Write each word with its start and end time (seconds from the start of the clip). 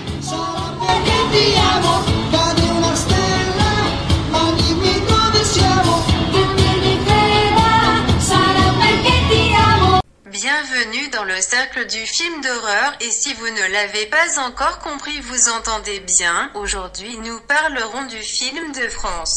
Bienvenue 10.48 11.08
dans 11.18 11.28
le 11.34 11.40
cercle 11.54 11.82
du 11.96 12.04
film 12.18 12.36
d'horreur 12.42 12.90
et 13.06 13.12
si 13.22 13.30
vous 13.40 13.52
ne 13.60 13.66
l'avez 13.76 14.06
pas 14.16 14.30
encore 14.48 14.78
compris, 14.80 15.18
vous 15.32 15.44
entendez 15.58 16.00
bien. 16.16 16.36
Aujourd'hui, 16.62 17.14
nous 17.26 17.40
parlerons 17.56 18.06
du 18.16 18.22
film 18.40 18.66
de 18.82 18.88
France. 18.90 19.34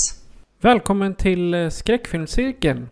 Välkommen 0.61 1.15
till 1.15 1.55
eh, 1.55 1.69
skräckfilmscirkeln. 1.69 2.89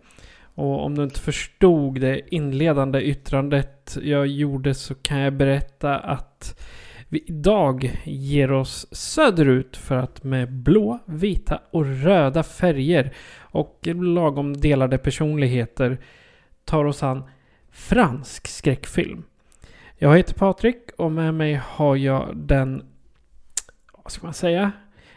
Och 0.55 0.85
om 0.85 0.95
du 0.95 1.03
inte 1.05 1.21
förstod 1.21 2.01
det 2.01 2.35
inledande 2.35 3.01
yttrandet 3.01 3.99
jag 4.03 4.27
gjorde 4.27 4.75
så 4.75 4.95
kan 4.95 5.19
jag 5.19 5.33
berätta 5.33 5.99
att 5.99 6.61
vi 7.09 7.25
idag 7.27 8.01
ger 8.05 8.53
oss 8.53 8.87
söderut 8.93 9.77
för 9.77 9.97
att 9.97 10.25
med 10.25 10.53
blå, 10.53 10.99
vita 11.07 11.61
och 11.71 11.87
röda 11.87 12.43
färger 12.43 13.15
och 13.41 13.79
lagom 13.85 14.57
delade 14.57 14.99
personligheter 14.99 15.99
tar 16.65 16.85
oss 16.85 17.03
an 17.03 17.25
fransk 17.73 18.49
skräckfilm. 18.49 19.25
Jag 19.99 20.17
heter 20.17 20.35
Patrik 20.35 20.77
och 20.99 21.13
med 21.13 21.35
mig 21.35 21.61
har 21.67 21.97
jag 21.97 22.37
den, 22.37 22.83
vad 24.05 24.13
ska 24.13 24.25
man 24.27 24.35
säga, 24.35 24.73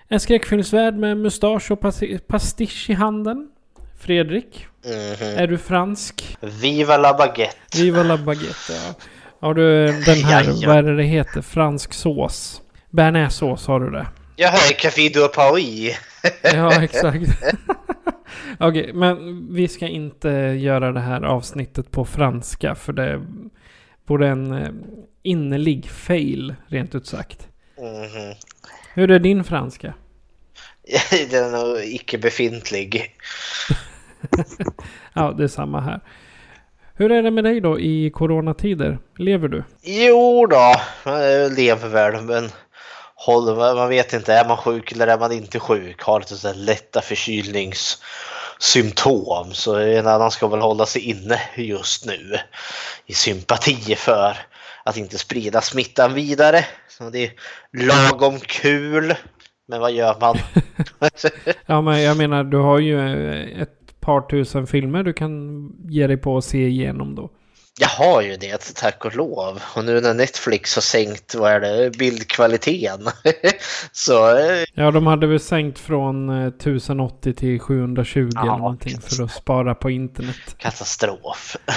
en 0.08 0.20
skräckfilmsvärld 0.20 0.96
med 0.96 1.18
mustasch 1.18 1.72
och 1.72 1.80
pas- 1.82 2.20
pastisch 2.28 2.90
i 2.90 2.94
handen. 2.94 3.50
Fredrik, 4.00 4.68
är 5.38 5.48
du 5.48 5.58
fransk? 5.58 6.38
Viva 6.42 6.98
la 6.98 7.14
baguette! 7.18 7.56
Viva 7.82 8.04
la 8.04 8.18
baguette, 8.18 8.74
ja. 8.88 8.94
Har 9.40 9.54
du 9.54 9.86
den 9.88 10.24
här, 10.24 10.44
Jaja. 10.44 10.68
vad 10.68 10.78
är 10.78 10.84
det 10.84 10.96
det 10.98 11.04
heter? 11.04 11.42
Fransk 11.42 11.94
sås. 11.94 12.62
Bearnaisesås 12.90 13.68
har 13.68 13.80
du 13.80 13.90
det. 13.92 14.08
Jag 14.36 14.50
hör 14.50 14.74
Café 14.80 15.10
de 15.10 15.28
Paris. 15.28 15.98
Ja, 16.44 16.84
exakt. 16.84 17.30
Okej, 18.60 18.94
men 18.94 19.48
vi 19.54 19.68
ska 19.68 19.88
inte 19.88 20.30
göra 20.60 20.92
det 20.92 21.00
här 21.00 21.22
avsnittet 21.22 21.92
på 21.92 22.06
franska 22.06 22.76
för 22.76 22.94
det 22.94 23.22
vore 24.06 24.28
en 24.28 24.54
eh, 24.54 24.70
innerlig 25.24 25.90
fail, 25.90 26.56
rent 26.68 26.96
ut 26.96 27.08
sagt. 27.08 27.48
Mhm. 27.78 28.34
Hur 28.94 29.12
är 29.12 29.20
din 29.20 29.44
franska? 29.44 29.94
Den 31.32 31.54
är 31.54 31.96
icke 31.96 32.18
befintlig. 32.18 33.16
Ja, 35.14 35.32
det 35.38 35.44
är 35.44 35.48
samma 35.48 35.82
här. 35.82 36.02
Hur 36.98 37.12
är 37.12 37.24
det 37.24 37.32
med 37.32 37.44
dig 37.44 37.62
då 37.62 37.80
i 37.80 38.10
coronatider? 38.10 38.98
Lever 39.18 39.48
du? 39.48 39.64
Jo 39.84 40.46
då, 40.46 40.76
man 41.06 41.20
lever 41.56 41.90
väl 41.90 42.24
men 42.24 42.50
håller, 43.26 43.76
man 43.76 43.90
vet 43.90 44.14
inte, 44.14 44.34
är 44.34 44.48
man 44.48 44.58
sjuk 44.58 44.92
eller 44.92 45.08
är 45.08 45.18
man 45.18 45.32
inte 45.32 45.60
sjuk? 45.60 46.02
Har 46.02 46.20
lite 46.20 46.36
så 46.36 46.54
lätta 46.54 47.02
förkylningssymptom 47.02 49.54
så 49.54 49.76
en 49.76 50.08
annan 50.08 50.32
ska 50.32 50.48
väl 50.48 50.60
hålla 50.60 50.86
sig 50.86 51.02
inne 51.02 51.42
just 51.56 52.06
nu 52.06 52.38
i 53.06 53.14
sympati 53.14 53.96
för 53.96 54.38
att 54.86 54.98
inte 54.98 55.18
sprida 55.18 55.62
smittan 55.62 56.14
vidare. 56.14 56.66
Så 56.88 57.10
det 57.10 57.26
är 57.26 57.32
lagom 57.72 58.40
kul, 58.40 59.14
men 59.68 59.82
vad 59.82 59.92
gör 59.92 60.20
man? 60.20 60.38
Ja, 61.66 61.82
men 61.82 62.02
jag 62.02 62.18
menar, 62.18 62.44
du 62.44 62.58
har 62.58 62.80
ju 62.80 63.00
ett 63.62 64.00
par 64.00 64.22
tusen 64.22 64.68
filmer 64.68 65.04
du 65.04 65.14
kan 65.14 65.70
ge 65.90 66.08
dig 66.08 66.18
på 66.18 66.34
och 66.34 66.44
se 66.44 66.68
igenom 66.68 67.16
då. 67.16 67.30
Jag 67.80 67.88
har 67.88 68.22
ju 68.22 68.36
det, 68.38 68.76
tack 68.76 69.06
och 69.06 69.16
lov. 69.16 69.62
Och 69.76 69.86
nu 69.86 70.02
när 70.02 70.14
Netflix 70.14 70.76
har 70.76 70.82
sänkt, 70.82 71.36
vad 71.36 71.52
är 71.52 71.60
det, 71.60 71.98
bildkvaliteten. 71.98 73.08
så 73.92 74.38
eh, 74.38 74.64
Ja, 74.74 74.92
de 74.92 75.08
hade 75.08 75.28
väl 75.28 75.40
sänkt 75.40 75.80
från 75.80 76.30
eh, 76.30 76.48
1080 76.48 77.34
till 77.34 77.60
720 77.60 78.30
Ja, 78.36 78.42
eller 78.42 78.58
någonting 78.58 78.98
för 79.02 79.24
att 79.24 79.32
spara 79.32 79.76
på 79.76 79.90
internet. 79.90 80.36
katastrof. 80.58 81.58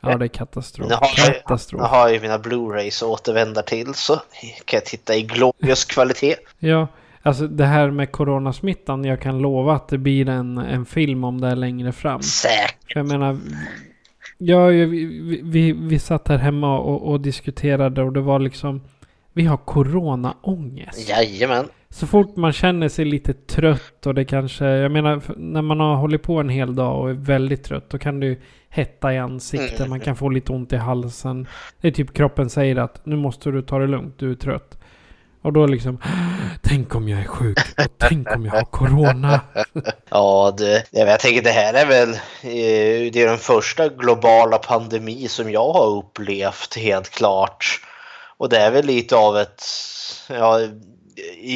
Ja, 0.00 0.16
det 0.16 0.24
är 0.24 0.28
katastrof. 0.28 0.88
Nu 0.88 0.94
har, 0.94 1.10
jag, 1.16 1.28
nu 1.28 1.34
Katastrof. 1.34 1.82
har 1.90 2.08
ju 2.08 2.20
mina 2.20 2.38
Blu-rays 2.38 3.02
att 3.04 3.08
återvända 3.10 3.62
till 3.62 3.94
så 3.94 4.14
kan 4.64 4.76
jag 4.76 4.84
titta 4.84 5.14
i 5.16 5.22
glorious 5.22 5.84
kvalitet. 5.84 6.34
Ja, 6.58 6.86
alltså 7.22 7.46
det 7.46 7.64
här 7.64 7.90
med 7.90 8.12
coronasmittan. 8.12 9.04
Jag 9.04 9.20
kan 9.20 9.38
lova 9.38 9.74
att 9.74 9.88
det 9.88 9.98
blir 9.98 10.28
en, 10.28 10.58
en 10.58 10.86
film 10.86 11.24
om 11.24 11.40
det 11.40 11.48
är 11.48 11.56
längre 11.56 11.92
fram. 11.92 12.22
Säkert. 12.22 12.76
Jag 12.86 13.08
menar, 13.08 13.38
ja, 14.46 14.66
vi, 14.66 15.40
vi, 15.44 15.72
vi, 15.72 15.98
satt 15.98 16.28
här 16.28 16.38
hemma 16.38 16.78
och, 16.78 17.10
och 17.10 17.20
diskuterade 17.20 18.02
och 18.02 18.12
det 18.12 18.20
var 18.20 18.38
liksom, 18.38 18.80
vi 19.32 19.44
har 19.44 19.56
coronaångest. 19.56 21.08
Jajamän. 21.08 21.64
Så 21.90 22.06
fort 22.06 22.36
man 22.36 22.52
känner 22.52 22.88
sig 22.88 23.04
lite 23.04 23.32
trött 23.32 24.06
och 24.06 24.14
det 24.14 24.24
kanske, 24.24 24.66
jag 24.66 24.92
menar 24.92 25.22
när 25.36 25.62
man 25.62 25.80
har 25.80 25.96
hållit 25.96 26.22
på 26.22 26.40
en 26.40 26.48
hel 26.48 26.74
dag 26.74 27.00
och 27.00 27.10
är 27.10 27.14
väldigt 27.14 27.64
trött 27.64 27.90
då 27.90 27.98
kan 27.98 28.20
det 28.20 28.26
ju 28.26 28.36
hetta 28.68 29.14
i 29.14 29.18
ansiktet, 29.18 29.80
Mm. 29.80 29.90
man 29.90 30.00
kan 30.00 30.16
få 30.16 30.28
lite 30.28 30.52
ont 30.52 30.72
i 30.72 30.76
halsen. 30.76 31.46
Det 31.80 31.88
är 31.88 31.92
typ 31.92 32.14
kroppen 32.14 32.50
säger 32.50 32.76
att 32.76 33.06
nu 33.06 33.16
måste 33.16 33.50
du 33.50 33.62
ta 33.62 33.78
det 33.78 33.86
lugnt, 33.86 34.18
du 34.18 34.30
är 34.30 34.34
trött. 34.34 34.78
Och 35.42 35.52
då 35.52 35.66
liksom, 35.66 35.98
tänk 36.62 36.94
om 36.94 37.08
jag 37.08 37.20
är 37.20 37.24
sjuk 37.26 37.58
och 37.78 37.92
tänk 37.98 38.30
om 38.30 38.46
jag 38.46 38.52
har 38.52 38.64
corona. 38.64 39.40
Ja, 40.10 40.54
det, 40.58 40.84
jag, 40.90 41.20
tänker 41.20 41.42
det 41.42 41.50
här 41.50 41.74
är 41.74 41.86
väl 41.86 42.08
eh, 42.10 43.12
det 43.12 43.16
är 43.16 43.26
den 43.26 43.38
första 43.38 43.88
globala 43.88 44.58
pandemi 44.58 45.28
som 45.28 45.50
jag 45.50 45.72
har 45.72 45.96
upplevt 45.98 46.76
helt 46.76 47.10
klart. 47.10 47.80
Och 48.36 48.48
det 48.48 48.58
är 48.58 48.70
väl 48.70 48.86
lite 48.86 49.16
av 49.16 49.38
ett, 49.38 49.64
ja, 50.28 50.60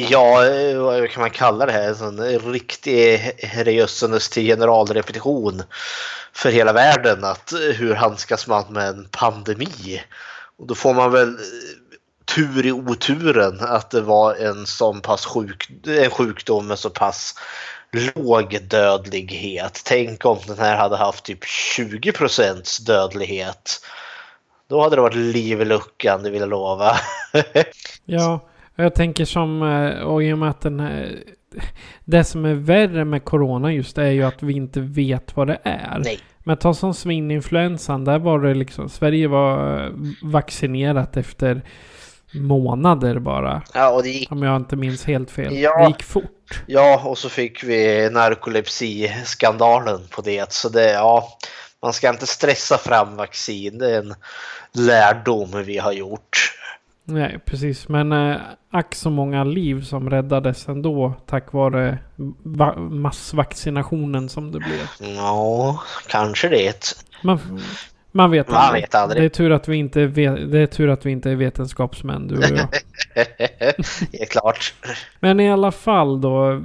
ja 0.09 0.43
vad 0.77 1.09
kan 1.09 1.21
man 1.21 1.29
kalla 1.29 1.65
det 1.65 1.71
här, 1.71 1.87
en 1.87 1.95
sån 1.95 2.21
riktig 2.53 3.17
herrejösses 3.39 4.29
till 4.29 4.45
generalrepetition 4.45 5.63
för 6.33 6.49
hela 6.49 6.73
världen. 6.73 7.23
Att 7.23 7.53
hur 7.73 7.93
handskas 7.93 8.47
man 8.47 8.63
med 8.69 8.87
en 8.87 9.07
pandemi? 9.11 10.01
Och 10.57 10.67
då 10.67 10.75
får 10.75 10.93
man 10.93 11.11
väl 11.11 11.37
tur 12.35 12.65
i 12.65 12.71
oturen 12.71 13.59
att 13.59 13.89
det 13.89 14.01
var 14.01 14.35
en 14.35 14.65
sån 14.65 15.01
pass 15.01 15.25
sjuk, 15.25 15.69
en 15.87 16.09
sjukdom 16.09 16.67
med 16.67 16.79
så 16.79 16.89
pass 16.89 17.35
låg 17.91 18.57
dödlighet. 18.69 19.81
Tänk 19.85 20.25
om 20.25 20.37
den 20.47 20.57
här 20.57 20.77
hade 20.77 20.97
haft 20.97 21.25
typ 21.25 21.43
20% 21.43 22.85
dödlighet. 22.85 23.81
Då 24.69 24.81
hade 24.81 24.95
det 24.95 25.01
varit 25.01 25.15
liv 25.15 25.61
i 25.61 25.65
luckan, 25.65 26.23
det 26.23 26.29
vill 26.29 26.39
jag 26.39 26.49
lova. 26.49 26.91
Ja, 28.05 28.39
jag 28.75 28.95
tänker 28.95 29.25
som, 29.25 29.63
eh, 29.63 29.99
och 29.99 30.23
i 30.23 30.33
och 30.33 30.37
med 30.37 30.49
att 30.49 30.61
den 30.61 30.79
här, 30.79 31.23
det 32.05 32.23
som 32.23 32.45
är 32.45 32.53
värre 32.53 33.05
med 33.05 33.23
corona 33.25 33.73
just 33.73 33.97
är 33.97 34.11
ju 34.11 34.23
att 34.23 34.43
vi 34.43 34.53
inte 34.53 34.81
vet 34.81 35.35
vad 35.35 35.47
det 35.47 35.59
är. 35.63 36.01
Nej. 36.03 36.19
Men 36.39 36.57
ta 36.57 36.73
som 36.73 36.93
svininfluensan, 36.93 38.05
där 38.05 38.19
var 38.19 38.39
det 38.39 38.53
liksom, 38.53 38.89
Sverige 38.89 39.27
var 39.27 39.83
eh, 39.83 39.91
vaccinerat 40.21 41.17
efter 41.17 41.61
månader 42.33 43.19
bara. 43.19 43.61
Ja, 43.73 43.89
och 43.89 44.03
det 44.03 44.09
gick, 44.09 44.31
Om 44.31 44.43
jag 44.43 44.55
inte 44.55 44.75
minns 44.75 45.05
helt 45.05 45.31
fel. 45.31 45.57
Ja. 45.57 45.77
Det 45.81 45.87
gick 45.87 46.03
fort. 46.03 46.61
ja, 46.65 47.01
och 47.05 47.17
så 47.17 47.29
fick 47.29 47.63
vi 47.63 48.09
narkolepsi-skandalen 48.09 49.99
på 50.11 50.21
det. 50.21 50.51
Så 50.53 50.69
det, 50.69 50.91
ja, 50.91 51.27
man 51.81 51.93
ska 51.93 52.09
inte 52.09 52.27
stressa 52.27 52.77
fram 52.77 53.15
vaccin. 53.15 53.77
Det 53.77 53.95
är 53.95 53.99
en 53.99 54.15
lärdom 54.73 55.63
vi 55.65 55.77
har 55.77 55.91
gjort. 55.91 56.53
Nej, 57.03 57.39
precis. 57.45 57.87
Men 57.87 58.11
äh, 58.11 58.37
ack 58.71 58.95
så 58.95 59.09
många 59.09 59.43
liv 59.43 59.81
som 59.83 60.09
räddades 60.09 60.67
ändå 60.67 61.13
tack 61.25 61.53
vare 61.53 61.97
va- 62.43 62.75
massvaccinationen 62.79 64.29
som 64.29 64.51
det 64.51 64.59
blev. 64.59 65.13
Ja, 65.15 65.83
kanske 66.07 66.49
det. 66.49 66.95
Man, 67.23 67.61
man 68.17 68.31
vet 68.31 68.47
Man 68.49 68.73
vet 68.73 68.95
aldrig. 68.95 69.21
Det 69.21 69.25
är, 69.25 69.29
tur 69.29 69.51
att 69.51 69.67
vi 69.67 69.77
inte 69.77 70.01
är, 70.01 70.05
ve- 70.05 70.45
det 70.45 70.59
är 70.59 70.67
tur 70.67 70.89
att 70.89 71.05
vi 71.05 71.11
inte 71.11 71.31
är 71.31 71.35
vetenskapsmän, 71.35 72.27
du 72.27 72.37
och 72.37 72.43
jag. 72.43 72.67
det 74.11 74.21
är 74.21 74.25
klart. 74.25 74.73
Men 75.19 75.39
i 75.39 75.51
alla 75.51 75.71
fall 75.71 76.21
då, 76.21 76.51
eh, 76.51 76.59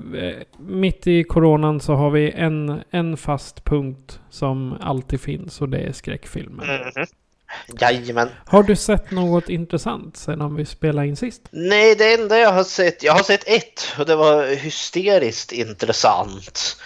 mitt 0.59 1.07
i 1.07 1.25
coronan 1.25 1.81
så 1.81 1.95
har 1.95 2.11
vi 2.11 2.31
en, 2.31 2.81
en 2.91 3.17
fast 3.17 3.65
punkt 3.65 4.21
som 4.31 4.77
alltid 4.81 5.21
finns 5.21 5.61
och 5.61 5.69
det 5.69 5.79
är 5.79 5.93
skräckfilmen. 5.93 6.67
Mhm. 6.67 7.07
Jajamän. 7.81 8.29
Har 8.47 8.63
du 8.63 8.77
sett 8.77 9.11
något 9.11 9.49
intressant 9.49 10.17
sedan 10.17 10.55
vi 10.55 10.65
spelade 10.65 11.07
in 11.09 11.17
sist? 11.17 11.43
Nej, 11.51 11.95
det 11.95 12.15
enda 12.15 12.39
jag 12.39 12.53
har 12.53 12.65
sett, 12.65 13.03
jag 13.03 13.13
har 13.13 13.23
sett 13.23 13.49
ett 13.49 13.95
och 13.99 14.07
det 14.07 14.17
var 14.17 14.55
hysteriskt 14.55 15.53
intressant. 15.53 16.77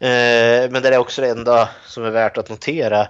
Eh, 0.00 0.70
men 0.70 0.82
det 0.82 0.88
är 0.88 0.98
också 0.98 1.22
det 1.22 1.28
enda 1.28 1.68
som 1.86 2.04
är 2.04 2.10
värt 2.10 2.38
att 2.38 2.50
notera. 2.50 3.06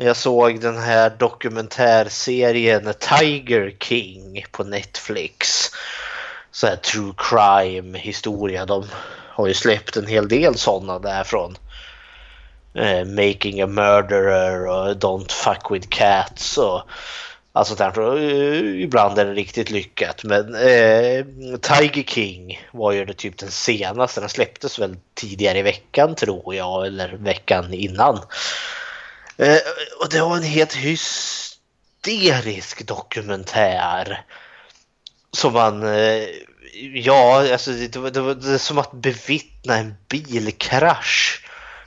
Jag 0.00 0.16
såg 0.16 0.60
den 0.60 0.78
här 0.78 1.10
dokumentärserien 1.18 2.94
Tiger 2.98 3.76
King 3.80 4.44
på 4.50 4.64
Netflix. 4.64 5.70
Så 6.50 6.66
här 6.66 6.76
true 6.76 7.14
crime 7.16 7.98
historia. 7.98 8.66
De 8.66 8.84
har 9.30 9.46
ju 9.46 9.54
släppt 9.54 9.96
en 9.96 10.06
hel 10.06 10.28
del 10.28 10.54
sådana 10.54 10.98
därifrån. 10.98 11.56
Eh, 12.74 13.04
Making 13.04 13.60
a 13.60 13.66
Murderer 13.66 14.66
och 14.66 14.96
Don't 14.96 15.32
Fuck 15.32 15.70
With 15.70 15.88
Cats 15.88 16.58
och 16.58 16.82
allt 17.52 17.68
sånt 17.68 17.78
där. 17.78 17.98
Och, 17.98 18.18
eh, 18.18 18.82
ibland 18.82 19.18
är 19.18 19.24
det 19.24 19.34
riktigt 19.34 19.70
lyckat. 19.70 20.24
Men 20.24 20.54
eh, 20.54 21.24
Tiger 21.60 22.02
King 22.02 22.68
var 22.72 22.92
ju 22.92 23.04
det 23.04 23.14
typ 23.14 23.38
den 23.38 23.50
senaste. 23.50 24.20
Den 24.20 24.28
släpptes 24.28 24.78
väl 24.78 24.96
tidigare 25.14 25.58
i 25.58 25.62
veckan 25.62 26.14
tror 26.14 26.54
jag. 26.54 26.86
Eller 26.86 27.12
veckan 27.12 27.74
innan. 27.74 28.20
Eh, 29.38 29.58
och 30.00 30.08
det 30.10 30.20
var 30.20 30.36
en 30.36 30.42
helt 30.42 30.74
hysterisk 30.74 32.86
dokumentär. 32.86 34.24
Som 35.32 35.52
man... 35.52 35.82
Eh, 35.82 36.24
ja, 36.94 37.52
alltså 37.52 37.70
det, 37.70 37.88
det, 37.88 37.98
var- 37.98 38.10
det 38.10 38.20
var 38.20 38.34
det 38.34 38.58
som 38.58 38.78
att 38.78 38.92
bevittna 38.92 39.76
en 39.76 39.94
bilkrasch 40.08 41.44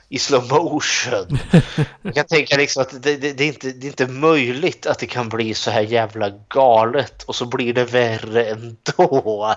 i 0.08 0.18
slow 0.18 0.48
motion. 0.48 1.38
Jag 2.02 2.14
kan 2.14 2.26
tänka 2.26 2.56
liksom 2.56 2.82
att 2.82 3.02
det, 3.02 3.16
det, 3.16 3.32
det, 3.32 3.44
är 3.44 3.48
inte, 3.48 3.72
det 3.72 3.86
är 3.86 3.88
inte 3.88 4.06
möjligt 4.06 4.86
att 4.86 4.98
det 4.98 5.06
kan 5.06 5.28
bli 5.28 5.54
så 5.54 5.70
här 5.70 5.80
jävla 5.80 6.30
galet 6.48 7.22
och 7.22 7.36
så 7.36 7.46
blir 7.46 7.74
det 7.74 7.84
värre 7.84 8.44
ändå. 8.44 9.54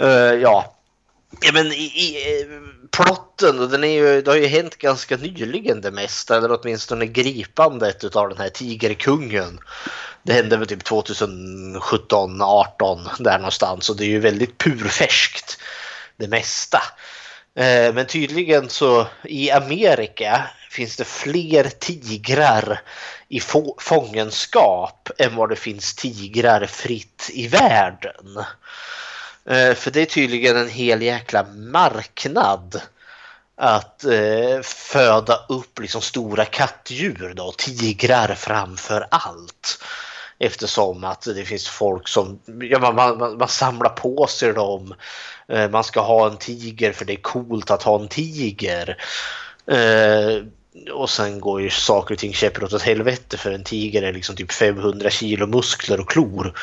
Uh, 0.00 0.08
ja 0.34 0.73
ja, 1.40 1.52
men 1.52 1.72
i, 1.72 1.92
i 1.94 2.40
eh, 2.40 2.46
plotten, 2.90 3.70
den 3.70 3.84
är 3.84 3.88
ju, 3.88 4.22
det 4.22 4.30
har 4.30 4.38
ju 4.38 4.46
hänt 4.46 4.76
ganska 4.76 5.16
nyligen 5.16 5.80
det 5.80 5.90
mesta, 5.90 6.36
eller 6.36 6.60
åtminstone 6.60 7.06
gripandet 7.06 8.16
av 8.16 8.28
den 8.28 8.38
här 8.38 8.48
tigerkungen. 8.48 9.58
Det 10.22 10.32
hände 10.32 10.56
väl 10.56 10.66
typ 10.66 10.84
2017, 10.84 12.42
18 12.42 13.08
där 13.18 13.38
någonstans 13.38 13.90
och 13.90 13.96
det 13.96 14.04
är 14.04 14.08
ju 14.08 14.20
väldigt 14.20 14.58
purfärskt 14.58 15.58
det 16.16 16.28
mesta. 16.28 16.82
Eh, 17.56 17.94
men 17.94 18.06
tydligen 18.06 18.68
så 18.68 19.06
i 19.24 19.50
Amerika 19.50 20.50
finns 20.70 20.96
det 20.96 21.04
fler 21.04 21.64
tigrar 21.64 22.80
i 23.28 23.40
få- 23.40 23.76
fångenskap 23.80 25.10
än 25.18 25.36
vad 25.36 25.48
det 25.48 25.56
finns 25.56 25.94
tigrar 25.94 26.66
fritt 26.66 27.30
i 27.32 27.48
världen. 27.48 28.44
Eh, 29.48 29.74
för 29.74 29.90
det 29.90 30.02
är 30.02 30.06
tydligen 30.06 30.56
en 30.56 30.68
hel 30.68 31.02
jäkla 31.02 31.46
marknad 31.56 32.80
att 33.56 34.04
eh, 34.04 34.60
föda 34.62 35.40
upp 35.48 35.78
liksom 35.78 36.00
stora 36.00 36.44
kattdjur 36.44 37.32
då, 37.36 37.52
tigrar 37.52 38.34
framför 38.34 39.06
allt. 39.10 39.82
Eftersom 40.38 41.04
att 41.04 41.22
det 41.22 41.44
finns 41.44 41.68
folk 41.68 42.08
som 42.08 42.40
ja, 42.60 42.78
man, 42.78 42.96
man, 42.96 43.38
man 43.38 43.48
samlar 43.48 43.90
på 43.90 44.26
sig 44.26 44.52
dem. 44.52 44.94
Eh, 45.48 45.70
Man 45.70 45.84
ska 45.84 46.00
ha 46.00 46.26
en 46.30 46.36
tiger 46.36 46.92
för 46.92 47.04
det 47.04 47.12
är 47.12 47.22
coolt 47.22 47.70
att 47.70 47.82
ha 47.82 48.00
en 48.00 48.08
tiger. 48.08 48.96
Eh, 49.66 50.44
och 50.92 51.10
sen 51.10 51.40
går 51.40 51.60
ju 51.60 51.70
saker 51.70 52.14
och 52.14 52.18
ting 52.18 52.34
käpprätt 52.34 52.72
åt 52.72 52.82
helvete 52.82 53.36
för 53.36 53.52
en 53.52 53.64
tiger 53.64 54.02
är 54.02 54.12
liksom 54.12 54.36
typ 54.36 54.52
500 54.52 55.10
kilo 55.10 55.46
muskler 55.46 56.00
och 56.00 56.08
klor. 56.08 56.46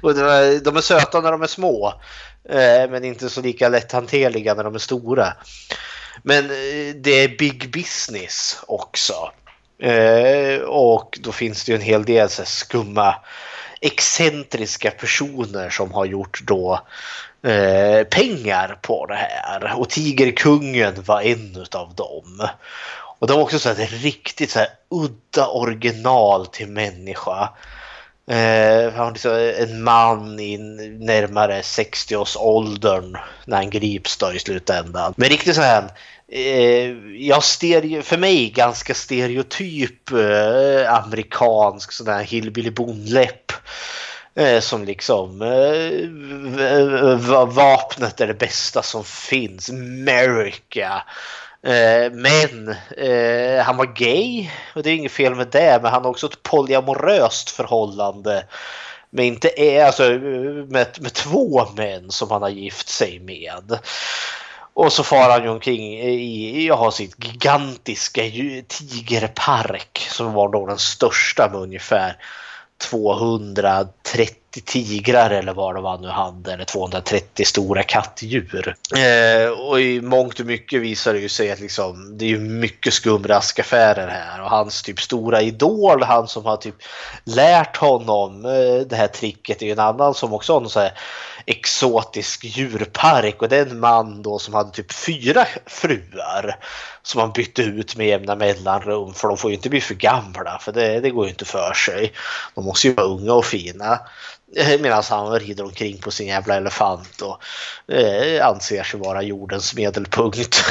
och 0.00 0.14
de 0.62 0.76
är 0.76 0.80
söta 0.80 1.20
när 1.20 1.32
de 1.32 1.42
är 1.42 1.46
små. 1.46 1.94
Eh, 2.48 2.90
men 2.90 3.04
inte 3.04 3.28
så 3.28 3.40
lika 3.40 3.68
lätthanterliga 3.68 4.54
när 4.54 4.64
de 4.64 4.74
är 4.74 4.78
stora. 4.78 5.32
Men 6.22 6.44
eh, 6.44 6.94
det 6.94 7.10
är 7.10 7.38
big 7.38 7.70
business 7.72 8.58
också. 8.66 9.32
Eh, 9.82 10.60
och 10.60 11.18
då 11.22 11.32
finns 11.32 11.64
det 11.64 11.72
ju 11.72 11.76
en 11.76 11.82
hel 11.82 12.04
del 12.04 12.28
så 12.28 12.44
skumma 12.44 13.14
excentriska 13.80 14.90
personer 14.90 15.70
som 15.70 15.92
har 15.92 16.04
gjort 16.04 16.40
då 16.42 16.80
eh, 17.44 18.04
pengar 18.04 18.78
på 18.82 19.06
det 19.06 19.14
här. 19.14 19.72
Och 19.76 19.90
Tigerkungen 19.90 21.02
var 21.06 21.22
en 21.22 21.66
av 21.72 21.94
dem. 21.94 22.48
Och 23.18 23.26
det 23.26 23.34
var 23.34 23.42
också 23.42 23.58
så 23.58 23.68
här, 23.68 23.84
ett 23.84 24.02
riktigt 24.02 24.50
så 24.50 24.58
här 24.58 24.68
udda 24.90 25.46
original 25.46 26.46
till 26.46 26.68
människa. 26.68 27.48
Eh, 28.30 28.92
han 28.92 29.04
var 29.04 29.12
liksom 29.12 29.52
en 29.58 29.82
man 29.82 30.40
i 30.40 30.58
närmare 30.98 31.60
60-årsåldern 31.60 33.16
när 33.44 33.56
han 33.56 33.70
grips 33.70 34.16
då 34.16 34.32
i 34.32 34.38
slutändan. 34.38 35.14
Men 35.16 35.28
riktigt 35.28 35.54
så 35.54 35.62
här, 35.62 35.84
eh, 36.28 36.90
jag 37.16 37.44
stereo, 37.44 38.02
för 38.02 38.16
mig 38.16 38.50
ganska 38.50 38.94
stereotyp 38.94 40.10
eh, 40.10 40.94
amerikansk 40.94 41.92
sån 41.92 42.08
här 42.08 42.24
hillbilly 42.24 42.70
bondläpp. 42.70 43.52
Eh, 44.34 44.60
som 44.60 44.84
liksom 44.84 45.42
eh, 45.42 45.48
eh, 46.64 47.04
eh, 47.04 47.46
vapnet 47.46 48.20
är 48.20 48.26
det 48.26 48.34
bästa 48.34 48.82
som 48.82 49.04
finns. 49.04 49.70
America. 49.70 51.02
Eh, 51.62 52.12
men 52.12 52.68
eh, 52.96 53.64
han 53.64 53.76
var 53.76 53.94
gay 53.96 54.50
och 54.74 54.82
det 54.82 54.90
är 54.90 54.94
inget 54.94 55.12
fel 55.12 55.34
med 55.34 55.48
det. 55.48 55.78
Men 55.82 55.92
han 55.92 56.02
har 56.02 56.10
också 56.10 56.26
ett 56.26 56.42
polyamoröst 56.42 57.50
förhållande. 57.50 58.44
Men 59.10 59.24
inte 59.24 59.60
är, 59.60 59.84
alltså, 59.84 60.02
med, 60.02 60.86
med 61.00 61.12
två 61.12 61.66
män 61.76 62.10
som 62.10 62.30
han 62.30 62.42
har 62.42 62.48
gift 62.48 62.88
sig 62.88 63.20
med. 63.20 63.78
Och 64.74 64.92
så 64.92 65.04
far 65.04 65.30
han 65.30 65.42
ju 65.42 65.48
omkring 65.48 66.00
i, 66.00 66.66
jag 66.66 66.76
har 66.76 66.90
sitt 66.90 67.24
gigantiska 67.24 68.22
tigerpark 68.68 70.06
som 70.10 70.32
var 70.32 70.48
då 70.48 70.66
den 70.66 70.78
största 70.78 71.48
med 71.52 71.60
ungefär 71.60 72.16
230 72.82 74.41
tigrar 74.60 75.30
eller 75.30 75.54
vad 75.54 75.74
det 75.74 75.80
var 75.80 75.98
nu 75.98 76.08
hade, 76.08 76.52
eller 76.52 76.64
230 76.64 77.44
stora 77.44 77.82
kattdjur. 77.82 78.76
Eh, 78.96 79.50
och 79.50 79.80
i 79.80 80.00
mångt 80.00 80.40
och 80.40 80.46
mycket 80.46 80.82
visar 80.82 81.12
det 81.12 81.20
ju 81.20 81.28
sig 81.28 81.52
att 81.52 81.60
liksom, 81.60 82.18
det 82.18 82.24
är 82.24 82.28
ju 82.28 82.38
mycket 82.38 82.94
skumraskaffärer 82.94 84.08
här 84.08 84.42
och 84.42 84.50
hans 84.50 84.82
typ 84.82 85.00
stora 85.00 85.42
idol, 85.42 86.02
han 86.02 86.28
som 86.28 86.44
har 86.44 86.56
typ 86.56 86.76
lärt 87.24 87.76
honom 87.76 88.44
eh, 88.44 88.86
det 88.86 88.96
här 88.96 89.08
tricket 89.08 89.62
är 89.62 89.66
ju 89.66 89.72
en 89.72 89.78
annan 89.78 90.14
som 90.14 90.32
också 90.32 90.52
har 90.52 90.60
en 90.60 90.68
så 90.68 90.80
här 90.80 90.92
exotisk 91.46 92.44
djurpark 92.44 93.42
och 93.42 93.48
det 93.48 93.56
är 93.56 93.66
en 93.66 93.80
man 93.80 94.22
då 94.22 94.38
som 94.38 94.54
hade 94.54 94.70
typ 94.70 94.92
fyra 94.92 95.46
fruar 95.66 96.56
som 97.02 97.20
han 97.20 97.32
bytte 97.32 97.62
ut 97.62 97.96
med 97.96 98.06
jämna 98.06 98.36
mellanrum 98.36 99.14
för 99.14 99.28
de 99.28 99.36
får 99.36 99.50
ju 99.50 99.56
inte 99.56 99.68
bli 99.68 99.80
för 99.80 99.94
gamla 99.94 100.58
för 100.58 100.72
det, 100.72 101.00
det 101.00 101.10
går 101.10 101.24
ju 101.24 101.30
inte 101.30 101.44
för 101.44 101.72
sig. 101.72 102.12
De 102.54 102.64
måste 102.64 102.88
ju 102.88 102.94
vara 102.94 103.06
unga 103.06 103.32
och 103.32 103.44
fina. 103.44 103.98
Medan 104.80 105.02
han 105.08 105.32
rider 105.32 105.64
omkring 105.64 105.98
på 105.98 106.10
sin 106.10 106.26
jävla 106.26 106.56
elefant 106.56 107.22
och 107.22 107.42
eh, 107.94 108.46
anser 108.46 108.82
sig 108.82 109.00
vara 109.00 109.22
jordens 109.22 109.74
medelpunkt. 109.74 110.56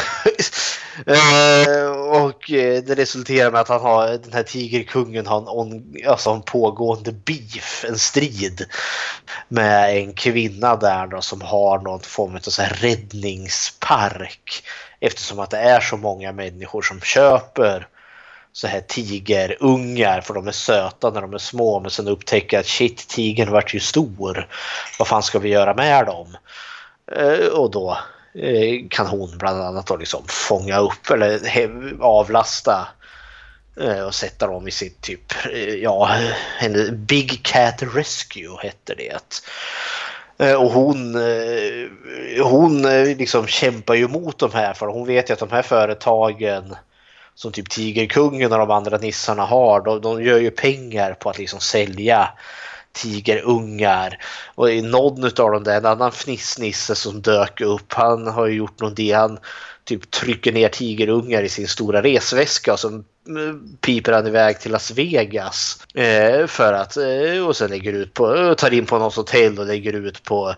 eh, 1.06 1.92
och 1.92 2.52
eh, 2.52 2.84
det 2.84 2.96
resulterar 2.96 3.52
med 3.52 3.62
att 3.62 3.68
han 3.68 3.82
har, 3.82 4.08
den 4.08 4.34
här 4.34 4.44
tigerkungen 4.44 5.28
har 5.28 5.38
en, 5.38 5.48
on, 5.48 5.96
alltså 6.08 6.30
en 6.30 6.42
pågående 6.42 7.12
beef, 7.12 7.86
en 7.88 7.98
strid 7.98 8.66
med 9.48 9.98
en 9.98 10.14
kvinna 10.14 10.76
där 10.76 11.08
då 11.08 11.22
som 11.22 11.42
har 11.42 11.80
någon 11.80 12.00
form 12.00 12.36
av 12.36 12.40
så 12.40 12.62
här 12.62 12.74
räddningspark. 12.74 14.64
Eftersom 15.00 15.40
att 15.40 15.50
det 15.50 15.58
är 15.58 15.80
så 15.80 15.98
många 15.98 16.32
människor 16.32 16.82
som 16.82 17.02
köper 17.02 17.88
så 18.54 18.68
här 18.68 18.82
tigerungar 18.82 20.22
för 20.22 20.34
de 20.34 20.48
är 20.48 20.52
söta 20.52 21.10
när 21.10 21.22
de 21.22 21.34
är 21.34 21.38
små 21.38 21.80
men 21.80 21.92
sen 21.92 22.08
upptäcker 22.08 22.60
att 22.60 22.66
shit 22.66 23.08
tigern 23.08 23.52
vart 23.52 23.74
ju 23.74 23.80
stor. 23.80 24.48
Vad 25.00 25.08
fan 25.08 25.24
ska 25.24 25.40
vi 25.40 25.50
göra 25.50 25.74
med 25.74 26.06
dem? 26.06 26.38
Eh, 27.16 27.48
och 27.48 27.72
då 27.72 27.98
eh, 28.34 28.88
kan 28.90 29.08
hon 29.08 29.38
bland 29.38 29.62
annat 29.62 29.88
då 29.88 29.98
liksom 29.98 30.24
fånga 30.28 30.80
upp 30.80 31.10
eller 31.10 31.40
avlasta 32.02 32.88
eh, 33.82 34.02
Och 34.02 34.16
sätta 34.16 34.48
dem 34.48 34.68
i 34.68 34.72
sitt 34.72 35.02
typ, 35.02 35.34
ja, 35.82 36.18
en 36.60 37.06
Big 37.06 37.44
Cat 37.44 37.84
Rescue 37.96 38.58
hette 38.62 38.96
det. 38.96 39.42
Och 40.56 40.72
hon, 40.72 41.16
hon 42.44 42.82
liksom 43.18 43.48
kämpar 43.48 43.94
ju 43.94 44.06
emot 44.06 44.40
de 44.40 44.52
här 44.54 44.74
för 44.74 44.88
hon 44.88 45.08
vet 45.08 45.30
ju 45.30 45.34
att 45.34 45.40
de 45.40 45.52
här 45.52 45.62
företagen 45.62 46.76
som 47.36 47.52
typ 47.52 47.70
Tigerkungen 47.70 48.52
och 48.52 48.58
de 48.58 48.72
andra 48.72 48.98
nissarna 48.98 49.46
har, 49.46 49.82
de, 49.82 50.02
de 50.02 50.24
gör 50.24 50.38
ju 50.38 50.52
pengar 50.52 51.14
på 51.14 51.30
att 51.30 51.38
liksom 51.38 51.60
sälja 51.60 52.30
tigerungar. 52.92 54.18
Och 54.56 54.72
i 54.72 54.82
någon 54.82 55.24
av 55.24 55.52
dem 55.52 55.64
där, 55.64 55.78
en 55.78 55.86
annan 55.86 56.12
fnissnisse 56.12 56.96
som 56.96 57.22
dök 57.22 57.62
upp, 57.62 57.94
han 57.94 58.28
har 58.28 58.48
ju 58.48 58.54
gjort 58.54 58.82
någon 58.82 58.96
det, 58.96 59.12
han 59.12 59.40
typ 59.84 60.12
trycker 60.12 60.52
ner 60.52 60.70
tigerungar 60.70 61.44
i 61.44 61.50
sin 61.50 61.68
stora 61.68 62.02
resväska 62.02 62.74
och 62.74 62.80
så 62.80 63.04
piper 63.82 64.12
han 64.12 64.28
iväg 64.28 64.60
till 64.60 64.72
Las 64.72 64.92
Vegas 64.92 65.86
eh, 65.96 66.48
för 66.48 66.74
att 66.74 66.98
eh, 66.98 67.48
och 67.48 67.56
sen 67.56 67.70
lägger 67.70 67.94
ut 67.94 68.14
på, 68.14 68.36
eh, 68.36 68.54
tar 68.54 68.74
in 68.74 68.86
på 68.86 68.98
något 68.98 69.16
hotell 69.16 69.60
och 69.60 69.66
lägger 69.66 69.94
ut 69.94 70.24
på 70.24 70.56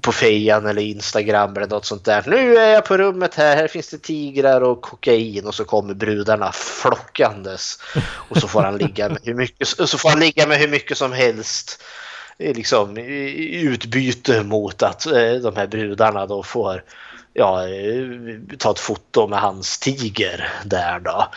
på 0.00 0.12
fejan 0.12 0.66
eller 0.66 0.82
Instagram 0.82 1.56
eller 1.56 1.66
något 1.66 1.84
sånt 1.84 2.04
där. 2.04 2.24
Nu 2.26 2.56
är 2.56 2.68
jag 2.74 2.84
på 2.84 2.96
rummet 2.96 3.34
här, 3.34 3.56
här 3.56 3.68
finns 3.68 3.88
det 3.88 3.98
tigrar 3.98 4.60
och 4.60 4.80
kokain 4.80 5.46
och 5.46 5.54
så 5.54 5.64
kommer 5.64 5.94
brudarna 5.94 6.52
flockandes. 6.52 7.78
Och 8.04 8.36
så 8.36 8.48
får 8.48 8.62
han 8.62 8.78
ligga 8.78 9.08
med 9.08 9.18
hur 9.22 9.34
mycket, 9.34 9.68
så 9.68 9.98
får 9.98 10.08
han 10.08 10.20
ligga 10.20 10.46
med 10.46 10.58
hur 10.58 10.68
mycket 10.68 10.98
som 10.98 11.12
helst. 11.12 11.82
Eh, 12.38 12.56
liksom 12.56 12.98
i 12.98 13.60
utbyte 13.60 14.42
mot 14.42 14.82
att 14.82 15.06
eh, 15.06 15.32
de 15.32 15.56
här 15.56 15.66
brudarna 15.66 16.26
då 16.26 16.42
får 16.42 16.82
ja, 17.32 17.68
eh, 17.68 18.56
ta 18.58 18.70
ett 18.70 18.78
foto 18.78 19.28
med 19.28 19.40
hans 19.40 19.78
tiger 19.78 20.48
där 20.64 21.00
då. 21.00 21.28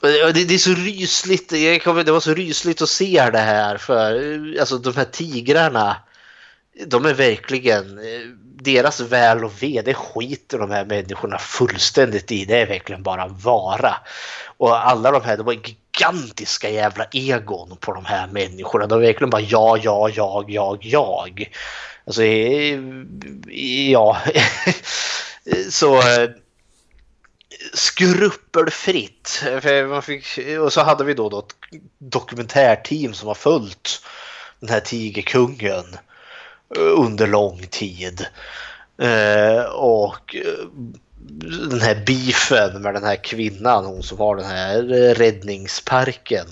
Det, 0.00 0.32
det 0.32 0.54
är 0.54 0.58
så 0.58 0.74
rysligt, 0.74 1.48
det 1.48 1.86
var 1.86 2.20
så 2.20 2.34
rysligt 2.34 2.82
att 2.82 2.88
se 2.88 3.30
det 3.32 3.38
här 3.38 3.76
för 3.76 4.14
eh, 4.14 4.60
alltså 4.60 4.78
de 4.78 4.96
här 4.96 5.04
tigrarna 5.04 5.96
de 6.86 7.06
är 7.06 7.14
verkligen, 7.14 7.98
eh, 7.98 8.28
deras 8.62 9.00
väl 9.00 9.44
och 9.44 9.62
ve, 9.62 9.82
det 9.84 9.94
skiter 9.94 10.58
de 10.58 10.70
här 10.70 10.84
människorna 10.84 11.38
fullständigt 11.38 12.32
i. 12.32 12.44
Det 12.44 12.60
är 12.60 12.66
verkligen 12.66 13.02
bara 13.02 13.26
vara. 13.26 13.94
Och 14.56 14.88
alla 14.88 15.10
de 15.10 15.22
här, 15.22 15.36
de 15.36 15.46
var 15.46 15.52
gigantiska 15.52 16.70
jävla 16.70 17.04
egon 17.12 17.76
på 17.80 17.92
de 17.92 18.04
här 18.04 18.26
människorna. 18.26 18.86
De 18.86 18.98
är 18.98 19.06
verkligen 19.06 19.30
bara 19.30 19.42
jag, 19.42 19.78
jag, 19.84 20.10
jag, 20.10 20.50
jag, 20.50 20.78
jag. 20.84 21.52
Alltså, 22.08 22.22
eh, 22.22 22.80
ja. 23.92 24.18
Så 25.70 25.98
eh, 25.98 26.30
skrupelfritt. 27.74 29.42
Fick, 30.02 30.38
och 30.60 30.72
så 30.72 30.80
hade 30.82 31.04
vi 31.04 31.14
då, 31.14 31.28
då 31.28 31.38
ett 31.38 31.80
dokumentärteam 31.98 33.14
som 33.14 33.28
har 33.28 33.34
följt 33.34 34.02
den 34.60 34.68
här 34.68 34.80
tigerkungen 34.80 35.84
eh, 36.76 36.82
under 36.82 37.26
lång 37.26 37.66
tid. 37.66 38.26
Och 39.72 40.36
den 41.70 41.80
här 41.80 42.04
beefen 42.06 42.82
med 42.82 42.94
den 42.94 43.04
här 43.04 43.24
kvinnan, 43.24 43.84
hon 43.84 44.02
som 44.02 44.18
har 44.18 44.36
den 44.36 44.46
här 44.46 44.82
räddningsparken. 45.14 46.46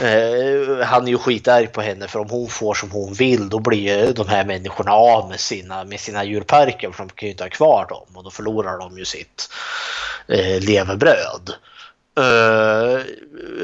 Eh, 0.00 0.86
han 0.86 1.04
är 1.04 1.08
ju 1.08 1.18
skitarg 1.18 1.66
på 1.66 1.80
henne 1.80 2.08
för 2.08 2.18
om 2.18 2.30
hon 2.30 2.48
får 2.48 2.74
som 2.74 2.90
hon 2.90 3.12
vill 3.12 3.48
då 3.48 3.58
blir 3.58 3.78
ju 3.78 4.12
de 4.12 4.28
här 4.28 4.44
människorna 4.44 4.92
av 4.92 5.28
med 5.28 5.40
sina, 5.40 5.84
med 5.84 6.00
sina 6.00 6.24
djurparker 6.24 6.90
för 6.90 7.04
de 7.04 7.08
kan 7.08 7.26
ju 7.26 7.30
inte 7.30 7.44
ha 7.44 7.50
kvar 7.50 7.86
dem 7.88 8.16
och 8.16 8.24
då 8.24 8.30
förlorar 8.30 8.78
de 8.78 8.98
ju 8.98 9.04
sitt 9.04 9.50
eh, 10.28 10.60
levebröd. 10.60 11.54
Eh, 12.18 12.94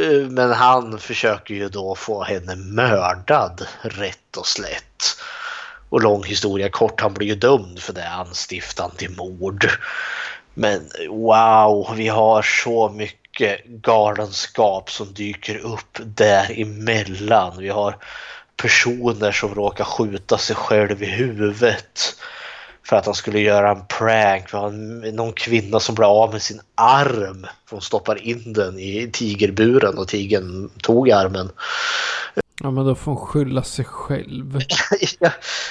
eh 0.05 0.29
men 0.29 0.53
han 0.53 0.99
försöker 0.99 1.55
ju 1.55 1.69
då 1.69 1.95
få 1.95 2.23
henne 2.23 2.57
mördad 2.57 3.67
rätt 3.83 4.37
och 4.37 4.47
slätt. 4.47 5.17
Och 5.89 6.03
lång 6.03 6.25
historia 6.25 6.69
kort, 6.69 7.01
han 7.01 7.15
blir 7.15 7.27
ju 7.27 7.35
dömd 7.35 7.79
för 7.79 7.93
det 7.93 8.09
anstiftan 8.09 8.91
till 8.97 9.17
mord. 9.17 9.71
Men 10.55 10.89
wow, 11.09 11.95
vi 11.97 12.09
har 12.09 12.43
så 12.43 12.89
mycket 12.89 13.30
galenskap 13.65 14.91
som 14.91 15.15
dyker 15.15 15.57
upp 15.57 15.99
däremellan. 16.05 17.59
Vi 17.59 17.69
har 17.69 17.97
personer 18.57 19.33
som 19.33 19.55
råkar 19.55 19.85
skjuta 19.85 20.39
sig 20.39 20.57
själv 20.57 21.03
i 21.03 21.07
huvudet 21.07 22.17
för 22.83 22.97
att 22.97 23.07
han 23.07 23.15
skulle 23.15 23.41
göra 23.41 23.71
en 23.71 23.87
prank. 23.87 24.55
Vi 24.55 24.57
har 24.59 24.71
någon 25.13 25.33
kvinna 25.33 25.81
som 25.81 25.95
blir 25.95 26.23
av 26.23 26.33
med 26.33 26.43
sin 26.43 26.61
arm 26.75 27.47
för 27.67 27.77
hon 27.77 27.83
stoppar 27.83 28.23
in 28.23 28.53
den 28.53 28.79
i 28.79 29.11
tigerburen 29.13 29.99
och 29.99 30.09
tigern 30.09 30.71
tog 30.83 31.11
armen. 31.11 31.51
Ja 32.63 32.71
men 32.71 32.87
då 32.87 32.95
får 32.95 33.13
hon 33.13 33.27
skylla 33.27 33.63
sig 33.63 33.85
själv. 33.85 34.61
Ja, 35.21 35.31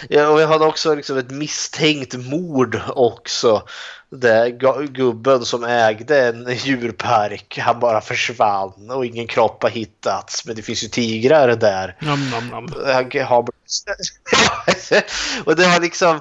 ja, 0.09 0.27
och 0.27 0.39
vi 0.39 0.43
hade 0.43 0.65
också 0.65 0.95
liksom 0.95 1.17
ett 1.17 1.31
misstänkt 1.31 2.15
mord 2.15 2.81
också. 2.87 3.63
Där 4.11 4.47
gu- 4.47 4.87
gubben 4.87 5.45
som 5.45 5.63
ägde 5.63 6.27
en 6.27 6.55
djurpark, 6.55 7.59
han 7.61 7.79
bara 7.79 8.01
försvann 8.01 8.91
och 8.91 9.05
ingen 9.05 9.27
kropp 9.27 9.63
har 9.63 9.69
hittats. 9.69 10.45
Men 10.45 10.55
det 10.55 10.61
finns 10.61 10.83
ju 10.83 10.87
tigrar 10.87 11.55
där. 11.55 11.95
Nam. 11.99 12.19
Han 12.31 12.51
har... 12.51 12.59
och 15.45 15.55
det 15.55 15.67
var 15.67 15.81
liksom... 15.81 16.19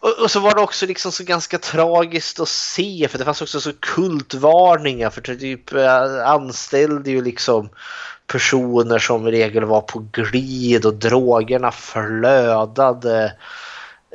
Och, 0.00 0.22
och 0.22 0.30
så 0.30 0.40
var 0.40 0.54
det 0.54 0.60
också 0.60 0.86
liksom 0.86 1.12
så 1.12 1.24
ganska 1.24 1.58
tragiskt 1.58 2.40
att 2.40 2.48
se 2.48 3.08
för 3.10 3.18
det 3.18 3.24
fanns 3.24 3.42
också 3.42 3.60
så 3.60 3.72
kultvarningar 3.72 5.10
för 5.10 5.20
typ 5.20 5.72
eh, 5.72 6.28
anställde 6.28 7.10
ju 7.10 7.22
liksom 7.22 7.68
personer 8.26 8.98
som 8.98 9.28
i 9.28 9.30
regel 9.30 9.64
var 9.64 9.80
på 9.80 10.06
glid 10.12 10.86
och 10.86 10.94
drogerna 10.94 11.72
flödade. 11.72 13.32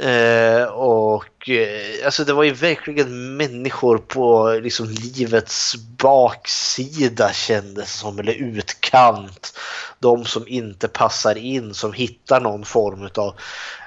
Eh, 0.02 0.64
och 0.64 1.50
eh, 1.50 2.06
alltså 2.06 2.24
det 2.24 2.34
var 2.34 2.44
ju 2.44 2.54
verkligen 2.54 3.38
människor 3.38 3.98
på 3.98 4.54
liksom 4.64 4.88
livets 4.90 5.76
baksida 5.76 7.34
kändes 7.34 7.94
som, 7.94 8.20
eller 8.20 8.34
utkant. 8.34 9.58
De 10.00 10.26
som 10.26 10.48
inte 10.48 10.88
passar 10.88 11.38
in, 11.38 11.74
som 11.74 11.94
hittar 11.94 12.42
någon 12.42 12.66
form 12.66 13.10
av 13.16 13.36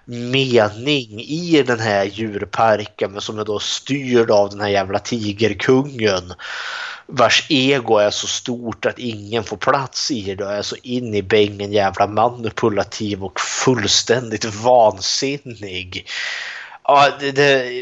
mening 0.05 1.21
i 1.21 1.63
den 1.67 1.81
här 1.81 2.05
djurparken 2.05 3.13
men 3.13 3.21
som 3.21 3.39
är 3.39 3.45
då 3.45 3.59
styrd 3.59 4.31
av 4.31 4.51
den 4.51 4.61
här 4.61 4.69
jävla 4.69 4.99
tigerkungen 4.99 6.35
vars 7.07 7.47
ego 7.49 7.99
är 7.99 8.11
så 8.11 8.27
stort 8.27 8.87
att 8.87 8.99
ingen 8.99 9.45
får 9.45 9.57
plats 9.57 10.11
i 10.11 10.35
det 10.35 10.45
och 10.45 10.53
är 10.53 10.63
så 10.63 10.77
in 10.83 11.15
i 11.15 11.23
bängen 11.23 11.73
jävla 11.73 12.07
manipulativ 12.07 13.25
och 13.25 13.41
fullständigt 13.41 14.45
vansinnig. 14.45 16.07
Ja, 16.83 17.09
det, 17.21 17.33
det, 17.33 17.73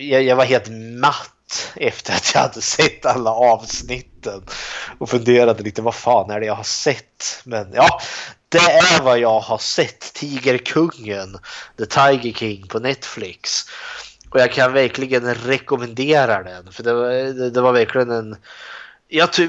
jag, 0.00 0.22
jag 0.22 0.36
var 0.36 0.44
helt 0.44 0.68
matt 1.00 1.72
efter 1.76 2.12
att 2.14 2.34
jag 2.34 2.40
hade 2.40 2.60
sett 2.60 3.06
alla 3.06 3.30
avsnitten 3.30 4.42
och 4.98 5.10
funderade 5.10 5.62
lite 5.62 5.82
vad 5.82 5.94
fan 5.94 6.30
är 6.30 6.40
det 6.40 6.46
jag 6.46 6.54
har 6.54 6.64
sett? 6.64 7.42
Men 7.44 7.72
ja, 7.74 8.00
det 8.48 8.58
är 8.58 9.02
vad 9.02 9.18
jag 9.18 9.40
har 9.40 9.58
sett. 9.58 10.12
Tigerkungen, 10.12 11.38
The 11.78 11.86
Tiger 11.86 12.32
King 12.32 12.66
på 12.68 12.78
Netflix. 12.78 13.64
Och 14.30 14.40
jag 14.40 14.52
kan 14.52 14.72
verkligen 14.72 15.34
rekommendera 15.34 16.42
den. 16.42 16.72
För 16.72 16.82
det 16.82 16.92
var, 16.94 17.08
det, 17.08 17.50
det 17.50 17.60
var 17.60 17.72
verkligen 17.72 18.10
en... 18.10 18.36
Jag 19.08 19.32
ty, 19.32 19.48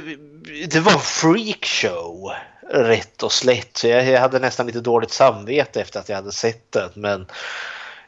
det 0.69 0.79
var 0.79 0.91
en 0.91 0.99
freakshow. 0.99 2.31
Rätt 2.71 3.23
och 3.23 3.31
slätt. 3.31 3.77
Så 3.77 3.87
jag, 3.87 4.05
jag 4.05 4.19
hade 4.19 4.39
nästan 4.39 4.67
lite 4.67 4.79
dåligt 4.79 5.11
samvete 5.11 5.81
efter 5.81 5.99
att 5.99 6.09
jag 6.09 6.15
hade 6.15 6.31
sett 6.31 6.71
den. 6.71 6.89
Men 6.95 7.27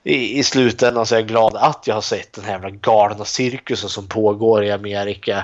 i, 0.03 0.39
i 0.39 0.43
slutändan 0.43 1.05
så 1.05 1.15
är 1.15 1.19
jag 1.19 1.27
glad 1.27 1.55
att 1.55 1.87
jag 1.87 1.95
har 1.95 2.01
sett 2.01 2.33
den 2.33 2.45
här 2.45 2.51
jävla 2.51 2.69
galna 2.69 3.25
cirkusen 3.25 3.89
som 3.89 4.07
pågår 4.07 4.63
i 4.63 4.71
Amerika. 4.71 5.43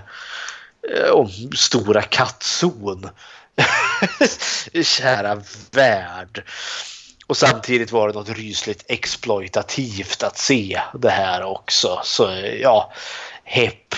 Eh, 0.96 1.12
om 1.12 1.30
stora 1.56 2.02
kattzon. 2.02 3.10
Kära 4.84 5.42
värld. 5.72 6.44
Och 7.28 7.38
samtidigt 7.38 7.92
var 7.92 8.08
det 8.08 8.14
något 8.14 8.30
rysligt 8.38 8.86
exploitativt 8.88 10.24
att 10.24 10.38
se 10.38 10.82
det 10.94 11.10
här 11.10 11.44
också. 11.44 12.00
Så 12.04 12.30
ja, 12.62 12.94
hepp. 13.44 13.94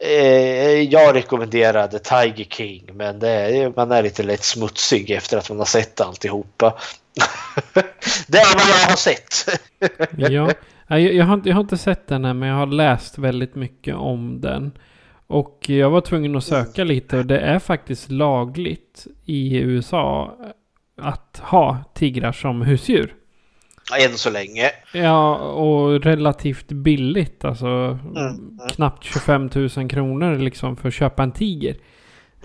Eh, 0.00 0.82
jag 0.82 1.14
rekommenderade 1.14 1.98
Tiger 1.98 2.44
King 2.44 2.90
men 2.92 3.18
det 3.18 3.30
är, 3.30 3.72
man 3.76 3.92
är 3.92 4.02
lite 4.02 4.22
lätt 4.22 4.44
smutsig 4.44 5.10
efter 5.10 5.38
att 5.38 5.48
man 5.48 5.58
har 5.58 5.64
sett 5.66 6.00
alltihopa. 6.00 6.78
det 8.26 8.38
är 8.38 8.54
vad 8.54 8.68
jag 8.82 8.88
har 8.88 8.96
sett. 8.96 9.60
Ja, 10.16 10.52
jag, 10.88 11.14
jag, 11.14 11.24
har, 11.24 11.34
inte- 11.34 11.48
jag 11.48 11.56
har 11.56 11.60
inte 11.62 11.78
sett 11.78 12.08
den 12.08 12.24
här 12.24 12.34
men 12.34 12.48
jag 12.48 12.56
har 12.56 12.66
läst 12.66 13.18
väldigt 13.18 13.54
mycket 13.54 13.94
om 13.94 14.40
den. 14.40 14.72
Och 15.26 15.64
jag 15.68 15.90
var 15.90 16.00
tvungen 16.00 16.36
att 16.36 16.44
söka 16.44 16.84
lite 16.84 17.18
och 17.18 17.26
det 17.26 17.38
är 17.38 17.58
faktiskt 17.58 18.10
lagligt 18.10 19.06
i 19.24 19.56
USA 19.58 20.36
att 20.96 21.40
ha 21.44 21.78
tigrar 21.94 22.32
som 22.32 22.62
husdjur. 22.62 23.14
Än 24.04 24.12
så 24.12 24.30
länge. 24.30 24.70
Ja, 24.92 25.36
och 25.38 26.02
relativt 26.04 26.68
billigt. 26.68 27.44
Alltså 27.44 27.66
Mm. 28.16 28.58
knappt 28.70 29.04
25 29.04 29.50
000 29.54 29.88
kronor 29.88 30.38
liksom 30.38 30.76
för 30.76 30.88
att 30.88 30.94
köpa 30.94 31.22
en 31.22 31.32
tiger. 31.32 31.76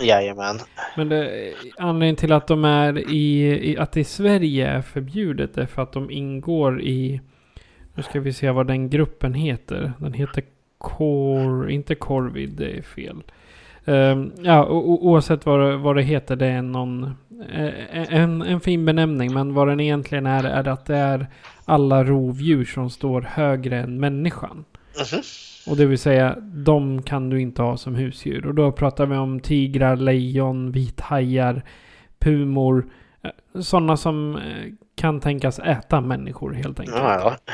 Jajamän. 0.02 0.60
Men 0.98 1.10
det, 1.10 1.54
anledningen 1.78 2.16
till 2.16 2.32
att 2.32 2.48
de 2.48 2.66
är 2.66 3.10
i, 3.14 3.42
i, 3.72 3.78
att 3.78 3.92
det 3.92 4.00
i 4.00 4.04
Sverige 4.04 4.68
är 4.68 4.82
förbjudet 4.82 5.58
är 5.58 5.66
för 5.66 5.82
att 5.82 5.94
de 5.94 6.12
ingår 6.12 6.82
i, 6.82 7.22
nu 7.94 8.04
ska 8.04 8.20
vi 8.20 8.34
se 8.34 8.52
vad 8.52 8.68
den 8.68 8.90
gruppen 8.90 9.34
heter. 9.34 9.94
Den 10.00 10.14
heter 10.14 10.44
Cor, 10.82 11.70
inte 11.70 11.96
Corvid, 11.96 12.50
det 12.50 12.78
är 12.78 12.82
fel. 12.82 13.24
Ehm, 13.86 14.32
ja, 14.42 14.66
o, 14.66 14.98
oavsett 15.02 15.46
vad, 15.46 15.60
det- 15.60 15.78
vad 15.78 15.96
det 15.96 16.02
heter, 16.02 16.36
det 16.36 16.48
är 16.48 16.62
någon, 16.62 17.04
eh, 17.54 18.14
en, 18.16 18.42
en 18.42 18.60
fin 18.60 18.86
benämning. 18.86 19.34
Men 19.34 19.54
vad 19.54 19.68
den 19.68 19.80
egentligen 19.80 20.26
är, 20.26 20.44
är 20.44 20.68
att 20.68 20.86
det 20.86 20.96
är 20.98 21.28
alla 21.66 22.04
rovdjur 22.04 22.66
som 22.66 22.90
står 22.90 23.22
högre 23.22 23.80
än 23.80 24.00
människan. 24.00 24.66
Mhm. 25.12 25.22
Och 25.68 25.78
det 25.78 25.86
vill 25.86 26.00
säga, 26.00 26.36
de 26.42 27.02
kan 27.02 27.30
du 27.30 27.42
inte 27.42 27.62
ha 27.62 27.78
som 27.78 27.96
husdjur. 27.96 28.46
Och 28.48 28.56
då 28.56 28.72
pratar 28.72 29.06
vi 29.06 29.16
om 29.18 29.40
tigrar, 29.40 29.96
lejon, 29.96 30.72
vithajar, 30.72 31.62
pumor. 32.20 32.86
Sådana 33.62 33.98
som 33.98 34.36
eh, 34.36 34.42
kan 34.96 35.20
tänkas 35.20 35.60
äta 35.60 36.02
människor 36.02 36.54
helt 36.54 36.80
enkelt. 36.80 36.98
Ja, 36.98 37.20
ja. 37.20 37.54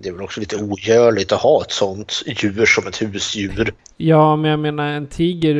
Det 0.00 0.08
är 0.08 0.12
väl 0.12 0.22
också 0.22 0.40
lite 0.40 0.56
ogörligt 0.56 1.32
att 1.32 1.40
ha 1.40 1.62
ett 1.62 1.70
sånt 1.72 2.22
djur 2.26 2.66
som 2.66 2.86
ett 2.86 3.02
husdjur. 3.02 3.74
Ja, 3.96 4.36
men 4.36 4.50
jag 4.50 4.60
menar 4.60 4.86
en 4.86 5.06
tiger 5.06 5.54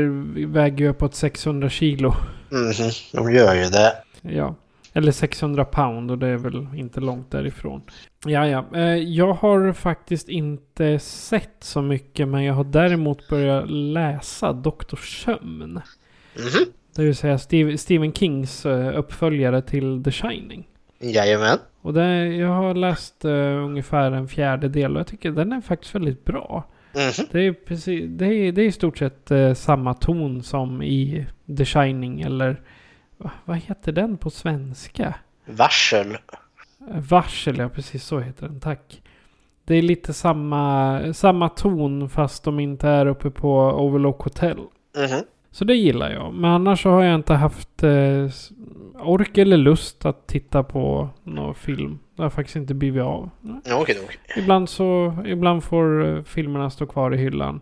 väger 0.47 0.79
ju 0.79 0.89
uppåt 0.89 1.15
600 1.15 1.71
kilo. 1.71 2.15
Mhm, 2.51 2.91
de 3.13 3.33
gör 3.33 3.55
ju 3.55 3.65
det. 3.65 3.93
Ja. 4.23 4.55
Eller 4.93 5.13
600 5.13 5.65
pound 5.65 6.11
och 6.11 6.19
det 6.19 6.27
är 6.27 6.37
väl 6.37 6.67
inte 6.77 7.01
långt 7.01 7.31
därifrån. 7.31 7.83
Ja, 8.27 8.49
ja. 8.49 8.65
Eh, 8.75 8.83
Jag 8.97 9.33
har 9.33 9.73
faktiskt 9.73 10.29
inte 10.29 10.99
sett 10.99 11.57
så 11.61 11.83
mycket 11.83 12.29
men 12.29 12.45
jag 12.45 12.55
har 12.55 12.65
däremot 12.65 13.29
börjat 13.29 13.71
läsa 13.71 14.53
Dr. 14.53 14.97
Sömn. 14.97 15.73
Mhm. 16.37 16.67
Det 16.97 17.03
vill 17.03 17.17
säga 17.17 17.39
Steve, 17.39 17.79
Stephen 17.79 18.13
Kings 18.13 18.67
eh, 18.67 18.99
uppföljare 18.99 19.63
till 19.63 20.05
The 20.05 20.11
Shining. 20.13 20.67
Jajamän. 21.01 21.59
Och 21.87 21.93
det, 21.93 22.27
jag 22.27 22.49
har 22.49 22.75
läst 22.75 23.25
eh, 23.25 23.65
ungefär 23.65 24.13
en 24.13 24.29
fjärdedel 24.29 24.95
och 24.95 25.01
jag 25.01 25.07
tycker 25.07 25.31
den 25.31 25.53
är 25.53 25.61
faktiskt 25.61 25.95
väldigt 25.95 26.25
bra. 26.25 26.65
Mhm. 26.95 27.27
Det 27.31 27.41
är, 27.41 27.53
precis, 27.53 28.05
det 28.09 28.27
är, 28.27 28.53
det 28.53 28.63
är 28.63 28.67
i 28.67 28.73
stort 28.73 28.99
sett 28.99 29.31
eh, 29.31 29.55
samma 29.55 29.95
ton 29.95 30.43
som 30.43 30.83
i 30.83 31.27
The 31.57 31.65
Shining 31.65 32.21
eller 32.21 32.61
va, 33.17 33.31
vad 33.45 33.57
heter 33.57 33.93
den 33.93 34.17
på 34.17 34.31
svenska? 34.31 35.15
Varsel. 35.45 36.17
Varsel, 37.09 37.59
ja 37.59 37.69
precis 37.69 38.05
så 38.05 38.21
heter 38.21 38.49
den, 38.49 38.61
tack. 38.61 39.03
Det 39.65 39.75
är 39.75 39.83
lite 39.83 40.13
samma, 40.13 41.01
samma 41.15 41.49
ton 41.49 42.09
fast 42.09 42.45
de 42.45 42.61
inte 42.61 42.89
är 42.89 43.07
uppe 43.07 43.31
på 43.31 43.59
Overlook 43.59 44.21
Hotel. 44.23 44.59
Mhm. 44.97 45.25
Så 45.57 45.65
det 45.65 45.75
gillar 45.75 46.11
jag. 46.11 46.35
Men 46.35 46.51
annars 46.51 46.83
så 46.83 46.91
har 46.91 47.05
jag 47.05 47.15
inte 47.15 47.35
haft 47.35 47.83
eh, 47.83 48.31
ork 49.01 49.39
eller 49.39 49.57
lust 49.57 50.07
att 50.07 50.27
titta 50.27 50.63
på 50.63 51.09
någon 51.25 51.55
film. 51.55 51.99
Det 52.17 52.23
har 52.23 52.31
faktiskt 52.31 52.57
inte 52.57 52.75
blivit 52.75 53.03
av. 53.03 53.31
Okej, 53.73 53.97
okej. 54.03 54.19
Ibland 54.37 54.69
så, 54.69 55.17
ibland 55.27 55.65
får 55.65 56.07
eh, 56.07 56.23
filmerna 56.23 56.71
stå 56.71 56.87
kvar 56.87 57.15
i 57.15 57.17
hyllan. 57.17 57.61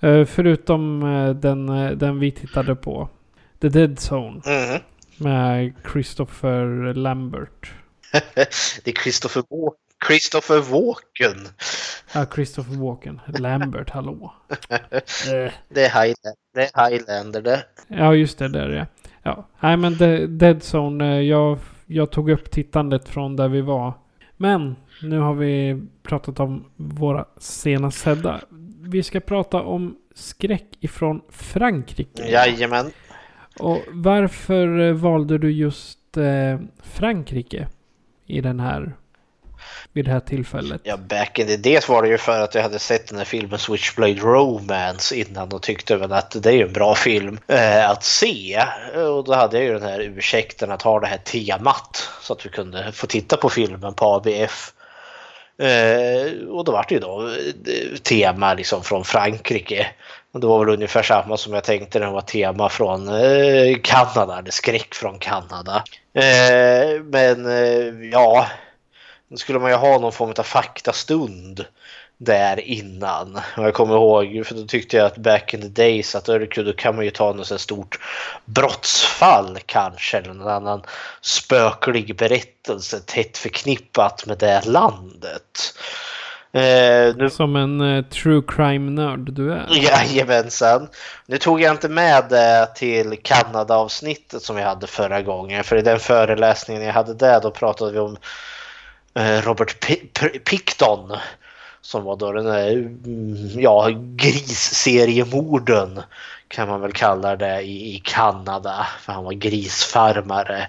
Eh, 0.00 0.24
förutom 0.24 1.02
eh, 1.02 1.30
den, 1.30 1.68
eh, 1.68 1.90
den 1.90 2.18
vi 2.18 2.30
tittade 2.30 2.74
på. 2.76 3.08
The 3.60 3.68
Dead 3.68 3.98
Zone. 4.12 4.40
Mhm. 4.46 4.80
Med 5.16 5.74
Christopher 5.92 6.94
Lambert. 6.94 7.72
Det 8.84 8.90
är 8.90 9.02
Christopher, 9.02 9.42
Walken. 9.50 9.78
Christopher 10.06 10.58
Walken. 10.58 11.48
Ja, 12.14 12.26
Christopher 12.34 12.76
Walken. 12.76 13.20
Lambert, 13.26 13.90
hallå. 13.90 14.32
Eh, 14.90 15.52
Det 15.68 15.84
är, 15.84 15.88
Highland, 15.88 16.36
det 16.54 16.70
är 16.74 16.90
Highlander 16.90 17.42
det. 17.42 17.64
Ja, 17.88 18.14
just 18.14 18.38
det. 18.38 18.48
Där 18.48 18.68
ja. 18.70 18.86
ja. 19.22 19.48
Nej, 19.60 19.76
men 19.76 19.98
The 19.98 20.26
Dead 20.26 20.56
Zone. 20.74 21.16
eh, 21.16 21.20
Jag, 21.20 21.58
jag 21.86 22.10
tog 22.10 22.30
upp 22.30 22.50
tittandet 22.50 23.08
från 23.08 23.36
där 23.36 23.48
vi 23.48 23.60
var. 23.60 23.92
Men 24.36 24.76
nu 25.02 25.18
har 25.18 25.34
vi 25.34 25.82
pratat 26.02 26.40
om 26.40 26.64
våra 26.76 27.24
senast 27.38 27.98
sedda. 27.98 28.40
Vi 28.80 29.02
ska 29.02 29.20
prata 29.20 29.62
om 29.62 29.96
skräck 30.14 30.66
ifrån 30.80 31.22
Frankrike. 31.30 32.30
Jajamän. 32.30 32.90
Och 33.60 33.78
varför 33.90 34.80
eh, 34.80 34.92
valde 34.92 35.38
du 35.38 35.50
just 35.52 36.16
eh, 36.16 36.58
Frankrike 36.82 37.68
i 38.26 38.40
den 38.40 38.60
här 38.60 38.92
vid 39.92 40.04
det 40.04 40.10
här 40.10 40.20
tillfället? 40.20 40.80
Ja, 40.84 40.96
back 40.96 41.38
in 41.38 41.46
the 41.46 41.56
days 41.56 41.88
var 41.88 42.02
det 42.02 42.08
ju 42.08 42.18
för 42.18 42.40
att 42.40 42.54
jag 42.54 42.62
hade 42.62 42.78
sett 42.78 43.08
den 43.08 43.18
här 43.18 43.24
filmen 43.24 43.58
Switchblade 43.58 44.14
Romance 44.14 45.16
innan 45.16 45.52
och 45.52 45.62
tyckte 45.62 45.96
väl 45.96 46.12
att 46.12 46.42
det 46.42 46.48
är 46.48 46.54
ju 46.54 46.62
en 46.62 46.72
bra 46.72 46.94
film 46.94 47.38
eh, 47.46 47.90
att 47.90 48.04
se. 48.04 48.62
Och 48.94 49.24
då 49.24 49.34
hade 49.34 49.56
jag 49.56 49.66
ju 49.66 49.72
den 49.72 49.88
här 49.88 50.00
ursäkten 50.00 50.70
att 50.70 50.82
ha 50.82 51.00
det 51.00 51.06
här 51.06 51.18
temat 51.18 52.08
så 52.20 52.32
att 52.32 52.46
vi 52.46 52.50
kunde 52.50 52.92
få 52.92 53.06
titta 53.06 53.36
på 53.36 53.48
filmen 53.48 53.94
på 53.94 54.04
ABF. 54.04 54.72
Eh, 55.58 56.48
och 56.48 56.64
då 56.64 56.72
var 56.72 56.86
det 56.88 56.94
ju 56.94 57.00
då 57.00 57.28
eh, 57.28 57.96
tema 58.02 58.54
liksom 58.54 58.82
från 58.82 59.04
Frankrike. 59.04 59.86
Och 60.32 60.40
det 60.40 60.46
var 60.46 60.64
väl 60.64 60.74
ungefär 60.74 61.02
samma 61.02 61.36
som 61.36 61.54
jag 61.54 61.64
tänkte 61.64 61.98
när 61.98 62.06
det 62.06 62.12
var 62.12 62.20
tema 62.20 62.68
från 62.68 63.08
eh, 63.08 63.76
Kanada, 63.82 64.38
eller 64.38 64.50
skräck 64.50 64.94
från 64.94 65.18
Kanada. 65.18 65.84
Eh, 66.14 67.02
men 67.02 67.46
eh, 67.46 68.10
ja, 68.12 68.46
då 69.32 69.38
skulle 69.38 69.58
man 69.58 69.70
ju 69.70 69.76
ha 69.76 69.98
någon 69.98 70.12
form 70.12 70.32
av 70.38 70.42
faktastund 70.42 71.64
där 72.18 72.60
innan. 72.60 73.40
Och 73.56 73.64
jag 73.64 73.74
kommer 73.74 73.94
ihåg, 73.94 74.46
för 74.46 74.54
då 74.54 74.66
tyckte 74.66 74.96
jag 74.96 75.06
att 75.06 75.16
back 75.16 75.54
in 75.54 75.60
the 75.60 75.68
days 75.68 76.14
att 76.14 76.24
då 76.24 76.72
kan 76.72 76.96
man 76.96 77.04
ju 77.04 77.10
ta 77.10 77.32
något 77.32 77.46
så 77.46 77.54
här 77.54 77.58
stort 77.58 77.98
brottsfall 78.44 79.58
kanske, 79.66 80.18
eller 80.18 80.34
någon 80.34 80.48
annan 80.48 80.82
spöklig 81.20 82.16
berättelse 82.16 83.00
tätt 83.00 83.38
förknippat 83.38 84.26
med 84.26 84.38
det 84.38 84.66
landet. 84.66 85.74
Eh, 86.54 87.16
nu 87.16 87.30
Som 87.30 87.56
en 87.56 87.80
eh, 87.80 88.04
true 88.04 88.42
crime-nörd 88.48 89.32
du 89.32 89.52
är. 89.52 89.66
Jajamensan. 89.70 90.88
Nu 91.26 91.38
tog 91.38 91.60
jag 91.60 91.70
inte 91.70 91.88
med 91.88 92.24
det 92.30 92.68
till 92.74 93.18
Kanada-avsnittet 93.22 94.42
som 94.42 94.58
jag 94.58 94.66
hade 94.66 94.86
förra 94.86 95.22
gången. 95.22 95.64
För 95.64 95.76
i 95.76 95.82
den 95.82 95.98
föreläsningen 95.98 96.82
jag 96.82 96.92
hade 96.92 97.14
där 97.14 97.40
då 97.40 97.50
pratade 97.50 97.92
vi 97.92 97.98
om 97.98 98.16
Eh, 99.14 99.42
Robert 99.42 99.80
P- 99.80 100.02
P- 100.12 100.38
Picton. 100.38 101.16
Som 101.80 102.04
var 102.04 102.16
då 102.16 102.32
den 102.32 102.44
där 102.44 102.72
mm, 102.72 103.60
ja, 103.60 103.88
grisseriemorden 104.16 106.02
kan 106.48 106.68
man 106.68 106.80
väl 106.80 106.92
kalla 106.92 107.36
det 107.36 107.60
i, 107.60 107.96
i 107.96 108.02
Kanada. 108.04 108.86
För 109.00 109.12
han 109.12 109.24
var 109.24 109.32
grisfarmare. 109.32 110.68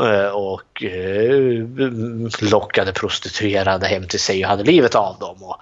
Eh, 0.00 0.28
och 0.28 0.82
eh, 0.82 1.30
mm, 1.30 2.30
lockade 2.40 2.92
prostituerade 2.92 3.86
hem 3.86 4.06
till 4.06 4.20
sig 4.20 4.44
och 4.44 4.50
hade 4.50 4.64
livet 4.64 4.94
av 4.94 5.18
dem. 5.18 5.42
Och 5.42 5.56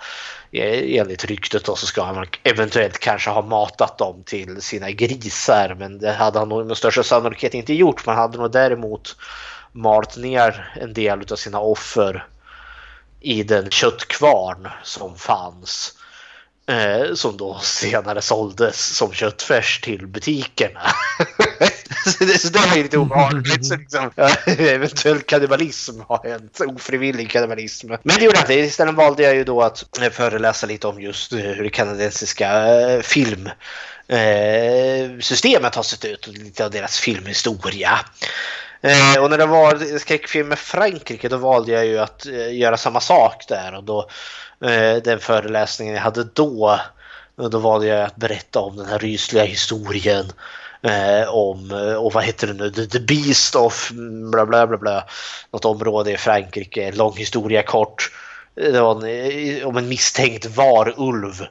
enligt 0.52 1.24
ryktet 1.24 1.64
då 1.64 1.76
så 1.76 1.87
ska 1.87 2.02
han 2.02 2.26
eventuellt 2.42 2.98
kanske 2.98 3.31
ha 3.31 3.42
matat 3.42 3.98
dem 3.98 4.22
till 4.26 4.62
sina 4.62 4.90
grisar. 4.90 5.76
Men 5.78 5.98
det 5.98 6.12
hade 6.12 6.38
han 6.38 6.48
nog 6.48 6.66
med 6.66 6.76
största 6.76 7.02
sannolikhet 7.02 7.54
inte 7.54 7.74
gjort. 7.74 8.07
Man 8.07 8.16
hade 8.16 8.38
nog 8.38 8.52
däremot 8.52 9.16
malt 9.72 10.16
ner 10.16 10.72
en 10.81 10.92
del 10.92 11.33
av 11.33 11.37
sina 11.37 11.61
offer 11.61 12.26
i 13.20 13.42
den 13.42 13.70
köttkvarn 13.70 14.68
som 14.83 15.16
fanns. 15.16 15.94
Eh, 16.68 17.14
som 17.14 17.37
då 17.37 17.59
senare 17.59 18.22
såldes 18.22 18.96
som 18.96 19.12
köttfärs 19.12 19.81
till 19.81 20.07
butikerna. 20.07 20.81
så, 22.04 22.24
det, 22.24 22.38
så 22.38 22.48
det 22.48 22.59
var 22.59 22.76
ju 22.76 22.83
lite 22.83 22.98
obehagligt. 22.98 23.66
Så 23.66 23.76
liksom, 23.76 24.11
ja, 24.14 24.28
eventuell 24.46 25.20
kannibalism 25.20 26.00
har 26.09 26.28
hänt. 26.28 26.61
Ofrivillig 26.61 27.31
kannibalism. 27.31 27.88
Men 27.88 28.16
det 28.16 28.24
gjorde 28.24 28.37
jag 28.37 28.42
inte. 28.42 28.54
Istället 28.54 28.94
valde 28.94 29.22
jag 29.22 29.35
ju 29.35 29.44
då 29.44 29.62
att 29.62 29.98
eh, 29.98 30.11
föreläsa 30.11 30.66
lite 30.66 30.87
om 30.87 31.00
just 31.00 31.33
eh, 31.33 31.38
hur 31.38 31.62
det 31.62 31.70
kanadensiska 31.70 32.48
filmsystemet 33.02 33.57
film 35.09 35.20
systemet 35.20 35.74
har 35.74 35.83
sett 35.83 36.04
ut 36.04 36.26
och 36.26 36.35
lite 36.35 36.64
av 36.64 36.70
deras 36.70 36.98
filmhistoria. 36.98 37.98
Eh, 38.81 39.23
och 39.23 39.31
när 39.31 39.38
det 39.38 39.47
var 39.47 39.99
skräckfilm 39.99 40.49
med 40.49 40.59
Frankrike 40.59 41.29
då 41.29 41.37
valde 41.37 41.73
jag 41.73 41.87
ju 41.87 41.99
att 41.99 42.27
eh, 42.27 42.57
göra 42.57 42.77
samma 42.77 43.01
sak 43.01 43.45
där 43.49 43.75
och 43.75 43.85
då 43.85 44.09
eh, 44.64 44.97
den 44.97 45.19
föreläsningen 45.19 45.95
jag 45.95 46.03
hade 46.03 46.25
då 46.25 46.81
eh, 47.41 47.49
då 47.49 47.59
valde 47.59 47.87
jag 47.87 48.03
att 48.03 48.17
berätta 48.17 48.61
om 48.61 48.77
den 48.77 48.87
här 48.87 48.99
rysliga 48.99 49.45
historien 49.45 50.33
eh, 50.83 51.29
om, 51.29 51.71
eh, 51.71 51.95
och 51.95 52.12
vad 52.12 52.25
heter 52.25 52.47
det 52.47 52.53
nu, 52.53 52.71
The, 52.71 52.87
the 52.87 53.01
Beast 53.01 53.57
of 53.57 53.91
mm, 53.91 54.31
bla 54.31 54.47
bla 54.47 54.67
bla 54.67 54.79
bla, 54.79 55.05
något 55.53 55.64
område 55.64 56.12
i 56.12 56.17
Frankrike, 56.17 56.93
lång 56.93 57.17
historia 57.17 57.62
kort. 57.62 58.11
Eh, 58.61 58.73
det 58.73 58.81
var 58.81 59.07
en, 59.07 59.64
om 59.64 59.77
en 59.77 59.88
misstänkt 59.88 60.47
varulv 60.47 61.47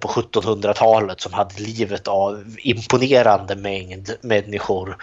på 0.00 0.08
1700-talet 0.08 1.20
som 1.20 1.32
hade 1.32 1.62
livet 1.62 2.08
av 2.08 2.44
imponerande 2.58 3.56
mängd 3.56 4.14
människor. 4.20 4.96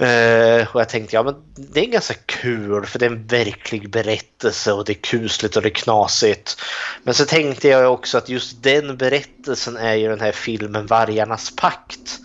Uh, 0.00 0.66
och 0.74 0.80
jag 0.80 0.88
tänkte, 0.88 1.16
ja 1.16 1.22
men 1.22 1.34
det 1.54 1.80
är 1.80 1.86
ganska 1.86 2.14
kul 2.26 2.86
för 2.86 2.98
det 2.98 3.06
är 3.06 3.10
en 3.10 3.26
verklig 3.26 3.90
berättelse 3.90 4.72
och 4.72 4.84
det 4.84 4.92
är 4.92 5.02
kusligt 5.02 5.56
och 5.56 5.62
det 5.62 5.68
är 5.68 5.74
knasigt. 5.74 6.60
Men 7.02 7.14
så 7.14 7.24
tänkte 7.24 7.68
jag 7.68 7.92
också 7.92 8.18
att 8.18 8.28
just 8.28 8.62
den 8.62 8.96
berättelsen 8.96 9.76
är 9.76 9.94
ju 9.94 10.08
den 10.08 10.20
här 10.20 10.32
filmen 10.32 10.86
Vargarnas 10.86 11.56
pakt. 11.56 12.18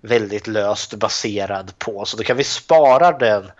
väldigt 0.00 0.46
löst 0.46 0.94
baserad 0.94 1.78
på. 1.78 2.04
Så 2.04 2.16
då 2.16 2.22
kan 2.22 2.36
vi 2.36 2.44
spara 2.44 3.18
den 3.18 3.50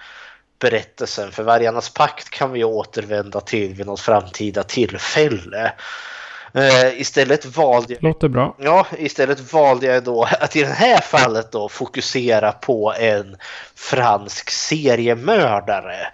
berättelsen 0.58 1.32
för 1.32 1.42
Vargarnas 1.42 1.90
pakt 1.90 2.30
kan 2.30 2.52
vi 2.52 2.64
återvända 2.64 3.40
till 3.40 3.74
vid 3.74 3.86
något 3.86 4.00
framtida 4.00 4.62
tillfälle. 4.62 5.72
Eh, 6.54 7.00
istället 7.00 7.56
valde 7.56 7.94
jag 7.94 8.02
Låter 8.02 8.28
bra. 8.28 8.56
Ja, 8.58 8.86
istället 8.98 9.52
valde 9.52 9.86
jag 9.86 10.04
då 10.04 10.28
att 10.40 10.56
i 10.56 10.60
det 10.60 10.66
här 10.66 11.00
fallet 11.00 11.52
då 11.52 11.68
fokusera 11.68 12.52
på 12.52 12.94
en 12.98 13.36
fransk 13.74 14.50
seriemördare. 14.50 16.06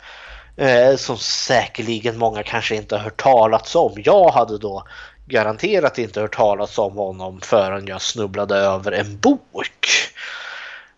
Eh, 0.56 0.96
som 0.96 1.16
säkerligen 1.18 2.18
många 2.18 2.42
kanske 2.42 2.76
inte 2.76 2.96
har 2.96 3.02
hört 3.02 3.22
talas 3.22 3.76
om. 3.76 3.92
Jag 3.96 4.30
hade 4.30 4.58
då 4.58 4.84
garanterat 5.26 5.98
inte 5.98 6.20
hört 6.20 6.36
talas 6.36 6.78
om 6.78 6.96
honom 6.96 7.40
förrän 7.40 7.86
jag 7.86 8.02
snubblade 8.02 8.56
över 8.56 8.92
en 8.92 9.18
bok. 9.18 9.88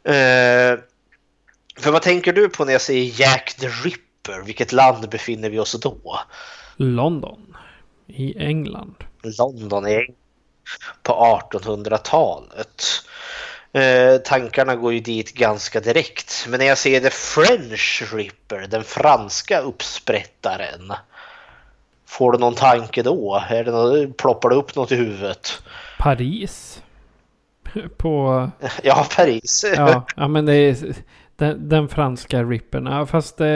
Eh, 0.05 0.79
för 1.79 1.91
vad 1.91 2.03
tänker 2.03 2.33
du 2.33 2.49
på 2.49 2.65
när 2.65 2.73
jag 2.73 2.83
säger 2.83 3.21
Jack 3.21 3.55
the 3.55 3.67
Ripper? 3.67 4.43
Vilket 4.45 4.73
land 4.73 5.09
befinner 5.09 5.51
vi 5.51 5.59
oss 5.59 5.81
då? 5.81 6.21
London. 6.77 7.57
I 8.07 8.39
England. 8.39 8.95
London 9.23 9.89
i 9.89 10.07
på 11.03 11.41
1800-talet. 11.53 12.83
Eh, 13.73 14.17
tankarna 14.17 14.77
går 14.77 14.93
ju 14.93 15.01
dit 15.01 15.35
ganska 15.35 15.81
direkt. 15.81 16.47
Men 16.49 16.59
när 16.59 16.67
jag 16.67 16.79
säger 16.79 17.01
The 17.01 17.11
French 17.11 18.13
Ripper, 18.13 18.67
den 18.67 18.85
franska 18.85 19.61
uppsprättaren. 19.61 20.93
Får 22.07 22.33
du 22.33 22.39
någon 22.39 22.55
tanke 22.55 23.03
då? 23.03 23.45
Är 23.49 23.65
det 23.65 23.71
något, 23.71 24.17
ploppar 24.17 24.49
det 24.49 24.55
upp 24.55 24.77
något 24.77 24.93
i 24.93 24.97
huvudet? 24.97 25.63
Paris. 25.99 26.83
På... 27.97 28.51
Ja, 28.83 29.07
Paris. 29.17 29.65
Ja, 29.77 30.07
ja 30.17 30.29
men 30.29 30.47
det 30.47 30.55
är 30.55 30.77
den, 31.37 31.69
den 31.69 31.89
franska 31.89 32.43
rippen. 32.43 32.87
Ja, 32.87 33.07
fast 33.07 33.41
eh, 33.41 33.47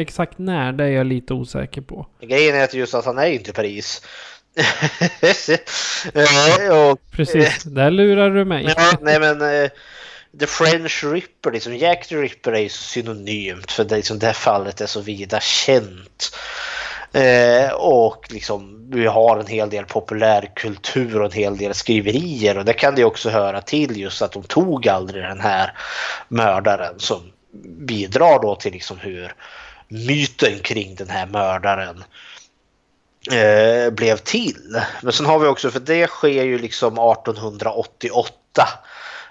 exakt 0.00 0.38
när, 0.38 0.72
det 0.72 0.84
är 0.84 0.88
jag 0.88 1.06
lite 1.06 1.34
osäker 1.34 1.80
på. 1.80 2.06
Grejen 2.20 2.56
är 2.56 2.64
att 2.64 2.74
just 2.74 2.94
att 2.94 3.04
han 3.04 3.18
är 3.18 3.26
inte 3.26 3.50
i 3.50 3.52
Paris. 3.52 4.02
Eh, 6.14 6.78
och, 6.78 7.00
Precis, 7.10 7.64
där 7.64 7.90
lurar 7.90 8.30
du 8.30 8.44
mig. 8.44 8.74
Ja, 8.76 8.92
nej 9.00 9.20
men 9.20 9.42
eh, 9.42 9.70
The 10.40 10.46
French 10.46 11.04
Ripper, 11.04 11.50
liksom 11.50 11.76
Jack 11.76 12.08
the 12.08 12.16
Ripper 12.16 12.52
är 12.52 12.60
ju 12.60 12.68
synonymt 12.68 13.72
för 13.72 13.84
det, 13.84 13.96
liksom, 13.96 14.18
det 14.18 14.26
här 14.26 14.32
fallet 14.32 14.80
är 14.80 14.86
så 14.86 15.00
vida 15.00 15.40
känt. 15.40 16.36
Eh, 17.12 17.70
och 17.72 18.26
liksom 18.30 18.90
vi 18.90 19.06
har 19.06 19.38
en 19.38 19.46
hel 19.46 19.70
del 19.70 19.84
populärkultur 19.84 21.20
och 21.20 21.26
en 21.26 21.42
hel 21.42 21.56
del 21.56 21.74
skriverier 21.74 22.58
och 22.58 22.64
det 22.64 22.72
kan 22.72 22.94
det 22.94 23.04
också 23.04 23.30
höra 23.30 23.60
till 23.60 23.96
just 23.96 24.22
att 24.22 24.32
de 24.32 24.42
tog 24.42 24.88
aldrig 24.88 25.22
den 25.24 25.40
här 25.40 25.72
mördaren 26.28 26.94
som 26.98 27.32
bidrar 27.64 28.42
då 28.42 28.54
till 28.54 28.72
liksom 28.72 28.98
hur 28.98 29.32
myten 29.88 30.58
kring 30.58 30.94
den 30.94 31.08
här 31.08 31.26
mördaren 31.26 32.04
eh, 33.32 33.90
blev 33.90 34.16
till. 34.16 34.80
Men 35.02 35.12
sen 35.12 35.26
har 35.26 35.38
vi 35.38 35.46
också, 35.46 35.70
för 35.70 35.80
det 35.80 36.06
sker 36.06 36.44
ju 36.44 36.58
liksom 36.58 36.92
1888. 36.92 38.68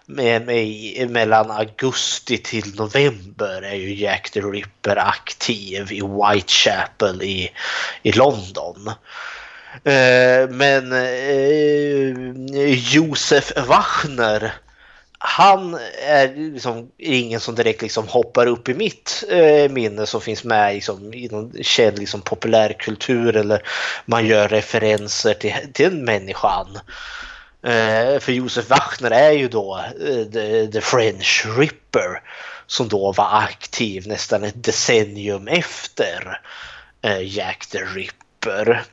Med, 0.10 0.45
med, 0.45 1.10
mellan 1.10 1.51
augusti 1.51 2.38
till 2.38 2.75
november 2.75 3.62
är 3.62 3.75
ju 3.75 3.95
Jack 3.95 4.29
the 4.29 4.39
Ripper 4.39 4.95
aktiv 4.95 5.91
i 5.91 6.01
Whitechapel 6.01 7.21
i, 7.21 7.51
i 8.01 8.12
London. 8.12 8.91
Eh, 9.83 10.49
men 10.49 10.93
eh, 10.93 12.13
Josef 12.73 13.51
Wachner 13.67 14.53
han 15.19 15.80
är 16.08 16.36
liksom 16.36 16.91
ingen 16.97 17.39
som 17.39 17.56
direkt 17.56 17.82
liksom 17.82 18.08
hoppar 18.08 18.47
upp 18.47 18.69
i 18.69 18.73
mitt 18.73 19.23
eh, 19.30 19.71
minne 19.71 20.06
som 20.06 20.21
finns 20.21 20.43
med 20.43 20.73
liksom, 20.73 21.13
i 21.13 21.27
någon 21.27 21.53
känd 21.63 21.99
liksom, 21.99 22.21
populärkultur 22.21 23.36
eller 23.36 23.62
man 24.06 24.25
gör 24.25 24.47
referenser 24.47 25.34
till, 25.34 25.53
till 25.73 25.91
människan. 25.91 26.80
Eh, 27.63 28.19
för 28.19 28.32
Josef 28.32 28.69
Wachner 28.69 29.12
är 29.12 29.32
ju 29.32 29.47
då 29.47 29.77
eh, 29.77 30.25
the, 30.34 30.67
the 30.67 30.82
French 30.82 31.45
Ripper 31.58 32.21
som 32.67 32.88
då 32.88 33.12
var 33.12 33.43
aktiv 33.43 34.08
nästan 34.08 34.43
ett 34.43 34.63
decennium 34.63 35.47
efter 35.47 36.41
eh, 37.01 37.36
Jack 37.38 37.65
the 37.65 37.77
Ripper. 37.77 38.84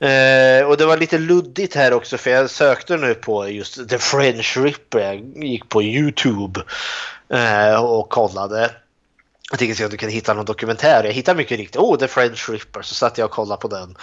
Eh, 0.00 0.66
och 0.66 0.76
det 0.76 0.86
var 0.86 0.96
lite 0.96 1.18
luddigt 1.18 1.74
här 1.74 1.92
också 1.92 2.18
för 2.18 2.30
jag 2.30 2.50
sökte 2.50 2.96
nu 2.96 3.14
på 3.14 3.48
just 3.48 3.88
The 3.88 3.98
French 3.98 4.56
Ripper. 4.56 4.98
Jag 4.98 5.44
gick 5.44 5.68
på 5.68 5.82
Youtube 5.82 6.60
eh, 7.28 7.84
och 7.84 8.08
kollade. 8.08 8.70
Jag 9.50 9.58
tänkte 9.58 9.76
se 9.76 9.84
om 9.84 9.90
du 9.90 9.96
kan 9.96 10.10
hitta 10.10 10.34
någon 10.34 10.44
dokumentär. 10.44 11.04
Jag 11.04 11.12
hittade 11.12 11.36
mycket 11.36 11.58
riktigt. 11.58 11.80
Oh, 11.80 11.98
The 11.98 12.08
French 12.08 12.50
Ripper. 12.50 12.82
Så 12.82 12.94
satt 12.94 13.18
jag 13.18 13.24
och 13.24 13.30
kollade 13.30 13.60
på 13.60 13.68
den. 13.68 13.96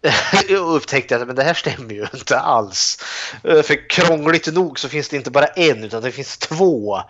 och 0.60 0.76
upptäckte 0.76 1.16
att 1.16 1.26
men 1.26 1.36
det 1.36 1.42
här 1.42 1.54
stämmer 1.54 1.94
ju 1.94 2.06
inte 2.14 2.38
alls. 2.38 2.98
Eh, 3.44 3.62
för 3.62 3.88
krångligt 3.88 4.54
nog 4.54 4.78
så 4.78 4.88
finns 4.88 5.08
det 5.08 5.16
inte 5.16 5.30
bara 5.30 5.46
en 5.46 5.84
utan 5.84 6.02
det 6.02 6.12
finns 6.12 6.38
två 6.38 7.00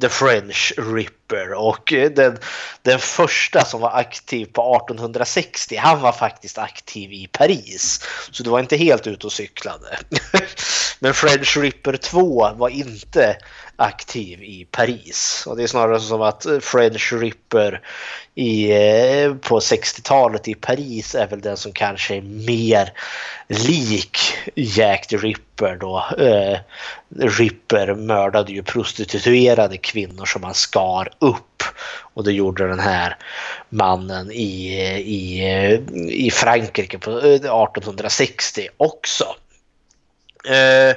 The 0.00 0.08
French 0.08 0.72
Ripper 0.76 1.52
och 1.52 1.92
eh, 1.92 2.10
den, 2.10 2.38
den 2.82 2.98
första 2.98 3.64
som 3.64 3.80
var 3.80 3.90
aktiv 3.90 4.46
på 4.46 4.76
1860 4.76 5.76
han 5.76 6.00
var 6.00 6.12
faktiskt 6.12 6.58
aktiv 6.58 7.12
i 7.12 7.28
Paris. 7.32 8.00
Så 8.30 8.42
det 8.42 8.50
var 8.50 8.60
inte 8.60 8.76
helt 8.76 9.06
ute 9.06 9.26
och 9.26 9.32
cyklade. 9.32 9.98
Men 10.98 11.14
French 11.14 11.56
Ripper 11.56 11.96
2 11.96 12.54
var 12.54 12.68
inte 12.68 13.36
aktiv 13.76 14.42
i 14.42 14.66
Paris. 14.70 15.44
Och 15.46 15.56
det 15.56 15.62
är 15.62 15.66
snarare 15.66 16.00
som 16.00 16.22
att 16.22 16.46
French 16.60 17.12
Ripper 17.12 17.80
i, 18.34 18.72
eh, 18.72 19.34
på 19.34 19.60
60-talet 19.60 20.48
i 20.48 20.54
Paris 20.54 21.14
är 21.14 21.26
väl 21.26 21.40
den 21.40 21.56
som 21.56 21.72
kanske 21.72 22.16
är 22.16 22.22
mer 22.22 22.92
lik 23.48 24.18
Jack 24.54 25.06
the 25.06 25.16
Ripper 25.16 25.76
då. 25.76 26.06
Eh, 26.18 26.58
Ripper 27.18 27.94
mördade 27.94 28.52
ju 28.52 28.62
prostituerade 28.62 29.76
kvinnor 29.76 30.24
som 30.24 30.42
han 30.42 30.54
skar 30.54 31.08
upp. 31.18 31.62
Och 32.14 32.24
det 32.24 32.32
gjorde 32.32 32.68
den 32.68 32.80
här 32.80 33.16
mannen 33.68 34.30
i, 34.32 34.74
i, 34.98 36.26
i 36.26 36.30
Frankrike 36.30 36.98
på 36.98 37.10
eh, 37.10 37.16
1860 37.16 38.68
också. 38.76 39.24
Eh, 40.48 40.96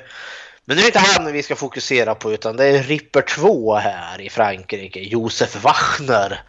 men 0.68 0.78
nu 0.78 0.82
är 0.82 0.84
det 0.84 0.88
inte 0.88 1.00
han 1.00 1.34
vi 1.34 1.44
ska 1.44 1.56
fokusera 1.56 2.16
på 2.16 2.34
utan 2.34 2.58
det 2.58 2.66
är 2.66 2.84
Ripper 2.84 3.22
2 3.22 3.76
här 3.76 4.22
i 4.22 4.30
Frankrike, 4.30 5.00
Josef 5.00 5.64
Wachner. 5.64 6.42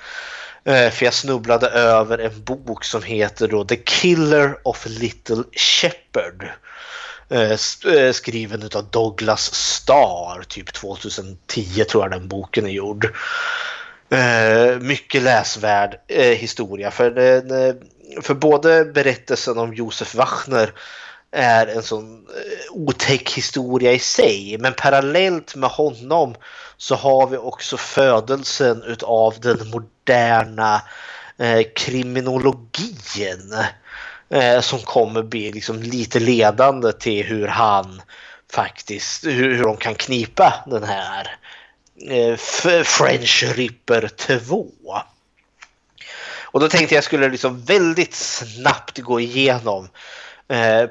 Eh, 0.64 0.90
för 0.90 1.04
jag 1.04 1.14
snubblade 1.14 1.68
över 1.68 2.18
en 2.18 2.44
bok 2.44 2.84
som 2.84 3.02
heter 3.02 3.48
då 3.48 3.64
The 3.64 3.76
Killer 3.76 4.68
of 4.68 4.86
Little 4.86 5.44
Shepherd. 5.52 6.50
Eh, 7.28 7.94
eh, 7.94 8.12
skriven 8.12 8.70
av 8.74 8.90
Douglas 8.90 9.54
Starr, 9.54 10.42
typ 10.42 10.72
2010 10.72 11.84
tror 11.84 12.04
jag 12.04 12.10
den 12.10 12.28
boken 12.28 12.66
är 12.66 12.70
gjord. 12.70 13.14
Mycket 14.80 15.22
läsvärd 15.22 15.98
historia 16.36 16.90
för, 16.90 17.10
för 18.22 18.34
både 18.34 18.84
berättelsen 18.84 19.58
om 19.58 19.74
Josef 19.74 20.14
Wachner 20.14 20.72
är 21.32 21.66
en 21.66 21.82
sån 21.82 22.26
eh, 22.26 22.72
otäck 22.72 23.30
historia 23.32 23.92
i 23.92 23.98
sig. 23.98 24.56
Men 24.58 24.74
parallellt 24.74 25.54
med 25.54 25.70
honom 25.70 26.34
så 26.76 26.94
har 26.94 27.26
vi 27.26 27.36
också 27.36 27.76
födelsen 27.76 28.82
utav 28.82 29.34
den 29.40 29.70
moderna 29.70 30.82
eh, 31.38 31.62
kriminologin. 31.74 33.54
Eh, 34.30 34.60
som 34.60 34.78
kommer 34.78 35.22
bli 35.22 35.52
liksom 35.52 35.82
lite 35.82 36.20
ledande 36.20 36.92
till 36.92 37.26
hur 37.26 37.46
han 37.46 38.02
faktiskt, 38.52 39.26
hur, 39.26 39.54
hur 39.54 39.64
de 39.64 39.76
kan 39.76 39.94
knipa 39.94 40.64
den 40.66 40.84
här 40.84 41.36
eh, 42.10 42.36
French 42.84 43.44
Ripper 43.56 44.08
2. 44.08 44.66
Och 46.50 46.60
då 46.60 46.68
tänkte 46.68 46.94
jag 46.94 47.04
skulle 47.04 47.28
liksom 47.28 47.64
väldigt 47.64 48.14
snabbt 48.14 48.98
gå 48.98 49.20
igenom 49.20 49.88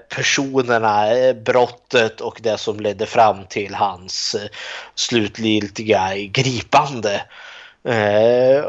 personerna, 0.10 1.17
eh, 1.17 1.34
brottet 1.34 2.22
och 2.22 2.39
det 2.43 2.58
som 2.58 2.80
ledde 2.80 3.06
fram 3.06 3.46
till 3.46 3.76
hans 3.76 4.36
eh, 4.36 4.50
slutgiltiga 4.96 6.15
gripande. 6.15 7.22
Eh, 7.84 8.65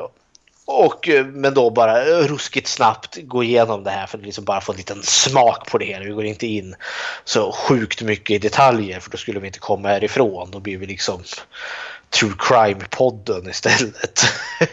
och, 0.65 1.09
eh, 1.09 1.27
men 1.27 1.55
då 1.55 1.71
bara 1.71 2.05
ruskigt 2.05 2.69
snabbt 2.69 3.19
gå 3.23 3.45
igenom 3.45 3.85
det 3.85 3.91
här 3.91 4.07
för 4.07 4.19
att 4.19 4.25
liksom 4.25 4.45
bara 4.45 4.61
få 4.61 4.73
en 4.73 4.79
liten 4.79 5.03
smak 5.03 5.71
på 5.71 5.79
det 5.79 5.85
hela. 5.85 6.05
Vi 6.05 6.11
går 6.11 6.25
inte 6.25 6.47
in 6.47 6.75
så 7.25 7.53
sjukt 7.53 8.03
mycket 8.03 8.35
i 8.35 8.39
detaljer 8.39 9.01
för 9.01 9.11
då 9.11 9.17
skulle 9.17 9.41
vi 9.41 9.47
inte 9.47 9.59
komma 9.59 9.89
härifrån. 9.89 10.51
Då 10.51 10.61
blir 10.61 10.79
vi 10.79 10.87
liksom 10.87 11.23
True 12.11 12.35
Crime-podden 12.39 13.51
istället. 13.51 14.25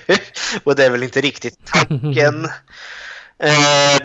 och 0.64 0.76
det 0.76 0.86
är 0.86 0.90
väl 0.90 1.04
inte 1.04 1.22
riktigt 1.22 1.60
tanken. 1.66 2.50
Eh, 3.40 3.98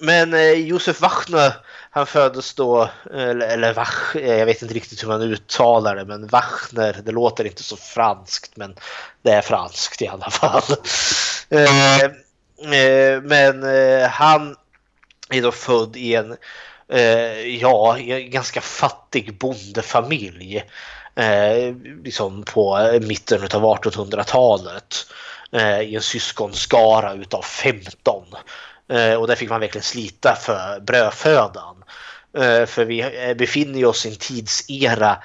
men 0.00 0.34
eh, 0.34 0.52
Josef 0.52 1.00
Wachner, 1.00 1.52
han 1.90 2.06
föddes 2.06 2.54
då, 2.54 2.90
eller, 3.14 3.48
eller 3.48 3.74
Wach, 3.74 4.16
eh, 4.16 4.36
jag 4.36 4.46
vet 4.46 4.62
inte 4.62 4.74
riktigt 4.74 5.02
hur 5.02 5.08
man 5.08 5.22
uttalar 5.22 5.96
det, 5.96 6.04
men 6.04 6.26
Wachner, 6.26 6.96
det 7.04 7.12
låter 7.12 7.44
inte 7.44 7.62
så 7.62 7.76
franskt, 7.76 8.56
men 8.56 8.74
det 9.22 9.30
är 9.30 9.42
franskt 9.42 10.02
i 10.02 10.08
alla 10.08 10.30
fall. 10.30 10.62
Eh, 11.50 12.04
eh, 12.04 13.22
men 13.22 13.62
eh, 13.62 14.08
han 14.08 14.56
är 15.30 15.42
då 15.42 15.52
född 15.52 15.96
i 15.96 16.14
en, 16.14 16.36
eh, 16.88 17.56
ja, 17.56 17.98
en 17.98 18.30
ganska 18.30 18.60
fattig 18.60 19.38
bondefamilj. 19.38 20.64
Liksom 22.04 22.42
på 22.42 22.90
mitten 23.02 23.42
av 23.42 23.78
1800-talet. 23.78 25.06
I 25.82 25.96
en 25.96 26.02
syskonskara 26.02 27.14
utav 27.14 27.42
15. 27.42 28.24
Eh, 28.88 29.14
och 29.14 29.26
där 29.26 29.34
fick 29.34 29.50
man 29.50 29.60
verkligen 29.60 29.82
slita 29.82 30.34
för 30.34 30.80
brödfödan. 30.80 31.84
Eh, 32.38 32.66
För 32.66 32.84
vi 32.84 33.00
eh, 33.00 33.34
befinner 33.34 33.84
oss 33.84 34.06
i 34.06 34.08
en 34.08 34.16
tidsera 34.16 35.16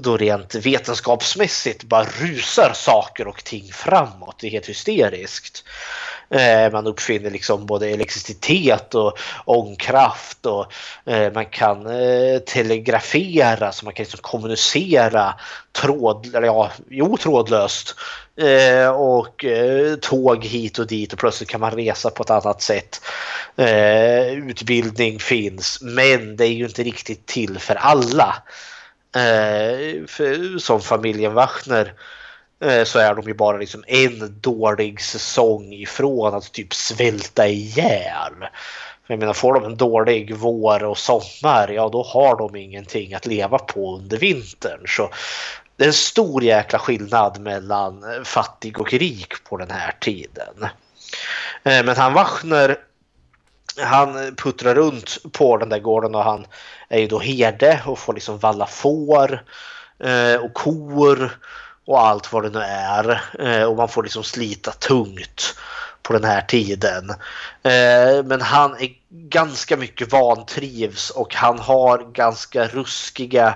då 0.00 0.16
rent 0.16 0.54
vetenskapsmässigt 0.54 1.82
bara 1.84 2.04
rusar 2.04 2.72
saker 2.74 3.26
och 3.26 3.44
ting 3.44 3.72
framåt. 3.72 4.36
Det 4.40 4.46
är 4.46 4.50
helt 4.50 4.68
hysteriskt. 4.68 5.64
Eh, 6.32 6.72
Man 6.72 6.86
uppfinner 6.86 7.30
liksom 7.30 7.66
både 7.66 7.88
elektricitet 7.88 8.94
och 8.94 9.18
ångkraft 9.44 10.46
och 10.46 10.72
eh, 11.06 11.32
man 11.32 11.46
kan 11.46 11.86
eh, 11.86 12.38
telegrafera 12.38 13.72
så 13.72 13.84
man 13.84 13.94
kan 13.94 14.02
liksom 14.02 14.20
kommunicera 14.22 15.34
tråd, 15.72 16.26
eller 16.34 16.46
ja, 16.46 16.70
jo, 16.90 17.16
trådlöst. 17.16 17.94
Eh, 18.36 18.88
Och 18.88 19.44
eh, 19.44 19.94
tåg 19.96 20.44
hit 20.44 20.78
och 20.78 20.86
dit 20.86 21.12
och 21.12 21.18
plötsligt 21.18 21.48
kan 21.48 21.60
man 21.60 21.70
resa 21.70 22.10
på 22.10 22.22
ett 22.22 22.30
annat 22.30 22.62
sätt. 22.62 23.00
Eh, 23.56 24.32
Utbildning 24.32 25.18
finns 25.18 25.78
men 25.82 26.36
det 26.36 26.46
är 26.46 26.52
ju 26.52 26.64
inte 26.64 26.82
riktigt 26.82 27.26
till 27.26 27.58
för 27.58 27.74
alla. 27.74 28.42
Eh, 29.16 30.06
för, 30.06 30.58
som 30.58 30.80
familjen 30.80 31.34
Wachner 31.34 31.86
eh, 31.86 31.92
Eh, 32.62 32.84
så 32.84 32.98
är 32.98 33.14
de 33.14 33.26
ju 33.26 33.34
bara 33.34 33.56
liksom 33.56 33.84
en 33.86 34.40
dålig 34.40 35.00
säsong 35.00 35.72
ifrån 35.72 36.34
att 36.34 36.52
typ 36.52 36.74
svälta 36.74 37.46
ihjäl. 37.46 38.32
Jag 39.06 39.18
menar, 39.18 39.32
får 39.32 39.54
de 39.54 39.64
en 39.64 39.76
dålig 39.76 40.36
vår 40.36 40.84
och 40.84 40.98
sommar, 40.98 41.68
ja 41.68 41.88
då 41.88 42.02
har 42.02 42.36
de 42.36 42.56
ingenting 42.56 43.14
att 43.14 43.26
leva 43.26 43.58
på 43.58 43.96
under 43.96 44.18
vintern. 44.18 44.80
Så 44.86 45.10
det 45.76 45.84
är 45.84 45.88
en 45.88 45.94
stor 45.94 46.44
jäkla 46.44 46.78
skillnad 46.78 47.40
mellan 47.40 48.04
fattig 48.24 48.80
och 48.80 48.92
rik 48.92 49.44
på 49.44 49.56
den 49.56 49.70
här 49.70 49.94
tiden. 50.00 50.62
Eh, 51.62 51.84
men 51.84 51.96
han 51.96 52.12
Wachner, 52.12 52.76
han 53.82 54.36
puttrar 54.36 54.74
runt 54.74 55.18
på 55.32 55.56
den 55.56 55.68
där 55.68 55.78
gården 55.78 56.14
och 56.14 56.24
han 56.24 56.46
är 56.88 56.98
ju 56.98 57.06
då 57.06 57.18
herde 57.18 57.82
och 57.86 57.98
får 57.98 58.14
liksom 58.14 58.38
valla 58.38 58.66
får 58.66 59.44
eh, 60.04 60.34
och 60.44 60.54
kor 60.54 61.32
och 61.84 62.00
allt 62.00 62.32
vad 62.32 62.42
det 62.42 62.50
nu 62.50 62.64
är. 62.64 63.22
Eh, 63.38 63.64
och 63.64 63.76
man 63.76 63.88
får 63.88 64.02
liksom 64.02 64.24
slita 64.24 64.70
tungt 64.70 65.56
på 66.02 66.12
den 66.12 66.24
här 66.24 66.40
tiden. 66.40 67.10
Eh, 67.62 68.24
men 68.24 68.40
han 68.40 68.76
är 68.80 68.90
ganska 69.10 69.76
mycket 69.76 70.12
vantrivs 70.12 71.10
och 71.10 71.34
han 71.34 71.58
har 71.58 72.12
ganska 72.12 72.66
ruskiga 72.66 73.54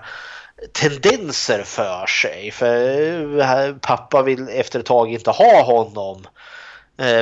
tendenser 0.72 1.62
för 1.62 2.06
sig. 2.06 2.50
För 2.50 3.40
eh, 3.40 3.74
pappa 3.80 4.22
vill 4.22 4.48
efter 4.48 4.80
ett 4.80 4.86
tag 4.86 5.12
inte 5.12 5.30
ha 5.30 5.62
honom 5.62 6.26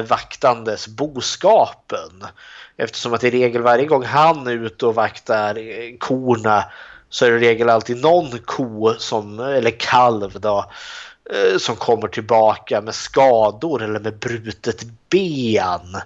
vaktandes 0.09 0.89
boskapen. 0.89 2.25
Eftersom 2.77 3.15
att 3.15 3.25
i 3.25 3.31
regel 3.31 3.63
varje 3.63 3.87
gång 3.87 4.05
han 4.05 4.47
är 4.47 4.53
ute 4.53 4.87
och 4.87 4.95
vaktar 4.95 5.59
korna 5.99 6.65
så 7.15 7.27
är 7.27 7.31
det 7.31 7.37
i 7.37 7.41
regel 7.41 7.71
alltid 7.71 8.03
någon 8.03 8.39
ko 8.39 8.95
som, 8.99 9.41
eller 9.41 9.71
kalv 9.71 10.41
då, 10.41 10.65
eh, 11.31 11.59
som 11.59 11.77
kommer 11.77 12.09
tillbaka 12.09 12.81
med 12.81 12.95
skador 12.95 13.83
eller 13.83 14.01
med 14.01 14.19
brutet 14.19 14.85
ben. 15.11 15.97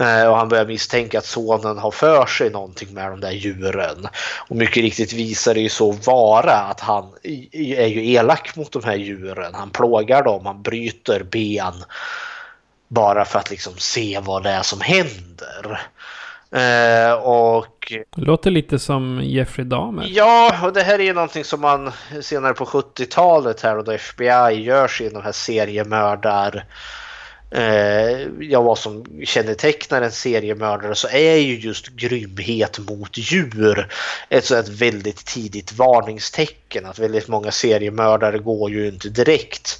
Eh, 0.00 0.26
och 0.26 0.36
han 0.36 0.48
börjar 0.48 0.66
misstänka 0.66 1.18
att 1.18 1.26
sonen 1.26 1.78
har 1.78 1.90
för 1.90 2.26
sig 2.26 2.50
någonting 2.50 2.94
med 2.94 3.10
de 3.10 3.20
där 3.20 3.30
djuren. 3.30 4.08
Och 4.48 4.56
mycket 4.56 4.82
riktigt 4.82 5.12
visar 5.12 5.54
det 5.54 5.60
ju 5.60 5.68
så 5.68 5.92
vara 5.92 6.54
att 6.54 6.80
han 6.80 7.12
är 7.52 7.86
ju 7.86 8.12
elak 8.12 8.56
mot 8.56 8.72
de 8.72 8.84
här 8.84 8.96
djuren. 8.96 9.54
Han 9.54 9.70
plågar 9.70 10.22
dem, 10.22 10.46
han 10.46 10.62
bryter 10.62 11.22
ben. 11.22 11.84
Bara 12.88 13.24
för 13.24 13.38
att 13.38 13.50
liksom 13.50 13.72
se 13.76 14.20
vad 14.22 14.42
det 14.42 14.50
är 14.50 14.62
som 14.62 14.80
händer. 14.80 15.80
Eh, 16.54 17.12
och 17.12 17.92
Låter 18.16 18.50
lite 18.50 18.78
som 18.78 19.20
Jeffrey 19.22 19.66
Dahmer. 19.66 20.06
Ja, 20.10 20.60
och 20.62 20.72
det 20.72 20.82
här 20.82 20.98
är 20.98 21.04
ju 21.04 21.12
någonting 21.12 21.44
som 21.44 21.60
man 21.60 21.92
senare 22.20 22.54
på 22.54 22.64
70-talet 22.64 23.60
här 23.60 23.78
och 23.78 23.84
då 23.84 23.92
FBI 23.92 24.62
gör 24.62 24.88
sin 24.88 25.12
de 25.12 25.22
här 25.22 25.32
seriemördar 25.32 26.64
eh, 27.50 28.20
ja, 28.40 28.62
vad 28.62 28.78
som 28.78 29.04
kännetecknar 29.24 30.02
en 30.02 30.12
seriemördare 30.12 30.94
så 30.94 31.08
är 31.08 31.36
ju 31.36 31.58
just 31.58 31.88
grymhet 31.88 32.78
mot 32.78 33.18
djur 33.18 33.88
ett 34.28 34.44
sådant 34.44 34.68
väldigt 34.68 35.26
tidigt 35.26 35.72
varningstecken. 35.72 36.86
Att 36.86 36.98
väldigt 36.98 37.28
många 37.28 37.50
seriemördare 37.50 38.38
går 38.38 38.70
ju 38.70 38.88
inte 38.88 39.08
direkt 39.08 39.78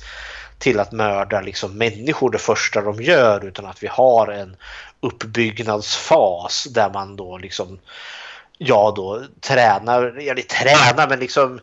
till 0.63 0.81
att 0.81 0.93
mörda 0.93 1.41
liksom 1.41 1.79
människor 1.79 2.31
det 2.31 2.39
första 2.39 2.81
de 2.81 3.03
gör 3.03 3.45
utan 3.45 3.67
att 3.67 3.83
vi 3.83 3.87
har 3.87 4.29
en 4.29 4.57
uppbyggnadsfas 5.01 6.67
där 6.71 6.91
man 6.91 7.17
då 7.17 7.39
liksom 7.39 7.79
ja 8.59 8.93
då 8.97 9.23
tränar, 9.41 10.03
eller 10.03 10.43
tränar 10.43 11.09
men 11.09 11.21
liksom 11.21 11.61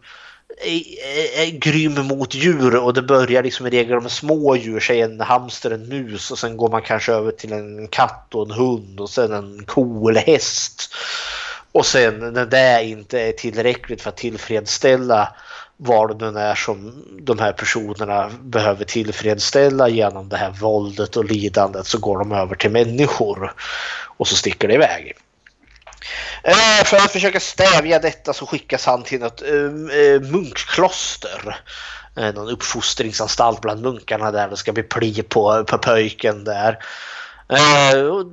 är, 0.65 0.81
är, 1.05 1.47
är 1.47 1.59
grym 1.59 1.93
mot 1.93 2.33
djur 2.35 2.75
och 2.75 2.93
det 2.93 3.01
börjar 3.01 3.43
liksom 3.43 3.67
i 3.67 3.69
regel 3.69 4.01
med 4.01 4.11
små 4.11 4.55
djur, 4.55 4.79
säg 4.79 5.01
en 5.01 5.21
hamster, 5.21 5.71
en 5.71 5.89
mus 5.89 6.31
och 6.31 6.39
sen 6.39 6.57
går 6.57 6.69
man 6.69 6.81
kanske 6.81 7.13
över 7.13 7.31
till 7.31 7.53
en 7.53 7.87
katt 7.87 8.35
och 8.35 8.45
en 8.45 8.51
hund 8.51 8.99
och 8.99 9.09
sen 9.09 9.33
en 9.33 9.65
ko 9.65 10.09
eller 10.09 10.21
häst. 10.21 10.95
Och 11.71 11.85
sen 11.85 12.33
när 12.33 12.45
det 12.45 12.83
inte 12.83 13.21
är 13.21 13.31
tillräckligt 13.31 14.01
för 14.01 14.09
att 14.09 14.17
tillfredsställa 14.17 15.35
vad 15.81 16.19
det 16.19 16.31
nu 16.31 16.39
är 16.39 16.55
som 16.55 17.05
de 17.21 17.39
här 17.39 17.51
personerna 17.53 18.31
behöver 18.41 18.85
tillfredsställa 18.85 19.89
genom 19.89 20.29
det 20.29 20.37
här 20.37 20.51
våldet 20.51 21.17
och 21.17 21.25
lidandet 21.25 21.87
så 21.87 21.97
går 21.97 22.19
de 22.19 22.31
över 22.31 22.55
till 22.55 22.71
människor 22.71 23.53
och 24.17 24.27
så 24.27 24.35
sticker 24.35 24.67
det 24.67 24.73
iväg. 24.73 25.13
Eh, 26.43 26.85
för 26.85 26.97
att 26.97 27.11
försöka 27.11 27.39
stävja 27.39 27.99
detta 27.99 28.33
så 28.33 28.45
skickas 28.45 28.85
han 28.85 29.03
till 29.03 29.19
något 29.19 29.41
eh, 29.41 29.99
eh, 29.99 30.21
munkkloster. 30.21 31.59
Någon 32.15 32.49
uppfostringsanstalt 32.49 33.61
bland 33.61 33.81
munkarna 33.81 34.31
där 34.31 34.49
det 34.49 34.57
ska 34.57 34.71
bli 34.71 34.83
pli 34.83 35.23
på, 35.23 35.63
på 35.63 35.77
pöjken 35.77 36.43
där. 36.43 36.77
Eh, 37.53 38.25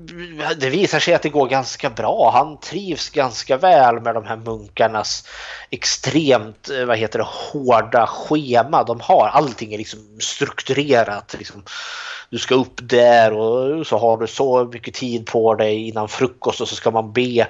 det 0.57 0.71
visar 0.71 0.99
sig 0.99 1.15
att 1.15 1.23
det 1.23 1.29
går 1.29 1.49
ganska 1.49 1.91
bra. 1.91 2.31
Han 2.35 2.61
trivs 2.61 3.11
ganska 3.11 3.57
väl 3.57 4.01
med 4.01 4.15
de 4.15 4.25
här 4.25 4.37
munkarnas 4.37 5.29
extremt 5.71 6.71
eh, 6.71 6.85
vad 6.85 6.99
heter 6.99 7.19
det, 7.19 7.25
hårda 7.29 8.07
schema 8.07 8.85
de 8.85 9.01
har. 9.01 9.29
Allting 9.29 9.75
är 9.75 9.79
liksom 9.79 10.01
strukturerat. 10.21 11.35
Liksom 11.39 11.63
du 12.31 12.39
ska 12.39 12.55
upp 12.55 12.81
där 12.83 13.33
och 13.33 13.87
så 13.87 13.99
har 13.99 14.19
du 14.19 14.27
så 14.27 14.65
mycket 14.65 14.95
tid 14.95 15.27
på 15.27 15.55
dig 15.55 15.89
innan 15.89 16.09
frukost 16.09 16.61
och 16.61 16.69
så 16.69 16.75
ska 16.75 16.91
man 16.91 17.13
be 17.13 17.47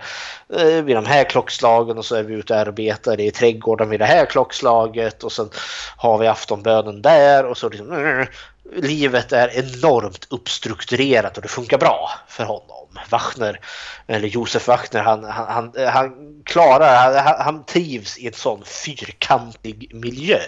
eh, 0.57 0.83
vid 0.85 0.97
de 0.97 1.07
här 1.07 1.25
klockslagen 1.25 1.99
och 1.99 2.05
så 2.05 2.15
är 2.15 2.23
vi 2.23 2.35
ute 2.35 2.55
och 2.55 2.61
arbetar 2.61 3.21
i 3.21 3.31
trädgården 3.31 3.89
vid 3.91 4.01
det 4.01 4.07
här 4.07 4.27
klockslaget 4.27 5.25
och 5.25 5.33
sen 5.33 5.51
har 5.97 6.19
vi 6.19 6.27
aftonbönen 6.27 7.03
där 7.03 7.47
och 7.47 7.59
så 7.59 7.69
liksom, 7.69 8.27
livet 8.73 9.33
är 9.33 9.59
enormt 9.59 10.27
uppstrukturerat 10.31 11.37
och 11.37 11.43
det 11.43 11.49
funkar 11.49 11.79
bra 11.79 12.11
för 12.29 12.45
honom. 12.45 12.99
Wachner, 13.11 13.61
eller 14.07 14.29
Josef 14.29 14.69
Wachner, 14.69 15.03
han, 15.03 15.25
han, 15.25 15.47
han, 15.49 15.73
han 15.89 16.13
klarar, 16.45 17.23
han, 17.23 17.35
han 17.39 17.65
trivs 17.65 18.19
i 18.19 18.27
en 18.27 18.33
sån 18.33 18.65
fyrkantig 18.65 19.91
miljö. 19.95 20.41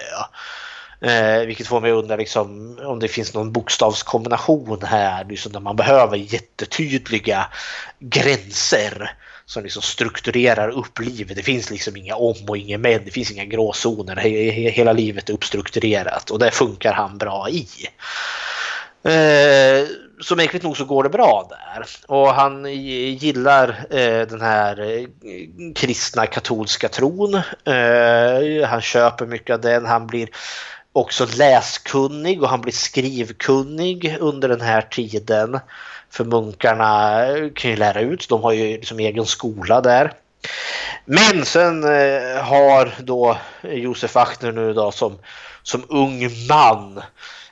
Eh, 1.01 1.41
vilket 1.47 1.67
får 1.67 1.81
mig 1.81 1.91
att 1.91 1.97
undra 1.97 2.17
liksom, 2.17 2.79
om 2.83 2.99
det 2.99 3.09
finns 3.09 3.35
någon 3.35 3.53
bokstavskombination 3.53 4.83
här 4.83 5.25
liksom, 5.25 5.53
där 5.53 5.61
man 5.61 5.77
behöver 5.77 6.17
jättetydliga 6.17 7.47
gränser 7.99 9.17
som 9.49 9.63
liksom 9.63 9.83
strukturerar 9.83 10.69
upp 10.69 10.99
livet. 10.99 11.37
Det 11.37 11.43
finns 11.43 11.71
liksom 11.71 11.97
inga 11.97 12.15
om 12.15 12.37
och 12.49 12.57
inga 12.57 12.79
men, 12.79 13.05
det 13.05 13.11
finns 13.11 13.31
inga 13.31 13.45
gråzoner. 13.45 14.17
Hela 14.71 14.93
livet 14.93 15.29
är 15.29 15.35
uppstrukturerat 15.35 16.31
och 16.31 16.39
det 16.39 16.51
funkar 16.51 16.93
han 16.93 17.19
bra 17.19 17.49
i. 17.51 17.67
Eh, 19.03 19.89
så 20.21 20.37
märkligt 20.37 20.63
nog 20.63 20.77
så 20.77 20.85
går 20.85 21.03
det 21.03 21.09
bra 21.09 21.51
där. 21.51 21.87
Och 22.07 22.35
han 22.35 22.75
gillar 23.15 23.69
eh, 23.91 24.27
den 24.27 24.41
här 24.41 24.81
eh, 24.81 25.07
kristna 25.75 26.27
katolska 26.27 26.89
tron. 26.89 27.35
Eh, 27.65 28.69
han 28.69 28.81
köper 28.81 29.27
mycket 29.27 29.55
av 29.55 29.61
den. 29.61 29.87
Han 29.87 30.07
blir 30.07 30.29
också 30.93 31.27
läskunnig 31.37 32.43
och 32.43 32.49
han 32.49 32.61
blir 32.61 32.73
skrivkunnig 32.73 34.17
under 34.21 34.49
den 34.49 34.61
här 34.61 34.83
tiden. 34.83 35.61
För 36.11 36.25
munkarna 36.25 37.25
kan 37.55 37.71
ju 37.71 37.77
lära 37.77 38.01
ut, 38.01 38.29
de 38.29 38.43
har 38.43 38.53
ju 38.53 38.77
liksom 38.77 38.99
egen 38.99 39.27
skola 39.27 39.81
där. 39.81 40.13
Men 41.05 41.45
sen 41.45 41.85
eh, 41.85 42.43
har 42.43 42.95
då 42.99 43.39
Josef 43.63 44.17
Achner 44.17 44.53
nu 44.53 44.73
då 44.73 44.93
som, 44.93 45.19
som 45.63 45.85
ung 45.89 46.31
man 46.49 47.03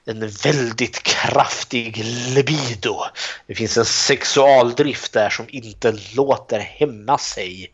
en 0.07 0.29
väldigt 0.29 1.03
kraftig 1.03 2.05
libido. 2.35 2.97
Det 3.47 3.55
finns 3.55 3.77
en 3.77 3.85
sexualdrift 3.85 5.13
där 5.13 5.31
som 5.31 5.47
inte 5.49 5.95
låter 6.17 6.59
hämma 6.59 7.19
sig. 7.19 7.73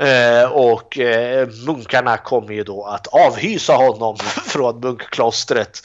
Eh, 0.00 0.44
och 0.44 0.98
eh, 0.98 1.48
munkarna 1.48 2.16
kommer 2.16 2.52
ju 2.52 2.64
då 2.64 2.84
att 2.84 3.06
avhysa 3.06 3.74
honom 3.74 4.16
från 4.46 4.80
munkklostret 4.80 5.82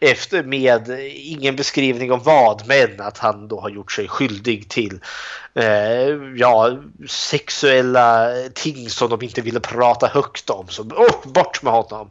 efter 0.00 0.42
med 0.42 0.88
ingen 1.14 1.56
beskrivning 1.56 2.12
om 2.12 2.20
vad, 2.22 2.66
men 2.66 3.00
att 3.00 3.18
han 3.18 3.48
då 3.48 3.60
har 3.60 3.68
gjort 3.68 3.92
sig 3.92 4.08
skyldig 4.08 4.68
till 4.68 5.00
eh, 5.54 6.08
ja, 6.36 6.78
sexuella 7.08 8.28
ting 8.54 8.90
som 8.90 9.10
de 9.10 9.22
inte 9.22 9.40
ville 9.40 9.60
prata 9.60 10.06
högt 10.06 10.50
om. 10.50 10.68
Så 10.68 10.82
oh, 10.82 11.32
bort 11.32 11.62
med 11.62 11.72
honom! 11.72 12.10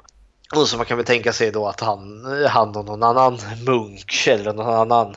Och 0.55 0.67
så 0.67 0.77
man 0.77 0.85
kan 0.85 0.97
väl 0.97 1.05
tänka 1.05 1.33
sig 1.33 1.51
då 1.51 1.67
att 1.67 1.79
han, 1.79 2.25
han 2.49 2.75
och 2.75 2.85
någon 2.85 3.03
annan 3.03 3.39
munk 3.65 4.27
eller 4.27 4.53
någon 4.53 4.75
annan 4.75 5.15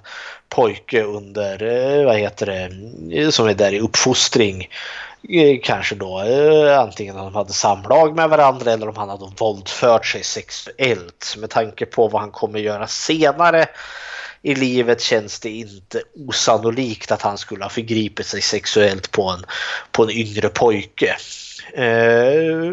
pojke 0.48 1.02
under, 1.02 1.62
eh, 1.62 2.04
vad 2.04 2.16
heter 2.16 2.46
det, 2.46 3.32
som 3.32 3.48
är 3.48 3.54
där 3.54 3.72
i 3.72 3.80
uppfostring 3.80 4.68
Eh, 5.28 5.58
kanske 5.62 5.94
då 5.94 6.22
eh, 6.22 6.78
antingen 6.78 7.16
att 7.16 7.24
de 7.24 7.34
hade 7.34 7.52
samlag 7.52 8.16
med 8.16 8.28
varandra 8.28 8.72
eller 8.72 8.88
om 8.88 8.96
han 8.96 9.08
hade 9.08 9.32
våldfört 9.38 10.06
sig 10.06 10.22
sexuellt. 10.22 11.34
Med 11.38 11.50
tanke 11.50 11.86
på 11.86 12.08
vad 12.08 12.20
han 12.20 12.30
kommer 12.30 12.58
göra 12.58 12.86
senare 12.86 13.66
i 14.42 14.54
livet 14.54 15.00
känns 15.00 15.40
det 15.40 15.50
inte 15.50 16.02
osannolikt 16.28 17.12
att 17.12 17.22
han 17.22 17.38
skulle 17.38 17.64
ha 17.64 17.70
förgripit 17.70 18.26
sig 18.26 18.42
sexuellt 18.42 19.10
på 19.10 19.28
en, 19.28 19.44
på 19.92 20.02
en 20.02 20.10
yngre 20.10 20.48
pojke. 20.48 21.16
Eh, 21.74 22.72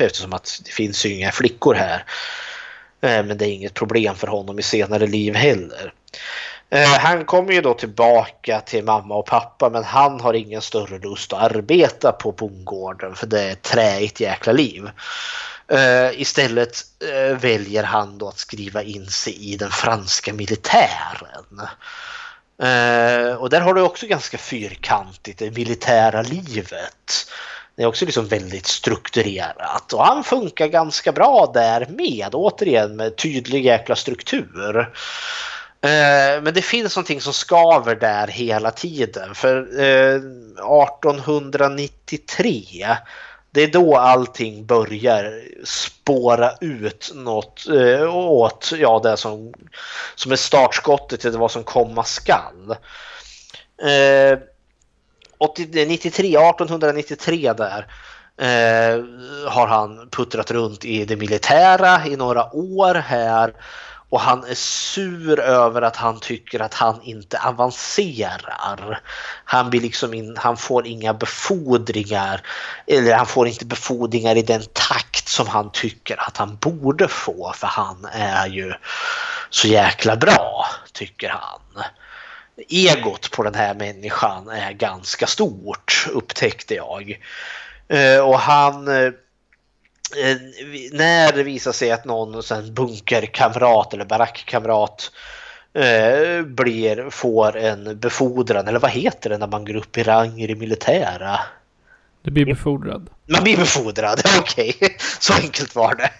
eftersom 0.00 0.32
att 0.32 0.60
det 0.64 0.70
finns 0.70 1.06
ju 1.06 1.14
inga 1.14 1.32
flickor 1.32 1.74
här. 1.74 2.04
Men 3.00 3.38
det 3.38 3.46
är 3.46 3.52
inget 3.52 3.74
problem 3.74 4.14
för 4.14 4.26
honom 4.26 4.58
i 4.58 4.62
senare 4.62 5.06
liv 5.06 5.34
heller. 5.34 5.92
Eh, 6.72 6.88
han 6.88 7.24
kommer 7.24 7.52
ju 7.52 7.60
då 7.60 7.74
tillbaka 7.74 8.60
till 8.60 8.84
mamma 8.84 9.14
och 9.14 9.26
pappa 9.26 9.70
men 9.70 9.84
han 9.84 10.20
har 10.20 10.34
ingen 10.34 10.62
större 10.62 10.98
lust 10.98 11.32
att 11.32 11.42
arbeta 11.42 12.12
på 12.12 12.32
bondgården 12.32 13.14
för 13.14 13.26
det 13.26 13.42
är 13.42 13.52
ett 13.52 13.62
träigt 13.62 14.20
jäkla 14.20 14.52
liv. 14.52 14.90
Eh, 15.68 16.20
istället 16.20 16.78
eh, 17.12 17.36
väljer 17.36 17.82
han 17.82 18.18
då 18.18 18.28
att 18.28 18.38
skriva 18.38 18.82
in 18.82 19.06
sig 19.06 19.52
i 19.52 19.56
den 19.56 19.70
franska 19.70 20.32
militären. 20.32 21.60
Och 23.38 23.50
där 23.50 23.60
har 23.60 23.74
du 23.74 23.80
också 23.82 24.06
ganska 24.06 24.38
fyrkantigt 24.38 25.38
det 25.38 25.56
militära 25.56 26.22
livet. 26.22 27.26
Det 27.76 27.82
är 27.82 27.86
också 27.86 28.04
liksom 28.04 28.26
väldigt 28.26 28.66
strukturerat 28.66 29.92
och 29.92 30.04
han 30.04 30.24
funkar 30.24 30.66
ganska 30.66 31.12
bra 31.12 31.50
där 31.54 31.86
med, 31.88 32.28
återigen 32.32 32.96
med 32.96 33.16
tydlig 33.16 33.64
jäkla 33.64 33.96
struktur. 33.96 34.90
Eh, 35.84 36.42
men 36.42 36.54
det 36.54 36.62
finns 36.62 36.96
någonting 36.96 37.20
som 37.20 37.32
skaver 37.32 37.94
där 37.94 38.26
hela 38.26 38.70
tiden 38.70 39.34
för 39.34 39.80
eh, 39.80 40.14
1893 40.14 42.96
det 43.54 43.62
är 43.62 43.68
då 43.68 43.96
allting 43.96 44.66
börjar 44.66 45.42
spåra 45.64 46.52
ut 46.60 47.12
något 47.14 47.68
eh, 47.68 48.16
åt 48.16 48.72
ja, 48.76 49.00
det 49.02 49.16
som, 49.16 49.54
som 50.14 50.32
är 50.32 50.36
startskottet 50.36 51.20
till 51.20 51.30
vad 51.30 51.50
som 51.50 51.64
komma 51.64 52.04
skall. 52.04 52.76
Eh, 53.82 54.38
93, 55.86 56.36
1893 56.36 57.52
där 57.52 57.86
eh, 58.36 59.04
har 59.50 59.66
han 59.66 60.08
puttrat 60.10 60.50
runt 60.50 60.84
i 60.84 61.04
det 61.04 61.16
militära 61.16 62.06
i 62.06 62.16
några 62.16 62.56
år 62.56 62.94
här 62.94 63.54
och 64.12 64.20
han 64.20 64.44
är 64.44 64.54
sur 64.54 65.40
över 65.40 65.82
att 65.82 65.96
han 65.96 66.20
tycker 66.20 66.60
att 66.60 66.74
han 66.74 67.02
inte 67.02 67.38
avancerar. 67.38 69.00
Han, 69.44 69.70
blir 69.70 69.80
liksom 69.80 70.14
in, 70.14 70.36
han 70.36 70.56
får 70.56 70.86
inga 70.86 71.14
befordringar 71.14 72.40
eller 72.86 73.14
han 73.14 73.26
får 73.26 73.48
inte 73.48 73.64
befordringar 73.64 74.36
i 74.36 74.42
den 74.42 74.62
takt 74.72 75.28
som 75.28 75.48
han 75.48 75.70
tycker 75.72 76.20
att 76.20 76.36
han 76.36 76.56
borde 76.56 77.08
få 77.08 77.52
för 77.56 77.66
han 77.66 78.04
är 78.12 78.46
ju 78.46 78.74
så 79.50 79.68
jäkla 79.68 80.16
bra 80.16 80.66
tycker 80.92 81.28
han 81.28 81.84
egot 82.68 83.30
på 83.30 83.42
den 83.42 83.54
här 83.54 83.74
människan 83.74 84.48
är 84.48 84.72
ganska 84.72 85.26
stort 85.26 86.06
upptäckte 86.10 86.74
jag. 86.74 87.20
Eh, 87.88 88.18
och 88.18 88.38
han 88.38 88.88
eh, 88.88 89.12
när 90.92 91.32
det 91.32 91.42
visar 91.42 91.72
sig 91.72 91.92
att 91.92 92.04
någon 92.04 92.42
sen 92.42 92.74
bunkerkamrat 92.74 93.94
eller 93.94 94.04
barackkamrat 94.04 95.10
blir, 96.44 97.10
får 97.10 97.56
en 97.56 97.98
befordran, 97.98 98.68
eller 98.68 98.78
vad 98.78 98.90
heter 98.90 99.30
det 99.30 99.38
när 99.38 99.46
man 99.46 99.64
går 99.64 99.76
upp 99.76 99.98
i 99.98 100.02
rang 100.02 100.40
i 100.40 100.46
det 100.46 100.54
militära? 100.54 101.40
Du 102.22 102.30
blir 102.30 102.46
befordrad. 102.46 103.10
Man 103.26 103.42
blir 103.42 103.56
befordrad, 103.56 104.20
okej. 104.38 104.74
Okay. 104.76 104.90
Så 105.20 105.32
enkelt 105.32 105.74
var 105.74 105.94
det. 105.94 106.10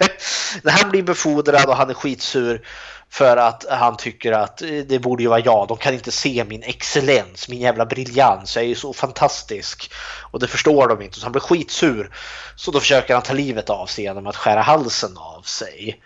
När 0.62 0.72
han 0.72 0.90
blir 0.90 1.02
befordrad 1.02 1.64
och 1.66 1.76
han 1.76 1.90
är 1.90 1.94
skitsur 1.94 2.66
för 3.12 3.36
att 3.36 3.64
han 3.70 3.96
tycker 3.96 4.32
att 4.32 4.62
det 4.86 5.02
borde 5.02 5.22
ju 5.22 5.28
vara 5.28 5.40
jag. 5.40 5.68
De 5.68 5.76
kan 5.76 5.94
inte 5.94 6.10
se 6.10 6.44
min 6.44 6.62
excellens, 6.62 7.48
min 7.48 7.60
jävla 7.60 7.86
briljans. 7.86 8.56
Jag 8.56 8.64
är 8.64 8.68
ju 8.68 8.74
så 8.74 8.92
fantastisk. 8.92 9.92
Och 10.30 10.40
det 10.40 10.46
förstår 10.46 10.88
de 10.88 11.02
inte. 11.02 11.18
Så 11.18 11.24
han 11.24 11.32
blir 11.32 11.42
skitsur. 11.42 12.10
Så 12.56 12.70
då 12.70 12.80
försöker 12.80 13.14
han 13.14 13.22
ta 13.22 13.32
livet 13.32 13.70
av 13.70 13.86
sig 13.86 14.04
genom 14.04 14.26
att 14.26 14.36
skära 14.36 14.60
halsen 14.60 15.16
av 15.16 15.42
sig. 15.42 16.02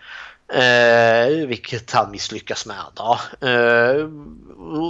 Eh, 0.53 1.47
vilket 1.47 1.91
han 1.91 2.11
misslyckas 2.11 2.65
med. 2.65 2.85
Då. 2.93 3.19
Eh, 3.47 4.03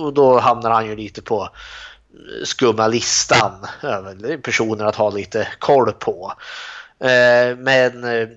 och 0.03 0.13
då 0.13 0.39
hamnar 0.39 0.71
han 0.71 0.85
ju 0.85 0.95
lite 0.95 1.21
på 1.21 1.49
skumma 2.43 2.87
listan 2.87 3.67
över 3.81 4.37
personer 4.37 4.85
att 4.85 4.95
ha 4.95 5.09
lite 5.09 5.47
koll 5.59 5.91
på. 5.91 6.33
Eh, 6.99 7.57
men 7.57 8.03
eh, 8.03 8.27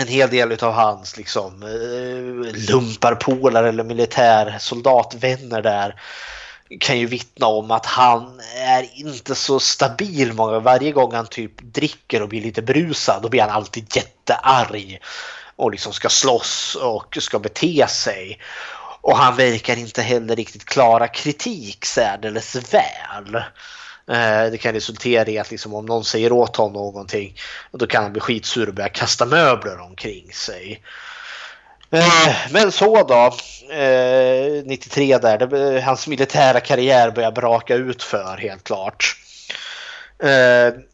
en 0.00 0.08
hel 0.08 0.30
del 0.30 0.52
av 0.64 0.72
hans 0.72 1.16
liksom, 1.16 1.62
eh, 1.62 2.68
lumparpolare 2.70 3.68
eller 3.68 3.84
militärsoldatvänner 3.84 5.62
där 5.62 6.00
kan 6.80 6.98
ju 6.98 7.06
vittna 7.06 7.46
om 7.46 7.70
att 7.70 7.86
han 7.86 8.40
är 8.56 8.88
inte 8.94 9.34
så 9.34 9.60
stabil 9.60 10.32
många 10.32 10.58
Varje 10.58 10.92
gång 10.92 11.14
han 11.14 11.26
typ 11.26 11.62
dricker 11.62 12.22
och 12.22 12.28
blir 12.28 12.42
lite 12.42 12.62
brusad 12.62 13.22
då 13.22 13.28
blir 13.28 13.40
han 13.40 13.50
alltid 13.50 13.96
jättearg 13.96 15.00
och 15.56 15.70
liksom 15.70 15.92
ska 15.92 16.08
slåss 16.08 16.76
och 16.80 17.18
ska 17.20 17.38
bete 17.38 17.86
sig. 17.88 18.38
Och 19.00 19.18
han 19.18 19.36
verkar 19.36 19.76
inte 19.76 20.02
heller 20.02 20.36
riktigt 20.36 20.64
klara 20.64 21.08
kritik 21.08 21.84
särdeles 21.84 22.74
väl. 22.74 23.42
Eh, 24.10 24.50
det 24.50 24.58
kan 24.58 24.74
resultera 24.74 25.28
i 25.28 25.38
att 25.38 25.50
liksom, 25.50 25.74
om 25.74 25.86
någon 25.86 26.04
säger 26.04 26.32
åt 26.32 26.56
honom 26.56 26.72
någonting 26.72 27.34
då 27.70 27.86
kan 27.86 28.02
han 28.02 28.12
bli 28.12 28.20
skitsur 28.20 28.68
och 28.68 28.74
börja 28.74 28.88
kasta 28.88 29.26
möbler 29.26 29.80
omkring 29.80 30.32
sig. 30.32 30.82
Eh, 31.90 32.34
men 32.50 32.72
så 32.72 33.02
då, 33.02 33.36
eh, 33.74 34.64
93 34.64 35.18
där, 35.18 35.80
hans 35.80 36.06
militära 36.06 36.60
karriär 36.60 37.10
börjar 37.10 37.32
braka 37.32 37.74
ut 37.74 38.02
för 38.02 38.36
helt 38.36 38.64
klart. 38.64 39.16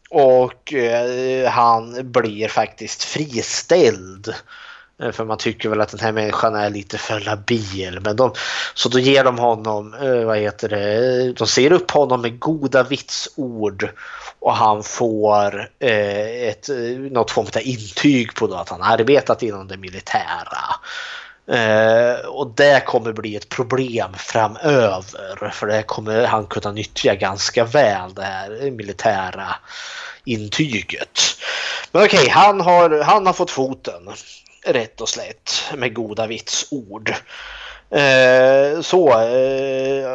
Och 0.09 0.73
han 1.49 2.11
blir 2.11 2.47
faktiskt 2.47 3.03
friställd 3.03 4.33
Eh, 5.01 5.11
för 5.11 5.25
man 5.25 5.37
tycker 5.37 5.69
väl 5.69 5.81
att 5.81 5.89
den 5.89 5.99
här 5.99 6.11
människan 6.11 6.55
är 6.55 6.69
lite 6.69 6.97
för 6.97 7.19
labil. 7.19 7.99
Men 8.01 8.15
de, 8.15 8.33
så 8.73 8.89
då 8.89 8.99
ger 8.99 9.23
de 9.23 9.37
honom, 9.39 9.93
eh, 9.93 10.25
vad 10.25 10.37
heter 10.37 10.69
det, 10.69 11.33
de 11.33 11.47
ser 11.47 11.71
upp 11.71 11.91
honom 11.91 12.21
med 12.21 12.39
goda 12.39 12.83
vitsord. 12.83 13.89
Och 14.39 14.55
han 14.55 14.83
får 14.83 15.69
eh, 15.79 16.47
ett, 16.49 16.69
eh, 16.69 16.75
något 17.11 17.31
form 17.31 17.47
av 17.55 17.61
intyg 17.61 18.35
på 18.35 18.55
att 18.55 18.69
han 18.69 18.81
arbetat 18.81 19.43
inom 19.43 19.67
det 19.67 19.77
militära. 19.77 20.59
och 22.27 22.53
det 22.55 22.85
kommer 22.85 23.13
bli 23.13 23.35
ett 23.35 23.49
problem 23.49 24.13
framöver. 24.17 25.49
För 25.53 25.67
det 25.67 25.83
kommer 25.83 26.25
han 26.25 26.45
kunna 26.45 26.71
nyttja 26.71 27.15
ganska 27.15 27.65
väl 27.65 28.13
det 28.13 28.23
här 28.23 28.71
militära 28.71 29.55
intyget. 30.23 31.19
Men 31.91 32.05
okej, 32.05 32.29
han, 32.29 32.61
har, 32.61 33.03
han 33.03 33.25
har 33.25 33.33
fått 33.33 33.51
foten 33.51 34.09
rätt 34.65 35.01
och 35.01 35.09
slätt 35.09 35.63
med 35.75 35.93
goda 35.93 36.27
vitsord. 36.27 37.13
Eh, 37.89 38.81
så, 38.81 39.09
eh, 39.09 40.05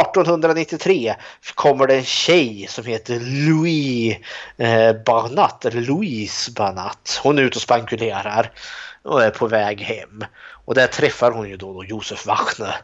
1893 0.00 1.14
kommer 1.54 1.86
det 1.86 1.94
en 1.94 2.04
tjej 2.04 2.66
som 2.68 2.84
heter 2.84 3.20
Louis 3.20 4.16
eh, 4.56 4.92
Barnat, 5.06 5.64
eller 5.64 5.80
Louise 5.80 6.52
Barnat. 6.52 7.20
Hon 7.22 7.38
är 7.38 7.42
ute 7.42 7.56
och 7.56 7.62
spankulerar 7.62 8.50
och 9.02 9.22
är 9.22 9.30
på 9.30 9.46
väg 9.46 9.80
hem. 9.80 10.24
Och 10.64 10.74
där 10.74 10.86
träffar 10.86 11.30
hon 11.30 11.48
ju 11.48 11.56
då, 11.56 11.72
då 11.72 11.84
Josef 11.84 12.26
Wachne 12.26 12.74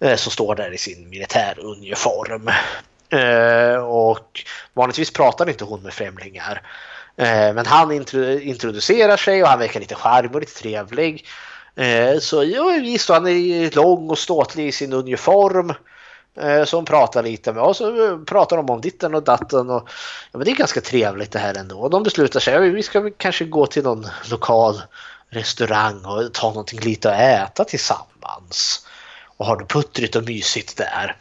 eh, 0.00 0.16
som 0.16 0.32
står 0.32 0.54
där 0.54 0.74
i 0.74 0.78
sin 0.78 1.08
militäruniform. 1.08 2.50
Eh, 3.10 3.76
och 3.76 4.44
vanligtvis 4.72 5.12
pratar 5.12 5.48
inte 5.48 5.64
hon 5.64 5.82
med 5.82 5.94
främlingar. 5.94 6.62
Eh, 7.16 7.54
men 7.54 7.66
han 7.66 7.92
introducerar 8.42 9.16
sig 9.16 9.42
och 9.42 9.48
han 9.48 9.58
verkar 9.58 9.80
lite 9.80 9.94
charmig 9.94 10.34
och 10.34 10.40
lite 10.40 10.58
trevlig. 10.58 11.26
Eh, 11.76 12.18
så 12.18 12.44
ja, 12.44 12.78
visst, 12.82 13.08
han 13.08 13.26
är 13.26 13.76
lång 13.76 14.10
och 14.10 14.18
ståtlig 14.18 14.66
i 14.68 14.72
sin 14.72 14.92
uniform. 14.92 15.74
Eh, 16.40 16.64
Så 16.64 16.76
hon 16.76 16.84
pratar 16.84 17.22
lite 17.22 17.52
med 17.52 17.62
oss 17.62 17.80
och 17.80 17.86
så 17.86 18.12
eh, 18.12 18.18
pratar 18.18 18.56
de 18.56 18.70
om 18.70 18.80
ditten 18.80 19.14
och 19.14 19.22
datten. 19.22 19.70
Och, 19.70 19.88
ja, 20.32 20.38
men 20.38 20.44
det 20.44 20.50
är 20.50 20.56
ganska 20.56 20.80
trevligt 20.80 21.32
det 21.32 21.38
här 21.38 21.54
ändå. 21.54 21.80
Och 21.80 21.90
de 21.90 22.02
beslutar 22.02 22.40
sig, 22.40 22.54
ja, 22.54 22.60
vi 22.60 22.82
ska 22.82 23.10
kanske 23.16 23.44
gå 23.44 23.66
till 23.66 23.82
någon 23.82 24.06
lokal 24.30 24.82
restaurang 25.30 26.04
och 26.04 26.32
ta 26.32 26.48
någonting 26.48 26.80
lite 26.80 27.14
att 27.14 27.20
äta 27.20 27.64
tillsammans. 27.64 28.86
Och 29.36 29.46
ha 29.46 29.56
det 29.56 29.64
puttrigt 29.64 30.16
och 30.16 30.24
mysigt 30.24 30.76
där. 30.76 31.16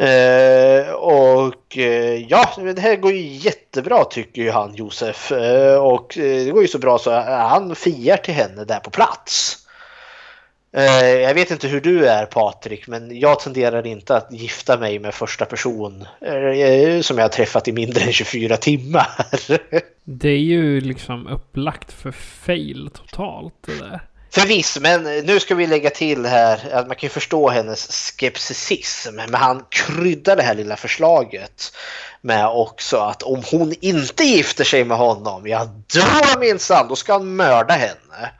Eh, 0.00 0.92
och 0.92 1.78
eh, 1.78 2.24
ja, 2.28 2.52
det 2.74 2.80
här 2.80 2.96
går 2.96 3.12
ju 3.12 3.20
jättebra 3.20 4.04
tycker 4.04 4.42
ju 4.42 4.50
han 4.50 4.74
Josef. 4.74 5.32
Eh, 5.32 5.76
och 5.76 6.18
eh, 6.18 6.44
det 6.44 6.50
går 6.50 6.62
ju 6.62 6.68
så 6.68 6.78
bra 6.78 6.98
så 6.98 7.10
han 7.20 7.76
fiar 7.76 8.16
till 8.16 8.34
henne 8.34 8.64
där 8.64 8.80
på 8.80 8.90
plats. 8.90 9.56
Eh, 10.72 11.06
jag 11.06 11.34
vet 11.34 11.50
inte 11.50 11.68
hur 11.68 11.80
du 11.80 12.06
är 12.06 12.26
Patrik, 12.26 12.86
men 12.86 13.18
jag 13.18 13.40
tenderar 13.40 13.86
inte 13.86 14.16
att 14.16 14.32
gifta 14.32 14.78
mig 14.78 14.98
med 14.98 15.14
första 15.14 15.44
person 15.44 16.06
eh, 16.20 17.00
som 17.00 17.18
jag 17.18 17.24
har 17.24 17.28
träffat 17.28 17.68
i 17.68 17.72
mindre 17.72 18.04
än 18.04 18.12
24 18.12 18.56
timmar. 18.56 19.08
Det 20.04 20.28
är 20.28 20.38
ju 20.38 20.80
liksom 20.80 21.26
upplagt 21.26 21.92
för 21.92 22.12
fail 22.12 22.90
totalt 22.94 23.54
det 23.66 23.78
där. 23.78 24.00
Förvisso, 24.32 24.80
men 24.80 25.02
nu 25.02 25.40
ska 25.40 25.54
vi 25.54 25.66
lägga 25.66 25.90
till 25.90 26.26
här 26.26 26.60
att 26.72 26.86
man 26.86 26.96
kan 26.96 27.06
ju 27.06 27.08
förstå 27.08 27.50
hennes 27.50 27.92
skepticism. 27.92 29.14
Men 29.14 29.34
han 29.34 29.64
kryddar 29.68 30.36
det 30.36 30.42
här 30.42 30.54
lilla 30.54 30.76
förslaget 30.76 31.72
med 32.20 32.46
också 32.46 32.96
att 32.96 33.22
om 33.22 33.42
hon 33.50 33.74
inte 33.80 34.24
gifter 34.24 34.64
sig 34.64 34.84
med 34.84 34.96
honom, 34.96 35.46
ja 35.46 35.68
då 35.94 36.40
minsann, 36.40 36.88
då 36.88 36.96
ska 36.96 37.12
han 37.12 37.36
mörda 37.36 37.74
henne. 37.74 38.30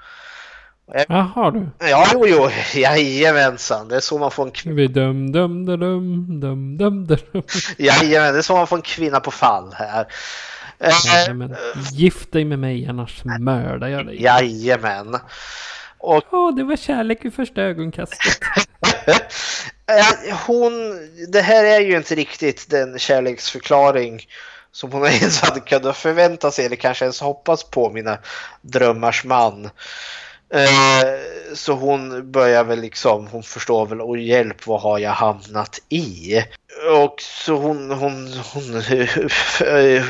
Jaha 1.09 1.51
du. 1.51 1.69
Ja, 1.79 2.07
jo, 2.13 2.27
jo, 2.27 2.51
jajamensan, 2.75 3.89
det 3.89 3.97
är 3.97 4.01
så 4.01 4.19
man 4.19 4.31
får 4.31 4.51
en, 4.67 4.75
blir 4.75 4.89
dum 4.89 5.33
dum 5.33 5.67
dum 5.67 5.81
dum 5.81 6.41
dum 6.41 6.79
dum 6.79 7.07
dum. 7.07 7.43
jajamän, 7.79 8.33
det 8.33 8.39
är 8.39 8.43
så 8.43 8.57
man 8.57 8.67
får 8.67 8.77
en 8.77 8.83
kvinna 8.83 9.21
på 9.21 9.31
fall 9.31 9.75
här. 9.75 10.07
Eh, 10.79 10.95
Jajamän. 11.07 11.57
Gift 11.93 12.33
dig 12.33 12.45
med 12.45 12.59
mig 12.59 12.87
annars 12.87 13.23
mördar 13.25 13.89
jag 13.89 14.07
dig. 14.07 14.23
Jajamän. 14.23 15.19
Och 16.01 16.25
Åh, 16.31 16.55
det 16.55 16.65
var 16.65 16.77
kärlek 16.77 17.25
vid 17.25 17.35
första 17.35 17.63
ögonkastet. 17.63 18.39
Hon, 20.47 20.73
det 21.29 21.41
här 21.41 21.65
är 21.65 21.81
ju 21.81 21.97
inte 21.97 22.15
riktigt 22.15 22.71
den 22.71 22.99
kärleksförklaring 22.99 24.27
som 24.73 24.93
hon 24.93 25.07
ens 25.07 25.41
hade 25.41 25.61
kunnat 25.61 25.97
förvänta 25.97 26.51
sig 26.51 26.67
eller 26.67 26.77
kanske 26.77 27.05
ens 27.05 27.21
hoppas 27.21 27.65
på, 27.65 27.91
mina 27.91 28.19
drömmars 28.63 29.25
man. 29.25 29.71
Eh, 30.55 31.09
Så 31.55 31.73
hon 31.73 32.31
börjar 32.33 32.65
väl 32.65 32.81
liksom, 32.81 33.27
hon 33.27 33.43
förstår 33.43 33.87
väl, 33.87 34.01
och 34.01 34.19
hjälp 34.19 34.67
vad 34.67 34.81
har 34.81 34.99
jag 34.99 35.11
hamnat 35.11 35.81
i? 35.89 36.37
Och 37.05 37.15
så 37.21 37.55
hon, 37.57 37.91
hon, 37.91 38.29
hon, 38.53 38.83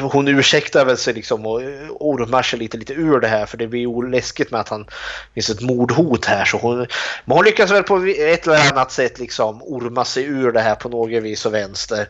hon 0.10 0.28
ursäktar 0.28 0.84
väl 0.84 0.96
sig 0.96 1.14
liksom 1.14 1.46
och 1.46 1.60
ormar 2.00 2.42
sig 2.42 2.58
lite, 2.58 2.76
lite 2.76 2.92
ur 2.92 3.20
det 3.20 3.28
här 3.28 3.46
för 3.46 3.56
det 3.58 3.66
blir 3.66 3.80
ju 3.80 4.10
läskigt 4.10 4.50
med 4.50 4.60
att 4.60 4.68
han 4.68 4.86
finns 5.34 5.50
ett 5.50 5.60
mordhot 5.60 6.24
här. 6.24 6.44
Så 6.44 6.56
hon, 6.58 6.86
men 7.24 7.36
hon 7.36 7.44
lyckas 7.44 7.70
väl 7.70 7.82
på 7.82 7.96
ett 8.18 8.46
eller 8.46 8.70
annat 8.70 8.92
sätt 8.92 9.18
liksom 9.18 9.62
orma 9.62 10.04
sig 10.04 10.24
ur 10.24 10.52
det 10.52 10.60
här 10.60 10.74
på 10.74 10.88
något 10.88 11.22
vis 11.22 11.46
och 11.46 11.54
vänster. 11.54 12.08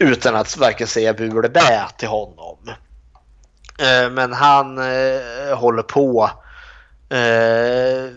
Utan 0.00 0.36
att 0.36 0.56
varken 0.56 0.86
säga 0.86 1.12
bu 1.14 1.30
eller 1.30 1.48
bä 1.48 1.86
till 1.96 2.08
honom. 2.08 2.58
Eh, 3.78 4.10
men 4.10 4.32
han 4.32 4.78
eh, 4.78 5.56
håller 5.58 5.82
på. 5.82 6.30
Eh, 7.08 8.10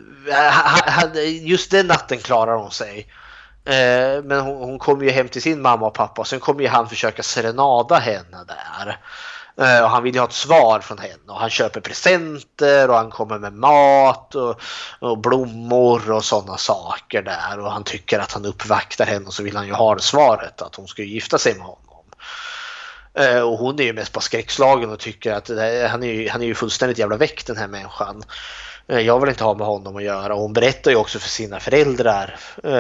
just 1.42 1.72
den 1.72 1.88
natten 1.88 2.18
klarar 2.18 2.56
hon 2.56 2.72
sig. 2.72 3.08
Eh, 3.66 4.24
Men 4.24 4.40
hon, 4.40 4.58
hon 4.58 4.80
kommer 4.80 5.04
ju 5.04 5.12
hem 5.12 5.30
till 5.30 5.42
sin 5.42 5.62
mamma 5.62 5.88
och 5.88 5.94
pappa 5.94 6.22
och 6.22 6.28
sen 6.28 6.40
kommer 6.40 6.62
ju 6.62 6.68
han 6.68 6.90
försöka 6.90 7.24
serenada 7.24 7.96
henne 7.96 8.38
där. 8.48 9.00
Eh, 9.62 9.84
Och 9.84 9.90
han 9.90 10.04
vill 10.04 10.14
ju 10.16 10.20
ha 10.20 10.28
ett 10.28 10.34
svar 10.34 10.80
från 10.80 10.98
henne 10.98 11.28
och 11.28 11.40
han 11.40 11.50
köper 11.50 11.82
presenter 11.82 12.90
och 12.90 12.96
han 12.96 13.10
kommer 13.10 13.40
med 13.40 13.54
mat 13.54 14.36
och, 14.36 14.62
och 15.00 15.18
blommor 15.18 16.12
och 16.12 16.26
sådana 16.26 16.58
saker 16.58 17.22
där 17.22 17.60
och 17.60 17.72
han 17.72 17.84
tycker 17.84 18.20
att 18.20 18.32
han 18.34 18.46
uppvaktar 18.46 19.06
henne 19.06 19.26
och 19.26 19.34
så 19.34 19.44
vill 19.44 19.56
han 19.58 19.68
ju 19.68 19.74
ha 19.74 19.96
det 19.96 20.02
svaret 20.02 20.62
att 20.62 20.76
hon 20.76 20.88
ska 20.88 21.02
gifta 21.02 21.38
sig 21.38 21.54
med 21.54 21.66
honom. 21.66 21.84
Eh, 23.14 23.42
och 23.42 23.58
hon 23.58 23.80
är 23.80 23.84
ju 23.84 23.94
mest 23.94 24.12
på 24.14 24.22
skräckslagen 24.22 24.90
och 24.90 25.00
tycker 25.00 25.34
att 25.34 25.46
det 25.46 25.62
här, 25.62 25.88
han, 25.88 26.04
är 26.04 26.14
ju, 26.14 26.30
han 26.30 26.42
är 26.42 26.46
ju 26.46 26.56
fullständigt 26.56 26.98
jävla 26.98 27.18
väck 27.18 27.46
den 27.46 27.58
här 27.58 27.68
människan. 27.68 28.24
Eh, 28.88 29.00
jag 29.00 29.20
vill 29.20 29.30
inte 29.30 29.44
ha 29.44 29.54
med 29.54 29.68
honom 29.68 29.96
att 29.96 30.04
göra. 30.04 30.36
Och 30.36 30.42
hon 30.42 30.54
berättar 30.54 30.92
ju 30.92 30.98
också 30.98 31.20
för 31.20 31.30
sina 31.30 31.60
föräldrar 31.60 32.40
eh, 32.64 32.72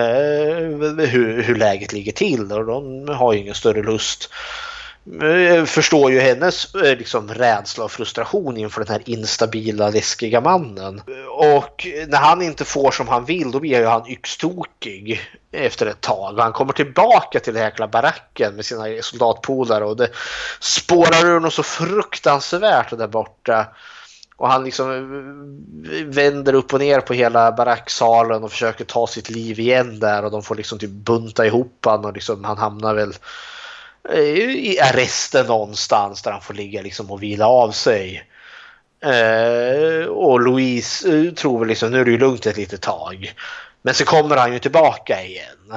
hur, 1.07 1.43
hur 1.43 1.55
läget 1.55 1.93
ligger 1.93 2.11
till. 2.11 2.51
Och 2.51 2.65
de 2.65 3.07
har 3.09 3.33
ju 3.33 3.39
ingen 3.39 3.55
större 3.55 3.83
lust. 3.83 4.29
Eh, 5.21 5.65
förstår 5.65 6.11
ju 6.11 6.19
hennes 6.19 6.75
eh, 6.75 6.97
liksom, 6.97 7.33
rädsla 7.33 7.83
och 7.83 7.91
frustration 7.91 8.57
inför 8.57 8.83
den 8.83 8.93
här 8.93 9.09
instabila, 9.09 9.89
läskiga 9.89 10.41
mannen. 10.41 11.01
Och 11.29 11.87
när 12.07 12.17
han 12.17 12.41
inte 12.41 12.65
får 12.65 12.91
som 12.91 13.07
han 13.07 13.25
vill 13.25 13.51
då 13.51 13.59
blir 13.59 13.79
ju 13.79 13.85
han 13.85 14.09
yxtokig 14.09 15.21
efter 15.51 15.85
ett 15.85 16.01
tag. 16.01 16.39
Han 16.39 16.53
kommer 16.53 16.73
tillbaka 16.73 17.39
till 17.39 17.53
den 17.53 17.61
här 17.61 17.69
jäkla 17.69 17.87
baracken 17.87 18.55
med 18.55 18.65
sina 18.65 18.83
soldatpolare 19.01 19.85
och 19.85 19.97
det 19.97 20.09
spårar 20.59 21.25
ur 21.25 21.39
något 21.39 21.53
så 21.53 21.63
fruktansvärt 21.63 22.97
där 22.97 23.07
borta. 23.07 23.65
Och 24.37 24.49
han 24.49 24.63
liksom 24.63 24.91
eh, 25.91 26.05
vänder 26.05 26.53
upp 26.53 26.73
och 26.73 26.79
ner 26.79 26.99
på 26.99 27.13
hela 27.13 27.51
baracksalen 27.51 28.43
och 28.43 28.51
försöker 28.51 28.85
ta 28.85 29.07
sitt 29.07 29.29
liv 29.29 29.59
igen 29.59 29.99
där 29.99 30.25
och 30.25 30.31
de 30.31 30.43
får 30.43 30.55
liksom 30.55 30.79
typ 30.79 30.89
bunta 30.89 31.45
ihop 31.45 31.85
han 31.85 32.05
och 32.05 32.13
liksom 32.13 32.43
han 32.43 32.57
hamnar 32.57 32.93
väl 32.93 33.13
eh, 34.09 34.19
i 34.19 34.79
arresten 34.79 35.45
någonstans 35.45 36.21
där 36.21 36.31
han 36.31 36.41
får 36.41 36.53
ligga 36.53 36.81
liksom 36.81 37.11
och 37.11 37.23
vila 37.23 37.47
av 37.47 37.71
sig. 37.71 38.23
Eh, 38.99 40.07
och 40.07 40.41
Louise 40.41 41.31
tror 41.31 41.59
väl 41.59 41.67
liksom 41.67 41.91
nu 41.91 41.99
är 42.01 42.05
det 42.05 42.11
ju 42.11 42.17
lugnt 42.17 42.45
ett 42.45 42.57
litet 42.57 42.81
tag. 42.81 43.33
Men 43.81 43.93
så 43.93 44.05
kommer 44.05 44.37
han 44.37 44.53
ju 44.53 44.59
tillbaka 44.59 45.23
igen. 45.23 45.73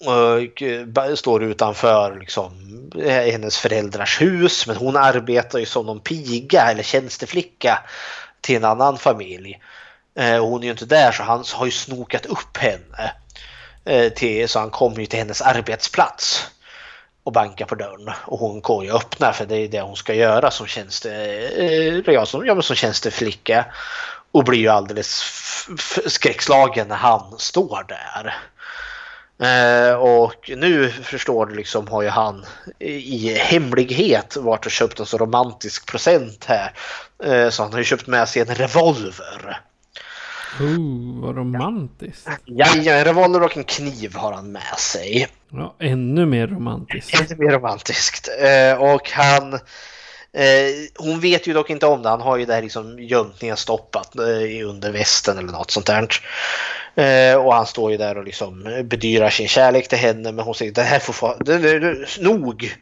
Och 0.00 0.62
eh, 0.62 1.14
står 1.14 1.42
utanför 1.42 2.18
liksom, 2.20 2.52
eh, 3.04 3.32
hennes 3.32 3.58
föräldrars 3.58 4.20
hus. 4.20 4.66
Men 4.66 4.76
hon 4.76 4.96
arbetar 4.96 5.58
ju 5.58 5.66
som 5.66 5.86
någon 5.86 6.00
piga 6.00 6.62
eller 6.62 6.82
tjänsteflicka 6.82 7.78
till 8.40 8.56
en 8.56 8.64
annan 8.64 8.98
familj. 8.98 9.60
Eh, 10.18 10.36
och 10.36 10.48
hon 10.48 10.60
är 10.60 10.64
ju 10.64 10.70
inte 10.70 10.86
där 10.86 11.12
så 11.12 11.22
han 11.22 11.44
har 11.54 11.64
ju 11.66 11.72
snokat 11.72 12.26
upp 12.26 12.56
henne. 12.56 13.12
Till, 14.16 14.48
så 14.48 14.58
han 14.58 14.70
kommer 14.70 15.00
ju 15.00 15.06
till 15.06 15.18
hennes 15.18 15.42
arbetsplats 15.42 16.46
och 17.24 17.32
bankar 17.32 17.66
på 17.66 17.74
dörren. 17.74 18.10
Och 18.26 18.38
hon 18.38 18.60
går 18.60 18.84
ju 18.84 18.90
och 18.90 18.96
öppnar 18.96 19.32
för 19.32 19.46
det 19.46 19.56
är 19.56 19.68
det 19.68 19.80
hon 19.80 19.96
ska 19.96 20.14
göra 20.14 20.50
som 20.50 20.66
tjänste, 20.66 21.08
ja, 22.06 22.26
som, 22.26 22.46
ja, 22.46 22.62
som 22.62 22.76
tjänsteflicka. 22.76 23.66
Och 24.32 24.44
blir 24.44 24.58
ju 24.58 24.68
alldeles 24.68 25.24
skräckslagen 26.06 26.88
när 26.88 26.96
han 26.96 27.38
står 27.38 27.84
där. 27.88 28.34
Eh, 29.44 29.94
och 29.94 30.50
nu 30.56 30.90
förstår 30.90 31.46
du 31.46 31.54
liksom 31.54 31.88
har 31.88 32.02
ju 32.02 32.08
han 32.08 32.44
i 32.78 33.34
hemlighet 33.34 34.36
varit 34.36 34.66
och 34.66 34.72
köpt 34.72 35.00
en 35.00 35.06
så 35.06 35.18
romantisk 35.18 35.86
present 35.92 36.44
här. 36.44 36.72
Eh, 37.24 37.48
så 37.50 37.62
han 37.62 37.72
har 37.72 37.78
ju 37.78 37.84
köpt 37.84 38.06
med 38.06 38.28
sig 38.28 38.42
en 38.42 38.54
revolver. 38.54 39.60
Oh, 40.60 41.22
vad 41.22 41.36
romantiskt. 41.36 42.28
Ja, 42.44 42.66
en 42.76 43.04
revolver 43.04 43.42
och 43.42 43.56
en 43.56 43.64
kniv 43.64 44.14
har 44.14 44.32
han 44.32 44.52
med 44.52 44.78
sig. 44.78 45.28
Ja, 45.50 45.76
ännu 45.78 46.26
mer 46.26 46.46
romantiskt. 46.46 47.20
Lite 47.20 47.36
mer 47.36 47.50
romantiskt. 47.50 48.28
Eh, 48.40 48.82
och 48.82 49.10
han... 49.10 49.58
Eh, 50.34 50.74
hon 50.94 51.20
vet 51.20 51.46
ju 51.46 51.52
dock 51.52 51.70
inte 51.70 51.86
om 51.86 52.02
det. 52.02 52.08
Han 52.08 52.20
har 52.20 52.36
ju 52.36 52.44
det 52.44 52.54
här 52.54 52.62
liksom 52.62 52.98
gömt 52.98 53.42
nedstoppat 53.42 54.18
eh, 54.18 54.68
under 54.68 54.92
västen 54.92 55.38
eller 55.38 55.52
något 55.52 55.70
sånt 55.70 55.86
där. 55.86 56.08
Eh, 56.94 57.36
och 57.36 57.54
han 57.54 57.66
står 57.66 57.90
ju 57.90 57.96
där 57.96 58.18
och 58.18 58.24
liksom 58.24 58.82
bedyrar 58.84 59.30
sin 59.30 59.48
kärlek 59.48 59.88
till 59.88 59.98
henne. 59.98 60.32
Men 60.32 60.44
hon 60.44 60.54
säger 60.54 60.72
det 60.72 60.82
här 60.82 60.98
får 60.98 61.12
få, 61.12 61.36
det, 61.40 61.58
det, 61.58 61.78
det, 61.78 62.20
nog. 62.20 62.74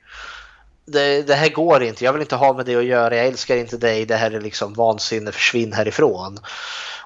Det, 0.93 1.23
det 1.23 1.35
här 1.35 1.49
går 1.49 1.83
inte. 1.83 2.05
Jag 2.05 2.13
vill 2.13 2.23
inte 2.23 2.37
ha 2.37 2.53
med 2.53 2.67
det 2.67 2.77
att 2.77 2.85
göra. 2.85 3.17
Jag 3.17 3.27
älskar 3.27 3.57
inte 3.57 3.77
dig. 3.77 4.07
Det 4.07 4.17
här 4.17 4.31
är 4.31 4.41
liksom 4.41 4.75
vansinne. 4.75 5.33
Försvinn 5.33 5.73
härifrån. 5.73 6.39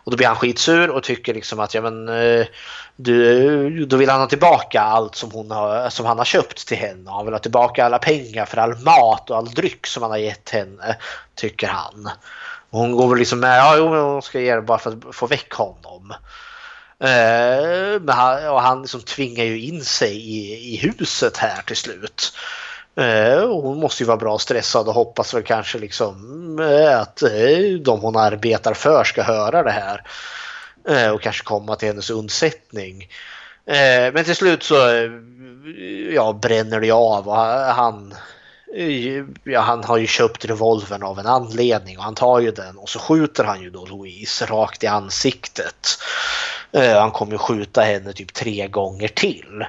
Och 0.05 0.11
då 0.11 0.17
blir 0.17 0.27
han 0.27 0.37
skitsur 0.37 0.91
och 0.91 1.03
tycker 1.03 1.35
liksom 1.35 1.61
att 1.61 1.75
ja 1.75 1.81
men 1.81 2.09
eh, 2.09 2.47
du, 2.97 3.87
då 3.87 3.97
vill 3.97 4.11
han 4.11 4.21
ha 4.21 4.27
tillbaka 4.27 4.81
allt 4.81 5.15
som, 5.15 5.31
hon 5.31 5.51
har, 5.51 5.91
som 5.91 6.07
han 6.07 6.19
har 6.19 6.25
köpt 6.25 6.67
till 6.67 6.77
henne. 6.77 7.11
Han 7.11 7.25
vill 7.25 7.35
ha 7.35 7.39
tillbaka 7.39 7.85
alla 7.85 7.99
pengar 7.99 8.45
för 8.45 8.57
all 8.57 8.77
mat 8.77 9.31
och 9.31 9.37
all 9.37 9.51
dryck 9.51 9.87
som 9.87 10.03
han 10.03 10.11
har 10.11 10.19
gett 10.19 10.51
henne, 10.51 10.97
tycker 11.35 11.69
han. 11.69 12.11
Och 12.71 12.79
hon 12.79 12.93
går 12.93 13.09
väl 13.09 13.19
liksom 13.19 13.41
med, 13.41 13.59
ja 13.59 13.77
jo 13.77 13.89
hon 13.89 14.23
ska 14.23 14.41
ge 14.41 14.55
det 14.55 14.63
bara 14.63 14.79
för 14.79 14.91
att 14.91 15.17
få 15.17 15.27
väck 15.27 15.53
honom. 15.53 16.15
Eh, 16.99 18.01
men 18.01 18.09
han, 18.09 18.49
och 18.49 18.63
han 18.63 18.81
liksom 18.81 19.01
tvingar 19.01 19.45
ju 19.45 19.61
in 19.61 19.85
sig 19.85 20.17
i, 20.17 20.75
i 20.75 20.77
huset 20.77 21.37
här 21.37 21.63
till 21.63 21.77
slut. 21.77 22.33
Eh, 23.01 23.49
hon 23.49 23.81
måste 23.81 24.03
ju 24.03 24.07
vara 24.07 24.17
bra 24.17 24.39
stressad 24.39 24.89
och 24.89 24.95
hoppas 24.95 25.35
väl 25.35 25.43
kanske 25.43 25.79
liksom 25.79 26.59
eh, 26.59 27.01
att 27.01 27.23
eh, 27.23 27.59
de 27.81 28.01
hon 28.01 28.17
arbetar 28.17 28.75
för 28.75 29.05
ska 29.05 29.23
höra 29.23 29.63
det 29.63 29.71
här. 29.71 30.03
Eh, 30.89 31.11
och 31.11 31.23
kanske 31.23 31.45
komma 31.45 31.77
till 31.77 31.89
hennes 31.89 32.11
undsättning. 32.11 33.03
Eh, 33.67 34.13
men 34.13 34.25
till 34.25 34.37
slut 34.37 34.63
så 34.63 34.89
eh, 34.89 35.11
ja, 36.15 36.33
bränner 36.43 36.81
det 36.81 36.91
av 36.91 37.29
och 37.29 37.37
han, 37.37 38.15
eh, 38.77 39.25
ja, 39.45 39.61
han 39.61 39.85
har 39.85 39.97
ju 39.97 40.07
köpt 40.07 40.45
revolvern 40.45 41.03
av 41.03 41.19
en 41.19 41.27
anledning 41.27 41.99
och 41.99 42.05
han 42.05 42.15
tar 42.15 42.41
ju 42.41 42.51
den 42.51 42.79
och 42.79 42.89
så 42.89 42.99
skjuter 42.99 43.45
han 43.45 43.63
ju 43.63 43.71
då 43.71 43.87
Louise 43.87 44.47
rakt 44.47 44.85
i 44.85 44.87
ansiktet. 44.87 45.99
Eh, 46.73 47.01
Han 47.01 47.11
kommer 47.11 47.37
skjuta 47.37 47.81
henne 47.81 48.13
typ 48.13 48.35
tre 48.35 48.69
gånger 48.69 49.09
till 49.09 49.65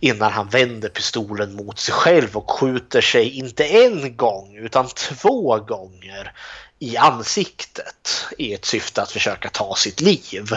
innan 0.00 0.32
han 0.32 0.48
vänder 0.48 0.88
pistolen 0.88 1.54
mot 1.54 1.78
sig 1.78 1.94
själv 1.94 2.36
och 2.36 2.50
skjuter 2.50 3.00
sig 3.00 3.38
inte 3.38 3.64
en 3.64 4.16
gång 4.16 4.56
utan 4.56 4.88
två 4.88 5.58
gånger 5.58 6.32
i 6.78 6.96
ansiktet 6.96 8.26
i 8.38 8.54
ett 8.54 8.64
syfte 8.64 9.02
att 9.02 9.10
försöka 9.10 9.48
ta 9.48 9.74
sitt 9.74 10.00
liv. 10.00 10.50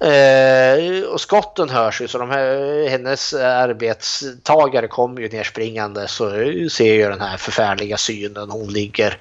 Eh, 0.00 1.04
och 1.04 1.20
skotten 1.20 1.68
hörs 1.68 2.00
ju 2.00 2.08
så 2.08 2.18
de 2.18 2.30
här, 2.30 2.88
hennes 2.88 3.34
arbetstagare 3.34 4.88
kommer 4.88 5.20
ju 5.20 5.28
nerspringande 5.28 6.08
så 6.08 6.30
ser 6.70 6.94
ju 6.94 7.08
den 7.08 7.20
här 7.20 7.36
förfärliga 7.36 7.96
synen. 7.96 8.50
Hon 8.50 8.68
ligger 8.68 9.18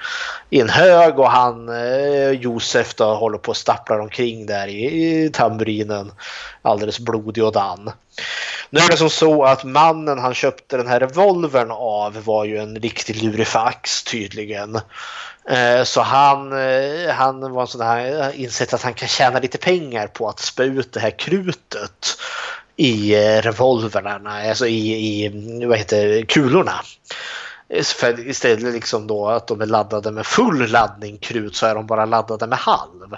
i 0.49 0.61
en 0.61 0.69
hög 0.69 1.19
och 1.19 1.31
han 1.31 1.69
eh, 1.69 2.31
Josef 2.31 2.95
då 2.95 3.15
håller 3.15 3.37
på 3.37 3.49
och 3.49 3.57
stapplar 3.57 3.99
omkring 3.99 4.45
där 4.45 4.67
i, 4.67 4.85
i 5.23 5.29
tamburinen 5.29 6.11
alldeles 6.61 6.99
blodig 6.99 7.43
och 7.43 7.53
dan. 7.53 7.91
Nu 8.69 8.79
är 8.79 8.89
det 8.89 8.97
som 8.97 9.09
så 9.09 9.43
att 9.43 9.63
mannen 9.63 10.19
han 10.19 10.33
köpte 10.33 10.77
den 10.77 10.87
här 10.87 10.99
revolvern 10.99 11.71
av 11.71 12.23
var 12.23 12.45
ju 12.45 12.57
en 12.57 12.75
riktig 12.75 13.23
lurifax 13.23 14.03
tydligen. 14.03 14.79
Eh, 15.49 15.83
så 15.83 16.01
han, 16.01 16.51
eh, 16.51 17.13
han 17.13 17.53
var 17.53 17.61
en 17.61 17.67
sån 17.67 17.81
här, 17.81 18.31
insett 18.35 18.73
att 18.73 18.83
han 18.83 18.93
kan 18.93 19.07
tjäna 19.07 19.39
lite 19.39 19.57
pengar 19.57 20.07
på 20.07 20.29
att 20.29 20.39
spä 20.39 20.63
ut 20.63 20.93
det 20.93 20.99
här 20.99 21.19
krutet 21.19 22.17
i 22.75 23.15
eh, 23.15 23.41
revolverna, 23.41 24.49
alltså 24.49 24.67
i, 24.67 25.25
i 25.25 25.65
vad 25.65 25.77
heter 25.77 26.07
det, 26.07 26.25
kulorna. 26.25 26.81
För 27.83 28.27
istället 28.27 28.73
liksom 28.73 29.07
då 29.07 29.27
att 29.27 29.47
de 29.47 29.61
är 29.61 29.65
laddade 29.65 30.11
med 30.11 30.25
full 30.25 30.71
laddning 30.71 31.17
krut 31.17 31.55
så 31.55 31.65
är 31.65 31.75
de 31.75 31.87
bara 31.87 32.05
laddade 32.05 32.47
med 32.47 32.57
halv. 32.57 33.15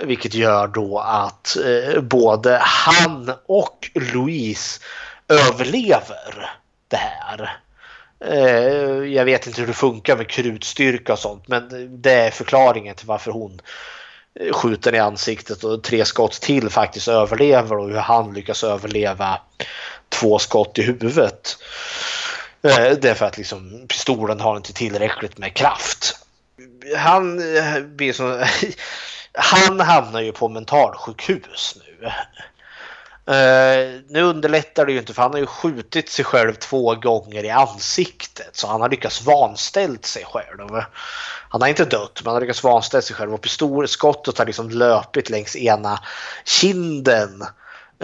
Vilket 0.00 0.34
gör 0.34 0.66
då 0.66 0.98
att 0.98 1.56
både 2.02 2.58
han 2.62 3.32
och 3.46 3.90
Louise 3.94 4.80
överlever 5.28 6.50
det 6.88 6.96
här. 6.96 7.58
Eh, 8.24 9.12
jag 9.12 9.24
vet 9.24 9.46
inte 9.46 9.60
hur 9.60 9.68
det 9.68 9.72
funkar 9.72 10.16
med 10.16 10.28
krutstyrka 10.28 11.12
och 11.12 11.18
sånt 11.18 11.48
men 11.48 11.88
det 12.02 12.12
är 12.12 12.30
förklaringen 12.30 12.94
till 12.94 13.06
varför 13.06 13.30
hon 13.30 13.60
skjuter 14.52 14.94
i 14.94 14.98
ansiktet 14.98 15.64
och 15.64 15.82
tre 15.82 16.04
skott 16.04 16.32
till 16.32 16.70
faktiskt 16.70 17.08
överlever 17.08 17.78
och 17.78 17.88
hur 17.88 17.96
han 17.96 18.34
lyckas 18.34 18.64
överleva 18.64 19.40
två 20.08 20.38
skott 20.38 20.78
i 20.78 20.82
huvudet. 20.82 21.56
Eh, 22.62 22.90
det 23.00 23.04
är 23.04 23.14
för 23.14 23.26
att 23.26 23.38
liksom, 23.38 23.86
pistolen 23.88 24.40
har 24.40 24.56
inte 24.56 24.72
tillräckligt 24.72 25.38
med 25.38 25.54
kraft. 25.54 26.16
Han 26.96 27.56
eh, 27.56 27.80
blir 27.80 28.12
så... 28.12 28.44
Han 29.34 29.80
hamnar 29.80 30.20
ju 30.20 30.32
på 30.32 30.48
mentalsjukhus 30.48 31.76
nu. 31.76 32.10
Uh, 33.28 34.00
nu 34.08 34.22
underlättar 34.22 34.86
det 34.86 34.92
ju 34.92 34.98
inte 34.98 35.14
för 35.14 35.22
han 35.22 35.32
har 35.32 35.38
ju 35.38 35.46
skjutit 35.46 36.08
sig 36.08 36.24
själv 36.24 36.54
två 36.54 36.94
gånger 36.94 37.44
i 37.44 37.50
ansiktet 37.50 38.50
så 38.52 38.66
han 38.66 38.80
har 38.80 38.88
lyckats 38.88 39.22
vanställt 39.22 40.06
sig 40.06 40.24
själv. 40.24 40.84
Han 41.48 41.60
har 41.60 41.68
inte 41.68 41.84
dött 41.84 42.20
men 42.22 42.26
han 42.26 42.34
har 42.34 42.40
lyckats 42.40 42.64
vanställa 42.64 43.02
sig 43.02 43.16
själv 43.16 43.34
och 43.34 43.40
pistolskottet 43.40 44.38
har 44.38 44.46
liksom 44.46 44.70
löpit 44.70 45.30
längs 45.30 45.56
ena 45.56 45.98
kinden 46.44 47.42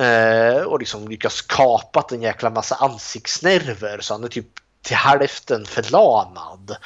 uh, 0.00 0.62
och 0.62 0.78
liksom 0.78 1.08
lyckats 1.08 1.42
kapat 1.42 2.12
en 2.12 2.22
jäkla 2.22 2.50
massa 2.50 2.74
ansiktsnerver 2.74 3.98
så 4.00 4.14
han 4.14 4.24
är 4.24 4.28
typ 4.28 4.48
till 4.82 4.96
hälften 4.96 5.64
förlamad. 5.64 6.76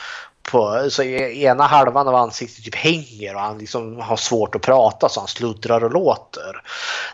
På, 0.43 0.91
så 0.91 1.03
ena 1.03 1.67
halvan 1.67 2.09
av 2.09 2.15
ansiktet 2.15 2.65
typ 2.65 2.75
hänger 2.75 3.35
och 3.35 3.41
han 3.41 3.59
liksom 3.59 4.01
har 4.01 4.17
svårt 4.17 4.55
att 4.55 4.63
prata 4.63 5.09
så 5.09 5.21
han 5.21 5.29
sluddrar 5.29 5.85
och 5.85 5.93
låter. 5.93 6.63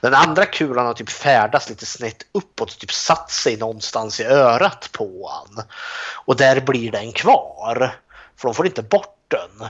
Den 0.01 0.15
andra 0.15 0.45
kulan 0.45 0.87
har 0.87 0.95
typ 0.95 1.11
färdats 1.11 1.69
lite 1.69 1.87
snett 1.87 2.27
uppåt, 2.33 2.79
typ 2.79 2.93
satt 2.93 3.31
sig 3.31 3.57
någonstans 3.57 4.21
i 4.21 4.25
örat 4.25 4.89
på 4.93 5.31
han. 5.33 5.65
Och 6.25 6.37
där 6.37 6.61
blir 6.61 6.93
den 6.93 7.13
kvar. 7.13 7.95
För 8.37 8.49
de 8.49 8.55
får 8.55 8.67
inte 8.67 8.83
bort 8.83 9.17
den. 9.29 9.69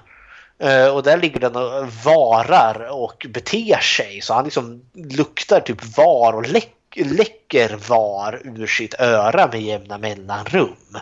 Eh, 0.61 0.95
och 0.95 1.03
där 1.03 1.17
ligger 1.17 1.41
den 1.41 1.57
och 1.57 1.89
varar 2.05 2.89
och 2.91 3.27
beter 3.29 3.79
sig. 3.79 4.21
Så 4.21 4.35
han 4.35 4.45
liksom 4.45 4.83
luktar 4.95 5.61
typ 5.61 5.97
var 5.97 6.33
och 6.33 6.47
läcker 6.47 6.79
läcker 7.05 7.79
var 7.89 8.41
ur 8.45 8.67
sitt 8.67 9.01
öra 9.01 9.49
med 9.53 9.63
jämna 9.63 9.99
mellanrum. 9.99 10.99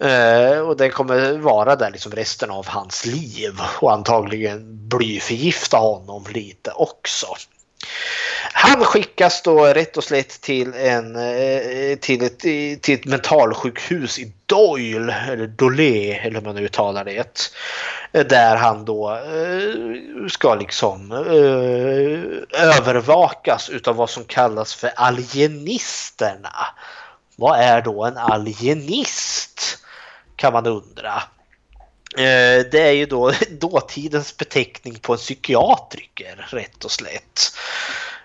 Eh, 0.00 0.60
och 0.60 0.76
den 0.76 0.90
kommer 0.90 1.38
vara 1.38 1.76
där 1.76 1.90
liksom 1.90 2.12
resten 2.12 2.50
av 2.50 2.68
hans 2.68 3.06
liv 3.06 3.60
och 3.80 3.92
antagligen 3.92 4.88
blyförgifta 4.88 5.76
honom 5.76 6.24
lite 6.32 6.70
också. 6.70 7.26
Han 8.52 8.84
skickas 8.84 9.42
då 9.42 9.64
rätt 9.64 9.96
och 9.96 10.04
slätt 10.04 10.40
till, 10.40 10.74
en, 10.74 11.16
eh, 11.16 11.96
till, 11.98 12.24
ett, 12.24 12.38
till 12.38 12.94
ett 12.94 13.04
mentalsjukhus 13.04 14.18
i 14.18 14.32
Doyle, 14.46 15.10
eller 15.28 15.46
Dolé, 15.46 16.12
eller 16.12 16.40
hur 16.40 16.46
man 16.46 16.54
nu 16.54 16.64
uttalar 16.64 17.04
det. 17.04 17.50
Där 18.12 18.56
han 18.56 18.84
då 18.84 19.10
eh, 19.14 20.28
ska 20.28 20.54
liksom 20.54 21.12
övervakas 22.52 23.70
utav 23.70 23.96
vad 23.96 24.10
som 24.10 24.24
kallas 24.24 24.74
för 24.74 24.90
alienisterna. 24.96 26.54
Vad 27.36 27.60
är 27.60 27.82
då 27.82 28.04
en 28.04 28.16
alienist? 28.16 29.78
Kan 30.38 30.52
man 30.52 30.66
undra. 30.66 31.14
Eh, 32.16 32.64
Det 32.72 32.80
är 32.80 32.92
ju 32.92 33.06
då 33.06 33.32
dåtidens 33.60 34.36
beteckning 34.36 34.94
på 35.02 35.12
en 35.12 35.18
psykiatriker, 35.18 36.46
rätt 36.50 36.84
och 36.84 36.90
slätt. 36.90 37.52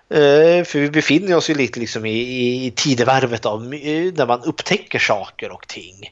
Eh, 0.10 0.64
För 0.66 0.80
vi 0.80 0.90
befinner 0.90 1.36
oss 1.36 1.50
ju 1.50 1.54
lite 1.56 1.80
liksom 1.80 2.06
i, 2.06 2.66
i 2.66 2.72
tidevarvet 2.76 3.46
av 3.46 3.66
my- 3.66 4.12
där 4.12 4.28
man 4.28 4.42
upptäcker 4.44 5.00
saker 5.00 5.52
och 5.52 5.68
ting. 5.68 6.12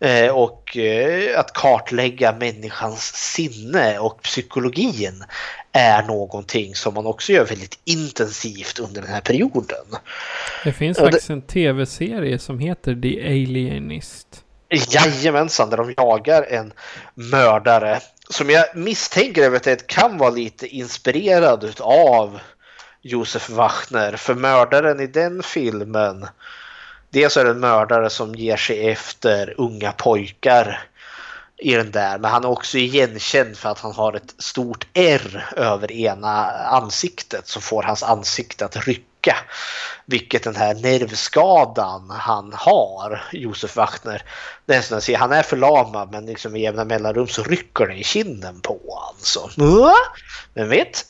Eh, 0.00 0.28
Och 0.36 0.76
eh, 0.76 1.38
att 1.40 1.52
kartlägga 1.52 2.32
människans 2.32 3.02
sinne 3.16 3.98
och 3.98 4.22
psykologin 4.22 5.24
är 5.72 6.02
någonting 6.02 6.74
som 6.74 6.94
man 6.94 7.06
också 7.06 7.32
gör 7.32 7.44
väldigt 7.44 7.78
intensivt 7.84 8.78
under 8.78 9.02
den 9.02 9.10
här 9.10 9.20
perioden. 9.20 9.84
Det 10.64 10.72
finns 10.72 10.96
det- 10.98 11.04
faktiskt 11.04 11.30
en 11.30 11.42
tv-serie 11.42 12.38
som 12.38 12.58
heter 12.58 12.94
The 12.94 13.26
Alienist. 13.26 14.44
Jajamensan, 14.70 15.70
där 15.70 15.76
de 15.76 15.94
jagar 15.96 16.42
en 16.42 16.72
mördare 17.14 18.00
som 18.28 18.50
jag 18.50 18.76
misstänker 18.76 19.42
eventuellt 19.42 19.86
kan 19.86 20.18
vara 20.18 20.30
lite 20.30 20.66
inspirerad 20.66 21.80
av 21.80 22.40
Josef 23.02 23.50
Wachner. 23.50 24.16
För 24.16 24.34
mördaren 24.34 25.00
i 25.00 25.06
den 25.06 25.42
filmen, 25.42 26.26
dels 27.10 27.36
är 27.36 27.44
det 27.44 27.50
en 27.50 27.60
mördare 27.60 28.10
som 28.10 28.34
ger 28.34 28.56
sig 28.56 28.88
efter 28.88 29.54
unga 29.58 29.92
pojkar 29.92 30.82
i 31.56 31.74
den 31.74 31.90
där, 31.90 32.18
men 32.18 32.30
han 32.30 32.44
är 32.44 32.48
också 32.48 32.78
igenkänd 32.78 33.56
för 33.56 33.68
att 33.68 33.78
han 33.78 33.92
har 33.92 34.12
ett 34.12 34.34
stort 34.38 34.86
R 34.94 35.46
över 35.56 35.92
ena 35.92 36.50
ansiktet 36.50 37.48
som 37.48 37.62
får 37.62 37.82
hans 37.82 38.02
ansikte 38.02 38.64
att 38.64 38.86
rycka. 38.86 39.09
Vilket 40.06 40.42
den 40.42 40.56
här 40.56 40.74
nervskadan 40.74 42.10
han 42.10 42.52
har, 42.54 43.22
Josef 43.32 43.76
Wachner, 43.76 44.22
det 44.66 44.72
är 44.74 44.94
en 44.94 45.00
sån 45.00 45.14
han 45.14 45.32
är 45.32 45.42
förlamad 45.42 46.08
men 46.12 46.26
liksom 46.26 46.56
i 46.56 46.60
jämna 46.62 46.84
mellanrum 46.84 47.26
så 47.26 47.42
rycker 47.42 47.86
det 47.86 47.94
i 47.94 48.04
kinden 48.04 48.60
på 48.60 48.72
honom. 48.72 49.14
Så, 49.18 49.50
"Åh, 49.58 49.92
vem 50.54 50.68
vet? 50.68 51.04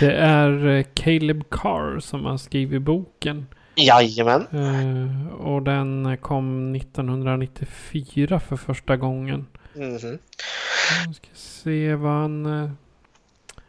Det 0.00 0.12
är 0.12 0.66
eh, 0.66 0.84
Caleb 0.94 1.44
Carr 1.50 2.00
som 2.00 2.24
har 2.24 2.36
skrivit 2.36 2.82
boken. 2.82 3.46
Jajamän. 3.76 4.46
Eh, 4.52 5.34
och 5.34 5.62
den 5.62 6.16
kom 6.20 6.74
1994 6.74 8.40
för 8.40 8.56
första 8.56 8.96
gången. 8.96 9.46
Mhm. 9.74 10.18
Jag 11.06 11.14
ska 11.14 11.28
se 11.34 11.94
vad 11.94 12.12
han... 12.12 12.46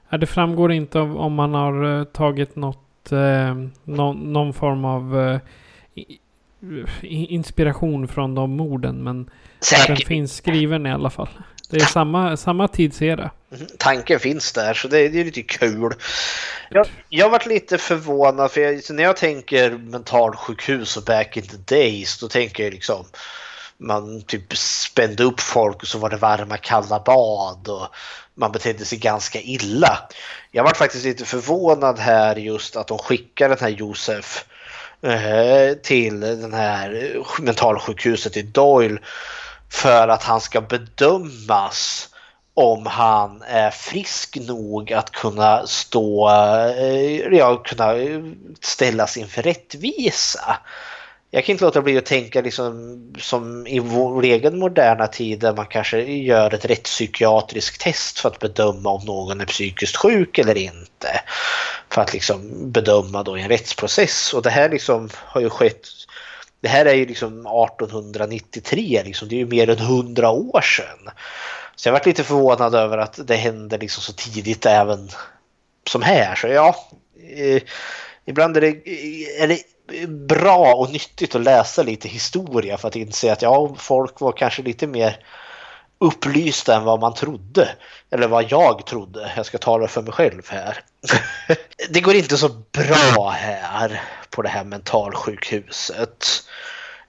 eh, 0.10 0.18
det 0.20 0.26
framgår 0.28 0.72
inte 0.72 1.00
om 1.00 1.34
man 1.34 1.54
har 1.54 2.06
tagit 2.06 2.56
något, 2.56 2.85
eh, 3.12 3.56
någon, 3.84 4.34
någon 4.34 4.54
form 4.54 4.86
av 4.86 5.20
eh, 5.20 5.40
inspiration 7.04 8.08
från 8.08 8.36
de 8.36 8.52
morden. 8.52 9.04
Men 9.04 9.24
den 9.26 9.34
Säkert. 9.60 10.08
finns 10.08 10.36
skriven 10.36 10.86
i 10.86 10.92
alla 10.92 11.10
fall. 11.10 11.30
Det 11.70 11.78
är 11.78 11.86
samma, 11.86 12.38
samma 12.38 12.68
tidsera. 12.68 13.32
tanken 13.78 14.20
finns 14.20 14.54
där 14.54 14.74
så 14.74 14.88
det, 14.88 15.10
det 15.10 15.20
är 15.20 15.26
lite 15.26 15.42
kul. 15.42 15.94
Jag, 16.70 16.88
jag 17.10 17.30
varit 17.30 17.46
lite 17.46 17.78
förvånad 17.78 18.52
för 18.52 18.62
jag, 18.62 18.82
när 18.90 19.04
jag 19.04 19.18
tänker 19.18 19.72
mentalsjukhus 19.72 20.98
och 20.98 21.04
back 21.04 21.38
in 21.38 21.44
the 21.44 21.76
days 21.76 22.20
då 22.20 22.28
tänker 22.28 22.64
jag 22.64 22.74
liksom 22.74 23.06
man 23.78 24.22
typ 24.22 24.58
spände 24.58 25.24
upp 25.24 25.40
folk 25.40 25.82
och 25.82 25.88
så 25.88 25.98
var 25.98 26.10
det 26.10 26.18
varma 26.18 26.58
kalla 26.58 27.00
bad 27.00 27.68
och 27.68 27.88
man 28.34 28.52
betedde 28.52 28.86
sig 28.86 28.98
ganska 28.98 29.40
illa. 29.42 30.00
Jag 30.52 30.64
var 30.64 30.74
faktiskt 30.74 31.06
lite 31.06 31.26
förvånad 31.26 32.00
här 32.00 32.36
just 32.36 32.76
att 32.76 32.88
de 32.88 32.98
skickar 32.98 33.50
den 33.50 33.58
här 33.62 33.70
Josef 33.70 34.46
eh, 35.02 35.74
till 35.84 36.20
den 36.20 36.54
här 36.54 37.18
mentalsjukhuset 37.42 38.38
i 38.38 38.42
Doyle 38.42 39.00
för 39.70 40.08
att 40.08 40.24
han 40.24 40.42
ska 40.42 40.62
bedömas 40.62 42.10
om 42.54 42.86
han 42.86 43.42
är 43.42 43.72
frisk 43.72 44.38
nog 44.48 44.94
att 44.94 45.12
kunna 45.12 45.68
stå, 45.68 46.30
eh, 46.30 47.38
ja, 47.38 47.56
kunna 47.56 47.94
ställas 48.62 49.18
inför 49.18 49.42
rättvisa. 49.42 50.58
Jag 51.32 51.46
kan 51.46 51.54
inte 51.54 51.66
låta 51.66 51.82
bli 51.82 51.98
att 51.98 52.06
tänka 52.06 52.42
liksom 52.42 53.00
som 53.20 53.68
i 53.68 53.80
vår 53.80 54.24
egen 54.24 54.60
moderna 54.60 55.08
tid 55.08 55.40
där 55.40 55.54
man 55.54 55.66
kanske 55.66 56.02
gör 56.02 56.54
ett 56.54 56.66
rättspsykiatriskt 56.66 57.82
test 57.82 58.20
för 58.20 58.30
att 58.30 58.40
bedöma 58.40 58.90
om 58.90 59.06
någon 59.06 59.42
är 59.42 59.46
psykiskt 59.46 59.96
sjuk 59.96 60.38
eller 60.38 60.58
inte. 60.58 61.22
För 61.90 62.02
att 62.02 62.14
liksom 62.14 62.72
bedöma 62.72 63.24
då 63.24 63.38
i 63.38 63.42
en 63.42 63.50
rättsprocess 63.50 64.34
och 64.34 64.42
det 64.42 64.50
här 64.50 64.70
liksom 64.70 65.10
har 65.16 65.42
ju 65.42 65.50
skett 65.50 65.88
det 66.66 66.70
här 66.70 66.86
är 66.86 66.94
ju 66.94 67.06
liksom 67.06 67.40
1893, 67.40 69.02
liksom, 69.06 69.28
det 69.28 69.36
är 69.36 69.38
ju 69.38 69.46
mer 69.46 69.70
än 69.70 69.78
100 69.78 70.30
år 70.30 70.62
sedan. 70.62 71.10
Så 71.76 71.88
jag 71.88 71.94
varit 71.94 72.06
lite 72.06 72.24
förvånad 72.24 72.76
över 72.76 72.98
att 72.98 73.28
det 73.28 73.36
hände 73.36 73.78
liksom 73.78 74.04
så 74.04 74.14
tidigt 74.14 74.66
även 74.66 75.10
som 75.90 76.02
här. 76.02 76.36
Så 76.36 76.48
ja, 76.48 76.76
eh, 77.36 77.62
ibland 78.26 78.58
är 78.58 78.62
det, 78.62 78.90
är 79.42 79.48
det 79.48 79.60
bra 80.08 80.74
och 80.74 80.92
nyttigt 80.92 81.36
att 81.36 81.44
läsa 81.44 81.84
lite 81.84 82.08
historia 82.08 82.78
för 82.78 82.88
att 82.88 82.96
inse 82.96 83.32
att 83.32 83.42
ja, 83.42 83.76
folk 83.78 84.20
var 84.20 84.32
kanske 84.32 84.62
lite 84.62 84.88
mer 84.88 85.20
upplysta 85.98 86.76
än 86.76 86.84
vad 86.84 87.00
man 87.00 87.14
trodde. 87.14 87.70
Eller 88.10 88.28
vad 88.28 88.52
jag 88.52 88.86
trodde. 88.86 89.32
Jag 89.36 89.46
ska 89.46 89.58
tala 89.58 89.88
för 89.88 90.02
mig 90.02 90.14
själv 90.14 90.42
här. 90.50 90.80
det 91.90 92.02
går 92.02 92.16
inte 92.16 92.38
så 92.38 92.50
bra 92.50 93.30
här 93.30 94.02
på 94.30 94.42
det 94.42 94.50
här 94.50 94.64
mentalsjukhuset. 94.64 96.26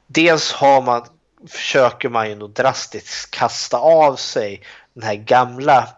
Dels 0.07 0.53
har 0.53 0.83
man, 0.83 1.07
försöker 1.49 2.09
man 2.09 2.29
ju 2.29 2.35
nog 2.35 2.51
drastiskt 2.51 3.31
kasta 3.31 3.79
av 3.79 4.16
sig 4.16 4.62
den 4.95 5.03
här 5.03 5.14
gamla 5.14 5.89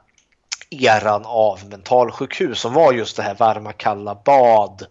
eran 0.70 1.22
av 1.26 1.68
mentalsjukhus 1.68 2.60
som 2.60 2.72
var 2.72 2.92
just 2.92 3.16
det 3.16 3.22
här 3.22 3.34
varma 3.34 3.72
kalla 3.72 4.14
bad 4.14 4.86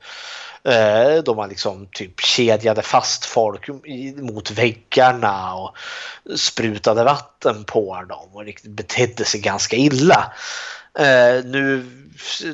Eh, 0.67 1.23
då 1.23 1.35
man 1.35 1.49
liksom 1.49 1.87
typ 1.91 2.19
kedjade 2.19 2.81
fast 2.81 3.25
folk 3.25 3.67
mot 4.15 4.51
väggarna 4.51 5.53
och 5.53 5.77
sprutade 6.35 7.03
vatten 7.03 7.63
på 7.63 8.03
dem 8.09 8.29
och 8.33 8.45
riktigt 8.45 8.71
betedde 8.71 9.25
sig 9.25 9.41
ganska 9.41 9.75
illa. 9.75 10.33
Eh, 10.99 11.45
nu 11.45 11.85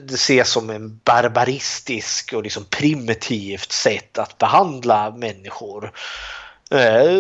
det 0.02 0.14
ses 0.14 0.50
som 0.50 0.70
en 0.70 1.00
barbaristisk 1.04 2.34
och 2.34 2.44
liksom 2.44 2.66
primitivt 2.66 3.72
sätt 3.72 4.18
att 4.18 4.38
behandla 4.38 5.12
människor. 5.12 5.92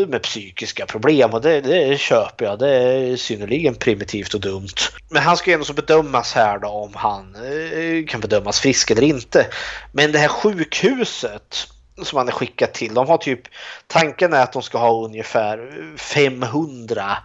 Med 0.07 0.21
psykiska 0.23 0.85
problem 0.85 1.33
och 1.33 1.41
det, 1.41 1.61
det 1.61 1.99
köper 1.99 2.45
jag. 2.45 2.59
Det 2.59 2.69
är 2.69 3.15
synnerligen 3.15 3.75
primitivt 3.75 4.33
och 4.33 4.41
dumt. 4.41 4.75
Men 5.09 5.23
han 5.23 5.37
ska 5.37 5.49
ju 5.49 5.53
ändå 5.53 5.65
så 5.65 5.73
bedömas 5.73 6.33
här 6.33 6.59
då 6.59 6.67
om 6.67 6.91
han 6.95 7.35
eh, 7.35 8.05
kan 8.05 8.21
bedömas 8.21 8.59
frisk 8.59 8.91
eller 8.91 9.03
inte. 9.03 9.47
Men 9.91 10.11
det 10.11 10.19
här 10.19 10.27
sjukhuset 10.27 11.67
som 12.01 12.17
han 12.17 12.27
är 12.27 12.31
skickad 12.31 12.73
till, 12.73 12.93
de 12.93 13.07
har 13.07 13.17
typ 13.17 13.41
tanken 13.87 14.33
är 14.33 14.43
att 14.43 14.53
de 14.53 14.61
ska 14.61 14.77
ha 14.77 15.05
ungefär 15.05 15.71
500 15.97 17.17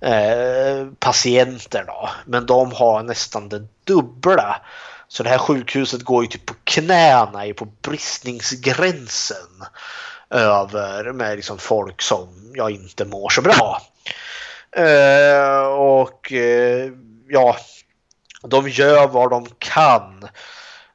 eh, 0.00 0.86
patienter 0.98 1.84
då, 1.86 2.08
men 2.26 2.46
de 2.46 2.72
har 2.72 3.02
nästan 3.02 3.48
det 3.48 3.66
dubbla. 3.84 4.62
Så 5.08 5.22
det 5.22 5.28
här 5.28 5.38
sjukhuset 5.38 6.02
går 6.02 6.22
ju 6.22 6.28
typ 6.28 6.46
på 6.46 6.54
knäna, 6.64 7.46
är 7.46 7.52
på 7.52 7.68
bristningsgränsen 7.82 9.64
över 10.30 11.12
med 11.12 11.36
liksom 11.36 11.58
folk 11.58 12.02
som 12.02 12.28
jag 12.54 12.70
inte 12.70 13.04
mår 13.04 13.28
så 13.28 13.42
bra. 13.42 13.82
Eh, 14.76 15.66
och 15.66 16.32
eh, 16.32 16.90
ja, 17.28 17.56
de 18.42 18.68
gör 18.68 19.06
vad 19.06 19.30
de 19.30 19.46
kan. 19.58 20.22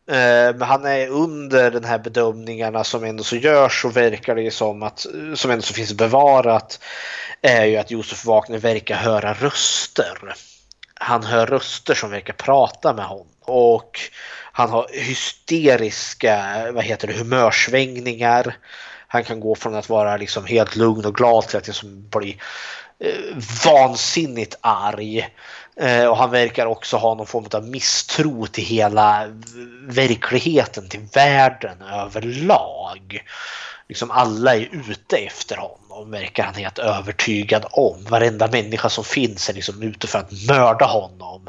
Eh, 0.08 0.56
men 0.56 0.62
han 0.62 0.86
är 0.86 1.08
under 1.08 1.72
den 1.72 1.84
här 1.84 1.98
bedömningarna 1.98 2.84
som 2.84 3.04
ändå 3.04 3.24
så 3.24 3.36
görs 3.36 3.86
och 3.86 3.98
verkar 3.98 4.36
det 4.36 4.52
som 4.52 4.84
att, 4.84 5.06
som 5.36 5.52
ändå 5.52 5.62
så 5.62 5.74
finns 5.74 5.94
bevarat, 5.94 6.80
är 7.42 7.66
ju 7.66 7.78
att 7.78 7.92
Josef 7.92 8.26
Wagner 8.26 8.58
verkar 8.58 8.96
höra 8.96 9.34
röster. 9.34 10.36
Han 10.96 11.24
hör 11.24 11.46
röster 11.46 11.94
som 11.94 12.12
verkar 12.12 12.34
prata 12.34 12.94
med 12.94 13.06
honom. 13.06 13.28
Och 13.42 14.00
han 14.52 14.70
har 14.70 14.88
hysteriska 14.92 16.68
vad 16.72 16.84
heter 16.84 17.08
det, 17.08 17.14
humörsvängningar. 17.14 18.58
Han 19.14 19.24
kan 19.24 19.40
gå 19.40 19.56
från 19.56 19.76
att 19.76 19.90
vara 19.90 20.18
liksom 20.18 20.46
helt 20.46 20.76
lugn 20.76 21.06
och 21.06 21.16
glad 21.16 21.48
till 21.48 21.58
att 21.58 21.68
liksom 21.68 22.10
bli 22.10 22.38
eh, 23.00 23.38
vansinnigt 23.66 24.58
arg. 24.62 25.30
Eh, 25.76 26.06
och 26.06 26.18
han 26.18 26.32
verkar 26.32 26.66
också 26.66 26.98
ha 26.98 27.16
någon 27.16 27.26
form 27.26 27.46
av 27.54 27.68
misstro 27.68 28.48
till 28.48 28.64
hela 28.64 29.28
verkligheten, 29.88 30.90
till 30.90 31.08
världen 31.14 31.82
överlag. 31.82 33.24
Liksom 33.88 34.12
alla 34.12 34.56
är 34.56 34.70
ute 34.90 35.18
efter 35.18 35.58
honom, 35.58 36.12
verkar 36.12 36.44
han 36.44 36.56
helt 36.56 36.80
övertygad 36.80 37.66
om. 37.72 38.06
Varenda 38.10 38.48
människa 38.48 38.90
som 38.90 39.04
finns 39.04 39.50
är 39.50 39.54
liksom 39.54 39.84
ute 39.84 40.08
för 40.08 40.20
att 40.20 40.32
mörda 40.48 40.86
honom. 40.86 41.48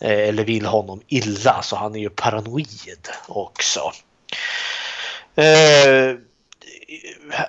Eh, 0.00 0.28
eller 0.28 0.44
vill 0.44 0.66
honom 0.66 1.00
illa, 1.08 1.62
så 1.62 1.76
han 1.76 1.94
är 1.94 2.00
ju 2.00 2.10
paranoid 2.10 3.08
också. 3.28 3.92
Eh, 5.36 6.25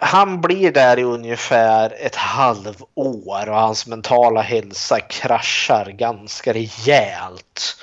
han 0.02 0.42
blir 0.42 0.72
där 0.72 1.00
i 1.00 1.04
ungefär 1.04 1.94
ett 2.00 2.16
halvår 2.16 3.50
och 3.50 3.60
hans 3.60 3.88
mentala 3.88 4.42
hälsa 4.42 5.00
kraschar 5.00 5.86
ganska 5.86 6.54
rejält. 6.54 7.78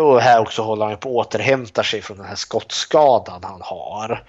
Och 0.00 0.20
här 0.20 0.40
också 0.40 0.62
håller 0.62 0.86
han 0.86 0.96
på 0.96 1.20
att 1.20 1.26
återhämta 1.26 1.82
sig 1.82 2.02
från 2.02 2.16
den 2.16 2.26
här 2.26 2.34
skottskadan 2.34 3.44
han 3.44 3.62
har. 3.62 4.24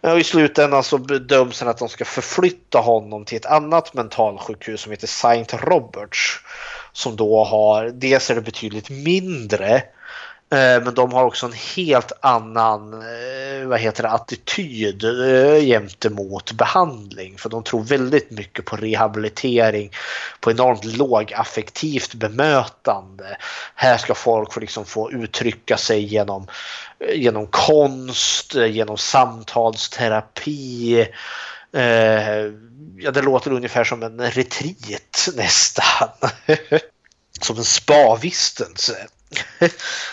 Och 0.00 0.20
I 0.20 0.24
slutändan 0.24 0.84
så 0.84 0.98
bedöms 0.98 1.60
han 1.60 1.68
att 1.68 1.78
de 1.78 1.88
ska 1.88 2.04
förflytta 2.04 2.78
honom 2.78 3.24
till 3.24 3.36
ett 3.36 3.46
annat 3.46 3.94
mentalsjukhus 3.94 4.80
som 4.80 4.92
heter 4.92 5.06
Saint 5.06 5.54
Roberts. 5.54 6.40
Som 6.92 7.16
då 7.16 7.44
har, 7.44 7.88
dels 7.88 8.30
är 8.30 8.34
det 8.34 8.40
betydligt 8.40 8.90
mindre 8.90 9.82
Eh, 10.50 10.82
men 10.82 10.94
de 10.94 11.12
har 11.12 11.24
också 11.24 11.46
en 11.46 11.52
helt 11.76 12.12
annan 12.20 12.92
eh, 12.92 13.66
vad 13.66 13.80
heter 13.80 14.02
det, 14.02 14.08
attityd 14.08 15.04
eh, 15.04 15.60
gentemot 15.60 16.52
behandling. 16.52 17.38
För 17.38 17.48
de 17.48 17.62
tror 17.62 17.82
väldigt 17.82 18.30
mycket 18.30 18.64
på 18.64 18.76
rehabilitering, 18.76 19.92
på 20.40 20.50
enormt 20.50 20.84
lågaffektivt 20.84 22.14
bemötande. 22.14 23.36
Här 23.74 23.98
ska 23.98 24.14
folk 24.14 24.52
få, 24.52 24.60
liksom 24.60 24.84
få 24.84 25.12
uttrycka 25.12 25.76
sig 25.76 26.00
genom, 26.00 26.46
genom 27.14 27.46
konst, 27.46 28.54
genom 28.54 28.96
samtalsterapi. 28.96 31.06
Ja, 32.96 33.10
det 33.10 33.22
låter 33.22 33.52
ungefär 33.52 33.84
som 33.84 34.02
en 34.02 34.30
retreat 34.30 35.28
nästan. 35.36 36.08
som 37.40 37.56
en 37.56 37.64
spavistelse. 37.64 39.06